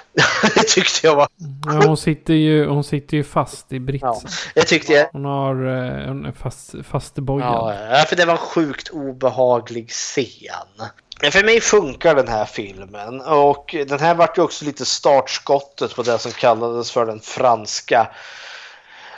det 0.56 0.64
tyckte 0.64 1.08
jag 1.08 1.16
var... 1.16 1.28
Ja, 1.66 1.88
hon, 1.88 1.98
sitter 1.98 2.34
ju, 2.34 2.68
hon 2.68 2.84
sitter 2.84 3.18
ju 3.18 3.24
fast 3.24 3.74
i 3.74 3.76
Ja, 3.76 3.80
britsen. 3.80 4.30
jag 4.54 4.68
tyckte 4.68 4.94
jag... 4.94 5.10
Hon 5.12 5.26
har 5.26 5.56
eh, 5.56 6.08
hon 6.08 6.26
är 6.26 6.32
fast, 6.32 6.76
fastbojad. 6.90 7.48
Ja, 7.48 7.98
ja, 7.98 8.06
för 8.06 8.16
det 8.16 8.26
var 8.26 8.34
en 8.34 8.38
sjukt 8.38 8.90
obehaglig 8.90 9.90
scen. 9.90 10.90
För 11.32 11.44
mig 11.44 11.62
funkar 11.62 12.16
den 12.16 12.28
här 12.28 12.46
filmen 12.46 13.22
och 13.22 13.76
den 13.88 14.00
här 14.00 14.16
vart 14.16 14.38
ju 14.38 14.42
också 14.42 14.66
lite 14.66 14.86
startskottet 14.86 15.96
på 15.96 16.04
det 16.04 16.20
som 16.20 16.32
kallades 16.32 16.92
för 16.92 17.06
den 17.06 17.20
franska 17.20 18.08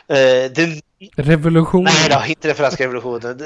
eh, 0.07 0.51
den 0.51 0.81
Revolutionen? 1.15 1.93
Nej 1.99 2.09
då, 2.09 2.25
inte 2.27 2.47
den 2.47 2.57
franska 2.57 2.83
revolutionen. 2.83 3.37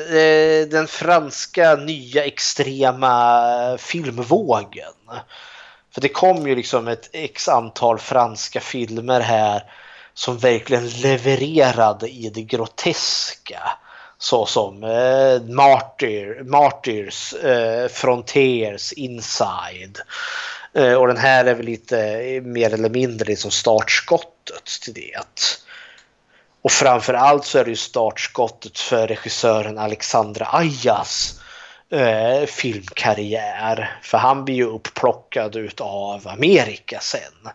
Den 0.70 0.88
franska 0.88 1.76
nya 1.76 2.26
extrema 2.26 3.78
filmvågen. 3.78 4.94
För 5.94 6.02
det 6.02 6.10
kom 6.10 6.48
ju 6.48 6.56
liksom 6.56 6.88
ett 6.88 7.10
x 7.14 7.48
antal 7.48 8.00
franska 8.00 8.60
filmer 8.60 9.20
här 9.20 9.64
som 10.14 10.38
verkligen 10.38 10.90
levererade 10.90 12.10
i 12.10 12.32
det 12.34 12.42
groteska. 12.42 13.62
Såsom 14.18 14.84
eh, 14.84 15.42
Martyr, 15.42 16.44
Martyrs, 16.44 17.34
eh, 17.34 17.88
Frontiers, 17.88 18.92
Inside. 18.94 19.98
Eh, 20.74 20.94
och 20.94 21.08
den 21.08 21.18
här 21.18 21.46
är 21.46 21.56
väl 21.56 21.66
lite 21.66 21.96
mer 22.44 22.74
eller 22.74 22.90
mindre 22.90 23.26
liksom 23.26 23.52
startskottet 23.52 24.66
till 24.84 24.94
det. 24.94 25.61
Och 26.62 26.72
framför 26.72 27.14
allt 27.14 27.46
så 27.46 27.58
är 27.60 27.64
det 27.64 27.70
ju 27.70 27.76
startskottet 27.76 28.80
för 28.80 29.08
regissören 29.08 29.78
Alexandra 29.78 30.48
Ayas 30.52 31.40
eh, 31.92 32.46
filmkarriär. 32.46 34.00
För 34.02 34.18
han 34.18 34.46
blir 34.46 34.56
ju 34.56 34.66
uppplockad 34.66 35.56
utav 35.56 36.28
Amerika 36.28 37.00
sen. 37.00 37.50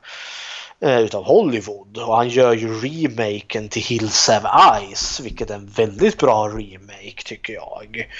Eh, 0.81 0.99
utav 1.01 1.25
Hollywood. 1.25 1.99
Och 1.99 2.17
han 2.17 2.29
gör 2.29 2.53
ju 2.53 2.81
remaken 2.81 3.69
till 3.69 3.83
Hills 3.83 4.29
Have 4.29 4.49
Eyes. 4.81 5.21
Vilket 5.21 5.51
är 5.51 5.55
en 5.55 5.67
väldigt 5.67 6.19
bra 6.19 6.49
remake 6.49 7.23
tycker 7.25 7.53
jag. 7.53 8.11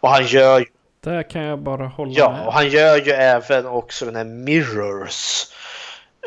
Och 0.00 0.08
han 0.10 0.26
gör 0.26 0.58
ju 0.58 0.66
Där 1.04 1.30
kan 1.30 1.42
jag 1.42 1.58
bara 1.58 1.86
hålla 1.86 2.12
Ja, 2.14 2.30
med. 2.30 2.46
och 2.46 2.52
han 2.52 2.68
gör 2.68 2.96
ju 2.96 3.12
även 3.12 3.66
också 3.66 4.04
den 4.04 4.16
här 4.16 4.24
Mirrors. 4.24 5.44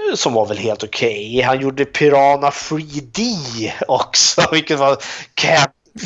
Eh, 0.09 0.15
Som 0.15 0.33
var 0.33 0.45
väl 0.45 0.57
helt 0.57 0.83
okej. 0.83 1.41
Han 1.41 1.61
gjorde 1.61 1.85
Piranha 1.85 2.49
3D 2.49 3.71
också, 3.87 4.47
vilket 4.51 4.79
var 4.79 4.97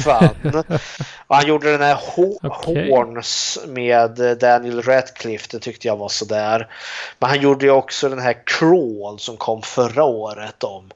fun. 0.03 0.64
och 1.28 1.36
han 1.36 1.48
gjorde 1.48 1.72
den 1.72 1.82
här 1.82 1.95
Ho- 1.95 2.38
Okej. 2.44 2.90
Horns 2.90 3.60
med 3.68 4.20
eh, 4.20 4.32
Daniel 4.32 4.82
Radcliffe, 4.82 5.48
det 5.52 5.60
tyckte 5.60 5.88
jag 5.88 5.98
var 5.98 6.10
sådär. 6.10 6.68
Men 7.20 7.30
han 7.30 7.41
gjorde 7.41 7.65
ju 7.65 7.72
också 7.72 8.10
den 8.10 8.20
här 8.20 8.36
Crawl 8.45 9.20
som 9.20 9.38
kom 9.38 9.61
förra 9.61 10.03
året 10.03 10.64
om 10.64 10.90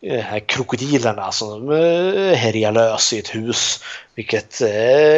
de 0.00 0.20
här 0.20 0.40
krokodilerna 0.40 1.32
som 1.32 1.70
eh, 1.70 2.34
härjar 2.36 2.72
lös 2.72 3.12
i 3.12 3.18
ett 3.18 3.34
hus. 3.34 3.84
Vilket 4.14 4.60
eh, 4.60 4.70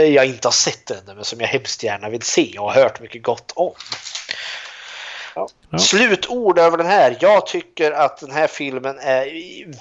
jag 0.04 0.26
inte 0.26 0.48
har 0.48 0.52
sett 0.52 0.90
ännu 0.90 1.14
men 1.14 1.24
som 1.24 1.40
jag 1.40 1.48
hemskt 1.48 1.82
gärna 1.82 2.08
vill 2.08 2.22
se 2.22 2.58
och 2.58 2.72
har 2.72 2.82
hört 2.82 3.00
mycket 3.00 3.22
gott 3.22 3.52
om. 3.56 3.72
Ja. 5.40 5.48
Ja. 5.70 5.78
Slutord 5.78 6.58
över 6.58 6.76
den 6.76 6.86
här. 6.86 7.16
Jag 7.20 7.46
tycker 7.46 7.92
att 7.92 8.20
den 8.20 8.30
här 8.30 8.46
filmen 8.46 8.98
är 8.98 9.26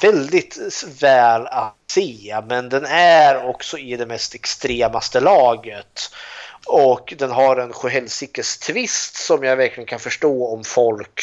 väldigt 0.02 0.58
väl 1.02 1.48
att 1.48 1.76
se 1.92 2.42
men 2.48 2.70
den 2.70 2.86
är 2.86 3.46
också 3.50 3.78
i 3.78 3.96
det 3.96 4.06
mest 4.06 4.36
extremaste 4.36 5.20
laget. 5.20 6.12
Och 6.66 7.14
den 7.18 7.32
har 7.32 7.58
en 7.58 7.74
sjuhelsikes 7.74 8.58
twist 8.58 9.16
som 9.16 9.44
jag 9.44 9.56
verkligen 9.56 9.88
kan 9.88 10.00
förstå 10.00 10.48
om 10.54 10.64
folk 10.64 11.22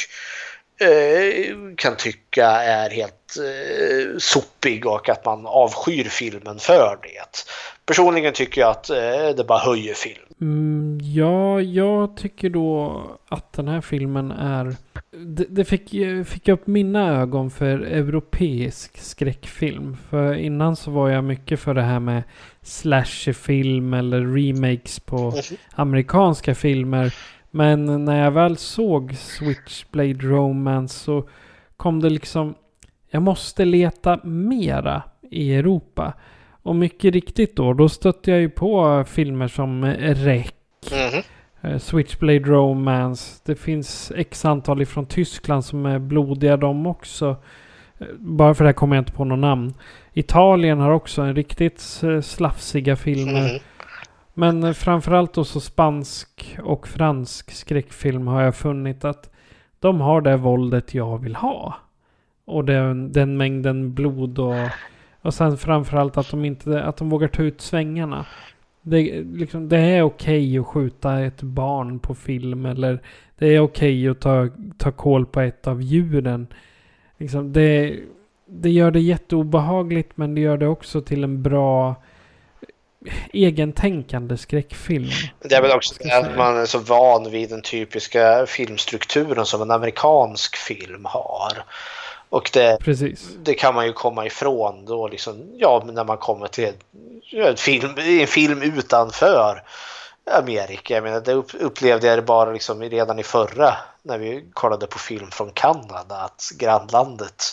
eh, 0.80 1.54
kan 1.76 1.96
tycka 1.96 2.46
är 2.50 2.90
helt 2.90 3.36
eh, 3.36 4.18
sopig 4.18 4.86
och 4.86 5.08
att 5.08 5.24
man 5.24 5.46
avskyr 5.46 6.04
filmen 6.04 6.58
för 6.58 6.98
det. 7.02 7.44
Personligen 7.86 8.32
tycker 8.32 8.60
jag 8.60 8.70
att 8.70 8.90
eh, 8.90 9.28
det 9.36 9.44
bara 9.48 9.58
höjer 9.58 9.94
film. 9.94 10.25
Mm, 10.40 10.98
ja, 11.02 11.60
jag 11.60 12.16
tycker 12.16 12.50
då 12.50 13.02
att 13.28 13.52
den 13.52 13.68
här 13.68 13.80
filmen 13.80 14.30
är... 14.30 14.76
Det, 15.10 15.44
det 15.48 15.64
fick, 15.64 15.94
fick 16.26 16.48
upp 16.48 16.66
mina 16.66 17.08
ögon 17.08 17.50
för 17.50 17.80
europeisk 17.80 18.98
skräckfilm. 18.98 19.96
För 20.10 20.34
innan 20.34 20.76
så 20.76 20.90
var 20.90 21.08
jag 21.08 21.24
mycket 21.24 21.60
för 21.60 21.74
det 21.74 21.82
här 21.82 22.00
med 22.00 22.22
slasherfilm 22.62 23.94
eller 23.94 24.20
remakes 24.20 25.00
på 25.00 25.32
amerikanska 25.74 26.54
filmer. 26.54 27.14
Men 27.50 28.04
när 28.04 28.24
jag 28.24 28.30
väl 28.30 28.56
såg 28.56 29.14
Switchblade 29.14 30.12
Romance 30.12 30.98
så 30.98 31.28
kom 31.76 32.00
det 32.00 32.10
liksom... 32.10 32.54
Jag 33.10 33.22
måste 33.22 33.64
leta 33.64 34.20
mera 34.24 35.02
i 35.30 35.54
Europa. 35.54 36.12
Och 36.66 36.76
mycket 36.76 37.14
riktigt 37.14 37.56
då, 37.56 37.72
då 37.72 37.88
stötte 37.88 38.30
jag 38.30 38.40
ju 38.40 38.48
på 38.50 39.04
filmer 39.06 39.48
som 39.48 39.84
REC, 39.98 40.46
Mhm. 40.92 41.22
eh, 41.60 41.78
Switchblade 41.78 42.38
Romance. 42.38 43.42
Det 43.46 43.54
finns 43.56 44.12
x 44.16 44.44
antal 44.44 44.82
ifrån 44.82 45.06
Tyskland 45.06 45.64
som 45.64 45.86
är 45.86 45.98
blodiga 45.98 46.56
de 46.56 46.86
också. 46.86 47.36
Eh, 47.98 48.06
Bara 48.18 48.54
för 48.54 48.64
det 48.64 48.68
här 48.68 48.72
kommer 48.72 48.96
jag 48.96 49.00
inte 49.00 49.12
på 49.12 49.24
något 49.24 49.38
namn. 49.38 49.74
Italien 50.12 50.78
har 50.80 50.90
också 50.90 51.22
en 51.22 51.34
riktigt 51.36 52.00
eh, 52.04 52.20
slafsiga 52.20 52.96
filmer. 52.96 53.42
Mhm. 53.52 53.60
Men 54.34 54.64
eh, 54.64 54.72
framförallt 54.72 55.34
då 55.34 55.44
så 55.44 55.60
spansk 55.60 56.58
och 56.62 56.88
fransk 56.88 57.50
skräckfilm 57.50 58.26
har 58.26 58.42
jag 58.42 58.54
funnit 58.54 59.04
att 59.04 59.30
de 59.80 60.00
har 60.00 60.20
det 60.20 60.36
våldet 60.36 60.94
jag 60.94 61.18
vill 61.18 61.36
ha. 61.36 61.74
Och 62.44 62.64
den, 62.64 63.12
den 63.12 63.36
mängden 63.36 63.94
blod 63.94 64.38
och, 64.38 64.54
och 65.26 65.34
sen 65.34 65.58
framförallt 65.58 66.16
att 66.16 66.30
de 66.30 66.44
inte 66.44 66.82
att 66.82 66.96
de 66.96 67.10
vågar 67.10 67.28
ta 67.28 67.42
ut 67.42 67.60
svängarna. 67.60 68.26
Det, 68.82 69.24
liksom, 69.24 69.68
det 69.68 69.78
är 69.78 70.02
okej 70.02 70.58
att 70.58 70.66
skjuta 70.66 71.20
ett 71.20 71.42
barn 71.42 71.98
på 71.98 72.14
film 72.14 72.66
eller 72.66 73.02
det 73.38 73.46
är 73.46 73.60
okej 73.60 74.08
att 74.08 74.20
ta, 74.20 74.48
ta 74.78 74.92
koll 74.92 75.26
på 75.26 75.40
ett 75.40 75.66
av 75.66 75.82
djuren. 75.82 76.46
Liksom, 77.18 77.52
det, 77.52 77.96
det 78.46 78.70
gör 78.70 78.90
det 78.90 79.00
jätteobehagligt 79.00 80.12
men 80.14 80.34
det 80.34 80.40
gör 80.40 80.56
det 80.56 80.68
också 80.68 81.00
till 81.00 81.24
en 81.24 81.42
bra 81.42 81.94
egentänkande 83.32 84.36
skräckfilm. 84.36 85.10
Det 85.40 85.54
är 85.54 85.62
väl 85.62 85.76
också 85.76 85.94
det 85.98 86.18
att 86.18 86.36
man 86.36 86.56
är 86.56 86.66
så 86.66 86.78
van 86.78 87.30
vid 87.30 87.50
den 87.50 87.62
typiska 87.62 88.46
filmstrukturen 88.46 89.46
som 89.46 89.62
en 89.62 89.70
amerikansk 89.70 90.56
film 90.56 91.04
har. 91.04 91.52
Och 92.28 92.50
det, 92.52 92.78
Precis. 92.80 93.28
det 93.38 93.54
kan 93.54 93.74
man 93.74 93.86
ju 93.86 93.92
komma 93.92 94.26
ifrån 94.26 94.84
då 94.84 95.08
liksom, 95.08 95.50
ja, 95.58 95.82
när 95.92 96.04
man 96.04 96.18
kommer 96.18 96.48
till 96.48 96.72
en 97.32 97.56
film, 97.56 97.94
en 97.96 98.26
film 98.26 98.62
utanför 98.62 99.62
Amerika. 100.30 100.94
Jag 100.94 101.04
menar, 101.04 101.20
det 101.20 101.32
upp- 101.32 101.54
upplevde 101.60 102.06
jag 102.06 102.24
bara 102.24 102.52
liksom 102.52 102.82
redan 102.82 103.18
i 103.18 103.22
förra 103.22 103.74
när 104.02 104.18
vi 104.18 104.44
kollade 104.52 104.86
på 104.86 104.98
film 104.98 105.30
från 105.30 105.50
Kanada 105.50 106.16
att 106.16 106.50
grannlandet 106.58 107.44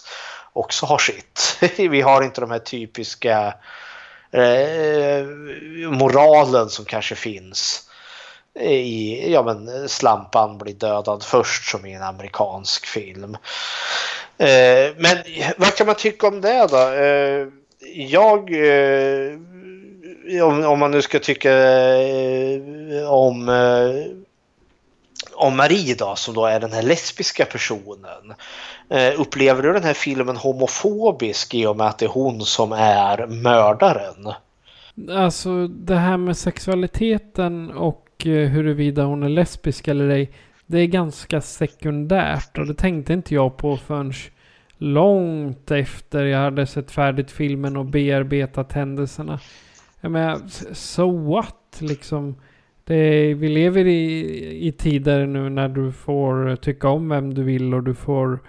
också 0.54 0.86
har 0.86 0.98
sitt. 0.98 1.58
Vi 1.78 2.02
har 2.02 2.22
inte 2.24 2.42
de 2.42 2.52
här 2.52 2.60
typiska 2.60 3.54
eh, 4.32 5.26
moralen 5.90 6.70
som 6.70 6.86
kanske 6.86 7.16
finns 7.16 7.90
i, 8.60 9.32
ja 9.32 9.44
men 9.44 9.90
Slampan 9.90 10.58
blir 10.58 10.74
dödad 10.74 11.24
först 11.24 11.70
som 11.70 11.86
i 11.86 11.94
en 11.94 12.04
amerikansk 12.04 12.86
film. 12.86 13.38
Eh, 14.38 14.96
men 14.98 15.18
vad 15.58 15.76
kan 15.76 15.88
man 15.88 15.96
tycka 15.96 16.28
om 16.28 16.42
det 16.42 16.68
då? 16.72 16.78
Eh, 16.78 17.48
jag, 17.96 18.52
eh, 18.52 19.38
om, 20.44 20.66
om 20.66 20.80
man 20.80 20.92
nu 20.92 21.02
ska 21.02 21.20
tycka 21.20 21.54
eh, 21.54 23.12
om, 23.12 23.50
eh, 23.50 24.06
om 25.34 25.58
Marie 25.58 25.96
då, 25.96 26.16
som 26.16 26.34
då 26.34 26.46
är 26.46 26.60
den 26.60 26.74
här 26.74 26.82
lesbiska 26.82 27.46
personen. 27.46 28.34
Eh, 28.90 29.20
upplever 29.20 29.64
du 29.64 29.74
den 29.74 29.84
här 29.84 29.94
filmen 29.94 30.38
homofobisk 30.38 31.54
i 31.54 31.66
och 31.66 31.78
med 31.78 31.88
att 31.88 31.98
det 31.98 32.06
är 32.06 32.10
hon 32.10 32.42
som 32.42 32.72
är 32.72 33.28
mördaren? 33.28 34.34
Alltså 35.10 35.68
det 35.68 35.96
här 35.96 36.18
med 36.18 36.38
sexualiteten 36.38 37.72
och 37.72 38.03
och 38.26 38.50
huruvida 38.50 39.04
hon 39.04 39.24
är 39.24 39.30
lesbisk 39.30 39.88
eller 39.88 40.10
ej. 40.10 40.32
Det 40.66 40.80
är 40.80 40.88
ganska 40.88 41.42
sekundärt 41.42 42.58
och 42.58 42.66
det 42.66 42.74
tänkte 42.74 43.14
inte 43.14 43.34
jag 43.34 43.58
på 43.58 43.78
förrän 43.78 44.14
långt 44.78 45.72
efter 45.72 46.26
jag 46.26 46.40
hade 46.40 46.68
sett 46.68 46.92
färdigt 46.92 47.32
filmen 47.32 47.78
och 47.78 47.86
bearbetat 47.86 48.74
händelserna. 48.74 49.40
Jag 50.02 50.12
menar, 50.12 50.40
so 50.74 51.18
what 51.18 51.78
liksom. 51.80 52.36
Det, 52.86 53.34
vi 53.34 53.50
lever 53.50 53.86
i, 53.86 54.68
i 54.68 54.72
tider 54.72 55.26
nu 55.26 55.50
när 55.50 55.70
du 55.70 55.92
får 55.92 56.56
tycka 56.56 56.90
om 56.90 57.10
vem 57.10 57.34
du 57.34 57.44
vill 57.44 57.74
och 57.74 57.84
du 57.84 57.94
får... 57.94 58.40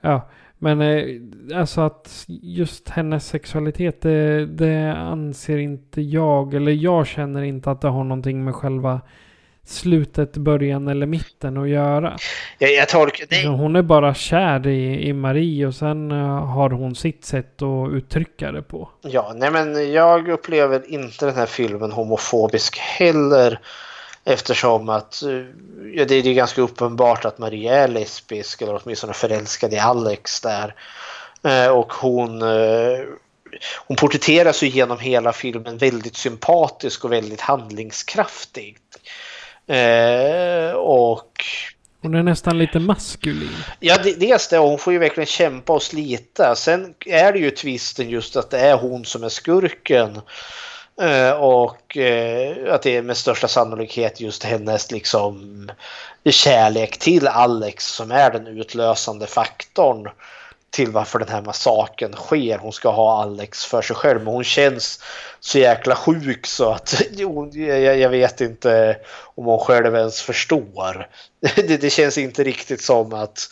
Ja, 0.00 0.28
men 0.58 0.80
eh, 0.80 1.58
alltså 1.58 1.80
att 1.80 2.24
just 2.42 2.88
hennes 2.88 3.26
sexualitet, 3.26 4.00
det, 4.00 4.46
det 4.46 4.92
anser 4.92 5.58
inte 5.58 6.00
jag, 6.00 6.54
eller 6.54 6.72
jag 6.72 7.06
känner 7.06 7.42
inte 7.42 7.70
att 7.70 7.80
det 7.80 7.88
har 7.88 8.04
någonting 8.04 8.44
med 8.44 8.54
själva 8.54 9.00
slutet, 9.68 10.36
början 10.36 10.88
eller 10.88 11.06
mitten 11.06 11.56
att 11.56 11.68
göra. 11.68 12.16
Jag, 12.58 12.72
jag 12.72 12.88
tolkar 12.88 13.26
det. 13.28 13.48
Hon 13.48 13.76
är 13.76 13.82
bara 13.82 14.14
kär 14.14 14.66
i, 14.66 15.08
i 15.08 15.12
Marie 15.12 15.66
och 15.66 15.74
sen 15.74 16.10
eh, 16.10 16.44
har 16.46 16.70
hon 16.70 16.94
sitt 16.94 17.24
sätt 17.24 17.62
att 17.62 17.92
uttrycka 17.92 18.52
det 18.52 18.62
på. 18.62 18.88
Ja, 19.02 19.32
nej 19.36 19.50
men 19.50 19.92
jag 19.92 20.28
upplever 20.28 20.90
inte 20.90 21.26
den 21.26 21.34
här 21.34 21.46
filmen 21.46 21.92
homofobisk 21.92 22.78
heller. 22.78 23.60
Eftersom 24.28 24.88
att 24.88 25.22
eh, 25.22 25.44
ja, 25.94 26.04
det 26.04 26.14
är 26.14 26.34
ganska 26.34 26.60
uppenbart 26.60 27.24
att 27.24 27.38
Maria 27.38 27.74
är 27.74 27.88
lesbisk 27.88 28.62
eller 28.62 28.80
åtminstone 28.82 29.12
förälskad 29.12 29.72
i 29.72 29.78
Alex 29.78 30.40
där. 30.40 30.74
Eh, 31.42 31.68
Och 31.68 31.92
hon 31.92 32.42
eh, 32.42 32.98
hon 33.86 33.96
porträtteras 33.96 34.62
ju 34.62 34.68
genom 34.68 34.98
hela 34.98 35.32
filmen 35.32 35.78
väldigt 35.78 36.16
sympatisk 36.16 37.04
och 37.04 37.12
väldigt 37.12 37.40
handlingskraftig. 37.40 38.76
Och 40.74 41.44
Hon 42.02 42.14
är 42.14 42.22
nästan 42.22 42.58
lite 42.58 42.78
maskulin. 42.78 43.56
Ja, 43.80 43.96
dels 44.16 44.48
det. 44.48 44.58
Hon 44.58 44.78
får 44.78 44.92
ju 44.92 44.98
verkligen 44.98 45.26
kämpa 45.26 45.72
och 45.72 45.82
slita. 45.82 46.54
Sen 46.54 46.94
är 47.06 47.32
det 47.32 47.38
ju 47.38 47.50
twisten 47.50 48.10
just 48.10 48.36
att 48.36 48.50
det 48.50 48.58
är 48.58 48.76
hon 48.76 49.04
som 49.04 49.24
är 49.24 49.28
skurken. 49.28 50.20
Eh, 51.00 51.30
och 51.30 51.96
eh, 51.96 52.74
att 52.74 52.82
det 52.82 52.96
är 52.96 53.02
med 53.02 53.16
största 53.16 53.48
sannolikhet 53.48 54.20
just 54.20 54.44
hennes 54.44 54.90
liksom 54.90 55.70
kärlek 56.24 56.98
till 56.98 57.28
Alex 57.28 57.86
som 57.86 58.10
är 58.10 58.30
den 58.30 58.46
utlösande 58.46 59.26
faktorn 59.26 60.08
till 60.70 60.90
varför 60.90 61.18
den 61.18 61.28
här 61.28 61.42
massaken 61.42 62.12
sker. 62.12 62.58
Hon 62.58 62.72
ska 62.72 62.90
ha 62.90 63.22
Alex 63.22 63.64
för 63.64 63.82
sig 63.82 63.96
själv 63.96 64.24
men 64.24 64.34
hon 64.34 64.44
känns 64.44 65.00
så 65.40 65.58
jäkla 65.58 65.96
sjuk 65.96 66.46
så 66.46 66.70
att 66.70 67.02
jo, 67.10 67.50
jag, 67.54 67.98
jag 67.98 68.10
vet 68.10 68.40
inte 68.40 68.96
om 69.34 69.44
hon 69.44 69.58
själv 69.58 69.94
ens 69.94 70.22
förstår. 70.22 71.08
Det, 71.56 71.80
det 71.80 71.90
känns 71.90 72.18
inte 72.18 72.44
riktigt 72.44 72.82
som 72.82 73.12
att, 73.12 73.48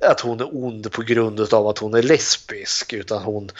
att 0.00 0.20
hon 0.20 0.40
är 0.40 0.64
ond 0.64 0.92
på 0.92 1.02
grund 1.02 1.54
av 1.54 1.68
att 1.68 1.78
hon 1.78 1.94
är 1.94 2.02
lesbisk 2.02 2.92
utan 2.92 3.22
hon, 3.22 3.50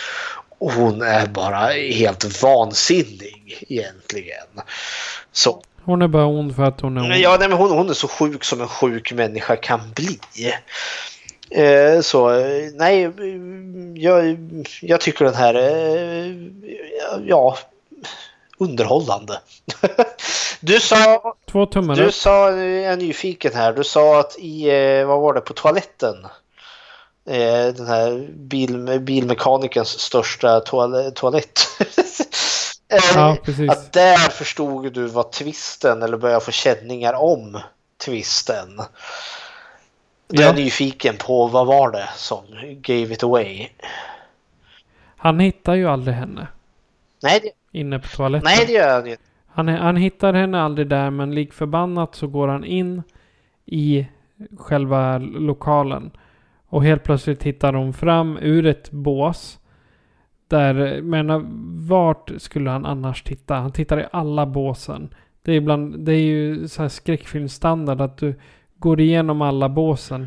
hon 0.58 1.02
är 1.02 1.26
bara 1.26 1.66
helt 1.72 2.42
vansinnig 2.42 3.64
egentligen. 3.68 4.46
Så 5.32 5.62
Hon 5.84 6.02
är 6.02 6.08
bara 6.08 6.26
ond 6.26 6.56
för 6.56 6.62
att 6.62 6.80
hon 6.80 6.96
är 6.96 7.00
ond. 7.00 7.14
Ja, 7.14 7.36
nej, 7.40 7.48
men 7.48 7.58
hon, 7.58 7.70
hon 7.70 7.90
är 7.90 7.94
så 7.94 8.08
sjuk 8.08 8.44
som 8.44 8.60
en 8.60 8.68
sjuk 8.68 9.12
människa 9.12 9.56
kan 9.56 9.80
bli. 9.94 10.18
Eh, 11.50 12.00
så 12.00 12.30
eh, 12.30 12.70
nej, 12.74 13.04
eh, 13.04 13.10
jag, 13.94 14.36
jag 14.82 15.00
tycker 15.00 15.24
den 15.24 15.34
här 15.34 15.54
är 15.54 16.50
ja, 17.26 17.58
underhållande. 18.58 19.40
Du 20.60 20.80
sa, 20.80 21.34
Två 21.50 21.66
tummar 21.66 21.96
du 21.96 22.04
upp. 22.04 22.14
sa, 22.14 22.50
jag 22.50 22.92
är 22.92 22.96
nyfiken 22.96 23.52
här, 23.54 23.72
du 23.72 23.84
sa 23.84 24.20
att 24.20 24.38
i, 24.38 24.70
eh, 24.70 25.06
vad 25.06 25.20
var 25.20 25.34
det, 25.34 25.40
på 25.40 25.52
toaletten? 25.52 26.14
Eh, 27.26 27.74
Den 27.74 27.86
här 27.86 28.28
bil, 28.36 29.00
bilmekanikens 29.00 29.88
största 29.88 30.60
toal- 30.60 31.10
toalett. 31.14 31.60
Eh, 32.88 32.98
Ja, 33.14 33.36
precis. 33.44 33.70
att 33.70 33.92
där 33.92 34.16
förstod 34.30 34.92
du 34.92 35.06
vad 35.06 35.32
twisten 35.32 36.02
eller 36.02 36.16
började 36.16 36.44
få 36.44 36.50
känningar 36.50 37.14
om 37.14 37.60
twisten. 38.04 38.76
Då 38.76 38.82
är 40.36 40.40
Ja. 40.40 40.46
jag 40.46 40.56
nyfiken 40.56 41.16
på 41.16 41.46
vad 41.46 41.66
var 41.66 41.90
det 41.90 42.08
som 42.16 42.44
gave 42.80 43.14
it 43.14 43.22
away? 43.24 43.68
Han 45.16 45.40
hittar 45.40 45.74
ju 45.74 45.88
aldrig 45.88 46.14
henne. 46.16 46.46
Nej, 47.22 47.40
det, 47.42 47.78
Inne 47.78 47.98
på 47.98 48.08
toaletten. 48.08 48.50
nej 48.56 48.64
det 48.66 48.72
gör 48.72 48.94
han 48.94 49.06
inte. 49.06 49.22
Han, 49.46 49.68
är, 49.68 49.76
han 49.78 49.96
hittar 49.96 50.32
henne 50.34 50.62
aldrig 50.62 50.88
där 50.88 51.10
men 51.10 51.34
lik 51.34 51.52
förbannat 51.52 52.14
så 52.14 52.26
går 52.26 52.48
han 52.48 52.64
in 52.64 53.02
i 53.66 54.06
själva 54.58 55.18
lokalen. 55.18 56.10
Och 56.74 56.84
helt 56.84 57.02
plötsligt 57.04 57.42
hittar 57.42 57.72
de 57.72 57.92
fram 57.92 58.38
ur 58.42 58.66
ett 58.66 58.90
bås. 58.90 59.58
Där, 60.48 61.02
menar, 61.02 61.42
vart 61.88 62.30
skulle 62.38 62.70
han 62.70 62.86
annars 62.86 63.22
titta? 63.22 63.54
Han 63.54 63.72
tittar 63.72 64.00
i 64.00 64.06
alla 64.12 64.46
båsen. 64.46 65.14
Det 65.42 65.52
är, 65.52 65.56
ibland, 65.56 66.04
det 66.04 66.12
är 66.12 66.22
ju 66.22 66.68
så 66.68 66.82
här 66.82 66.88
skräckfilmsstandard 66.88 68.00
att 68.00 68.16
du 68.16 68.34
går 68.78 69.00
igenom 69.00 69.42
alla 69.42 69.68
båsen. 69.68 70.26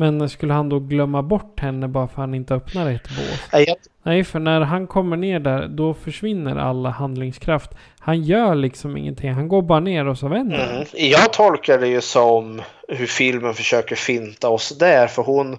Men 0.00 0.28
skulle 0.28 0.52
han 0.52 0.68
då 0.68 0.78
glömma 0.78 1.22
bort 1.22 1.60
henne 1.60 1.88
bara 1.88 2.08
för 2.08 2.12
att 2.12 2.18
han 2.18 2.34
inte 2.34 2.54
öppnar 2.54 2.90
ett 2.90 3.08
bås? 3.08 3.40
Nej, 3.52 3.74
Nej, 4.02 4.24
för 4.24 4.38
när 4.38 4.60
han 4.60 4.86
kommer 4.86 5.16
ner 5.16 5.40
där, 5.40 5.68
då 5.68 5.94
försvinner 5.94 6.56
alla 6.56 6.90
handlingskraft. 6.90 7.70
Han 7.98 8.22
gör 8.22 8.54
liksom 8.54 8.96
ingenting. 8.96 9.32
Han 9.32 9.48
går 9.48 9.62
bara 9.62 9.80
ner 9.80 10.06
och 10.06 10.18
så 10.18 10.28
vänder 10.28 10.70
mm, 10.72 10.86
jag 10.92 11.32
tolkar 11.32 11.78
det 11.78 11.88
ju 11.88 12.00
som 12.00 12.62
hur 12.88 13.06
filmen 13.06 13.54
försöker 13.54 13.96
finta 13.96 14.48
oss 14.48 14.78
där. 14.78 15.06
För 15.06 15.22
hon, 15.22 15.58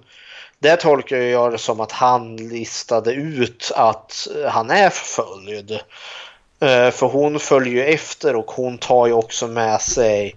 där 0.59 0.75
tolkar 0.75 1.17
jag 1.17 1.51
det 1.51 1.57
som 1.57 1.79
att 1.79 1.91
han 1.91 2.35
listade 2.35 3.13
ut 3.13 3.71
att 3.75 4.27
han 4.49 4.69
är 4.69 4.89
förföljd. 4.89 5.71
Eh, 6.61 6.91
För 6.91 7.07
hon 7.07 7.39
följer 7.39 7.73
ju 7.73 7.83
efter 7.93 8.35
och 8.35 8.51
hon 8.51 8.77
tar 8.77 9.07
ju 9.07 9.13
också 9.13 9.47
med 9.47 9.81
sig 9.81 10.35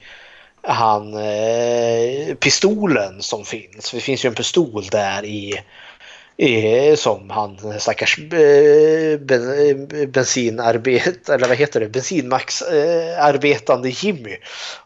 han 0.66 1.14
eh, 1.14 2.34
pistolen 2.34 3.22
som 3.22 3.44
finns. 3.44 3.90
Det 3.90 4.00
finns 4.00 4.24
ju 4.24 4.28
en 4.28 4.34
pistol 4.34 4.86
där 4.90 5.24
i, 5.24 5.62
i 6.36 6.96
som 6.96 7.30
han 7.30 7.80
stackars 7.80 8.18
eh, 8.18 9.18
ben, 9.18 9.42
eh, 9.42 9.48
eller 11.34 11.48
vad 11.48 11.56
heter 11.56 11.80
det, 11.80 11.88
bensinmaxarbetande 11.88 13.88
eh, 13.88 14.04
Jimmy 14.04 14.36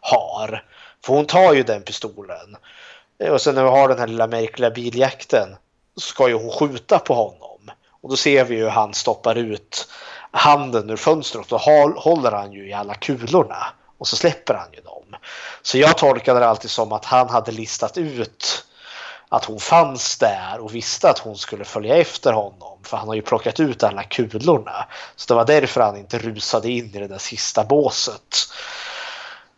har. 0.00 0.64
För 1.04 1.14
hon 1.14 1.26
tar 1.26 1.54
ju 1.54 1.62
den 1.62 1.82
pistolen. 1.82 2.56
Eh, 3.18 3.30
och 3.30 3.40
sen 3.40 3.54
när 3.54 3.64
vi 3.64 3.70
har 3.70 3.88
den 3.88 3.98
här 3.98 4.06
lilla 4.06 4.26
märkliga 4.26 4.70
biljakten 4.70 5.48
så 5.96 6.00
ska 6.00 6.28
ju 6.28 6.34
hon 6.34 6.50
skjuta 6.50 6.98
på 6.98 7.14
honom. 7.14 7.70
Och 8.00 8.10
då 8.10 8.16
ser 8.16 8.44
vi 8.44 8.54
ju 8.54 8.62
hur 8.62 8.70
han 8.70 8.94
stoppar 8.94 9.34
ut 9.34 9.88
handen 10.30 10.90
ur 10.90 10.96
fönstret 10.96 11.52
och 11.52 11.60
då 11.66 11.92
håller 11.96 12.32
han 12.32 12.52
ju 12.52 12.68
i 12.68 12.72
alla 12.72 12.94
kulorna. 12.94 13.66
Och 13.98 14.08
så 14.08 14.16
släpper 14.16 14.54
han 14.54 14.68
ju 14.72 14.80
dem. 14.80 14.97
Så 15.62 15.78
jag 15.78 15.98
tolkade 15.98 16.40
det 16.40 16.48
alltid 16.48 16.70
som 16.70 16.92
att 16.92 17.04
han 17.04 17.28
hade 17.28 17.52
listat 17.52 17.98
ut 17.98 18.64
att 19.28 19.44
hon 19.44 19.60
fanns 19.60 20.18
där 20.18 20.58
och 20.60 20.74
visste 20.74 21.10
att 21.10 21.18
hon 21.18 21.36
skulle 21.36 21.64
följa 21.64 21.96
efter 21.96 22.32
honom. 22.32 22.78
För 22.82 22.96
han 22.96 23.08
har 23.08 23.14
ju 23.14 23.22
plockat 23.22 23.60
ut 23.60 23.82
alla 23.82 24.02
kulorna. 24.02 24.86
Så 25.16 25.34
det 25.34 25.34
var 25.34 25.46
därför 25.46 25.80
han 25.80 25.96
inte 25.96 26.18
rusade 26.18 26.70
in 26.70 26.94
i 26.94 26.98
det 26.98 27.08
där 27.08 27.18
sista 27.18 27.64
båset. 27.64 28.36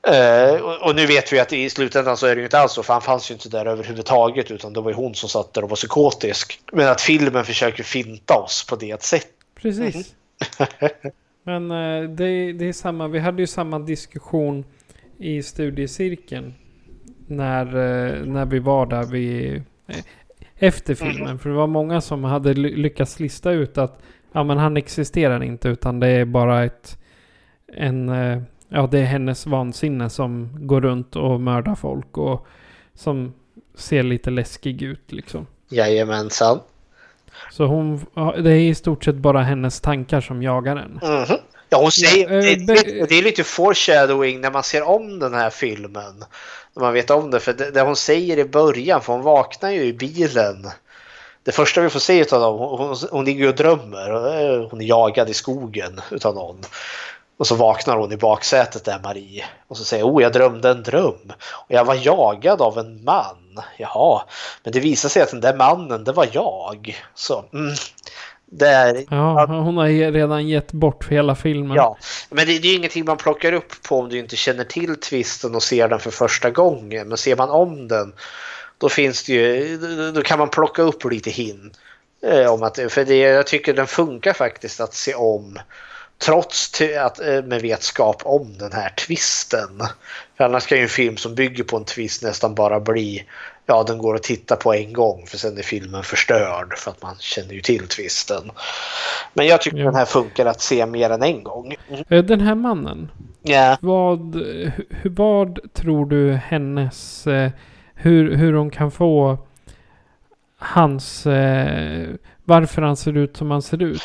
Eh, 0.09 0.61
och, 0.61 0.97
nu 0.97 1.07
vet 1.07 1.33
vi 1.33 1.41
att 1.41 1.53
i 1.53 1.70
slutändan 1.70 2.17
så 2.17 2.27
är 2.27 2.35
det 2.35 2.39
ju 2.39 2.45
inte 2.45 2.59
alls 2.59 2.73
så, 2.73 2.83
för 2.83 2.93
han 2.93 3.03
fanns 3.03 3.31
ju 3.31 3.35
inte 3.35 3.49
där 3.49 3.67
överhuvudtaget 3.67 4.51
utan 4.51 4.73
det 4.73 4.81
var 4.81 4.91
ju 4.91 4.97
hon 4.97 5.15
som 5.15 5.29
satt 5.29 5.55
där 5.55 5.65
och 5.65 5.70
var 5.70 5.77
psykotisk. 5.77 6.61
Men 6.73 6.89
att 6.89 7.01
filmen 7.01 7.45
försöker 7.45 7.83
finta 7.83 8.35
oss 8.35 8.67
på 8.67 8.77
det 8.77 9.03
sättet. 9.03 9.31
Precis. 9.62 10.15
Men 11.43 11.70
eh, 11.70 12.11
det, 12.11 12.53
det 12.53 12.69
är 12.69 12.73
samma. 12.73 13.09
Vi 13.09 13.19
hade 13.19 13.43
ju 13.43 13.47
samma 13.47 13.79
diskussion 13.79 14.65
i 15.20 15.42
studiecirkeln. 15.42 16.55
När, 17.26 17.66
eh, 17.66 18.24
när 18.24 18.44
vi 18.47 18.58
var 18.58 18.86
där 18.86 19.05
vi... 19.05 19.55
eh, 19.86 19.97
Efter 20.58 20.94
filmen. 20.94 21.39
För 21.39 21.50
det 21.50 21.57
var 21.57 21.66
många 21.66 22.00
som 22.00 22.24
hade 22.24 22.55
ly- 22.55 22.76
lyckats 22.76 23.20
lista 23.20 23.50
ut 23.50 23.78
att 23.78 24.02
ja, 24.32 24.44
men 24.44 24.58
han 24.58 24.76
existerar 24.76 25.42
inte 25.42 25.68
utan 25.68 26.00
det 26.00 26.08
är 26.08 26.24
bara 26.24 26.65
ett... 26.65 26.99
En... 27.66 28.08
eh, 28.08 28.42
Ja, 28.73 28.89
det 28.90 28.99
är 28.99 29.05
hennes 29.05 29.47
vansinne 29.47 30.10
som 30.10 30.49
går 30.66 30.81
runt 30.81 31.16
och 31.16 31.40
mördar 31.40 31.74
folk 31.74 32.18
och 32.18 32.47
som 32.94 33.32
ser 33.74 34.02
lite 34.02 34.31
läskig 34.31 34.82
ut 34.82 35.12
liksom. 35.12 35.47
Jajamensan. 35.70 36.58
Så 37.50 37.65
hon, 37.66 38.00
det 38.15 38.50
är 38.52 38.60
i 38.70 38.74
stort 38.74 39.05
sett 39.05 39.15
bara 39.16 39.42
hennes 39.42 39.81
tankar 39.81 40.20
som 40.20 40.42
jagar 40.42 40.76
henne. 40.76 41.00
Mhm. 41.02 41.39
Ja, 41.70 41.78
hon 41.78 41.92
säger, 41.92 42.32
eh, 42.32 42.40
det, 42.40 42.55
det, 42.57 43.07
det 43.08 43.15
är 43.18 43.23
lite 43.23 43.44
foreshadowing 43.44 44.40
när 44.40 44.50
man 44.50 44.62
ser 44.62 44.82
om 44.82 45.18
den 45.18 45.34
här 45.34 45.50
filmen. 45.50 46.24
När 46.74 46.82
man 46.82 46.92
vet 46.92 47.10
om 47.10 47.31
det. 47.31 47.40
För 47.40 47.52
det, 47.52 47.70
det 47.70 47.81
hon 47.81 47.97
säger 47.97 48.39
i 48.39 48.44
början, 48.44 49.02
för 49.02 49.12
hon 49.12 49.23
vaknar 49.23 49.70
ju 49.70 49.82
i 49.82 49.92
bilen. 49.92 50.70
Det 51.42 51.52
första 51.52 51.81
vi 51.81 51.90
får 51.90 52.00
se 52.00 52.18
utav 52.18 52.40
dem, 52.40 52.58
hon, 52.58 52.78
hon, 52.89 52.97
hon 53.10 53.24
ligger 53.24 53.49
och 53.49 53.55
drömmer. 53.55 54.10
eh, 54.10 54.68
Hon 54.70 54.81
är 54.81 54.84
jagad 54.84 55.31
i 55.31 55.34
skogen 55.34 56.00
utav 56.10 56.34
någon. 56.34 56.60
Och 57.36 57.47
så 57.47 57.55
vaknar 57.55 57.97
hon 57.97 58.12
i 58.12 58.16
baksätet 58.16 58.84
där 58.84 59.00
Marie. 59.05 59.44
Och 59.68 59.76
så 59.76 59.84
säger 59.84 60.05
oh 60.05 60.23
jag 60.23 60.32
drömde 60.32 60.70
en 60.70 60.82
dröm. 60.82 61.32
Och 61.50 61.66
jag 61.74 61.84
var 61.84 61.94
jagad 61.94 62.62
av 62.62 62.78
en 62.78 63.05
man. 63.05 63.36
Jaha, 63.78 64.23
men 64.65 64.73
det 64.73 64.81
visar 64.81 65.08
sig 65.08 65.23
att 65.23 65.31
den 65.31 65.40
där 65.40 65.57
mannen, 65.57 66.05
det 66.05 66.12
var 66.12 66.28
jag. 66.32 67.02
Så, 67.15 67.44
mm, 67.52 67.74
det 68.51 68.69
är, 68.69 69.05
Ja, 69.11 69.47
hon 69.47 69.77
har 69.77 70.12
redan 70.12 70.49
gett 70.49 70.73
bort 70.73 71.05
för 71.05 71.15
hela 71.15 71.35
filmen. 71.35 71.77
Ja, 71.77 71.97
men 72.31 72.47
det, 72.47 72.59
det 72.59 72.69
är 72.69 72.70
ju 72.73 72.77
ingenting 72.77 73.05
man 73.05 73.17
plockar 73.17 73.53
upp 73.53 73.83
på 73.89 73.99
om 73.99 74.09
du 74.09 74.19
inte 74.19 74.37
känner 74.37 74.65
till 74.65 74.97
twisten 75.01 75.55
och 75.55 75.62
ser 75.62 75.89
den 75.89 75.99
för 76.01 76.11
första 76.11 76.51
gången. 76.51 77.09
Men 77.09 77.17
ser 77.19 77.37
man 77.37 77.51
om 77.51 77.89
den, 77.89 78.12
då 78.79 78.89
finns 78.89 79.25
det 79.25 79.33
ju, 79.33 79.79
då- 80.15 80.23
kan 80.23 80.39
man 80.39 80.49
plocka 80.49 80.83
upp 80.83 81.05
lite 81.05 81.31
hin. 81.31 81.70
Eh, 82.23 82.53
om 82.53 82.62
att, 82.62 82.79
för 82.89 83.05
det, 83.05 83.17
jag 83.17 83.47
tycker 83.47 83.75
den 83.75 83.87
funkar 83.87 84.33
faktiskt 84.33 84.81
att 84.81 84.95
se 84.95 85.15
om. 85.15 85.59
Trots 86.19 86.81
att, 87.01 87.20
eh, 87.20 87.43
med 87.43 87.62
vetskap 87.62 88.23
om 88.25 88.59
den 88.59 88.73
här 88.73 88.91
twisten. 88.91 89.81
För 90.37 90.45
annars 90.45 90.67
kan 90.67 90.79
ju 90.79 90.83
en 90.83 90.89
film 90.91 91.17
som 91.17 91.35
bygger 91.35 91.65
på 91.65 91.77
en 91.77 91.85
twist 91.85 92.23
nästan 92.23 92.55
bara 92.55 92.81
bli 92.81 93.25
Ja, 93.70 93.82
den 93.86 93.99
går 93.99 94.15
att 94.15 94.23
titta 94.23 94.57
på 94.57 94.74
en 94.74 94.92
gång 94.92 95.26
för 95.26 95.39
sen 95.39 95.58
är 95.58 95.62
filmen 95.62 96.02
förstörd 96.02 96.74
för 96.76 96.90
att 96.90 97.02
man 97.02 97.15
känner 97.18 97.52
ju 97.55 97.60
till 97.60 97.89
twisten. 97.89 98.50
Men 99.34 99.47
jag 99.47 99.60
tycker 99.62 99.78
Ja. 99.78 99.84
den 99.84 99.94
här 99.94 100.05
funkar 100.05 100.47
att 100.47 100.60
se 100.60 100.86
mer 100.86 101.10
än 101.10 101.23
en 101.23 101.44
gång. 101.44 101.74
Eh, 102.08 102.24
Den 102.24 102.40
här 102.40 102.55
mannen. 102.55 103.10
Ja. 103.42 103.76
Vad, 103.81 104.36
vad 105.05 105.58
tror 105.74 106.07
du 106.07 106.32
hennes... 106.32 107.26
eh, 107.26 107.50
Hur, 107.94 108.34
hur 108.36 108.52
hon 108.52 108.70
kan 108.70 108.90
få 108.90 109.39
hans... 110.58 111.26
Varför 112.44 112.83
han 112.83 112.97
ser 112.97 113.17
ut 113.17 113.36
som 113.36 113.51
han 113.51 113.62
ser 113.62 113.83
ut. 113.83 114.02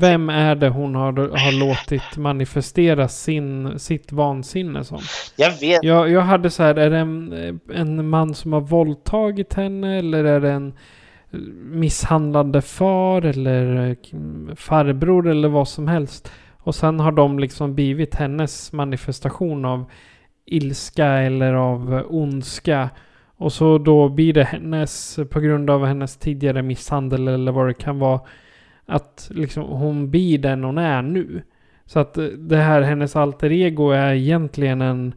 Vem 0.00 0.28
är 0.28 0.54
det 0.54 0.68
hon 0.68 0.94
har, 0.94 1.12
har 1.12 1.52
låtit 1.52 2.16
manifestera 2.16 3.08
sin, 3.08 3.78
sitt 3.78 4.12
vansinne 4.12 4.84
som? 4.84 4.98
jag 5.36 5.50
vet 5.60 5.84
Jag, 5.84 6.10
jag 6.10 6.20
hade 6.20 6.50
så 6.50 6.62
här, 6.62 6.74
är 6.74 6.90
det 6.90 6.98
en, 6.98 7.60
en 7.74 8.08
man 8.08 8.34
som 8.34 8.52
har 8.52 8.60
våldtagit 8.60 9.54
henne 9.54 9.98
eller 9.98 10.24
är 10.24 10.40
det 10.40 10.52
en 10.52 10.74
misshandlande 11.54 12.62
far 12.62 13.22
eller 13.22 13.88
eh, 13.88 14.54
farbror 14.54 15.28
eller 15.28 15.48
vad 15.48 15.68
som 15.68 15.88
helst. 15.88 16.32
Och 16.58 16.74
sen 16.74 17.00
har 17.00 17.12
de 17.12 17.38
liksom 17.38 17.74
blivit 17.74 18.14
hennes 18.14 18.72
manifestation 18.72 19.64
av 19.64 19.84
ilska 20.46 21.06
eller 21.06 21.54
av 21.54 22.06
ondska. 22.08 22.90
Och 23.36 23.52
så 23.52 23.78
då 23.78 24.08
blir 24.08 24.32
det 24.32 24.44
hennes, 24.44 25.18
på 25.30 25.40
grund 25.40 25.70
av 25.70 25.86
hennes 25.86 26.16
tidigare 26.16 26.62
misshandel 26.62 27.28
eller 27.28 27.52
vad 27.52 27.66
det 27.66 27.74
kan 27.74 27.98
vara, 27.98 28.20
att 28.86 29.28
liksom 29.30 29.62
hon 29.62 30.10
blir 30.10 30.38
den 30.38 30.64
hon 30.64 30.78
är 30.78 31.02
nu. 31.02 31.42
Så 31.86 31.98
att 31.98 32.16
eh, 32.16 32.24
det 32.24 32.56
här, 32.56 32.82
hennes 32.82 33.16
alter 33.16 33.52
ego 33.52 33.90
är 33.90 34.14
egentligen 34.14 34.80
en, 34.80 35.14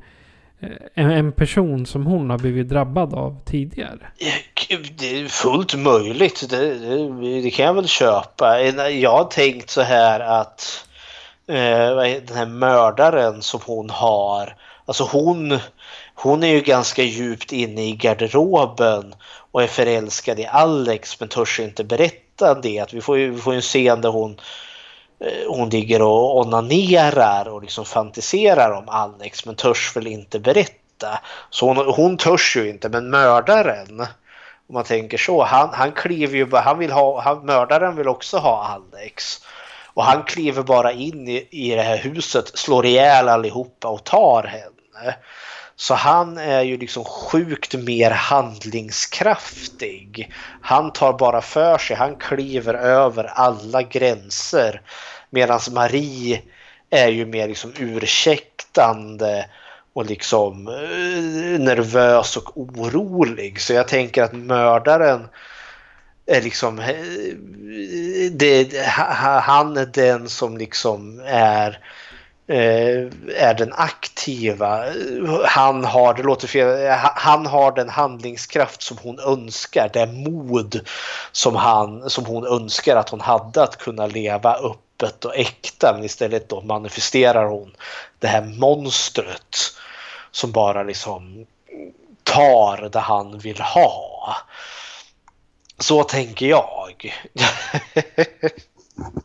eh, 0.59 0.69
en, 0.93 1.11
en 1.11 1.31
person 1.31 1.85
som 1.85 2.05
hon 2.05 2.29
har 2.29 2.37
blivit 2.37 2.69
drabbad 2.69 3.13
av 3.13 3.39
tidigare. 3.45 3.99
Det 4.97 5.19
är 5.19 5.27
fullt 5.27 5.75
möjligt. 5.75 6.49
Det, 6.49 6.79
det, 6.79 7.41
det 7.41 7.51
kan 7.51 7.65
jag 7.65 7.73
väl 7.73 7.87
köpa. 7.87 8.61
Jag 8.89 9.17
har 9.17 9.23
tänkt 9.23 9.69
så 9.69 9.81
här 9.81 10.19
att 10.19 10.87
eh, 11.47 11.95
den 12.27 12.37
här 12.37 12.45
mördaren 12.45 13.41
som 13.41 13.59
hon 13.65 13.89
har. 13.89 14.55
Alltså 14.85 15.03
hon, 15.03 15.59
hon 16.15 16.43
är 16.43 16.47
ju 16.47 16.61
ganska 16.61 17.03
djupt 17.03 17.51
inne 17.51 17.87
i 17.87 17.91
garderoben 17.91 19.15
och 19.51 19.63
är 19.63 19.67
förälskad 19.67 20.39
i 20.39 20.45
Alex 20.45 21.19
men 21.19 21.29
törs 21.29 21.59
inte 21.59 21.83
berätta 21.83 22.53
det. 22.53 22.79
Att 22.79 22.93
vi, 22.93 23.01
får 23.01 23.17
ju, 23.17 23.31
vi 23.31 23.41
får 23.41 23.53
ju 23.53 23.57
en 23.57 23.61
scen 23.61 24.01
där 24.01 24.09
hon 24.09 24.39
eh, 25.19 25.47
hon 25.47 25.69
ligger 25.69 26.01
och 26.01 26.39
onanerar 26.39 27.47
och 27.47 27.61
liksom 27.61 27.85
fantiserar 27.85 28.71
om 28.71 28.89
Alex 28.89 29.45
men 29.45 29.55
törs 29.55 29.95
väl 29.95 30.07
inte 30.07 30.39
berätta. 30.39 31.19
Så 31.49 31.67
hon, 31.67 31.77
hon 31.77 32.17
törs 32.17 32.55
ju 32.55 32.69
inte 32.69 32.89
men 32.89 33.09
mördaren 33.09 34.07
om 34.67 34.73
man 34.73 34.83
tänker 34.83 35.17
så, 35.17 35.43
han, 35.43 35.69
han 35.73 35.91
kliver 35.91 36.37
ju 36.37 36.45
bara, 36.45 36.61
han 36.61 36.79
vill 36.79 36.91
ha, 36.91 37.21
han, 37.21 37.45
mördaren 37.45 37.95
vill 37.95 38.07
också 38.07 38.37
ha 38.37 38.65
Alex. 38.65 39.41
Och 39.93 40.03
han 40.03 40.23
kliver 40.23 40.63
bara 40.63 40.91
in 40.91 41.27
i, 41.27 41.47
i 41.51 41.75
det 41.75 41.81
här 41.81 41.97
huset, 41.97 42.57
slår 42.57 42.85
ihjäl 42.85 43.29
allihopa 43.29 43.87
och 43.87 44.03
tar 44.03 44.43
henne. 44.43 45.15
Så 45.75 45.93
han 45.93 46.37
är 46.37 46.61
ju 46.61 46.77
liksom 46.77 47.03
sjukt 47.03 47.73
mer 47.73 48.11
handlingskraftig. 48.11 50.33
Han 50.61 50.93
tar 50.93 51.13
bara 51.13 51.41
för 51.41 51.77
sig, 51.77 51.95
han 51.95 52.15
kliver 52.15 52.73
över 52.73 53.23
alla 53.23 53.81
gränser. 53.81 54.81
Medan 55.29 55.59
Marie 55.71 56.41
är 56.89 57.07
ju 57.07 57.25
mer 57.25 57.47
liksom 57.47 57.73
ursäktande 57.79 59.45
och 59.93 60.05
liksom 60.05 60.67
eh, 60.67 61.59
nervös 61.59 62.37
och 62.37 62.57
orolig. 62.57 63.61
Så 63.61 63.73
jag 63.73 63.87
tänker 63.87 64.23
att 64.23 64.33
mördaren 64.33 65.27
är 66.25 66.41
liksom 66.41 66.79
eh, 66.79 66.95
det, 68.31 68.85
han 69.41 69.77
är 69.77 69.85
den 69.85 70.29
som 70.29 70.57
liksom 70.57 71.21
är 71.25 71.79
Eh, 72.47 73.07
är 73.35 73.53
den 73.53 73.73
aktiva. 73.73 74.85
Han 75.45 75.85
har, 75.85 76.13
det 76.13 76.23
låter 76.23 76.47
fel, 76.47 76.85
eh, 76.85 76.93
han 77.15 77.45
har 77.45 77.71
den 77.71 77.89
handlingskraft 77.89 78.81
som 78.81 78.97
hon 78.97 79.19
önskar, 79.19 79.89
det 79.93 80.05
mod 80.05 80.79
som, 81.31 81.55
han, 81.55 82.09
som 82.09 82.25
hon 82.25 82.45
önskar 82.47 82.95
att 82.95 83.09
hon 83.09 83.21
hade 83.21 83.63
att 83.63 83.77
kunna 83.77 84.07
leva 84.07 84.55
öppet 84.55 85.25
och 85.25 85.35
äkta. 85.35 85.93
Men 85.93 86.03
istället 86.03 86.49
då 86.49 86.61
manifesterar 86.61 87.45
hon 87.45 87.75
det 88.19 88.27
här 88.27 88.41
monstret 88.41 89.57
som 90.31 90.51
bara 90.51 90.83
liksom 90.83 91.45
tar 92.23 92.89
det 92.89 92.99
han 92.99 93.37
vill 93.37 93.61
ha. 93.61 94.35
Så 95.79 96.03
tänker 96.03 96.45
jag. 96.45 97.13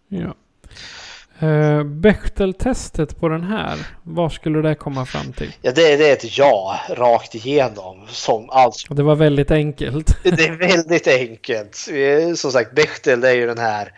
Ja. 0.09 0.35
Uh, 1.43 1.83
Bechteltestet 1.85 3.21
på 3.21 3.29
den 3.29 3.43
här, 3.45 3.79
vad 4.03 4.33
skulle 4.33 4.63
det 4.69 4.75
komma 4.75 5.07
fram 5.07 5.33
till? 5.33 5.53
Ja, 5.63 5.73
det, 5.73 5.97
det 5.97 6.09
är 6.09 6.13
ett 6.13 6.39
ja 6.39 6.81
rakt 6.89 7.35
igenom. 7.35 8.07
Som 8.09 8.51
alltså, 8.51 8.95
Det 8.95 9.03
var 9.03 9.17
väldigt 9.17 9.51
enkelt. 9.51 10.17
det 10.23 10.45
är 10.45 10.53
väldigt 10.57 11.07
enkelt. 11.07 11.89
Eh, 11.93 12.35
Som 12.35 12.53
sagt, 12.53 12.75
Bechtel 12.75 13.25
är 13.25 13.33
ju 13.33 13.47
den 13.47 13.59
här 13.59 13.93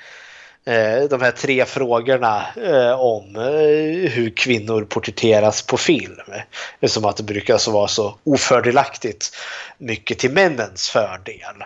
eh, 0.66 1.08
de 1.10 1.22
här 1.22 1.30
tre 1.30 1.64
frågorna 1.64 2.44
eh, 2.56 3.00
om 3.00 3.36
eh, 3.36 4.10
hur 4.10 4.32
kvinnor 4.36 4.84
porträtteras 4.84 5.62
på 5.62 5.76
film. 5.76 6.20
Eftersom 6.80 7.04
att 7.04 7.16
det 7.16 7.22
brukar 7.22 7.58
så 7.58 7.70
vara 7.70 7.88
så 7.88 8.14
ofördelaktigt 8.24 9.36
mycket 9.78 10.18
till 10.18 10.32
männens 10.32 10.88
fördel. 10.88 11.64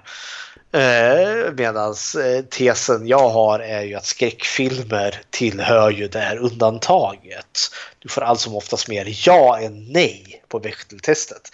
Eh, 0.77 1.53
Medan 1.53 1.95
eh, 2.25 2.45
tesen 2.45 3.07
jag 3.07 3.29
har 3.29 3.59
är 3.59 3.83
ju 3.83 3.95
att 3.95 4.05
skräckfilmer 4.07 5.21
tillhör 5.31 5.91
ju 5.91 6.09
det 6.09 6.19
här 6.19 6.37
undantaget. 6.37 7.59
Du 7.99 8.09
får 8.09 8.23
allt 8.23 8.41
som 8.41 8.57
oftast 8.57 8.89
mer 8.89 9.07
ja 9.27 9.59
än 9.59 9.93
nej 9.93 10.43
på 10.49 10.59
Bechteltestet. 10.59 11.51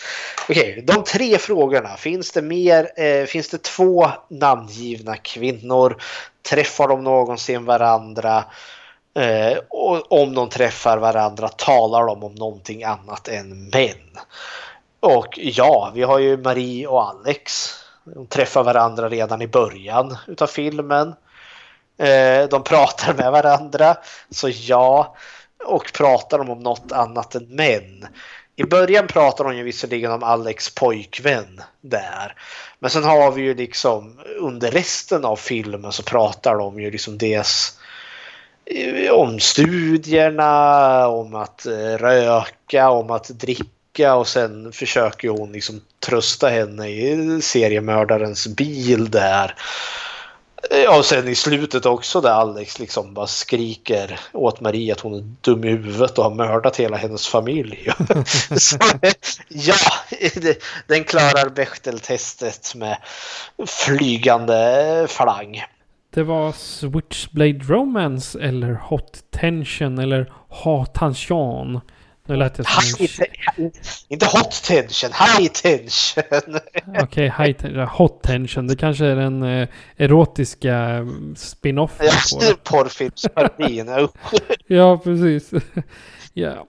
Okej, 0.49 0.84
de 0.86 1.05
tre 1.05 1.39
frågorna. 1.39 1.97
Finns 1.97 2.33
det 2.33 2.42
mer? 2.42 3.01
Eh, 3.01 3.25
finns 3.25 3.49
det 3.49 3.62
två 3.62 4.10
namngivna 4.28 5.17
kvinnor? 5.17 5.97
Träffar 6.51 6.89
de 6.89 7.05
någonsin 7.05 7.65
varandra? 7.65 8.44
Eh, 9.15 9.59
och 9.68 10.12
om 10.12 10.34
de 10.34 10.49
träffar 10.49 10.99
varandra 10.99 11.49
talar 11.49 12.07
de 12.07 12.25
om 12.25 12.34
någonting 12.34 12.84
annat 12.84 13.28
än 13.28 13.68
män. 13.68 14.18
Och 15.01 15.39
ja, 15.39 15.92
vi 15.94 16.02
har 16.02 16.18
ju 16.18 16.36
Marie 16.36 16.86
och 16.86 17.09
Alex. 17.09 17.75
De 18.05 18.26
träffar 18.26 18.64
varandra 18.64 19.08
redan 19.08 19.42
i 19.42 19.47
början 19.47 20.16
utav 20.26 20.47
filmen. 20.47 21.14
Eh, 21.98 22.48
de 22.50 22.62
pratar 22.64 23.14
med 23.14 23.32
varandra, 23.32 23.97
så 24.31 24.48
ja. 24.48 25.16
Och 25.64 25.92
pratar 25.92 26.39
de 26.39 26.50
om 26.50 26.58
något 26.58 26.92
annat 26.92 27.34
än 27.34 27.44
män. 27.44 28.06
I 28.56 28.64
början 28.64 29.06
pratar 29.06 29.44
de 29.44 29.56
ju 29.56 29.62
visserligen 29.62 30.12
om 30.12 30.22
Alex 30.22 30.74
pojkvän 30.74 31.60
där. 31.81 32.34
Men 32.78 32.90
sen 32.90 33.05
har 33.05 33.31
vi 33.31 33.42
ju 33.42 33.55
liksom 33.55 34.20
under 34.39 34.70
resten 34.70 35.24
av 35.24 35.36
filmen 35.36 35.92
så 35.92 36.02
pratar 36.02 36.56
de 36.56 36.81
ju 36.81 36.90
liksom 36.90 37.18
dels 37.18 37.78
eh, 38.64 39.12
om 39.12 39.40
studierna, 39.40 41.08
om 41.08 41.34
att 41.34 41.66
eh, 41.66 41.97
röka, 41.98 42.90
om 42.90 43.10
att 43.10 43.28
dricka 43.28 43.64
och 44.00 44.28
sen 44.28 44.72
försöker 44.72 45.28
hon 45.28 45.52
liksom 45.52 45.80
trösta 46.00 46.48
henne 46.48 46.88
i 46.88 47.40
seriemördarens 47.42 48.46
bil 48.46 49.10
där. 49.10 49.54
Ja, 50.70 50.98
och 50.98 51.04
sen 51.04 51.28
i 51.28 51.34
slutet 51.34 51.86
också 51.86 52.20
där 52.20 52.30
Alex 52.30 52.78
liksom 52.78 53.14
bara 53.14 53.26
skriker 53.26 54.20
åt 54.32 54.60
Marie 54.60 54.92
att 54.92 55.00
hon 55.00 55.14
är 55.14 55.34
dum 55.40 55.64
i 55.64 55.68
huvudet 55.68 56.18
och 56.18 56.24
har 56.24 56.34
mördat 56.34 56.76
hela 56.76 56.96
hennes 56.96 57.28
familj. 57.28 57.88
Så, 58.56 58.78
ja, 59.48 59.74
den 60.86 61.04
klarar 61.04 61.48
Bechteltestet 61.48 62.74
med 62.74 62.96
flygande 63.66 65.06
falang. 65.08 65.64
Det 66.14 66.22
var 66.22 66.52
Switchblade 66.52 67.58
Romance 67.58 68.40
eller 68.40 68.72
Hot 68.72 69.18
Tension 69.30 69.98
eller 69.98 70.32
Hot 70.48 70.94
Tension. 70.94 71.80
Nu 72.26 72.36
lät 72.36 72.59
jag 72.59 72.67
som 72.67 72.83
High 73.05 73.10
te- 73.17 73.70
inte 74.09 74.26
hot 74.26 74.62
tension, 74.65 75.10
high 75.12 75.49
tension. 75.52 76.25
en... 76.86 77.02
Okej, 77.02 77.33
high 77.39 77.52
ten- 77.52 77.86
Hot 77.86 78.23
Tension. 78.23 78.67
Det 78.67 78.76
kanske 78.76 79.07
är 79.07 79.17
den 79.17 79.42
eh, 79.42 79.68
erotiska 79.97 80.89
eh, 80.89 81.07
spin-offen 81.36 82.07
det. 82.41 82.65
Porrfilmsparodin. 82.65 83.91
Ja, 84.67 84.99
precis. 85.05 85.51
ja. 86.33 86.67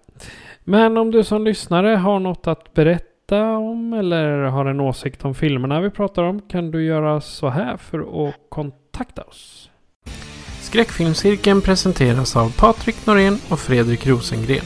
Men 0.63 0.97
om 0.97 1.11
du 1.11 1.23
som 1.23 1.43
lyssnare 1.43 1.87
har 1.95 2.19
något 2.19 2.47
att 2.47 2.73
berätta 2.73 3.41
om 3.57 3.93
eller 3.93 4.27
har 4.43 4.65
en 4.65 4.79
åsikt 4.79 5.25
om 5.25 5.35
filmerna 5.35 5.81
vi 5.81 5.89
pratar 5.89 6.23
om 6.23 6.41
kan 6.41 6.71
du 6.71 6.85
göra 6.85 7.21
så 7.21 7.49
här 7.49 7.77
för 7.77 8.27
att 8.27 8.35
kontakta 8.49 9.21
oss. 9.21 9.69
Skräckfilmscirkeln 10.61 11.61
presenteras 11.61 12.35
av 12.35 12.53
Patrik 12.57 13.05
Norén 13.05 13.39
och 13.49 13.59
Fredrik 13.59 14.07
Rosengren. 14.07 14.65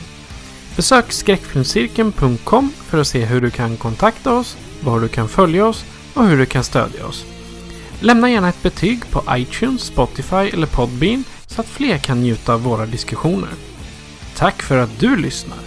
Besök 0.77 1.11
skräckfilmscirkeln.com 1.11 2.69
för 2.69 2.97
att 2.97 3.07
se 3.07 3.25
hur 3.25 3.41
du 3.41 3.51
kan 3.51 3.77
kontakta 3.77 4.33
oss, 4.33 4.57
var 4.83 4.99
du 4.99 5.07
kan 5.07 5.29
följa 5.29 5.65
oss 5.65 5.85
och 6.15 6.23
hur 6.23 6.37
du 6.37 6.45
kan 6.45 6.63
stödja 6.63 7.05
oss. 7.05 7.25
Lämna 8.01 8.29
gärna 8.29 8.49
ett 8.49 8.63
betyg 8.63 9.11
på 9.11 9.23
iTunes, 9.29 9.81
Spotify 9.81 10.35
eller 10.35 10.67
Podbean 10.67 11.23
så 11.47 11.61
att 11.61 11.67
fler 11.67 11.97
kan 11.97 12.21
njuta 12.21 12.53
av 12.53 12.63
våra 12.63 12.85
diskussioner. 12.85 13.49
Tack 14.35 14.61
för 14.61 14.77
att 14.77 14.99
du 14.99 15.17
lyssnar! 15.17 15.57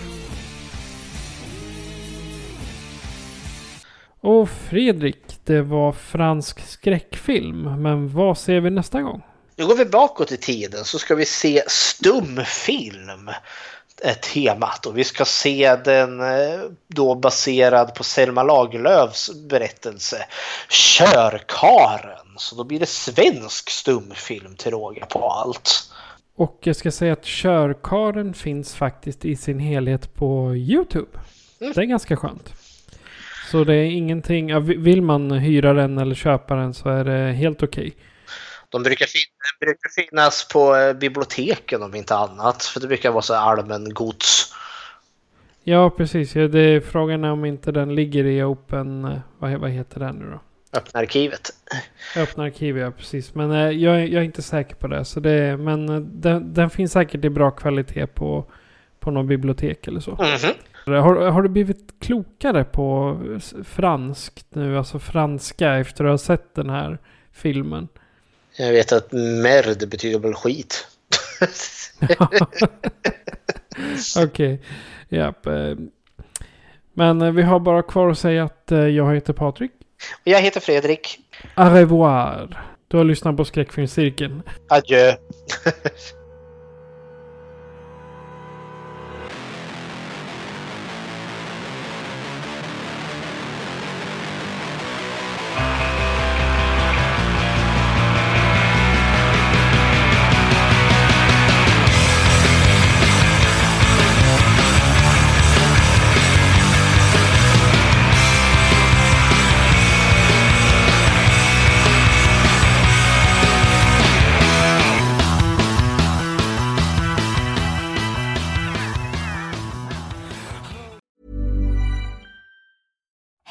Och 4.20 4.48
Fredrik, 4.50 5.40
det 5.44 5.62
var 5.62 5.92
fransk 5.92 6.60
skräckfilm. 6.68 7.82
Men 7.82 8.08
vad 8.08 8.38
ser 8.38 8.60
vi 8.60 8.70
nästa 8.70 9.02
gång? 9.02 9.22
Nu 9.56 9.66
går 9.66 9.76
vi 9.76 9.84
bakåt 9.84 10.32
i 10.32 10.36
tiden 10.36 10.84
så 10.84 10.98
ska 10.98 11.14
vi 11.14 11.24
se 11.24 11.62
stumfilm. 11.66 13.30
Är 14.02 14.14
temat 14.14 14.86
och 14.86 14.98
vi 14.98 15.04
ska 15.04 15.24
se 15.24 15.76
den 15.84 16.20
eh, 16.20 16.60
då 16.86 17.14
baserad 17.14 17.94
på 17.94 18.04
Selma 18.04 18.42
Lagerlöfs 18.42 19.30
berättelse 19.48 20.26
Körkaren. 20.68 22.26
Så 22.36 22.56
då 22.56 22.64
blir 22.64 22.80
det 22.80 22.86
svensk 22.86 23.70
stumfilm 23.70 24.54
till 24.56 24.70
råga 24.70 25.06
på 25.06 25.30
allt. 25.30 25.90
Och 26.36 26.58
jag 26.60 26.76
ska 26.76 26.90
säga 26.90 27.12
att 27.12 27.24
körkaren 27.24 28.34
finns 28.34 28.74
faktiskt 28.74 29.24
i 29.24 29.36
sin 29.36 29.58
helhet 29.58 30.14
på 30.14 30.54
YouTube. 30.56 31.18
Mm. 31.60 31.72
Det 31.72 31.80
är 31.80 31.84
ganska 31.84 32.16
skönt. 32.16 32.54
Så 33.50 33.64
det 33.64 33.74
är 33.74 33.84
ingenting, 33.84 34.64
vill 34.82 35.02
man 35.02 35.30
hyra 35.30 35.72
den 35.72 35.98
eller 35.98 36.14
köpa 36.14 36.54
den 36.54 36.74
så 36.74 36.88
är 36.88 37.04
det 37.04 37.32
helt 37.32 37.62
okej. 37.62 37.96
De 38.70 38.82
brukar, 38.82 39.06
den 39.06 39.66
brukar 39.68 39.88
finnas 40.02 40.48
på 40.48 40.76
eh, 40.76 40.92
biblioteken 40.92 41.82
om 41.82 41.94
inte 41.94 42.14
annat. 42.16 42.62
För 42.62 42.80
det 42.80 42.86
brukar 42.86 43.10
vara 43.10 43.22
så 43.22 43.34
allmän 43.34 43.94
gods. 43.94 44.54
Ja, 45.64 45.90
precis. 45.90 46.36
Ja, 46.36 46.48
det 46.48 46.60
är 46.60 46.80
frågan 46.80 47.24
är 47.24 47.30
om 47.32 47.44
inte 47.44 47.72
den 47.72 47.94
ligger 47.94 48.24
i 48.24 48.42
Open... 48.42 49.04
eh, 49.04 49.18
Vad, 49.38 49.52
vad 49.52 49.70
heter 49.70 50.00
den 50.00 50.16
nu 50.16 50.30
då? 50.30 50.40
Öppna 50.78 51.00
arkivet. 51.00 51.50
Öppna 52.16 52.44
arkiv, 52.44 52.78
ja 52.78 52.90
precis. 52.90 53.34
Men 53.34 53.50
eh, 53.52 53.58
jag, 53.70 53.94
är- 54.00 54.06
jag 54.06 54.20
är 54.20 54.22
inte 54.22 54.42
säker 54.42 54.74
på 54.74 54.86
det. 54.86 55.04
Så 55.04 55.20
det 55.20 55.56
men 55.56 55.88
eh, 55.88 55.96
den, 56.00 56.54
den 56.54 56.70
finns 56.70 56.92
säkert 56.92 57.24
i 57.24 57.30
bra 57.30 57.50
kvalitet 57.50 58.06
på, 58.06 58.44
på 59.00 59.10
något 59.10 59.26
bibliotek 59.26 59.86
eller 59.88 60.00
så. 60.00 60.10
Mhm. 60.10 60.54
Har, 61.02 61.30
har 61.30 61.42
du 61.42 61.48
blivit 61.48 61.94
klokare 62.00 62.64
på 62.64 63.16
franskt 63.64 64.46
nu? 64.54 64.78
Alltså 64.78 64.98
franska 64.98 65.74
efter 65.74 66.04
att 66.04 66.10
ha 66.10 66.18
sett 66.18 66.54
den 66.54 66.70
här 66.70 66.98
filmen? 67.32 67.88
Jag 68.56 68.72
vet 68.72 68.92
att 68.92 69.12
merd 69.12 69.88
betyder 69.88 70.18
väl 70.18 70.34
skit. 70.34 70.86
Okej, 74.24 74.60
japp. 75.08 75.46
eh. 75.46 75.74
Men 76.92 77.34
vi 77.34 77.42
har 77.42 77.60
bara 77.60 77.82
kvar 77.82 78.10
att 78.10 78.18
säga 78.18 78.44
att 78.44 78.72
eh, 78.72 78.78
jag 78.78 79.14
heter 79.14 79.32
Patrik. 79.32 79.70
Och 80.12 80.20
jag 80.28 80.40
heter 80.40 80.60
Fredrik. 80.60 81.18
Au 81.56 81.70
revoir. 81.70 82.64
Du 82.88 82.96
har 82.96 83.04
lyssnat 83.04 83.36
på 83.36 83.44
Skräckfilmscirkeln. 83.44 84.42
Adjö. 84.68 85.14